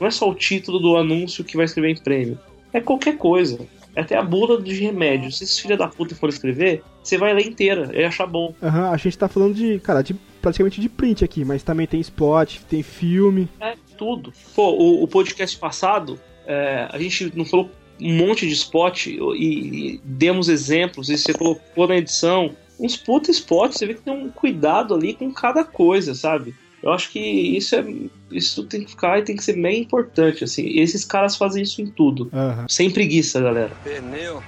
Não 0.00 0.06
é 0.06 0.10
só 0.10 0.28
o 0.28 0.34
título 0.34 0.78
do 0.78 0.96
anúncio 0.96 1.44
que 1.44 1.56
vai 1.56 1.64
escrever 1.64 1.90
em 1.90 1.96
prêmio. 1.96 2.38
É 2.72 2.80
qualquer 2.80 3.16
coisa. 3.16 3.58
É 3.94 4.00
até 4.00 4.16
a 4.16 4.22
bula 4.22 4.60
de 4.60 4.74
remédio. 4.74 5.30
Se 5.30 5.44
esses 5.44 5.58
filha 5.58 5.76
da 5.76 5.86
puta 5.86 6.14
for 6.14 6.28
escrever, 6.28 6.82
você 7.02 7.18
vai 7.18 7.34
ler 7.34 7.46
inteira 7.46 7.90
e 7.92 8.04
achar 8.04 8.26
bom. 8.26 8.54
Aham, 8.62 8.90
a 8.90 8.96
gente 8.96 9.18
tá 9.18 9.28
falando 9.28 9.54
de, 9.54 9.78
cara, 9.80 10.02
de 10.02 10.14
praticamente 10.40 10.80
de 10.80 10.88
print 10.88 11.24
aqui, 11.24 11.44
mas 11.44 11.62
também 11.62 11.86
tem 11.86 12.00
spot, 12.00 12.58
tem 12.68 12.82
filme. 12.82 13.48
É 13.60 13.74
tudo. 13.96 14.32
Pô, 14.54 14.70
o, 14.70 15.02
o 15.04 15.08
podcast 15.08 15.56
passado, 15.58 16.18
é, 16.46 16.88
a 16.90 16.98
gente 16.98 17.32
não 17.36 17.44
falou 17.44 17.70
um 18.00 18.16
monte 18.16 18.48
de 18.48 18.54
spot 18.54 19.06
e, 19.06 19.18
e 19.36 20.00
demos 20.02 20.48
exemplos, 20.48 21.08
e 21.08 21.16
você 21.16 21.32
colocou 21.32 21.86
na 21.86 21.96
edição 21.96 22.56
uns 22.80 22.96
puta 22.96 23.30
spots, 23.30 23.78
você 23.78 23.86
vê 23.86 23.94
que 23.94 24.00
tem 24.00 24.12
um 24.12 24.28
cuidado 24.28 24.94
ali 24.94 25.14
com 25.14 25.30
cada 25.32 25.62
coisa, 25.62 26.14
sabe? 26.14 26.54
Eu 26.82 26.92
acho 26.92 27.10
que 27.10 27.20
isso 27.20 27.76
é. 27.76 27.84
Isso 28.30 28.64
tem 28.64 28.82
que 28.82 28.90
ficar 28.90 29.18
e 29.18 29.22
tem 29.22 29.36
que 29.36 29.44
ser 29.44 29.52
bem 29.60 29.82
importante, 29.82 30.42
assim. 30.42 30.62
E 30.62 30.80
esses 30.80 31.04
caras 31.04 31.36
fazem 31.36 31.62
isso 31.62 31.80
em 31.80 31.86
tudo. 31.86 32.28
Aham. 32.32 32.66
Sem 32.68 32.90
preguiça, 32.90 33.40
galera. 33.40 33.70
Pneu. 33.84 34.42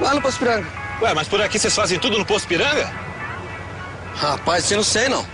Lá 0.00 0.14
no 0.14 0.22
Posto 0.22 0.38
Piranga. 0.38 0.66
Ué, 1.02 1.14
mas 1.14 1.26
por 1.28 1.40
aqui 1.40 1.58
vocês 1.58 1.74
fazem 1.74 1.98
tudo 1.98 2.18
no 2.18 2.24
Posto 2.24 2.46
Piranga? 2.46 2.86
Rapaz, 4.14 4.70
eu 4.70 4.76
não 4.76 4.84
sei 4.84 5.08
não. 5.08 5.24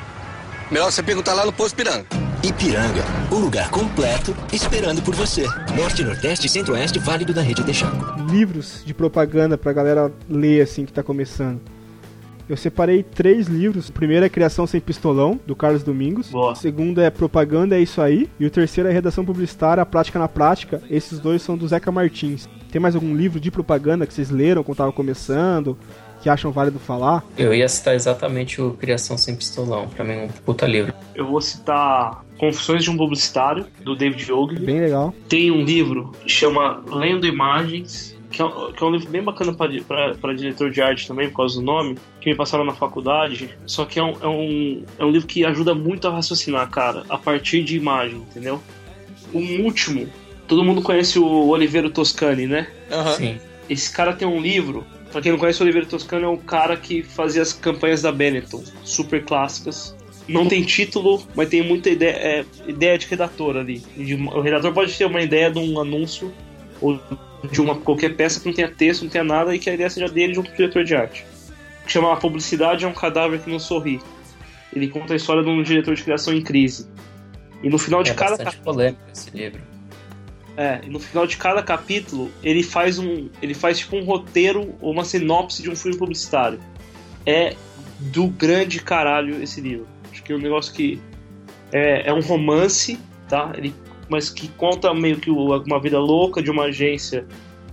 Melhor 0.70 0.90
você 0.90 1.02
perguntar 1.02 1.34
lá 1.34 1.44
no 1.44 1.52
Posto 1.52 1.76
Piranga. 1.76 2.06
Ipiranga, 2.42 3.02
o 3.30 3.36
lugar 3.36 3.70
completo 3.70 4.36
esperando 4.52 5.02
por 5.02 5.14
você. 5.14 5.44
Norte, 5.76 6.04
Nordeste 6.04 6.46
e 6.46 6.50
Centro-Oeste, 6.50 6.98
válido 6.98 7.34
da 7.34 7.42
rede 7.42 7.64
Texaco. 7.64 8.20
livros 8.30 8.82
de 8.84 8.94
propaganda 8.94 9.58
pra 9.58 9.72
galera 9.72 10.12
ler 10.28 10.60
assim 10.62 10.84
que 10.84 10.92
tá 10.92 11.02
começando. 11.02 11.60
Eu 12.48 12.56
separei 12.56 13.02
três 13.02 13.48
livros. 13.48 13.88
O 13.88 13.92
primeiro 13.92 14.24
é 14.24 14.28
Criação 14.28 14.66
Sem 14.66 14.80
Pistolão, 14.80 15.40
do 15.46 15.56
Carlos 15.56 15.82
Domingos. 15.82 16.30
Boa. 16.30 16.52
O 16.52 16.54
segundo 16.54 17.00
é 17.00 17.10
Propaganda 17.10 17.76
É 17.76 17.80
Isso 17.80 18.00
Aí. 18.00 18.30
E 18.38 18.46
o 18.46 18.50
terceiro 18.50 18.88
é 18.88 18.92
Redação 18.92 19.24
Publicitária, 19.24 19.82
A 19.82 19.86
Prática 19.86 20.18
na 20.18 20.28
Prática. 20.28 20.80
Esses 20.88 21.18
dois 21.18 21.42
são 21.42 21.56
do 21.56 21.66
Zeca 21.66 21.90
Martins. 21.90 22.48
Tem 22.70 22.80
mais 22.80 22.94
algum 22.94 23.14
livro 23.16 23.40
de 23.40 23.50
propaganda 23.50 24.06
que 24.06 24.14
vocês 24.14 24.30
leram 24.30 24.62
quando 24.62 24.74
estavam 24.74 24.92
começando? 24.92 25.76
Que 26.22 26.30
acham 26.30 26.50
válido 26.50 26.78
falar? 26.78 27.24
Eu 27.36 27.54
ia 27.54 27.68
citar 27.68 27.94
exatamente 27.94 28.60
o 28.60 28.72
Criação 28.72 29.18
Sem 29.18 29.36
Pistolão. 29.36 29.88
Pra 29.88 30.04
mim 30.04 30.12
é 30.12 30.24
um 30.24 30.28
puta 30.28 30.66
livro. 30.66 30.92
Eu 31.14 31.26
vou 31.26 31.40
citar 31.40 32.24
Confissões 32.38 32.84
de 32.84 32.90
um 32.90 32.96
Publicitário, 32.96 33.66
do 33.82 33.96
David 33.96 34.30
Ogilvy. 34.32 34.66
Bem 34.66 34.80
legal. 34.80 35.14
Tem 35.28 35.50
um 35.50 35.62
livro 35.64 36.12
que 36.22 36.28
chama 36.28 36.82
Lendo 36.90 37.26
Imagens, 37.26 38.15
que 38.36 38.42
é, 38.42 38.44
um- 38.44 38.72
que 38.72 38.82
é 38.82 38.86
um 38.86 38.90
livro 38.90 39.08
bem 39.10 39.22
bacana 39.22 39.52
para 39.54 40.34
diretor 40.34 40.70
de 40.70 40.80
arte 40.82 41.08
também, 41.08 41.28
por 41.30 41.38
causa 41.38 41.56
do 41.58 41.62
nome, 41.64 41.96
que 42.20 42.28
me 42.30 42.36
passaram 42.36 42.64
na 42.64 42.74
faculdade. 42.74 43.50
Só 43.66 43.84
que 43.84 43.98
é 43.98 44.02
um, 44.04 44.12
é, 44.20 44.26
um, 44.28 44.82
é 44.98 45.04
um 45.04 45.10
livro 45.10 45.26
que 45.26 45.44
ajuda 45.44 45.74
muito 45.74 46.06
a 46.06 46.10
raciocinar, 46.12 46.68
cara, 46.70 47.04
a 47.08 47.16
partir 47.16 47.62
de 47.64 47.76
imagem, 47.76 48.18
entendeu? 48.18 48.60
Um 49.32 49.62
último, 49.64 50.06
todo 50.46 50.62
mundo 50.64 50.82
conhece 50.82 51.18
o 51.18 51.48
Oliveiro 51.48 51.90
Toscani, 51.90 52.46
né? 52.46 52.68
Sim. 53.16 53.38
Esse 53.68 53.90
cara 53.92 54.12
tem 54.12 54.28
um 54.28 54.40
livro. 54.40 54.84
Pra 55.10 55.20
quem 55.22 55.32
não 55.32 55.38
conhece, 55.38 55.60
o 55.60 55.64
Oliveira 55.64 55.86
Toscano 55.88 56.26
é 56.26 56.28
o 56.28 56.36
cara 56.36 56.76
que 56.76 57.02
fazia 57.02 57.40
as 57.40 57.52
campanhas 57.52 58.02
da 58.02 58.12
Benetton, 58.12 58.62
super 58.84 59.24
clássicas. 59.24 59.96
Não 60.28 60.46
tem 60.46 60.62
título, 60.64 61.22
mas 61.36 61.48
tem 61.48 61.62
muita 61.62 61.88
ideia, 61.88 62.10
é, 62.10 62.44
ideia 62.66 62.98
de 62.98 63.06
redator 63.06 63.56
ali. 63.56 63.78
De 63.96 64.14
o 64.14 64.40
redator 64.40 64.72
pode 64.72 64.92
ter 64.92 65.04
uma 65.06 65.22
ideia 65.22 65.50
de 65.50 65.58
um 65.60 65.80
anúncio 65.80 66.32
ou 66.80 67.00
de 67.50 67.60
uma 67.60 67.74
qualquer 67.76 68.16
peça 68.16 68.40
que 68.40 68.46
não 68.46 68.54
tenha 68.54 68.68
texto, 68.70 69.02
não 69.02 69.10
tenha 69.10 69.24
nada 69.24 69.54
e 69.54 69.58
que 69.58 69.68
a 69.70 69.74
ideia 69.74 69.88
seja 69.90 70.08
dele 70.08 70.34
junto 70.34 70.48
com 70.48 70.54
o 70.54 70.56
diretor 70.56 70.84
de 70.84 70.94
arte. 70.94 71.26
Que 71.84 71.92
chama 71.92 72.12
A 72.12 72.16
Publicidade 72.16 72.84
é 72.84 72.88
um 72.88 72.92
Cadáver 72.92 73.40
que 73.40 73.50
não 73.50 73.58
sorri. 73.58 74.00
Ele 74.74 74.88
conta 74.88 75.12
a 75.12 75.16
história 75.16 75.42
de 75.42 75.48
um 75.48 75.62
diretor 75.62 75.94
de 75.94 76.02
criação 76.02 76.34
em 76.34 76.42
crise. 76.42 76.88
E 77.62 77.68
no 77.68 77.78
final 77.78 78.02
de 78.02 78.10
É 78.10 78.14
cada 78.14 78.36
bastante 78.36 78.56
polêmico 78.58 79.00
esse 79.12 79.30
livro. 79.30 79.62
é, 80.56 80.80
e 80.84 80.90
no 80.90 80.98
final 80.98 81.26
de 81.26 81.36
cada 81.36 81.62
capítulo, 81.62 82.30
ele 82.42 82.62
faz 82.62 82.98
um. 82.98 83.28
Ele 83.40 83.54
faz 83.54 83.78
tipo 83.78 83.96
um 83.96 84.04
roteiro 84.04 84.74
ou 84.80 84.92
uma 84.92 85.04
sinopse 85.04 85.62
de 85.62 85.70
um 85.70 85.76
filme 85.76 85.96
publicitário. 85.96 86.60
É 87.24 87.56
do 87.98 88.26
grande 88.26 88.80
caralho 88.80 89.42
esse 89.42 89.60
livro. 89.60 89.86
Acho 90.12 90.22
que 90.22 90.32
é 90.32 90.36
um 90.36 90.40
negócio 90.40 90.72
que. 90.74 91.00
É, 91.72 92.08
é 92.08 92.12
um 92.12 92.20
romance, 92.20 92.98
tá? 93.28 93.52
Ele, 93.56 93.74
mas 94.08 94.30
que 94.30 94.48
conta 94.48 94.92
meio 94.94 95.18
que 95.18 95.30
uma 95.30 95.80
vida 95.80 95.98
louca 95.98 96.42
de 96.42 96.50
uma 96.50 96.64
agência 96.64 97.26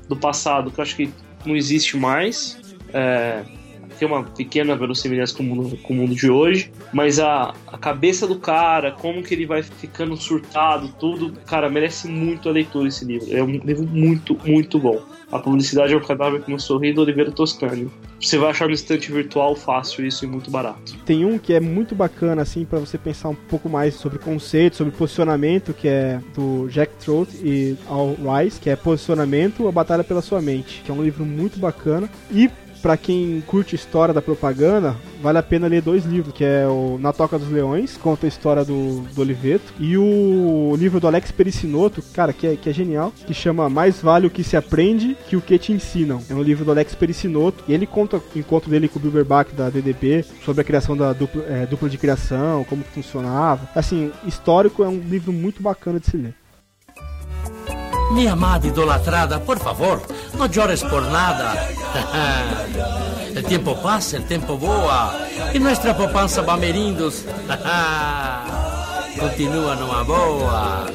do 0.08 0.16
passado 0.16 0.72
que 0.72 0.80
eu 0.80 0.84
acho 0.84 0.96
que 0.96 1.10
não 1.46 1.56
existe 1.56 1.98
mais. 1.98 2.76
É, 2.94 3.44
uma 4.06 4.24
pequena 4.24 4.76
verossimilhança 4.76 5.36
com 5.36 5.44
o 5.44 5.46
mundo, 5.46 5.78
com 5.78 5.94
o 5.94 5.96
mundo 5.98 6.16
de 6.16 6.30
hoje, 6.30 6.72
mas 6.92 7.20
a, 7.20 7.54
a 7.68 7.78
cabeça 7.78 8.28
do 8.28 8.38
cara, 8.38 8.92
como 8.92 9.24
que 9.24 9.34
ele 9.34 9.46
vai 9.46 9.64
ficando 9.64 10.16
surtado, 10.18 10.94
tudo, 11.00 11.34
cara, 11.46 11.70
merece 11.70 12.08
muito 12.08 12.50
a 12.50 12.52
leitura 12.52 12.88
esse 12.88 13.06
livro. 13.06 13.28
É 13.36 13.44
um 13.44 13.52
livro 13.52 13.88
muito, 13.88 14.38
muito 14.46 14.80
bom. 14.80 15.02
A 15.32 15.40
publicidade 15.40 15.92
é 15.92 15.98
um 15.98 16.02
cadáver 16.02 16.44
que 16.44 16.52
não 16.52 16.60
sorri 16.60 16.98
Oliveira 16.98 17.32
Toscani. 17.32 17.90
Você 18.22 18.38
vai 18.38 18.52
achar 18.52 18.68
no 18.68 18.74
estante 18.74 19.12
virtual 19.12 19.56
fácil 19.56 20.06
isso 20.06 20.24
e 20.24 20.28
muito 20.28 20.52
barato. 20.52 20.96
Tem 21.06 21.26
um 21.26 21.40
que 21.40 21.54
é 21.54 21.60
muito 21.60 21.96
bacana, 21.96 22.44
assim, 22.44 22.64
pra 22.64 22.78
você 22.78 23.00
pensar 23.00 23.30
um 23.30 23.36
pouco 23.36 23.68
mais 23.68 23.96
sobre 23.96 24.20
conceito, 24.20 24.76
sobre 24.76 24.94
posicionamento, 24.94 25.74
que 25.74 25.88
é 25.88 26.22
do 26.36 26.68
Jack 26.70 26.94
Trout 27.04 27.36
e 27.44 27.76
Al 27.90 28.16
Rice, 28.16 28.62
que 28.62 28.70
é 28.70 28.76
Posicionamento, 28.76 29.68
a 29.68 29.72
Batalha 29.72 30.04
pela 30.04 30.22
Sua 30.22 30.40
Mente, 30.40 30.84
que 30.86 30.92
é 30.92 30.94
um 30.94 31.04
livro 31.04 31.26
muito 31.26 31.60
bacana. 31.60 32.08
E 32.32 32.50
pra 32.84 32.98
quem 32.98 33.42
curte 33.48 33.76
história 33.76 34.14
da 34.14 34.22
propaganda, 34.22 34.94
vale 35.22 35.38
a 35.38 35.44
pena 35.44 35.68
ler 35.68 35.82
dois 35.82 36.04
livros, 36.04 36.34
que 36.34 36.44
é 36.44 36.68
o 36.68 36.98
Na 37.00 37.14
Toca 37.14 37.40
dos 37.40 37.50
Leões, 37.50 37.96
conta 37.96 38.28
a 38.28 38.30
história 38.30 38.66
do, 38.66 39.00
do 39.16 39.22
Oliveto, 39.22 39.74
e 39.80 39.98
o 39.98 40.76
livro 40.78 41.00
do 41.00 41.08
Alex 41.08 41.32
Pericinoto, 41.32 42.04
cara, 42.14 42.34
que 42.34 42.46
é, 42.46 42.56
que 42.58 42.70
é 42.70 42.74
genial, 42.74 43.14
que 43.26 43.34
chama 43.34 43.70
Mais 43.70 44.02
Vale 44.02 44.28
o 44.28 44.30
que 44.30 44.44
se 44.44 44.58
aprende 44.58 45.16
que 45.30 45.38
o 45.38 45.42
que 45.42 45.58
te 45.58 45.72
ensinam. 45.72 46.22
É 46.30 46.34
um 46.34 46.44
livro 46.44 46.66
do 46.66 46.72
Alex 46.72 46.94
Pericinoto, 46.94 47.64
e 47.70 47.74
ele 47.74 47.88
conta 47.88 48.18
o 48.18 48.24
encontro 48.36 48.70
dele 48.70 48.90
com 48.90 49.00
o 49.00 49.02
Bilberbach 49.02 49.54
da 49.54 49.70
DDB, 49.70 50.26
sobre 50.44 50.60
a 50.60 50.66
criação 50.66 50.98
da 50.98 51.14
dupla, 51.14 51.42
é, 51.48 51.66
dupla 51.66 51.88
de 51.88 51.98
criação, 51.98 52.66
como 52.66 52.84
funcionava. 52.84 53.70
Assim, 53.74 54.12
histórico 54.28 54.84
é 54.84 54.90
um 54.90 55.00
livro 55.00 55.32
muito 55.32 55.64
bacana 55.64 56.02
de 56.02 56.08
se 56.08 56.18
ler. 56.18 56.36
Minha 58.12 58.34
amada 58.34 58.68
idolatrada, 58.68 59.40
por 59.40 59.60
favor, 59.60 60.02
no 60.38 60.46
llores 60.48 60.84
por 60.84 61.04
nada. 61.04 61.54
El 63.36 63.44
tiempo 63.46 63.76
pasa, 63.76 64.18
el 64.18 64.26
tiempo 64.26 64.58
voa. 64.58 65.12
E 65.54 65.60
nuestra 65.60 65.96
poupança 65.96 66.44
Bamerindos 66.44 67.26
continua 69.20 69.76
numa 69.76 70.04
boa. 70.04 70.86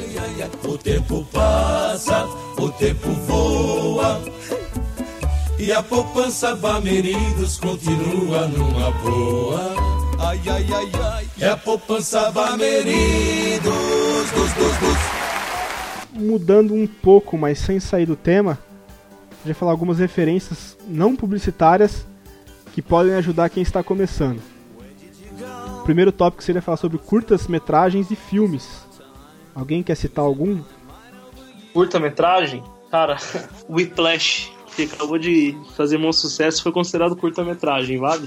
O 0.65 0.79
tempo 0.79 1.27
passa, 1.33 2.27
o 2.57 2.69
tempo 2.71 3.11
voa. 3.27 4.21
E 5.59 5.73
a 5.73 5.83
poupança 5.83 6.55
Bamerindos 6.55 7.59
continua 7.59 8.47
numa 8.47 8.93
boa. 9.03 9.75
Ai, 10.21 10.41
ai, 10.47 10.67
ai, 10.73 10.91
ai. 11.13 11.29
E 11.39 11.45
a 11.45 11.57
poupança 11.57 12.31
Bamerindos, 12.31 13.63
dos, 14.31 14.53
dos, 14.53 14.77
dos. 14.79 15.28
Mudando 16.19 16.75
um 16.75 16.87
pouco, 16.87 17.37
mas 17.39 17.59
sem 17.59 17.81
sair 17.81 18.07
do 18.07 18.17
tema, 18.17 18.59
já 19.47 19.55
falar 19.55 19.73
algumas 19.73 19.99
referências 19.99 20.77
não 20.87 21.15
publicitárias 21.17 22.07
que 22.73 22.83
podem 22.83 23.15
ajudar 23.15 23.49
quem 23.49 23.63
está 23.63 23.83
começando. 23.83 24.41
O 25.81 25.85
primeiro 25.85 26.13
tópico 26.13 26.43
seria 26.43 26.61
falar 26.61 26.77
sobre 26.77 26.99
curtas-metragens 26.99 28.11
e 28.11 28.17
filmes. 28.17 28.87
Alguém 29.55 29.83
quer 29.83 29.95
citar 29.95 30.25
algum? 30.25 30.61
Curta-metragem? 31.73 32.63
Cara, 32.91 33.17
Whiplash, 33.69 34.53
que 34.77 34.83
acabou 34.83 35.19
de 35.19 35.57
fazer 35.77 35.97
um 35.97 36.13
sucesso, 36.13 36.63
foi 36.63 36.73
considerado 36.73 37.17
curta-metragem, 37.17 37.99
vale? 37.99 38.27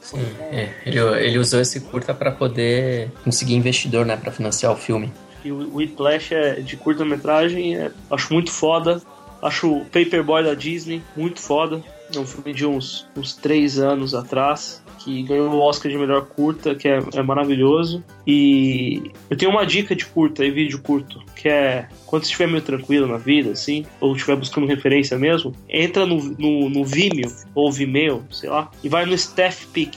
Sim, 0.00 0.20
é, 0.40 0.74
ele, 0.84 0.98
ele 0.98 1.38
usou 1.38 1.60
esse 1.60 1.80
curta 1.80 2.12
pra 2.12 2.30
poder 2.30 3.10
conseguir 3.24 3.54
investidor, 3.54 4.04
né, 4.04 4.16
Pra 4.16 4.32
financiar 4.32 4.72
o 4.72 4.76
filme. 4.76 5.12
E 5.44 5.50
o 5.50 5.76
Whiplash 5.76 6.32
é 6.32 6.60
de 6.60 6.76
curta-metragem, 6.76 7.76
é- 7.76 7.90
acho 8.10 8.32
muito 8.32 8.50
foda. 8.50 9.02
Acho 9.40 9.72
o 9.78 9.84
Paperboy 9.86 10.44
da 10.44 10.54
Disney 10.54 11.02
muito 11.16 11.40
foda. 11.40 11.82
É 12.14 12.18
um 12.18 12.26
filme 12.26 12.52
de 12.52 12.64
uns, 12.64 13.08
uns 13.16 13.34
três 13.34 13.78
anos 13.78 14.14
atrás, 14.14 14.82
que 15.02 15.22
ganhou 15.22 15.50
o 15.50 15.60
Oscar 15.60 15.90
de 15.90 15.98
melhor 15.98 16.22
curta, 16.26 16.74
que 16.74 16.88
é, 16.88 17.00
é 17.14 17.22
maravilhoso. 17.22 18.02
E 18.26 19.10
eu 19.28 19.36
tenho 19.36 19.50
uma 19.50 19.66
dica 19.66 19.94
de 19.96 20.06
curta 20.06 20.44
e 20.44 20.50
vídeo 20.50 20.80
curto, 20.80 21.20
que 21.34 21.48
é 21.48 21.88
quando 22.06 22.22
você 22.22 22.28
estiver 22.30 22.46
meio 22.46 22.62
tranquilo 22.62 23.06
na 23.06 23.16
vida, 23.16 23.50
assim, 23.50 23.84
ou 24.00 24.14
estiver 24.14 24.36
buscando 24.36 24.66
referência 24.66 25.18
mesmo, 25.18 25.54
entra 25.68 26.06
no, 26.06 26.16
no, 26.38 26.68
no 26.68 26.84
Vimeo, 26.84 27.30
ou 27.54 27.72
Vimeo, 27.72 28.22
sei 28.30 28.48
lá, 28.50 28.70
e 28.82 28.88
vai 28.88 29.04
no 29.06 29.14
Staff 29.14 29.66
Pick. 29.68 29.94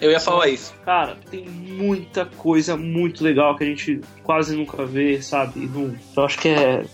Eu 0.00 0.10
ia 0.10 0.20
falar 0.20 0.48
isso. 0.48 0.74
Cara, 0.84 1.16
tem 1.30 1.44
muita 1.48 2.24
coisa 2.26 2.76
muito 2.76 3.24
legal 3.24 3.56
que 3.56 3.64
a 3.64 3.66
gente 3.66 4.00
quase 4.22 4.56
nunca 4.56 4.84
vê, 4.86 5.20
sabe? 5.20 5.68
Não- 5.72 5.94
eu 6.16 6.24
acho 6.24 6.38
que 6.38 6.48
é, 6.48 6.84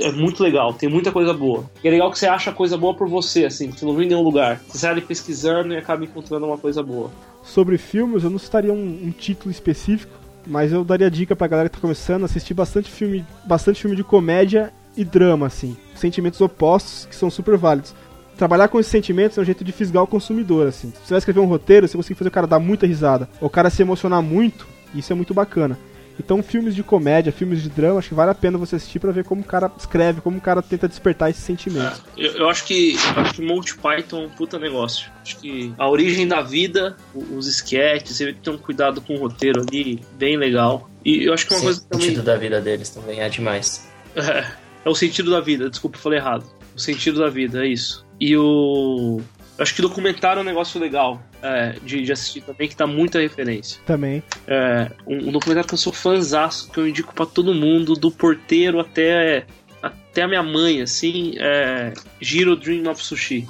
é 0.00 0.12
muito 0.12 0.42
legal, 0.42 0.72
tem 0.74 0.88
muita 0.88 1.10
coisa 1.12 1.32
boa. 1.32 1.68
E 1.82 1.88
é 1.88 1.90
legal 1.90 2.10
que 2.10 2.18
você 2.18 2.26
acha 2.26 2.52
coisa 2.52 2.76
boa 2.76 2.94
por 2.94 3.08
você, 3.08 3.44
assim, 3.44 3.70
que 3.70 3.80
você 3.80 3.86
não 3.86 3.94
vê 3.94 4.04
em 4.04 4.08
nenhum 4.08 4.22
lugar. 4.22 4.60
Você 4.68 4.78
sai 4.78 5.00
pesquisando 5.00 5.72
e 5.72 5.76
acaba 5.76 6.04
encontrando 6.04 6.46
uma 6.46 6.58
coisa 6.58 6.82
boa. 6.82 7.10
Sobre 7.42 7.78
filmes, 7.78 8.24
eu 8.24 8.30
não 8.30 8.38
citaria 8.38 8.72
um, 8.72 9.00
um 9.04 9.10
título 9.10 9.50
específico, 9.50 10.12
mas 10.46 10.72
eu 10.72 10.84
daria 10.84 11.10
dica 11.10 11.34
pra 11.36 11.46
galera 11.46 11.68
que 11.68 11.76
tá 11.76 11.80
começando 11.80 12.24
assistir 12.24 12.54
bastante 12.54 12.90
filme, 12.90 13.24
bastante 13.44 13.80
filme 13.80 13.96
de 13.96 14.04
comédia 14.04 14.72
e 14.96 15.04
drama, 15.04 15.46
assim. 15.46 15.76
Sentimentos 15.94 16.40
opostos 16.40 17.06
que 17.06 17.14
são 17.14 17.30
super 17.30 17.56
válidos. 17.56 17.94
Trabalhar 18.36 18.68
com 18.68 18.80
esses 18.80 18.90
sentimentos 18.90 19.38
é 19.38 19.40
um 19.40 19.44
jeito 19.44 19.62
de 19.62 19.72
fisgar 19.72 20.02
o 20.02 20.08
consumidor, 20.08 20.66
assim. 20.66 20.90
Se 20.90 21.06
você 21.06 21.14
vai 21.14 21.18
escrever 21.18 21.40
um 21.40 21.46
roteiro, 21.46 21.86
você 21.86 21.96
consegue 21.96 22.18
fazer 22.18 22.28
o 22.28 22.32
cara 22.32 22.46
dar 22.46 22.58
muita 22.58 22.86
risada, 22.86 23.28
ou 23.40 23.46
o 23.46 23.50
cara 23.50 23.70
se 23.70 23.80
emocionar 23.80 24.22
muito, 24.22 24.66
isso 24.94 25.12
é 25.12 25.16
muito 25.16 25.32
bacana. 25.32 25.78
Então, 26.18 26.42
filmes 26.42 26.74
de 26.74 26.82
comédia, 26.82 27.32
filmes 27.32 27.62
de 27.62 27.68
drama, 27.68 27.98
acho 27.98 28.08
que 28.10 28.14
vale 28.14 28.30
a 28.30 28.34
pena 28.34 28.56
você 28.56 28.76
assistir 28.76 28.98
pra 29.00 29.10
ver 29.10 29.24
como 29.24 29.42
o 29.42 29.44
cara 29.44 29.70
escreve, 29.76 30.20
como 30.20 30.38
o 30.38 30.40
cara 30.40 30.62
tenta 30.62 30.86
despertar 30.88 31.28
esses 31.30 31.42
sentimentos. 31.42 32.00
Eu, 32.16 32.32
eu 32.32 32.48
acho 32.48 32.64
que 32.64 32.94
eu 32.94 33.22
acho 33.22 33.34
que 33.34 33.42
Monty 33.42 33.76
Python 33.76 34.22
é 34.22 34.26
um 34.26 34.30
puta 34.30 34.58
negócio. 34.58 35.10
Acho 35.22 35.38
que 35.38 35.74
a 35.76 35.88
origem 35.88 36.26
da 36.28 36.40
vida, 36.40 36.96
o- 37.14 37.36
os 37.36 37.46
sketches, 37.48 38.16
você 38.16 38.32
tem 38.32 38.52
um 38.52 38.58
cuidado 38.58 39.00
com 39.00 39.14
o 39.14 39.18
roteiro 39.18 39.62
ali, 39.68 40.00
bem 40.16 40.36
legal. 40.36 40.88
E 41.04 41.24
eu 41.24 41.34
acho 41.34 41.46
que 41.46 41.52
uma 41.54 41.58
Sim, 41.60 41.64
coisa 41.66 41.80
o 41.80 41.84
também. 41.84 42.06
sentido 42.06 42.22
da 42.24 42.36
vida 42.36 42.60
deles 42.60 42.88
também 42.90 43.20
é 43.20 43.28
demais. 43.28 43.88
É, 44.16 44.46
é 44.84 44.88
o 44.88 44.94
sentido 44.94 45.30
da 45.32 45.40
vida, 45.40 45.68
desculpa, 45.68 45.96
eu 45.96 46.00
falei 46.00 46.18
errado. 46.20 46.44
O 46.76 46.78
sentido 46.78 47.18
da 47.18 47.28
vida, 47.28 47.64
é 47.64 47.68
isso. 47.68 48.04
E 48.20 48.36
o. 48.36 49.20
eu 49.58 49.62
Acho 49.62 49.74
que 49.74 49.82
documentário 49.82 50.38
é 50.38 50.42
um 50.42 50.46
negócio 50.46 50.80
legal 50.80 51.20
é, 51.44 51.76
de, 51.82 52.02
de 52.02 52.10
assistir 52.10 52.40
também, 52.40 52.66
que 52.66 52.74
dá 52.74 52.86
muita 52.86 53.20
referência. 53.20 53.78
Também. 53.84 54.22
É, 54.46 54.90
um, 55.06 55.28
um 55.28 55.32
documentário 55.32 55.68
que 55.68 55.74
eu 55.74 55.78
sou 55.78 55.92
fãzaço, 55.92 56.70
que 56.70 56.78
eu 56.78 56.88
indico 56.88 57.14
pra 57.14 57.26
todo 57.26 57.52
mundo, 57.52 57.92
do 57.94 58.10
porteiro 58.10 58.80
até, 58.80 59.44
até 59.82 60.22
a 60.22 60.28
minha 60.28 60.42
mãe, 60.42 60.80
assim, 60.80 61.34
é 61.36 61.92
Giro 62.18 62.56
Dream 62.56 62.90
of 62.90 63.04
Sushi. 63.04 63.46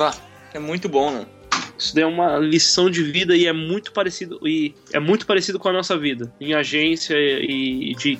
Ah, 0.00 0.14
é 0.52 0.58
muito 0.58 0.88
bom, 0.88 1.12
né? 1.12 1.26
Isso 1.78 1.94
daí 1.94 2.02
é 2.02 2.06
uma 2.06 2.38
lição 2.38 2.90
de 2.90 3.04
vida 3.04 3.36
e 3.36 3.46
é 3.46 3.52
muito 3.52 3.92
parecido 3.92 4.40
e 4.44 4.74
é 4.92 4.98
muito 4.98 5.24
parecido 5.24 5.60
com 5.60 5.68
a 5.68 5.72
nossa 5.72 5.96
vida 5.96 6.32
em 6.40 6.52
agência 6.52 7.14
e 7.16 7.94
de 7.94 8.18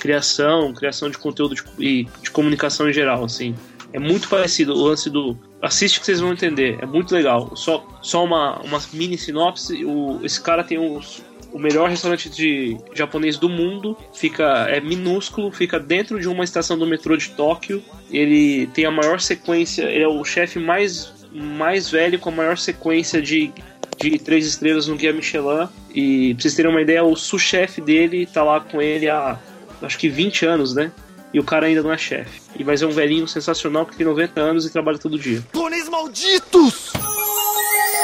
criação, 0.00 0.74
criação 0.74 1.08
de 1.08 1.16
conteúdo 1.16 1.54
de, 1.54 1.62
e 1.78 2.04
de 2.22 2.30
comunicação 2.30 2.90
em 2.90 2.92
geral, 2.92 3.24
assim. 3.24 3.54
É 3.92 3.98
muito 3.98 4.28
parecido 4.28 4.72
o 4.72 4.84
lance 4.84 5.10
do 5.10 5.36
assiste 5.60 6.00
que 6.00 6.06
vocês 6.06 6.20
vão 6.20 6.32
entender, 6.32 6.78
é 6.80 6.86
muito 6.86 7.14
legal. 7.14 7.54
Só, 7.56 7.86
só 8.00 8.24
uma, 8.24 8.60
uma 8.60 8.80
mini 8.92 9.18
sinopse, 9.18 9.84
o, 9.84 10.20
esse 10.24 10.40
cara 10.40 10.64
tem 10.64 10.78
os, 10.78 11.22
o 11.52 11.58
melhor 11.58 11.88
restaurante 11.88 12.28
de 12.28 12.78
japonês 12.94 13.36
do 13.36 13.48
mundo, 13.48 13.96
fica 14.14 14.66
é 14.68 14.80
minúsculo, 14.80 15.50
fica 15.50 15.78
dentro 15.78 16.20
de 16.20 16.28
uma 16.28 16.44
estação 16.44 16.78
do 16.78 16.86
metrô 16.86 17.16
de 17.16 17.30
Tóquio. 17.30 17.82
Ele 18.10 18.66
tem 18.68 18.84
a 18.84 18.90
maior 18.90 19.20
sequência, 19.20 19.84
ele 19.84 20.04
é 20.04 20.08
o 20.08 20.24
chefe 20.24 20.58
mais 20.58 21.18
mais 21.32 21.88
velho 21.88 22.18
com 22.18 22.28
a 22.30 22.32
maior 22.32 22.58
sequência 22.58 23.22
de 23.22 23.52
de 23.98 24.18
três 24.18 24.46
estrelas 24.46 24.88
no 24.88 24.96
Guia 24.96 25.12
Michelin. 25.12 25.68
E 25.94 26.34
pra 26.34 26.42
vocês 26.42 26.54
terem 26.54 26.70
uma 26.70 26.80
ideia, 26.80 27.04
o 27.04 27.14
sous-chefe 27.14 27.80
dele 27.80 28.26
tá 28.26 28.42
lá 28.42 28.60
com 28.60 28.80
ele 28.80 29.08
há 29.08 29.38
acho 29.82 29.98
que 29.98 30.08
20 30.08 30.46
anos, 30.46 30.74
né? 30.74 30.90
E 31.32 31.38
o 31.38 31.44
cara 31.44 31.66
ainda 31.66 31.82
não 31.82 31.92
é 31.92 31.98
chefe. 31.98 32.40
E 32.56 32.64
mas 32.64 32.82
é 32.82 32.86
um 32.86 32.90
velhinho 32.90 33.28
sensacional 33.28 33.86
que 33.86 33.96
tem 33.96 34.06
90 34.06 34.40
anos 34.40 34.66
e 34.66 34.70
trabalha 34.70 34.98
todo 34.98 35.18
dia. 35.18 35.42
Pôneis 35.52 35.88
malditos! 35.88 36.92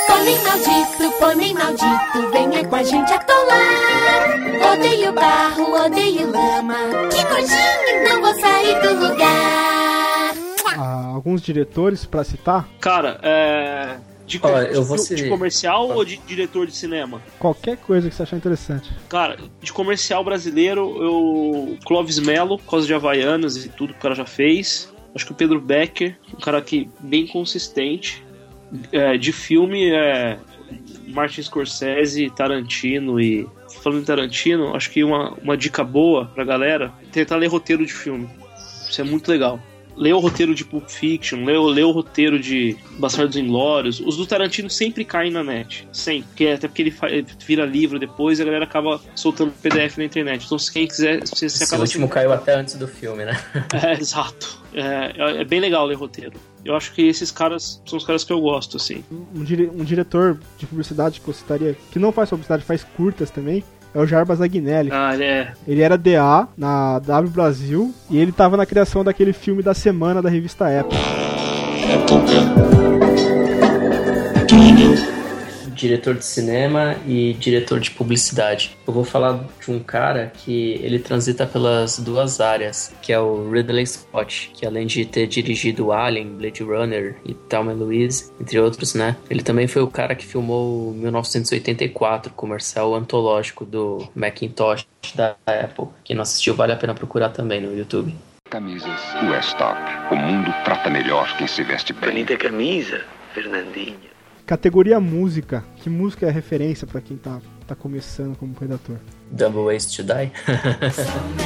Pônei 0.07 0.39
maldito, 0.39 1.19
pônei 1.19 1.53
maldito, 1.53 2.31
venha 2.33 2.65
com 2.69 2.77
a 2.77 2.83
gente 2.83 3.13
atolar. 3.13 4.73
Odeio 4.73 5.13
barro, 5.13 5.85
odeio 5.85 6.31
lama. 6.31 6.77
Que 7.11 7.25
nojinho, 7.25 8.09
não 8.09 8.23
vou 8.23 8.41
sair 8.41 8.81
do 8.83 9.09
lugar. 9.09 10.35
Ah, 10.79 11.07
alguns 11.15 11.43
diretores 11.43 12.05
pra 12.05 12.23
citar? 12.23 12.69
Cara, 12.81 13.19
é. 13.23 13.97
De, 14.27 14.41
Ó, 14.43 14.49
eu 14.61 14.83
vou 14.83 14.97
de, 14.97 15.05
ser- 15.05 15.15
de 15.15 15.29
comercial 15.29 15.89
ou 15.91 16.05
de 16.05 16.17
diretor 16.17 16.67
de 16.67 16.75
cinema? 16.75 17.23
Qualquer 17.39 17.77
coisa 17.77 18.09
que 18.09 18.15
você 18.15 18.25
achar 18.25 18.37
interessante. 18.37 18.91
Cara, 19.09 19.37
de 19.63 19.73
comercial 19.73 20.25
brasileiro, 20.25 20.81
eu. 21.03 21.79
Clóvis 21.85 22.19
Melo, 22.19 22.59
por 22.59 22.71
causa 22.71 22.87
de 22.87 22.93
Havaianas 22.95 23.65
e 23.65 23.69
tudo 23.69 23.93
que 23.93 23.99
o 24.01 24.03
cara 24.03 24.15
já 24.17 24.27
fez. 24.27 24.93
Acho 25.15 25.25
que 25.27 25.33
o 25.33 25.35
Pedro 25.35 25.61
Becker, 25.61 26.19
um 26.35 26.41
cara 26.41 26.61
que 26.61 26.91
bem 27.01 27.27
consistente. 27.27 28.25
É, 28.91 29.17
de 29.17 29.31
filme, 29.33 29.91
é. 29.95 30.39
Martin 31.07 31.43
Scorsese, 31.43 32.29
Tarantino 32.31 33.21
e. 33.21 33.49
Falando 33.83 34.01
em 34.03 34.05
Tarantino, 34.05 34.75
acho 34.75 34.91
que 34.91 35.05
uma, 35.05 35.35
uma 35.43 35.57
dica 35.57 35.85
boa 35.85 36.27
pra 36.35 36.45
galera 36.45 36.93
tentar 37.13 37.37
ler 37.37 37.47
roteiro 37.47 37.87
de 37.87 37.93
filme. 37.93 38.29
Isso 38.89 39.01
é 39.01 39.05
muito 39.05 39.29
legal. 39.31 39.61
Lê 39.97 40.13
o 40.13 40.19
roteiro 40.19 40.55
de 40.55 40.65
Pulp 40.65 40.89
Fiction, 40.89 41.45
lê, 41.45 41.57
o- 41.57 41.67
lê 41.69 41.83
o 41.83 41.91
roteiro 41.91 42.39
de 42.39 42.77
Bastardos 42.99 43.37
Inglórios. 43.37 43.99
Os 44.01 44.17
do 44.17 44.27
Tarantino 44.27 44.69
sempre 44.69 45.05
caem 45.05 45.31
na 45.31 45.43
net. 45.43 45.89
Sempre. 45.93 46.29
Porque, 46.29 46.47
até 46.49 46.69
porque 46.69 46.83
ele, 46.83 46.91
fa- 46.91 47.09
ele 47.11 47.27
vira 47.47 47.65
livro 47.65 47.99
depois 47.99 48.39
e 48.39 48.43
a 48.43 48.45
galera 48.45 48.65
acaba 48.65 49.01
soltando 49.15 49.53
PDF 49.63 49.97
na 49.99 50.05
internet. 50.05 50.45
Então, 50.45 50.59
se 50.59 50.71
quem 50.73 50.87
quiser, 50.87 51.21
você, 51.21 51.35
você 51.35 51.47
Esse 51.47 51.65
acaba 51.65 51.83
último 51.83 52.09
caiu 52.09 52.33
até 52.33 52.55
antes 52.55 52.75
do 52.75 52.87
filme, 52.87 53.25
né? 53.25 53.33
é, 53.83 53.93
exato. 53.95 54.61
É, 54.75 55.13
é- 55.17 55.41
é 55.41 55.45
bem 55.45 55.61
legal 55.61 55.87
ler 55.87 55.95
roteiro. 55.95 56.33
Eu 56.65 56.75
acho 56.77 56.93
que 56.93 57.03
esses 57.03 57.31
caras 57.31 57.81
são 57.87 57.97
os 57.97 58.05
caras 58.05 58.25
que 58.25 58.33
eu 58.33 58.41
gosto, 58.41 58.77
assim. 58.77 59.03
Um, 59.35 59.45
dire- 59.45 59.71
um 59.73 59.85
diretor 59.85 60.39
de 60.59 60.67
publicidade 60.67 61.21
que 61.21 61.29
eu 61.29 61.33
citaria, 61.33 61.77
que 61.93 61.99
não 61.99 62.11
faz 62.13 62.29
publicidade, 62.29 62.65
faz 62.65 62.83
curtas 62.85 63.31
também, 63.31 63.63
é 63.97 64.01
o 64.01 64.07
Jarbas 64.07 64.43
Agnelli. 64.43 64.91
Ah, 64.93 65.15
ele 65.15 65.25
é. 65.25 65.53
Ele 65.67 65.81
era 65.81 65.97
DA 65.97 66.47
na 66.57 66.99
W 66.99 67.31
Brasil 67.31 67.95
e 68.11 68.19
ele 68.19 68.31
tava 68.31 68.55
na 68.57 68.67
criação 68.67 69.03
daquele 69.03 69.33
filme 69.33 69.63
da 69.63 69.73
semana 69.73 70.21
da 70.21 70.29
revista 70.29 70.69
Época. 70.69 70.97
Diretor 75.77 76.15
de 76.15 76.25
cinema 76.25 76.97
e 77.07 77.35
diretor 77.35 77.79
de 77.79 77.91
publicidade. 77.91 78.77
Eu 78.87 78.93
vou 78.93 79.05
falar 79.05 79.45
de 79.61 79.71
um 79.71 79.79
cara 79.79 80.33
que 80.35 80.81
ele 80.83 80.99
transita 80.99 81.47
pelas 81.47 81.99
duas 81.99 82.41
áreas, 82.41 82.95
que 83.03 83.13
é 83.13 83.21
o 83.21 83.51
Ridley 83.51 83.87
Scott, 83.87 84.51
que 84.55 84.67
além 84.67 84.87
de 84.87 85.05
ter 85.05 85.27
dirigido 85.27 85.93
Alien, 85.93 86.37
Blade 86.37 86.63
Runner 86.63 87.17
e 87.25 87.35
Thelma 87.35 87.73
Louise, 87.73 88.33
entre 88.41 88.59
outros, 88.59 88.95
né? 88.95 89.17
Ele 89.29 89.43
também 89.43 89.67
foi 89.67 89.83
o 89.83 89.89
cara 89.89 90.15
que 90.15 90.25
filmou 90.25 90.91
o 90.91 90.95
1984, 90.95 92.33
comercial 92.33 92.95
antológico 92.95 93.65
do 93.65 94.09
Macintosh 94.15 94.87
da 95.15 95.37
Apple. 95.47 95.89
Quem 96.03 96.17
não 96.17 96.23
assistiu, 96.23 96.55
vale 96.55 96.73
a 96.73 96.77
pena 96.77 96.95
procurar 96.95 97.29
também 97.29 97.61
no 97.61 97.77
YouTube. 97.77 98.15
Camisas 98.51 99.01
Westop. 99.29 99.79
O 100.11 100.17
mundo 100.17 100.55
trata 100.65 100.89
melhor 100.89 101.37
quem 101.37 101.47
se 101.47 101.63
veste 101.65 101.93
bem. 101.93 102.11
Bonita 102.11 102.37
camisa, 102.37 103.03
Fernandinho. 103.35 104.16
Categoria 104.47 105.01
música. 105.01 105.65
Que 105.77 105.91
música 105.91 106.27
é 106.27 106.31
referência 106.31 106.87
pra 106.87 107.01
quem 107.01 107.17
tá, 107.17 107.43
tá 107.67 107.75
começando 107.75 108.37
como 108.37 108.55
redator? 108.59 108.97
Double 109.33 109.63
Ways 109.63 109.87
to 109.87 110.05
Die. 110.05 110.31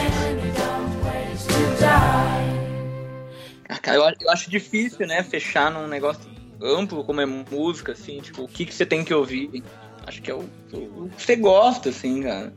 Ah, 3.69 3.79
cara, 3.79 3.97
eu, 3.97 4.15
eu 4.21 4.31
acho 4.31 4.51
difícil, 4.51 5.07
né, 5.07 5.23
fechar 5.23 5.71
num 5.71 5.87
negócio 5.87 6.29
amplo 6.61 7.05
como 7.05 7.21
é 7.21 7.27
música, 7.27 7.93
assim, 7.93 8.21
tipo, 8.21 8.43
o 8.43 8.49
que, 8.49 8.67
que 8.67 8.75
você 8.75 8.85
tem 8.85 9.05
que 9.05 9.15
ouvir. 9.15 9.63
Acho 10.07 10.21
que 10.21 10.31
é 10.31 10.35
o, 10.35 10.41
o 10.73 11.09
que 11.17 11.23
você 11.23 11.37
gosta, 11.37 11.89
assim, 11.91 12.23
cara. 12.25 12.53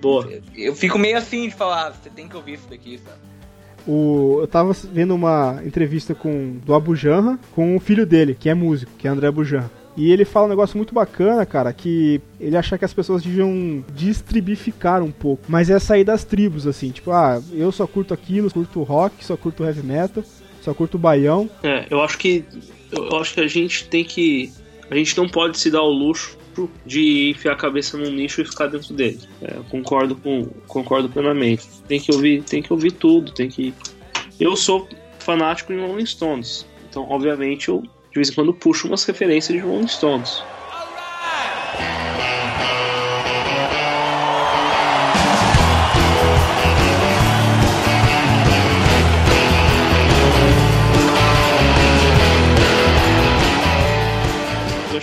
Boa. 0.00 0.28
Eu 0.56 0.74
fico 0.74 0.98
meio 0.98 1.16
assim 1.16 1.48
de 1.48 1.54
falar, 1.54 1.86
"Ah, 1.86 1.90
você 1.92 2.10
tem 2.10 2.26
que 2.28 2.36
ouvir 2.36 2.54
isso 2.54 2.68
daqui, 2.68 2.98
sabe? 2.98 3.18
O, 3.86 4.38
eu 4.40 4.46
tava 4.46 4.72
vendo 4.92 5.14
uma 5.14 5.60
entrevista 5.64 6.14
com 6.14 6.56
do 6.64 6.74
Abu 6.74 6.94
Janra 6.94 7.38
com 7.52 7.76
o 7.76 7.80
filho 7.80 8.06
dele, 8.06 8.36
que 8.38 8.48
é 8.48 8.54
músico, 8.54 8.92
que 8.98 9.06
é 9.06 9.10
André 9.10 9.28
Abu 9.28 9.44
Janra. 9.44 9.70
E 9.96 10.12
ele 10.12 10.24
fala 10.24 10.46
um 10.46 10.50
negócio 10.50 10.76
muito 10.76 10.94
bacana, 10.94 11.44
cara, 11.44 11.72
que 11.72 12.20
ele 12.38 12.56
acha 12.56 12.78
que 12.78 12.84
as 12.84 12.94
pessoas 12.94 13.22
deviam 13.22 13.84
distribificar 13.92 15.02
um 15.02 15.10
pouco. 15.10 15.42
Mas 15.48 15.68
é 15.68 15.78
sair 15.78 16.04
das 16.04 16.24
tribos, 16.24 16.66
assim, 16.66 16.90
tipo, 16.90 17.10
ah, 17.10 17.42
eu 17.52 17.72
só 17.72 17.86
curto 17.86 18.14
aquilo, 18.14 18.50
curto 18.50 18.82
rock, 18.82 19.24
só 19.24 19.36
curto 19.36 19.64
heavy 19.64 19.82
metal, 19.82 20.22
só 20.62 20.72
curto 20.72 20.96
baião. 20.96 21.50
É, 21.62 21.86
eu 21.90 22.00
acho 22.00 22.18
que. 22.18 22.44
Eu 22.92 23.16
acho 23.18 23.34
que 23.34 23.40
a 23.40 23.46
gente 23.46 23.86
tem 23.88 24.04
que. 24.04 24.52
A 24.90 24.94
gente 24.96 25.16
não 25.16 25.28
pode 25.28 25.58
se 25.58 25.70
dar 25.70 25.82
o 25.82 25.90
luxo 25.90 26.39
de 26.84 27.30
enfiar 27.30 27.52
a 27.52 27.56
cabeça 27.56 27.96
num 27.96 28.10
nicho 28.10 28.40
e 28.40 28.44
ficar 28.44 28.66
dentro 28.66 28.94
dele. 28.94 29.20
É, 29.42 29.54
concordo 29.68 30.16
com. 30.16 30.46
Concordo 30.66 31.08
plenamente. 31.08 31.66
Tem 31.86 32.00
que 32.00 32.12
ouvir, 32.12 32.42
tem 32.42 32.62
que 32.62 32.72
ouvir 32.72 32.92
tudo, 32.92 33.32
tem 33.32 33.48
que. 33.48 33.74
Eu 34.38 34.56
sou 34.56 34.88
fanático 35.18 35.72
em 35.72 35.80
Rolling 35.80 36.06
Stones. 36.06 36.66
Então, 36.88 37.06
obviamente, 37.08 37.68
eu 37.68 37.82
de 37.82 38.16
vez 38.16 38.30
em 38.30 38.34
quando 38.34 38.52
puxo 38.52 38.88
umas 38.88 39.04
referências 39.04 39.56
de 39.56 39.64
Rolling 39.64 39.86
Stones. 39.86 40.42
Eu 42.06 42.09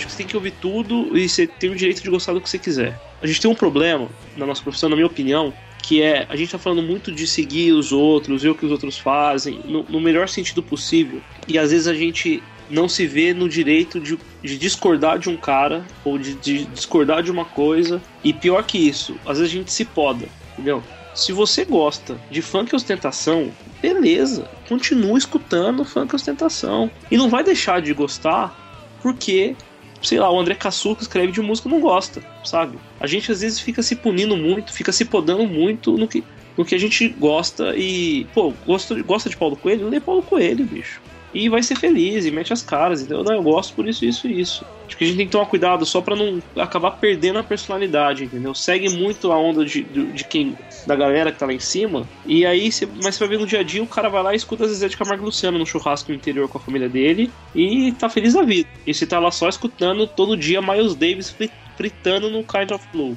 que 0.08 0.12
você 0.12 0.18
tem 0.18 0.26
que 0.26 0.36
ouvir 0.36 0.52
tudo 0.60 1.16
e 1.16 1.28
você 1.28 1.46
tem 1.46 1.70
o 1.70 1.76
direito 1.76 2.02
de 2.02 2.10
gostar 2.10 2.32
do 2.32 2.40
que 2.40 2.48
você 2.48 2.58
quiser. 2.58 2.98
A 3.22 3.26
gente 3.26 3.40
tem 3.40 3.50
um 3.50 3.54
problema 3.54 4.08
na 4.36 4.46
nossa 4.46 4.62
profissão, 4.62 4.88
na 4.88 4.96
minha 4.96 5.06
opinião, 5.06 5.52
que 5.82 6.02
é 6.02 6.26
a 6.28 6.36
gente 6.36 6.50
tá 6.50 6.58
falando 6.58 6.82
muito 6.82 7.12
de 7.12 7.26
seguir 7.26 7.72
os 7.72 7.92
outros, 7.92 8.42
ver 8.42 8.48
o 8.48 8.54
que 8.54 8.66
os 8.66 8.72
outros 8.72 8.98
fazem, 8.98 9.60
no, 9.64 9.84
no 9.84 10.00
melhor 10.00 10.28
sentido 10.28 10.62
possível. 10.62 11.20
E 11.46 11.58
às 11.58 11.70
vezes 11.70 11.86
a 11.86 11.94
gente 11.94 12.42
não 12.70 12.88
se 12.88 13.06
vê 13.06 13.32
no 13.32 13.48
direito 13.48 14.00
de, 14.00 14.18
de 14.42 14.58
discordar 14.58 15.18
de 15.18 15.28
um 15.28 15.36
cara 15.36 15.84
ou 16.04 16.18
de, 16.18 16.34
de 16.34 16.64
discordar 16.66 17.22
de 17.22 17.30
uma 17.30 17.44
coisa. 17.44 18.00
E 18.22 18.32
pior 18.32 18.62
que 18.64 18.78
isso, 18.78 19.16
às 19.26 19.38
vezes 19.38 19.52
a 19.52 19.56
gente 19.56 19.72
se 19.72 19.84
poda, 19.84 20.26
entendeu? 20.52 20.82
Se 21.14 21.32
você 21.32 21.64
gosta 21.64 22.20
de 22.30 22.40
funk 22.40 22.72
e 22.72 22.76
ostentação, 22.76 23.50
beleza, 23.82 24.48
continua 24.68 25.18
escutando 25.18 25.84
funk 25.84 26.12
e 26.12 26.16
ostentação. 26.16 26.90
E 27.10 27.16
não 27.16 27.28
vai 27.28 27.42
deixar 27.42 27.82
de 27.82 27.92
gostar 27.92 28.56
porque 29.02 29.56
sei 30.02 30.18
lá, 30.18 30.30
o 30.30 30.38
André 30.38 30.54
Cassu 30.54 30.94
que 30.94 31.02
escreve 31.02 31.32
de 31.32 31.40
música 31.40 31.68
não 31.68 31.80
gosta, 31.80 32.22
sabe? 32.44 32.78
A 33.00 33.06
gente 33.06 33.30
às 33.32 33.40
vezes 33.40 33.60
fica 33.60 33.82
se 33.82 33.96
punindo 33.96 34.36
muito, 34.36 34.72
fica 34.72 34.92
se 34.92 35.04
podando 35.04 35.46
muito 35.46 35.96
no 35.96 36.06
que, 36.06 36.24
no 36.56 36.64
que 36.64 36.74
a 36.74 36.78
gente 36.78 37.08
gosta 37.08 37.74
e, 37.76 38.26
pô, 38.34 38.52
gosta, 38.66 39.00
gosta 39.02 39.28
de 39.28 39.36
Paulo 39.36 39.56
Coelho? 39.56 39.88
Lê 39.88 40.00
Paulo 40.00 40.22
Coelho, 40.22 40.64
bicho. 40.64 41.00
E 41.32 41.48
vai 41.48 41.62
ser 41.62 41.76
feliz 41.76 42.24
e 42.24 42.30
mete 42.30 42.52
as 42.52 42.62
caras, 42.62 43.02
entendeu? 43.02 43.22
Não, 43.22 43.34
eu 43.34 43.42
gosto 43.42 43.74
por 43.74 43.86
isso, 43.86 44.04
isso 44.04 44.26
e 44.26 44.40
isso. 44.40 44.64
Acho 44.86 44.96
que 44.96 45.04
a 45.04 45.06
gente 45.06 45.16
tem 45.18 45.26
que 45.26 45.32
tomar 45.32 45.44
cuidado 45.44 45.84
só 45.84 46.00
pra 46.00 46.16
não 46.16 46.42
acabar 46.56 46.92
perdendo 46.92 47.38
a 47.38 47.42
personalidade, 47.42 48.24
entendeu? 48.24 48.54
Segue 48.54 48.88
muito 48.88 49.30
a 49.30 49.38
onda 49.38 49.62
de, 49.64 49.82
de, 49.82 50.12
de 50.12 50.24
quem, 50.24 50.56
da 50.86 50.96
galera 50.96 51.30
que 51.30 51.38
tá 51.38 51.44
lá 51.44 51.52
em 51.52 51.58
cima, 51.58 52.08
e 52.24 52.46
aí, 52.46 52.72
você, 52.72 52.86
mas 53.02 53.14
você 53.14 53.18
vai 53.20 53.28
ver 53.28 53.38
no 53.40 53.46
dia 53.46 53.60
a 53.60 53.62
dia, 53.62 53.82
o 53.82 53.86
cara 53.86 54.08
vai 54.08 54.22
lá 54.22 54.32
e 54.32 54.36
escuta 54.36 54.66
Zezé 54.66 54.88
de 54.88 54.96
Camargo 54.96 55.26
Luciano 55.26 55.58
no 55.58 55.66
churrasco 55.66 56.10
no 56.10 56.16
interior 56.16 56.48
com 56.48 56.56
a 56.56 56.60
família 56.60 56.88
dele 56.88 57.30
e 57.54 57.92
tá 57.92 58.08
feliz 58.08 58.32
da 58.32 58.42
vida. 58.42 58.68
E 58.86 58.94
você 58.94 59.06
tá 59.06 59.18
lá 59.18 59.30
só 59.30 59.48
escutando 59.50 60.06
todo 60.06 60.34
dia 60.36 60.62
Miles 60.62 60.94
Davis 60.94 61.28
frit- 61.28 61.52
fritando 61.76 62.30
no 62.30 62.42
Kind 62.42 62.70
of 62.70 62.82
Blue. 62.90 63.14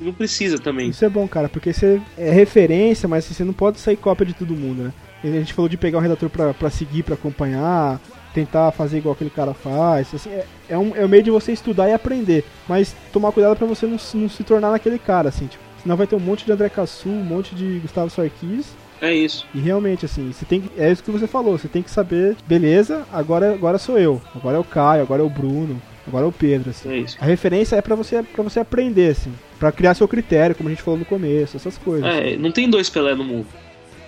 Não 0.00 0.12
precisa 0.12 0.58
também. 0.58 0.90
Isso 0.90 1.04
é 1.04 1.08
bom, 1.08 1.26
cara, 1.28 1.48
porque 1.48 1.72
você 1.72 2.00
é 2.18 2.30
referência, 2.30 3.08
mas 3.08 3.24
você 3.24 3.44
não 3.44 3.52
pode 3.52 3.78
sair 3.78 3.96
cópia 3.96 4.26
de 4.26 4.34
todo 4.34 4.54
mundo, 4.54 4.82
né? 4.82 4.92
A 5.28 5.38
gente 5.40 5.52
falou 5.52 5.68
de 5.68 5.76
pegar 5.76 5.98
um 5.98 6.00
redator 6.02 6.28
pra, 6.30 6.52
pra 6.54 6.70
seguir, 6.70 7.02
pra 7.02 7.14
acompanhar. 7.14 8.00
tentar 8.34 8.70
fazer 8.72 8.98
igual 8.98 9.14
aquele 9.14 9.30
cara 9.30 9.54
faz. 9.54 10.14
Assim, 10.14 10.28
é, 10.30 10.44
é, 10.68 10.76
um, 10.76 10.94
é 10.94 11.04
um 11.04 11.08
meio 11.08 11.22
de 11.22 11.30
você 11.30 11.52
estudar 11.52 11.88
e 11.88 11.94
aprender. 11.94 12.44
Mas 12.68 12.94
tomar 13.12 13.32
cuidado 13.32 13.56
pra 13.56 13.66
você 13.66 13.86
não, 13.86 13.98
se- 13.98 14.14
não 14.16 14.28
se 14.28 14.44
tornar 14.44 14.70
naquele 14.72 14.98
cara, 14.98 15.30
assim, 15.30 15.46
tipo. 15.46 15.64
Senão 15.82 15.96
vai 15.96 16.06
ter 16.06 16.16
um 16.16 16.20
monte 16.20 16.44
de 16.44 16.52
André 16.52 16.68
Cassu, 16.68 17.08
um 17.08 17.24
monte 17.24 17.54
de 17.54 17.78
Gustavo 17.78 18.10
Sarkis. 18.10 18.66
É 19.00 19.14
isso. 19.14 19.46
E 19.54 19.58
realmente, 19.60 20.04
assim, 20.04 20.32
você 20.32 20.44
tem 20.44 20.60
que, 20.62 20.70
é 20.80 20.90
isso 20.92 21.02
que 21.02 21.10
você 21.10 21.26
falou, 21.26 21.56
você 21.56 21.68
tem 21.68 21.82
que 21.82 21.90
saber, 21.90 22.34
beleza, 22.46 23.04
agora, 23.12 23.52
agora 23.52 23.76
sou 23.78 23.98
eu, 23.98 24.20
agora 24.34 24.56
é 24.56 24.60
o 24.60 24.64
Caio, 24.64 25.02
agora 25.02 25.22
é 25.22 25.24
o 25.24 25.28
Bruno, 25.30 25.80
agora 26.08 26.24
é 26.24 26.28
o 26.28 26.32
Pedro, 26.32 26.70
assim. 26.70 26.90
É 26.90 26.96
isso. 26.98 27.16
A 27.20 27.24
referência 27.26 27.76
é 27.76 27.82
pra 27.82 27.94
você, 27.94 28.22
para 28.22 28.42
você 28.42 28.58
aprender, 28.58 29.10
assim, 29.12 29.32
pra 29.58 29.70
criar 29.70 29.94
seu 29.94 30.08
critério, 30.08 30.56
como 30.56 30.68
a 30.68 30.72
gente 30.72 30.82
falou 30.82 30.98
no 30.98 31.04
começo, 31.04 31.56
essas 31.58 31.76
coisas. 31.78 32.06
É, 32.06 32.36
não 32.38 32.50
tem 32.50 32.68
dois 32.70 32.88
Pelé 32.90 33.14
no 33.14 33.22
mundo. 33.24 33.46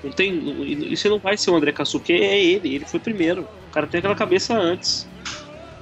Não 0.08 0.14
tem. 0.14 0.88
Você 0.90 1.08
não 1.08 1.18
vai 1.18 1.36
ser 1.36 1.50
o 1.50 1.56
André 1.56 1.72
Cassu, 1.72 1.98
porque 1.98 2.14
é 2.14 2.42
ele, 2.42 2.74
ele 2.74 2.84
foi 2.84 2.98
primeiro. 2.98 3.42
O 3.68 3.72
cara 3.72 3.86
tem 3.86 3.98
aquela 3.98 4.14
cabeça 4.14 4.54
antes. 4.54 5.06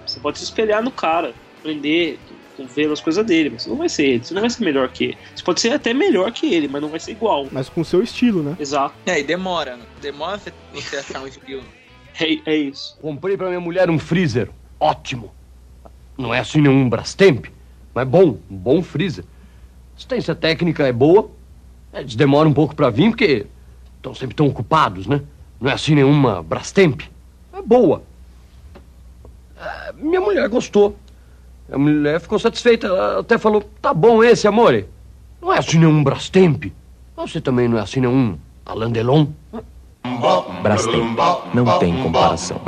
Você 0.07 0.21
pode 0.21 0.39
se 0.39 0.45
espelhar 0.45 0.83
no 0.83 0.91
cara, 0.91 1.35
aprender, 1.59 2.19
ver 2.65 2.91
as 2.91 3.01
coisas 3.01 3.25
dele, 3.27 3.51
mas 3.51 3.63
você 3.63 3.69
não 3.69 3.77
vai 3.77 3.89
ser 3.89 4.07
ele, 4.07 4.25
você 4.25 4.35
não 4.35 4.41
vai 4.41 4.51
ser 4.51 4.65
melhor 4.65 4.89
que 4.89 5.05
ele. 5.05 5.19
Você 5.35 5.43
pode 5.43 5.61
ser 5.61 5.73
até 5.73 5.93
melhor 5.93 6.31
que 6.33 6.53
ele, 6.53 6.69
mas 6.69 6.81
não 6.81 6.89
vai 6.89 7.01
ser 7.01 7.13
igual. 7.13 7.47
Mas 7.51 7.69
com 7.69 7.85
seu 7.85 8.03
estilo, 8.03 8.43
né? 8.43 8.57
Exato. 8.59 8.95
É, 9.05 9.21
e 9.21 9.23
demora, 9.25 9.77
né? 9.77 9.85
Demora 10.01 10.41
você, 10.73 10.97
achar 10.97 11.23
um 11.23 11.27
estilo. 11.27 11.65
É, 12.19 12.51
é 12.51 12.57
isso. 12.57 12.97
Comprei 13.03 13.37
pra 13.37 13.49
minha 13.49 13.61
mulher 13.61 13.91
um 13.91 13.99
freezer. 13.99 14.49
Ótimo. 14.81 15.35
Não 16.17 16.33
é 16.33 16.39
assim 16.39 16.63
nenhum 16.63 16.89
Brastemp, 16.89 17.49
mas 17.95 18.09
bom, 18.09 18.39
um 18.51 18.57
bom 18.57 18.83
freezer. 18.83 19.23
Assistência 19.95 20.35
técnica 20.35 20.87
é 20.87 20.93
boa. 20.93 21.31
Eles 21.93 22.15
demoram 22.15 22.51
um 22.51 22.55
pouco 22.55 22.75
pra 22.75 22.89
vir 22.89 23.11
porque 23.11 23.45
estão 23.97 24.15
sempre 24.15 24.35
tão 24.37 24.47
ocupados, 24.47 25.07
né? 25.07 25.21
Não 25.61 25.71
é 25.71 25.75
assim 25.75 25.95
nenhuma 25.95 26.43
Brastemp. 26.43 27.03
É 27.53 27.63
boa. 27.63 28.03
Ah, 29.59 29.93
Minha 29.97 30.21
mulher 30.21 30.49
gostou. 30.49 30.97
A 31.73 31.79
mulher 31.79 32.21
ficou 32.21 32.39
satisfeita. 32.39 32.87
Ela 32.87 33.21
até 33.21 33.39
falou: 33.39 33.63
tá 33.81 33.93
bom 33.93 34.23
esse, 34.23 34.47
amore. 34.47 34.87
Não 35.41 35.53
é 35.53 35.59
assim 35.59 35.79
nenhum 35.79 36.03
Brastemp. 36.05 36.67
Você 37.17 37.41
também 37.41 37.67
não 37.69 37.79
é 37.79 37.81
assim 37.81 38.01
nenhum 38.01 38.39
Alain 38.65 38.91
Delon. 38.93 39.27
Brastemp. 40.63 41.19
Não 41.55 41.79
tem 41.79 42.03
comparação. 42.03 42.61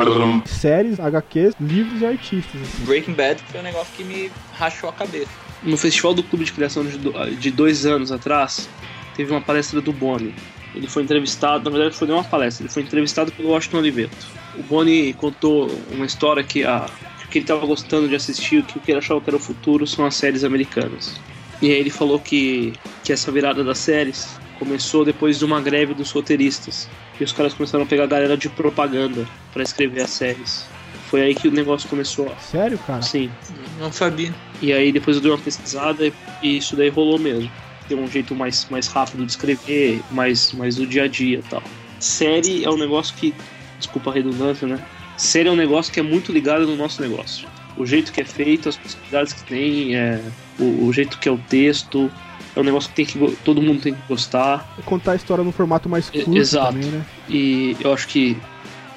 Séries, 0.46 0.98
HQs, 0.98 1.54
livros 1.60 2.00
e 2.02 2.06
artistas, 2.06 2.60
assim. 2.62 2.84
Breaking 2.84 3.12
Bad 3.14 3.40
foi 3.42 3.60
um 3.60 3.62
negócio 3.62 3.92
que 3.96 4.02
me 4.04 4.30
rachou 4.54 4.88
a 4.88 4.92
cabeça. 4.92 5.30
No 5.62 5.76
festival 5.76 6.14
do 6.14 6.22
Clube 6.22 6.44
de 6.44 6.52
Criação 6.52 6.84
de, 6.84 6.98
do- 6.98 7.36
de 7.36 7.50
dois 7.50 7.84
anos 7.86 8.10
atrás, 8.10 8.68
teve 9.16 9.30
uma 9.30 9.40
palestra 9.40 9.80
do 9.80 9.92
Boni. 9.92 10.34
Ele 10.74 10.86
foi 10.86 11.02
entrevistado, 11.02 11.64
na 11.64 11.70
verdade, 11.76 11.96
foi 11.96 12.06
nem 12.06 12.16
uma 12.16 12.24
palestra, 12.24 12.64
ele 12.64 12.72
foi 12.72 12.82
entrevistado 12.82 13.32
pelo 13.32 13.48
Washington 13.50 13.78
Oliveto. 13.78 14.16
O 14.54 14.62
Boni 14.62 15.12
contou 15.14 15.70
uma 15.92 16.04
história 16.06 16.42
que, 16.42 16.62
a, 16.64 16.88
que 17.30 17.38
ele 17.38 17.44
estava 17.44 17.64
gostando 17.66 18.08
de 18.08 18.14
assistir, 18.14 18.62
que 18.64 18.78
o 18.78 18.80
que 18.80 18.90
ele 18.90 18.98
achava 18.98 19.20
que 19.20 19.30
era 19.30 19.36
o 19.36 19.40
futuro 19.40 19.86
são 19.86 20.04
as 20.04 20.14
séries 20.14 20.44
americanas. 20.44 21.16
E 21.60 21.70
aí 21.70 21.78
ele 21.78 21.90
falou 21.90 22.20
que, 22.20 22.74
que 23.02 23.12
essa 23.12 23.32
virada 23.32 23.64
das 23.64 23.78
séries 23.78 24.38
começou 24.58 25.04
depois 25.04 25.38
de 25.38 25.44
uma 25.44 25.60
greve 25.60 25.94
dos 25.94 26.10
roteiristas. 26.10 26.88
E 27.20 27.24
os 27.24 27.32
caras 27.32 27.52
começaram 27.54 27.84
a 27.84 27.86
pegar 27.86 28.04
a 28.04 28.06
galera 28.06 28.36
de 28.36 28.48
propaganda 28.48 29.26
para 29.52 29.62
escrever 29.62 30.02
as 30.02 30.10
séries. 30.10 30.66
Foi 31.08 31.22
aí 31.22 31.34
que 31.34 31.48
o 31.48 31.50
negócio 31.50 31.88
começou. 31.88 32.32
Sério, 32.38 32.78
cara? 32.86 33.02
Sim. 33.02 33.30
Não 33.78 33.90
sabia. 33.90 34.32
E 34.60 34.72
aí 34.72 34.92
depois 34.92 35.16
eu 35.16 35.22
dei 35.22 35.30
uma 35.30 35.38
pesquisada 35.38 36.06
e- 36.06 36.12
e 36.42 36.58
isso 36.58 36.76
daí 36.76 36.88
rolou 36.90 37.18
mesmo. 37.18 37.50
Tem 37.88 37.96
um 37.96 38.06
jeito 38.06 38.34
mais, 38.34 38.66
mais 38.70 38.86
rápido 38.86 39.24
de 39.24 39.32
escrever, 39.32 40.02
mais, 40.10 40.52
mais 40.52 40.76
do 40.76 40.86
dia 40.86 41.04
a 41.04 41.08
dia 41.08 41.38
e 41.38 41.42
tal. 41.42 41.62
Série 41.98 42.64
é 42.64 42.70
um 42.70 42.76
negócio 42.76 43.14
que, 43.16 43.34
desculpa 43.78 44.10
a 44.10 44.14
redundância, 44.14 44.66
né? 44.68 44.78
Série 45.16 45.48
é 45.48 45.52
um 45.52 45.56
negócio 45.56 45.92
que 45.92 45.98
é 45.98 46.02
muito 46.02 46.30
ligado 46.30 46.66
no 46.66 46.76
nosso 46.76 47.00
negócio. 47.02 47.48
O 47.76 47.86
jeito 47.86 48.12
que 48.12 48.20
é 48.20 48.24
feito, 48.24 48.68
as 48.68 48.76
possibilidades 48.76 49.32
que 49.32 49.42
tem, 49.44 49.96
é, 49.96 50.20
o, 50.58 50.86
o 50.86 50.92
jeito 50.92 51.18
que 51.18 51.28
é 51.28 51.32
o 51.32 51.38
texto, 51.38 52.10
é 52.54 52.60
um 52.60 52.64
negócio 52.64 52.90
que, 52.90 52.96
tem 52.96 53.06
que 53.06 53.36
todo 53.44 53.62
mundo 53.62 53.80
tem 53.80 53.94
que 53.94 54.02
gostar. 54.08 54.68
Contar 54.84 55.12
a 55.12 55.16
história 55.16 55.44
num 55.44 55.52
formato 55.52 55.88
mais 55.88 56.10
curto 56.10 56.36
Exato. 56.36 56.72
também, 56.72 56.90
né? 56.90 57.04
E 57.28 57.76
eu 57.80 57.92
acho 57.92 58.08
que 58.08 58.36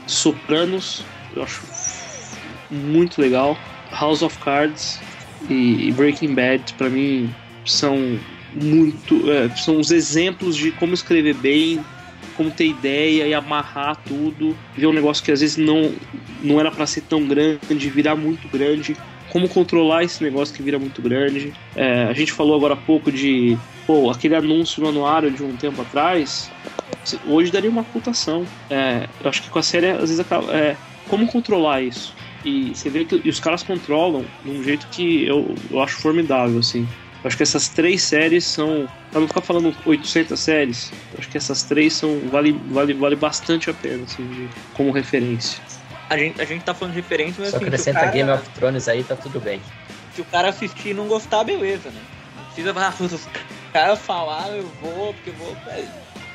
Sopranos, 0.07 1.03
eu 1.35 1.43
acho 1.43 1.61
muito 2.69 3.21
legal. 3.21 3.57
House 3.91 4.21
of 4.21 4.37
Cards 4.39 4.99
e 5.49 5.87
e 5.87 5.91
Breaking 5.91 6.33
Bad, 6.33 6.73
pra 6.73 6.89
mim, 6.89 7.33
são 7.65 8.19
muito. 8.53 9.31
é, 9.31 9.49
são 9.55 9.79
os 9.79 9.91
exemplos 9.91 10.55
de 10.55 10.71
como 10.71 10.93
escrever 10.93 11.35
bem, 11.35 11.83
como 12.35 12.51
ter 12.51 12.67
ideia 12.67 13.27
e 13.27 13.33
amarrar 13.33 13.97
tudo. 14.07 14.55
Ver 14.75 14.87
um 14.87 14.93
negócio 14.93 15.23
que 15.23 15.31
às 15.31 15.41
vezes 15.41 15.57
não, 15.57 15.93
não 16.41 16.59
era 16.59 16.71
pra 16.71 16.85
ser 16.85 17.01
tão 17.01 17.27
grande, 17.27 17.89
virar 17.89 18.15
muito 18.15 18.47
grande. 18.47 18.95
Como 19.29 19.47
controlar 19.47 20.03
esse 20.03 20.21
negócio 20.23 20.53
que 20.53 20.61
vira 20.61 20.77
muito 20.77 21.01
grande. 21.01 21.53
É, 21.75 22.03
a 22.03 22.13
gente 22.13 22.33
falou 22.33 22.55
agora 22.55 22.73
há 22.73 22.77
pouco 22.77 23.11
de. 23.11 23.57
Pô, 23.87 24.09
aquele 24.11 24.35
anúncio 24.35 24.81
no 24.81 24.89
anuário 24.89 25.31
de 25.31 25.43
um 25.43 25.55
tempo 25.55 25.81
atrás. 25.81 26.51
Hoje 27.25 27.51
daria 27.51 27.69
uma 27.69 27.83
putação. 27.83 28.45
É, 28.69 29.07
eu 29.23 29.29
acho 29.29 29.41
que 29.41 29.49
com 29.49 29.59
a 29.59 29.63
série, 29.63 29.89
às 29.89 30.01
vezes, 30.01 30.19
acaba. 30.19 30.53
É, 30.53 30.75
como 31.07 31.27
controlar 31.27 31.81
isso? 31.81 32.13
E 32.43 32.73
você 32.73 32.89
vê 32.89 33.05
que 33.05 33.15
os 33.29 33.39
caras 33.39 33.63
controlam 33.63 34.25
de 34.43 34.51
um 34.51 34.63
jeito 34.63 34.87
que 34.91 35.25
eu, 35.25 35.55
eu 35.69 35.81
acho 35.81 35.97
formidável, 35.97 36.59
assim. 36.59 36.87
Eu 37.23 37.27
acho 37.27 37.37
que 37.37 37.43
essas 37.43 37.69
três 37.69 38.01
séries 38.03 38.45
são. 38.45 38.87
Pra 39.11 39.19
não 39.19 39.27
ficar 39.27 39.41
falando 39.41 39.75
800 39.85 40.39
séries, 40.39 40.91
acho 41.17 41.29
que 41.29 41.37
essas 41.37 41.63
três 41.63 41.93
são. 41.93 42.19
Vale, 42.29 42.51
vale, 42.67 42.93
vale 42.93 43.15
bastante 43.15 43.69
a 43.69 43.73
pena, 43.73 44.03
assim, 44.03 44.27
de- 44.27 44.49
como 44.73 44.91
referência. 44.91 45.61
A 46.09 46.17
gente, 46.17 46.41
a 46.41 46.45
gente 46.45 46.63
tá 46.63 46.73
falando 46.73 46.93
de 46.93 47.01
referência, 47.01 47.35
mas 47.41 47.51
Só 47.51 47.57
assim, 47.57 47.65
se 47.65 47.65
o, 47.65 47.67
acrescenta 47.67 47.99
cara, 47.99 48.11
Game 48.11 48.31
of 48.31 48.49
Thrones 48.49 48.87
aí, 48.87 49.03
tá 49.03 49.15
tudo 49.15 49.39
bem. 49.39 49.61
se 50.13 50.21
o 50.21 50.25
cara 50.25 50.49
assistir 50.49 50.89
e 50.89 50.93
não 50.93 51.07
gostar, 51.07 51.43
beleza, 51.43 51.89
né? 51.91 52.01
Não 52.35 52.43
precisa 52.45 52.73
falar, 52.73 52.87
"Ah, 52.99 53.03
os 53.03 53.29
caras 53.71 53.99
falaram, 53.99 54.55
eu 54.55 54.69
vou, 54.69 55.13
porque 55.13 55.29
eu 55.29 55.35
vou. 55.35 55.57
É, 55.67 55.85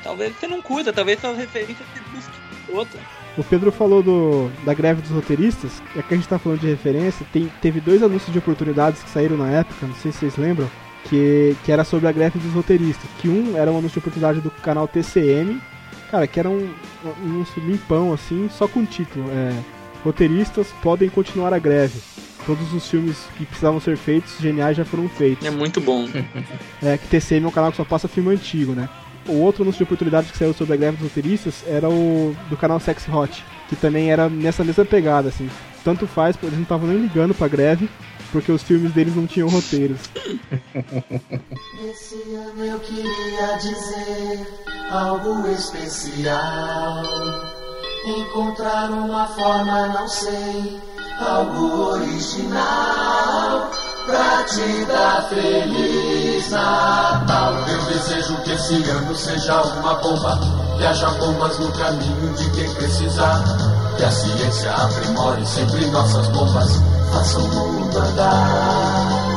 Talvez 0.01 0.35
você 0.37 0.47
não 0.47 0.61
curta, 0.61 0.93
talvez 0.93 1.19
suas 1.19 1.37
referências 1.37 1.87
você 1.91 2.01
busque 2.01 2.39
outra. 2.67 3.01
O 3.37 3.43
Pedro 3.43 3.71
falou 3.71 4.01
do, 4.01 4.49
da 4.65 4.73
greve 4.73 5.01
dos 5.01 5.11
roteiristas, 5.11 5.81
é 5.95 6.01
que 6.01 6.13
a 6.13 6.17
gente 6.17 6.27
tá 6.27 6.39
falando 6.39 6.59
de 6.59 6.67
referência, 6.67 7.25
tem, 7.31 7.51
teve 7.61 7.79
dois 7.79 8.01
anúncios 8.01 8.33
de 8.33 8.39
oportunidades 8.39 9.03
que 9.03 9.09
saíram 9.09 9.37
na 9.37 9.47
época, 9.49 9.85
não 9.85 9.93
sei 9.93 10.11
se 10.11 10.19
vocês 10.19 10.37
lembram, 10.37 10.67
que, 11.07 11.55
que 11.63 11.71
era 11.71 11.83
sobre 11.83 12.07
a 12.07 12.11
greve 12.11 12.39
dos 12.39 12.51
roteiristas. 12.53 13.07
Que 13.19 13.29
um 13.29 13.55
era 13.55 13.71
um 13.71 13.77
anúncio 13.77 13.93
de 13.93 13.99
oportunidade 13.99 14.41
do 14.41 14.49
canal 14.49 14.87
TCM, 14.87 15.61
cara, 16.09 16.25
que 16.25 16.39
era 16.39 16.49
um, 16.49 16.67
um 17.05 17.11
anúncio 17.25 17.61
limpão, 17.61 18.11
assim, 18.11 18.49
só 18.49 18.67
com 18.67 18.83
título. 18.83 19.29
É, 19.29 19.53
roteiristas 20.03 20.69
podem 20.81 21.07
continuar 21.07 21.53
a 21.53 21.59
greve. 21.59 21.99
Todos 22.43 22.73
os 22.73 22.89
filmes 22.89 23.27
que 23.37 23.45
precisavam 23.45 23.79
ser 23.79 23.97
feitos, 23.97 24.37
geniais, 24.39 24.77
já 24.77 24.85
foram 24.85 25.07
feitos. 25.09 25.45
É 25.45 25.51
muito 25.51 25.81
bom. 25.81 26.07
É 26.81 26.97
que 26.97 27.07
TCM 27.07 27.45
é 27.45 27.47
um 27.49 27.51
canal 27.51 27.71
que 27.71 27.77
só 27.77 27.83
passa 27.83 28.07
filme 28.07 28.33
antigo, 28.33 28.73
né? 28.73 28.89
O 29.27 29.41
outro 29.41 29.63
anúncio 29.63 29.79
de 29.79 29.83
oportunidade 29.83 30.31
que 30.31 30.37
saiu 30.37 30.53
sobre 30.53 30.73
a 30.73 30.77
greve 30.77 30.97
dos 30.97 31.07
roteiristas 31.07 31.63
era 31.67 31.89
o 31.89 32.35
do 32.49 32.55
canal 32.55 32.79
Sex 32.79 33.07
Hot, 33.09 33.43
que 33.67 33.75
também 33.75 34.11
era 34.11 34.29
nessa 34.29 34.63
mesma 34.63 34.85
pegada, 34.85 35.29
assim. 35.29 35.49
Tanto 35.83 36.07
faz, 36.07 36.37
eles 36.41 36.55
não 36.55 36.63
estavam 36.63 36.87
nem 36.87 36.97
ligando 36.97 37.33
pra 37.33 37.47
greve, 37.47 37.89
porque 38.31 38.51
os 38.51 38.63
filmes 38.63 38.93
deles 38.93 39.15
não 39.15 39.27
tinham 39.27 39.49
roteiros. 39.49 39.99
Esse 41.89 42.15
ano 42.33 42.63
eu 42.63 42.79
queria 42.79 43.57
dizer 43.57 44.47
algo 44.91 45.47
especial. 45.49 47.03
Encontrar 48.05 48.89
uma 48.91 49.27
forma, 49.27 49.87
não 49.87 50.07
sei, 50.07 50.79
algo 51.19 51.93
original. 51.93 53.71
Pra 54.05 54.43
te 54.45 54.85
dar 54.85 55.27
Feliz 55.29 56.49
Natal. 56.49 57.53
Eu 57.67 57.81
desejo 57.85 58.37
que 58.43 58.51
esse 58.51 58.89
ano 58.89 59.15
seja 59.15 59.61
uma 59.61 59.95
bomba. 59.95 60.39
Que 60.77 60.85
haja 60.85 61.09
bombas 61.11 61.59
no 61.59 61.71
caminho 61.73 62.33
de 62.35 62.49
quem 62.51 62.73
precisar. 62.75 63.43
Que 63.97 64.05
a 64.05 64.11
ciência 64.11 64.71
aprimore 64.71 65.45
sempre 65.45 65.85
nossas 65.87 66.27
bombas. 66.29 66.81
Faça 67.11 67.39
o 67.39 67.47
mundo 67.47 67.97
andar. 67.97 69.27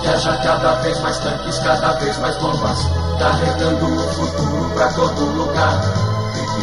Que 0.00 0.08
haja 0.08 0.36
cada 0.38 0.74
vez 0.76 1.00
mais 1.00 1.18
tanques, 1.18 1.58
cada 1.58 1.92
vez 1.94 2.18
mais 2.18 2.36
bombas, 2.36 2.78
carregando 3.18 3.86
o 3.86 4.08
futuro 4.12 4.70
pra 4.74 4.88
todo 4.92 5.24
lugar. 5.24 6.13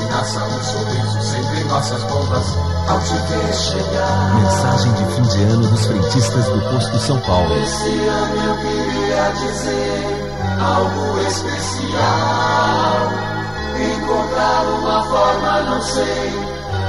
Nasça 0.09 0.43
um 0.43 0.63
sorriso 0.63 1.21
sempre 1.21 1.61
em 1.61 1.63
nossas 1.65 2.03
bombas, 2.03 2.45
ao 2.87 2.99
te 2.99 3.13
ver 3.13 3.53
chegar. 3.53 4.35
Mensagem 4.35 4.93
de 4.93 5.05
fim 5.05 5.21
de 5.21 5.43
ano 5.43 5.67
dos 5.67 5.85
frentistas 5.85 6.45
do 6.45 6.61
Posto 6.69 6.99
São 6.99 7.19
Paulo. 7.21 7.53
Esse 7.63 8.07
ano 8.07 8.43
eu 8.43 8.57
queria 8.57 9.31
dizer 9.31 10.31
algo 10.59 11.19
especial. 11.21 12.01
Encontrar 13.79 14.65
uma 14.65 15.03
forma, 15.05 15.61
não 15.61 15.81
sei, 15.81 16.33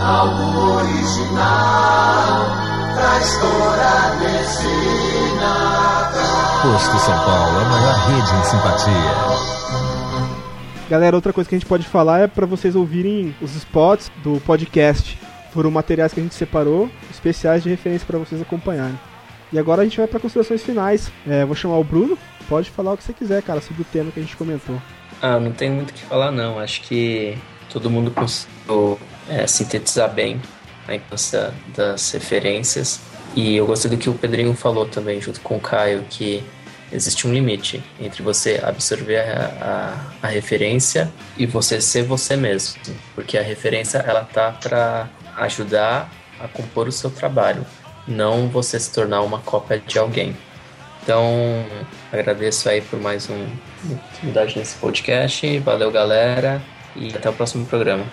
algo 0.05 0.79
original. 0.79 2.47
Pra 2.95 3.19
estourar 3.21 4.17
nesse 4.21 5.35
Natal. 5.41 6.61
Posto 6.63 6.99
São 6.99 7.19
Paulo, 7.19 7.61
a 7.61 7.65
maior 7.65 7.95
rede 8.09 8.35
em 8.35 8.45
simpatia. 8.45 9.62
Galera, 10.93 11.17
outra 11.17 11.33
coisa 11.33 11.49
que 11.49 11.55
a 11.55 11.59
gente 11.59 11.67
pode 11.67 11.87
falar 11.87 12.21
é 12.21 12.27
pra 12.27 12.45
vocês 12.45 12.77
ouvirem 12.77 13.35
os 13.41 13.57
spots 13.57 14.13
do 14.23 14.39
podcast 14.43 15.19
Foram 15.51 15.71
materiais 15.71 16.13
que 16.13 16.21
a 16.21 16.23
gente 16.23 16.35
separou, 16.35 16.91
especiais 17.11 17.63
de 17.63 17.71
referência 17.71 18.07
para 18.07 18.19
vocês 18.19 18.43
acompanharem. 18.43 19.01
E 19.51 19.59
agora 19.59 19.81
a 19.81 19.85
gente 19.85 19.97
vai 19.97 20.07
para 20.07 20.21
considerações 20.21 20.63
finais. 20.63 21.11
É, 21.27 21.47
vou 21.47 21.55
chamar 21.55 21.79
o 21.79 21.85
Bruno. 21.85 22.19
Pode 22.47 22.69
falar 22.71 22.93
o 22.93 22.99
que 22.99 23.05
você 23.05 23.15
quiser, 23.15 23.43
cara, 23.43 23.63
sobre 23.63 23.81
o 23.81 23.85
tema 23.87 24.11
que 24.11 24.21
a 24.21 24.23
gente 24.23 24.37
comentou. 24.37 24.77
Ah, 25.23 25.41
não 25.41 25.51
tem 25.51 25.71
muito 25.71 25.93
o 25.93 25.95
que 25.95 26.03
falar 26.03 26.31
não. 26.31 26.59
Acho 26.59 26.83
que 26.83 27.39
todo 27.71 27.89
mundo 27.89 28.11
conseguiu 28.11 28.99
é, 29.31 29.47
sintetizar 29.47 30.13
bem 30.13 30.43
a 30.87 30.95
importância 30.95 31.55
das 31.75 32.11
referências. 32.13 33.01
E 33.35 33.57
eu 33.57 33.65
gostei 33.65 33.91
do 33.91 33.97
que 33.97 34.11
o 34.11 34.15
Pedrinho 34.15 34.53
falou 34.53 34.85
também, 34.85 35.23
junto 35.23 35.41
com 35.41 35.57
o 35.57 35.61
Caio, 35.61 36.05
que 36.11 36.45
existe 36.93 37.27
um 37.27 37.33
limite 37.33 37.83
entre 38.01 38.23
você 38.23 38.61
absorver 38.63 39.19
a, 39.19 40.13
a, 40.23 40.27
a 40.27 40.31
referência 40.31 41.13
e 41.37 41.47
você 41.47 41.81
ser 41.81 42.05
você 42.05 42.37
mesmo. 42.37 42.81
Porque 43.15 43.39
a 43.39 43.43
referência, 43.43 43.99
ela 43.99 44.25
tá 44.25 44.53
para 44.53 45.09
ajudar 45.37 46.11
a 46.39 46.49
compor 46.49 46.89
o 46.89 46.93
seu 46.93 47.11
trabalho, 47.11 47.65
não 48.07 48.49
você 48.49 48.79
se 48.79 48.93
tornar 48.93 49.23
uma 49.23 49.39
cópia 49.41 49.79
de 49.79 49.99
alguém. 49.99 50.37
Então, 51.03 51.65
agradeço 52.13 52.69
aí 52.69 52.81
por 52.81 53.01
mais 53.01 53.29
um, 53.29 53.35
uma 53.35 53.95
oportunidade 53.95 54.57
nesse 54.57 54.77
podcast. 54.77 55.59
Valeu, 55.59 55.91
galera, 55.91 56.63
e 56.95 57.09
até 57.09 57.29
o 57.29 57.33
próximo 57.33 57.67
programa. 57.67 58.05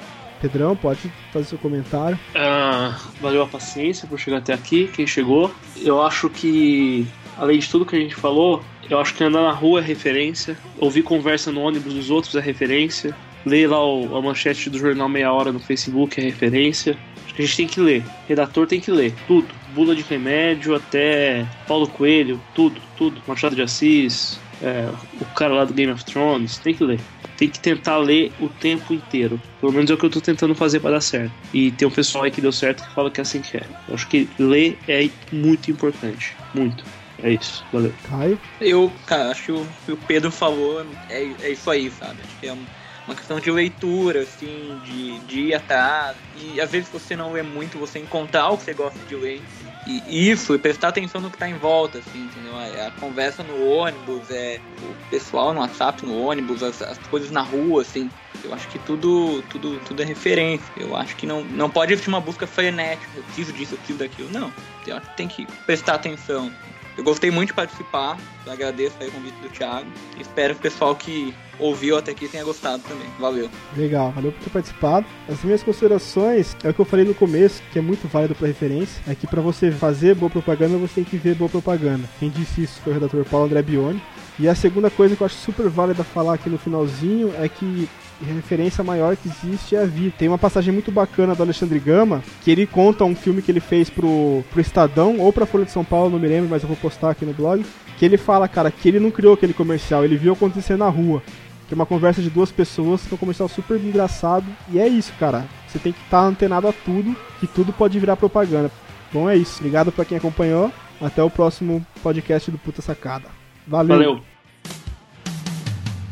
Pedrão, 0.41 0.75
pode 0.75 1.11
fazer 1.31 1.45
seu 1.45 1.57
comentário. 1.57 2.17
Ah, 2.33 2.97
valeu 3.21 3.43
a 3.43 3.47
paciência 3.47 4.07
por 4.07 4.17
chegar 4.17 4.37
até 4.37 4.53
aqui, 4.53 4.87
quem 4.87 5.05
chegou. 5.05 5.53
Eu 5.75 6.01
acho 6.01 6.29
que, 6.29 7.05
além 7.39 7.57
de 7.57 7.69
tudo 7.69 7.85
que 7.85 7.95
a 7.95 7.99
gente 7.99 8.15
falou, 8.15 8.63
eu 8.89 8.99
acho 8.99 9.15
que 9.15 9.23
andar 9.23 9.41
na 9.41 9.51
rua 9.51 9.79
é 9.79 9.83
referência, 9.83 10.57
ouvir 10.77 11.03
conversa 11.03 11.51
no 11.51 11.61
ônibus 11.61 11.93
dos 11.93 12.09
outros 12.09 12.35
é 12.35 12.39
referência, 12.39 13.15
ler 13.45 13.67
lá 13.67 13.83
o, 13.83 14.15
a 14.15 14.21
manchete 14.21 14.69
do 14.69 14.77
jornal 14.77 15.07
Meia 15.07 15.31
Hora 15.31 15.51
no 15.51 15.59
Facebook 15.59 16.19
é 16.19 16.23
referência. 16.23 16.97
Acho 17.25 17.33
que 17.33 17.41
a 17.41 17.45
gente 17.45 17.57
tem 17.57 17.67
que 17.67 17.79
ler, 17.79 18.03
redator 18.27 18.67
tem 18.67 18.81
que 18.81 18.91
ler, 18.91 19.13
tudo. 19.27 19.47
Bula 19.73 19.95
de 19.95 20.01
remédio 20.01 20.75
até 20.75 21.45
Paulo 21.67 21.87
Coelho, 21.87 22.41
tudo, 22.55 22.81
tudo. 22.97 23.21
Machado 23.27 23.55
de 23.55 23.61
Assis, 23.61 24.39
é, 24.61 24.89
o 25.21 25.25
cara 25.35 25.53
lá 25.53 25.63
do 25.63 25.73
Game 25.73 25.91
of 25.91 26.03
Thrones, 26.03 26.57
tem 26.57 26.73
que 26.73 26.83
ler 26.83 26.99
tem 27.39 27.47
que 27.47 27.57
tentar 27.57 27.95
ler 27.95 28.33
o 28.37 28.49
tempo 28.49 28.93
inteiro. 28.93 29.41
Pelo 29.61 29.71
menos 29.71 29.89
é 29.89 29.93
o 29.93 29.97
que 29.97 30.05
eu 30.05 30.09
tô 30.09 30.19
tentando 30.19 30.53
fazer 30.53 30.81
para 30.81 30.91
dar 30.91 31.01
certo. 31.01 31.31
E 31.53 31.71
tem 31.71 31.87
um 31.87 31.91
pessoal 31.91 32.25
aí 32.25 32.31
que 32.31 32.41
deu 32.41 32.51
certo 32.51 32.83
que 32.83 32.93
fala 32.93 33.09
que 33.09 33.21
é 33.21 33.23
assim 33.23 33.41
que 33.41 33.55
é. 33.55 33.63
Eu 33.87 33.95
acho 33.95 34.05
que 34.09 34.27
ler 34.37 34.77
é 34.89 35.09
muito 35.31 35.71
importante. 35.71 36.35
Muito. 36.53 36.83
É 37.23 37.31
isso. 37.33 37.65
Valeu. 37.71 37.93
Caio? 38.03 38.39
Eu, 38.59 38.91
cara, 39.05 39.31
acho 39.31 39.43
que 39.45 39.51
o 39.51 39.67
que 39.85 39.91
o 39.91 39.97
Pedro 39.97 40.31
falou 40.31 40.85
é, 41.09 41.23
é 41.41 41.51
isso 41.51 41.69
aí, 41.69 41.89
sabe? 41.91 42.21
Acho 42.25 42.39
que 42.39 42.47
é 42.47 42.53
um- 42.53 42.65
uma 43.07 43.15
questão 43.15 43.39
de 43.39 43.49
leitura, 43.49 44.21
assim, 44.21 44.79
de, 44.83 45.17
de 45.19 45.39
ir 45.47 45.53
atrás. 45.55 46.15
E 46.35 46.61
às 46.61 46.69
vezes 46.69 46.89
você 46.89 47.15
não 47.15 47.31
lê 47.31 47.41
muito, 47.41 47.79
você 47.79 47.97
encontrar 47.99 48.49
o 48.49 48.57
que 48.57 48.63
você 48.65 48.73
gosta 48.73 48.99
de 49.07 49.15
ler. 49.15 49.41
E 49.87 50.29
isso, 50.29 50.53
e 50.53 50.59
prestar 50.59 50.89
atenção 50.89 51.19
no 51.19 51.31
que 51.31 51.37
tá 51.37 51.49
em 51.49 51.55
volta, 51.55 51.97
assim, 51.97 52.19
entendeu? 52.25 52.59
É 52.59 52.85
a 52.85 52.91
conversa 52.91 53.41
no 53.41 53.65
ônibus, 53.67 54.29
é 54.29 54.61
o 54.83 55.09
pessoal 55.09 55.51
no 55.53 55.61
WhatsApp 55.61 56.05
no 56.05 56.15
ônibus, 56.15 56.61
as, 56.61 56.81
as 56.83 56.97
coisas 56.99 57.31
na 57.31 57.41
rua, 57.41 57.81
assim. 57.81 58.11
Eu 58.43 58.53
acho 58.53 58.67
que 58.67 58.77
tudo, 58.77 59.41
tudo, 59.43 59.79
tudo 59.79 60.01
é 60.03 60.05
referência. 60.05 60.71
Eu 60.77 60.95
acho 60.95 61.15
que 61.15 61.25
não, 61.25 61.43
não 61.43 61.69
pode 61.69 61.91
existir 61.93 62.09
uma 62.09 62.21
busca 62.21 62.45
frenética. 62.45 63.09
Eu 63.15 63.23
preciso 63.23 63.51
disso, 63.51 63.73
eu 63.73 63.77
preciso 63.79 63.99
daquilo. 63.99 64.29
Não. 64.29 64.53
Eu 64.85 64.97
acho 64.97 65.09
que 65.09 65.15
tem 65.15 65.27
que 65.27 65.47
prestar 65.65 65.95
atenção. 65.95 66.51
Eu 66.99 67.03
gostei 67.05 67.31
muito 67.31 67.47
de 67.47 67.53
participar. 67.53 68.17
Agradeço 68.45 68.97
aí 68.99 69.07
o 69.07 69.11
convite 69.13 69.35
do 69.35 69.47
Thiago. 69.47 69.87
Espero 70.19 70.53
que 70.53 70.59
o 70.59 70.63
pessoal 70.63 70.93
que 70.93 71.33
ouviu 71.57 71.97
até 71.97 72.11
aqui 72.11 72.27
tenha 72.27 72.43
gostado 72.43 72.83
também. 72.83 73.07
Valeu. 73.17 73.49
Legal, 73.77 74.11
valeu 74.11 74.33
por 74.33 74.43
ter 74.43 74.49
participado. 74.49 75.05
As 75.29 75.41
minhas 75.41 75.63
considerações 75.63 76.57
é 76.61 76.69
o 76.69 76.73
que 76.73 76.81
eu 76.81 76.83
falei 76.83 77.05
no 77.05 77.15
começo, 77.15 77.63
que 77.71 77.79
é 77.79 77.81
muito 77.81 78.05
válido 78.09 78.35
para 78.35 78.47
referência, 78.47 79.01
é 79.07 79.15
que 79.15 79.25
para 79.25 79.39
você 79.39 79.71
fazer 79.71 80.13
boa 80.13 80.29
propaganda, 80.29 80.77
você 80.77 80.95
tem 80.95 81.05
que 81.05 81.15
ver 81.15 81.35
boa 81.35 81.49
propaganda. 81.49 82.03
Quem 82.19 82.29
disse 82.29 82.63
isso 82.63 82.81
foi 82.81 82.91
o 82.91 82.95
redator 82.95 83.23
Paulo 83.23 83.45
André 83.45 83.61
Bione. 83.61 84.03
E 84.37 84.49
a 84.49 84.53
segunda 84.53 84.89
coisa 84.89 85.15
que 85.15 85.21
eu 85.21 85.25
acho 85.25 85.35
super 85.35 85.69
válida 85.69 86.03
falar 86.03 86.33
aqui 86.33 86.49
no 86.49 86.57
finalzinho 86.57 87.33
é 87.39 87.47
que 87.47 87.87
referência 88.25 88.83
maior 88.83 89.15
que 89.15 89.29
existe 89.29 89.75
é 89.75 89.81
a 89.81 89.85
vida. 89.85 90.13
Tem 90.17 90.27
uma 90.27 90.37
passagem 90.37 90.73
muito 90.73 90.91
bacana 90.91 91.35
do 91.35 91.43
Alexandre 91.43 91.79
Gama, 91.79 92.23
que 92.43 92.51
ele 92.51 92.65
conta 92.65 93.03
um 93.05 93.15
filme 93.15 93.41
que 93.41 93.51
ele 93.51 93.59
fez 93.59 93.89
pro, 93.89 94.43
pro 94.51 94.61
Estadão 94.61 95.19
ou 95.19 95.31
pra 95.31 95.45
Folha 95.45 95.65
de 95.65 95.71
São 95.71 95.83
Paulo, 95.83 96.09
não 96.09 96.19
me 96.19 96.27
lembro, 96.27 96.49
mas 96.49 96.61
eu 96.63 96.67
vou 96.67 96.77
postar 96.77 97.11
aqui 97.11 97.25
no 97.25 97.33
blog. 97.33 97.65
Que 97.97 98.05
ele 98.05 98.17
fala, 98.17 98.47
cara, 98.47 98.71
que 98.71 98.87
ele 98.87 98.99
não 98.99 99.11
criou 99.11 99.33
aquele 99.33 99.53
comercial, 99.53 100.05
ele 100.05 100.17
viu 100.17 100.33
acontecer 100.33 100.77
na 100.77 100.87
rua. 100.87 101.21
Que 101.67 101.73
é 101.73 101.75
uma 101.75 101.85
conversa 101.85 102.21
de 102.21 102.29
duas 102.29 102.51
pessoas, 102.51 103.03
que 103.03 103.13
é 103.13 103.15
um 103.15 103.19
comercial 103.19 103.47
super 103.47 103.77
engraçado. 103.77 104.45
E 104.71 104.79
é 104.79 104.87
isso, 104.87 105.13
cara. 105.19 105.45
Você 105.67 105.77
tem 105.77 105.93
que 105.93 106.01
estar 106.01 106.21
antenado 106.21 106.67
a 106.67 106.73
tudo, 106.73 107.15
que 107.39 107.45
tudo 107.45 107.71
pode 107.71 107.99
virar 107.99 108.15
propaganda. 108.15 108.71
Bom, 109.13 109.29
é 109.29 109.35
isso. 109.35 109.59
Obrigado 109.59 109.91
pra 109.91 110.05
quem 110.05 110.17
acompanhou. 110.17 110.71
Até 111.01 111.23
o 111.23 111.29
próximo 111.29 111.85
podcast 112.03 112.49
do 112.51 112.57
Puta 112.57 112.81
Sacada. 112.81 113.25
Valeu. 113.67 113.97
Valeu. 113.97 114.28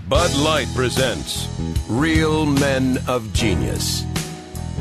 Bud 0.10 0.34
Light 0.38 0.70
presents 0.74 1.50
Real 1.90 2.46
Men 2.46 2.98
of 3.10 3.34
Genius. 3.34 4.06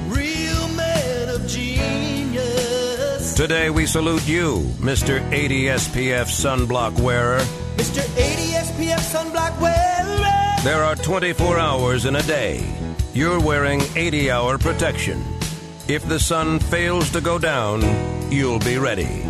Real 0.07 0.69
men 0.69 1.28
of 1.31 1.44
genius. 1.48 3.35
Today 3.35 3.70
we 3.70 3.86
salute 3.86 4.24
you, 4.28 4.59
Mr. 4.78 5.20
80 5.32 5.65
SPF 5.65 6.27
sunblock 6.27 7.01
wearer. 7.01 7.40
Mr. 7.74 8.07
80 8.16 8.53
SPF 8.53 9.01
sunblock 9.01 9.61
wearer. 9.61 10.62
There 10.62 10.85
are 10.85 10.94
24 10.94 11.59
hours 11.59 12.05
in 12.05 12.15
a 12.15 12.23
day. 12.23 12.65
You're 13.12 13.40
wearing 13.40 13.82
80 13.97 14.31
hour 14.31 14.59
protection. 14.59 15.24
If 15.89 16.07
the 16.07 16.20
sun 16.20 16.61
fails 16.61 17.11
to 17.11 17.20
go 17.20 17.40
down, 17.40 17.82
you'll 18.31 18.61
be 18.61 18.78
ready. 18.78 19.24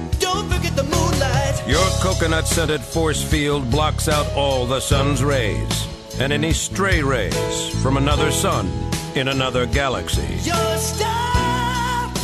Your 1.67 1.89
coconut 2.01 2.47
scented 2.47 2.81
force 2.81 3.23
field 3.23 3.71
blocks 3.71 4.09
out 4.09 4.27
all 4.35 4.67
the 4.67 4.81
sun's 4.81 5.25
rays 5.25 5.89
and 6.21 6.33
any 6.33 6.53
stray 6.53 7.03
rays 7.03 7.83
from 7.83 7.97
another 7.97 8.31
sun 8.31 8.71
in 9.17 9.29
another 9.29 9.67
galaxy. 9.67 10.39
Your 10.49 10.67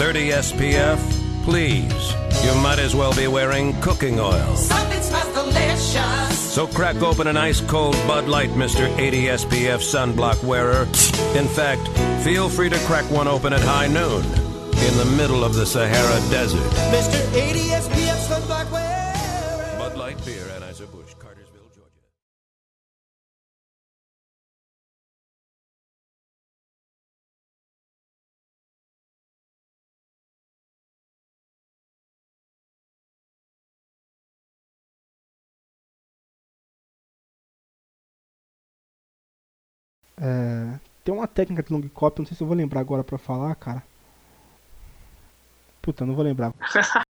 30 0.02 0.30
SPF, 0.30 1.44
please. 1.44 2.14
You 2.44 2.54
might 2.60 2.78
as 2.78 2.94
well 2.94 3.14
be 3.14 3.26
wearing 3.26 3.72
cooking 3.80 4.18
oil. 4.18 4.56
Something 4.56 5.02
smells 5.02 5.34
delicious. 5.34 6.38
So 6.38 6.66
crack 6.66 6.96
open 7.02 7.26
an 7.26 7.36
ice 7.36 7.60
cold 7.60 7.94
Bud 8.06 8.28
Light, 8.28 8.50
Mr. 8.50 8.88
80 8.98 9.22
SPF 9.24 9.80
sunblock 9.80 10.42
wearer. 10.42 10.86
In 11.36 11.48
fact, 11.48 11.86
feel 12.24 12.48
free 12.48 12.68
to 12.68 12.78
crack 12.86 13.10
one 13.10 13.28
open 13.28 13.52
at 13.52 13.60
high 13.60 13.86
noon 13.86 14.24
in 14.24 14.96
the 14.98 15.14
middle 15.16 15.44
of 15.44 15.54
the 15.54 15.66
Sahara 15.66 16.30
Desert. 16.30 16.70
Mr. 16.90 17.34
80 17.34 17.58
SPF 17.58 18.28
sunblock 18.28 18.70
wearer. 18.70 18.91
É, 40.24 40.78
tem 41.02 41.12
uma 41.12 41.26
técnica 41.26 41.64
de 41.64 41.72
long 41.72 41.82
copy, 41.88 42.20
não 42.20 42.26
sei 42.26 42.36
se 42.36 42.42
eu 42.42 42.46
vou 42.46 42.56
lembrar 42.56 42.80
agora 42.80 43.02
pra 43.02 43.18
falar, 43.18 43.52
cara. 43.56 43.82
Puta, 45.82 46.06
não 46.06 46.14
vou 46.14 46.22
lembrar. 46.24 46.54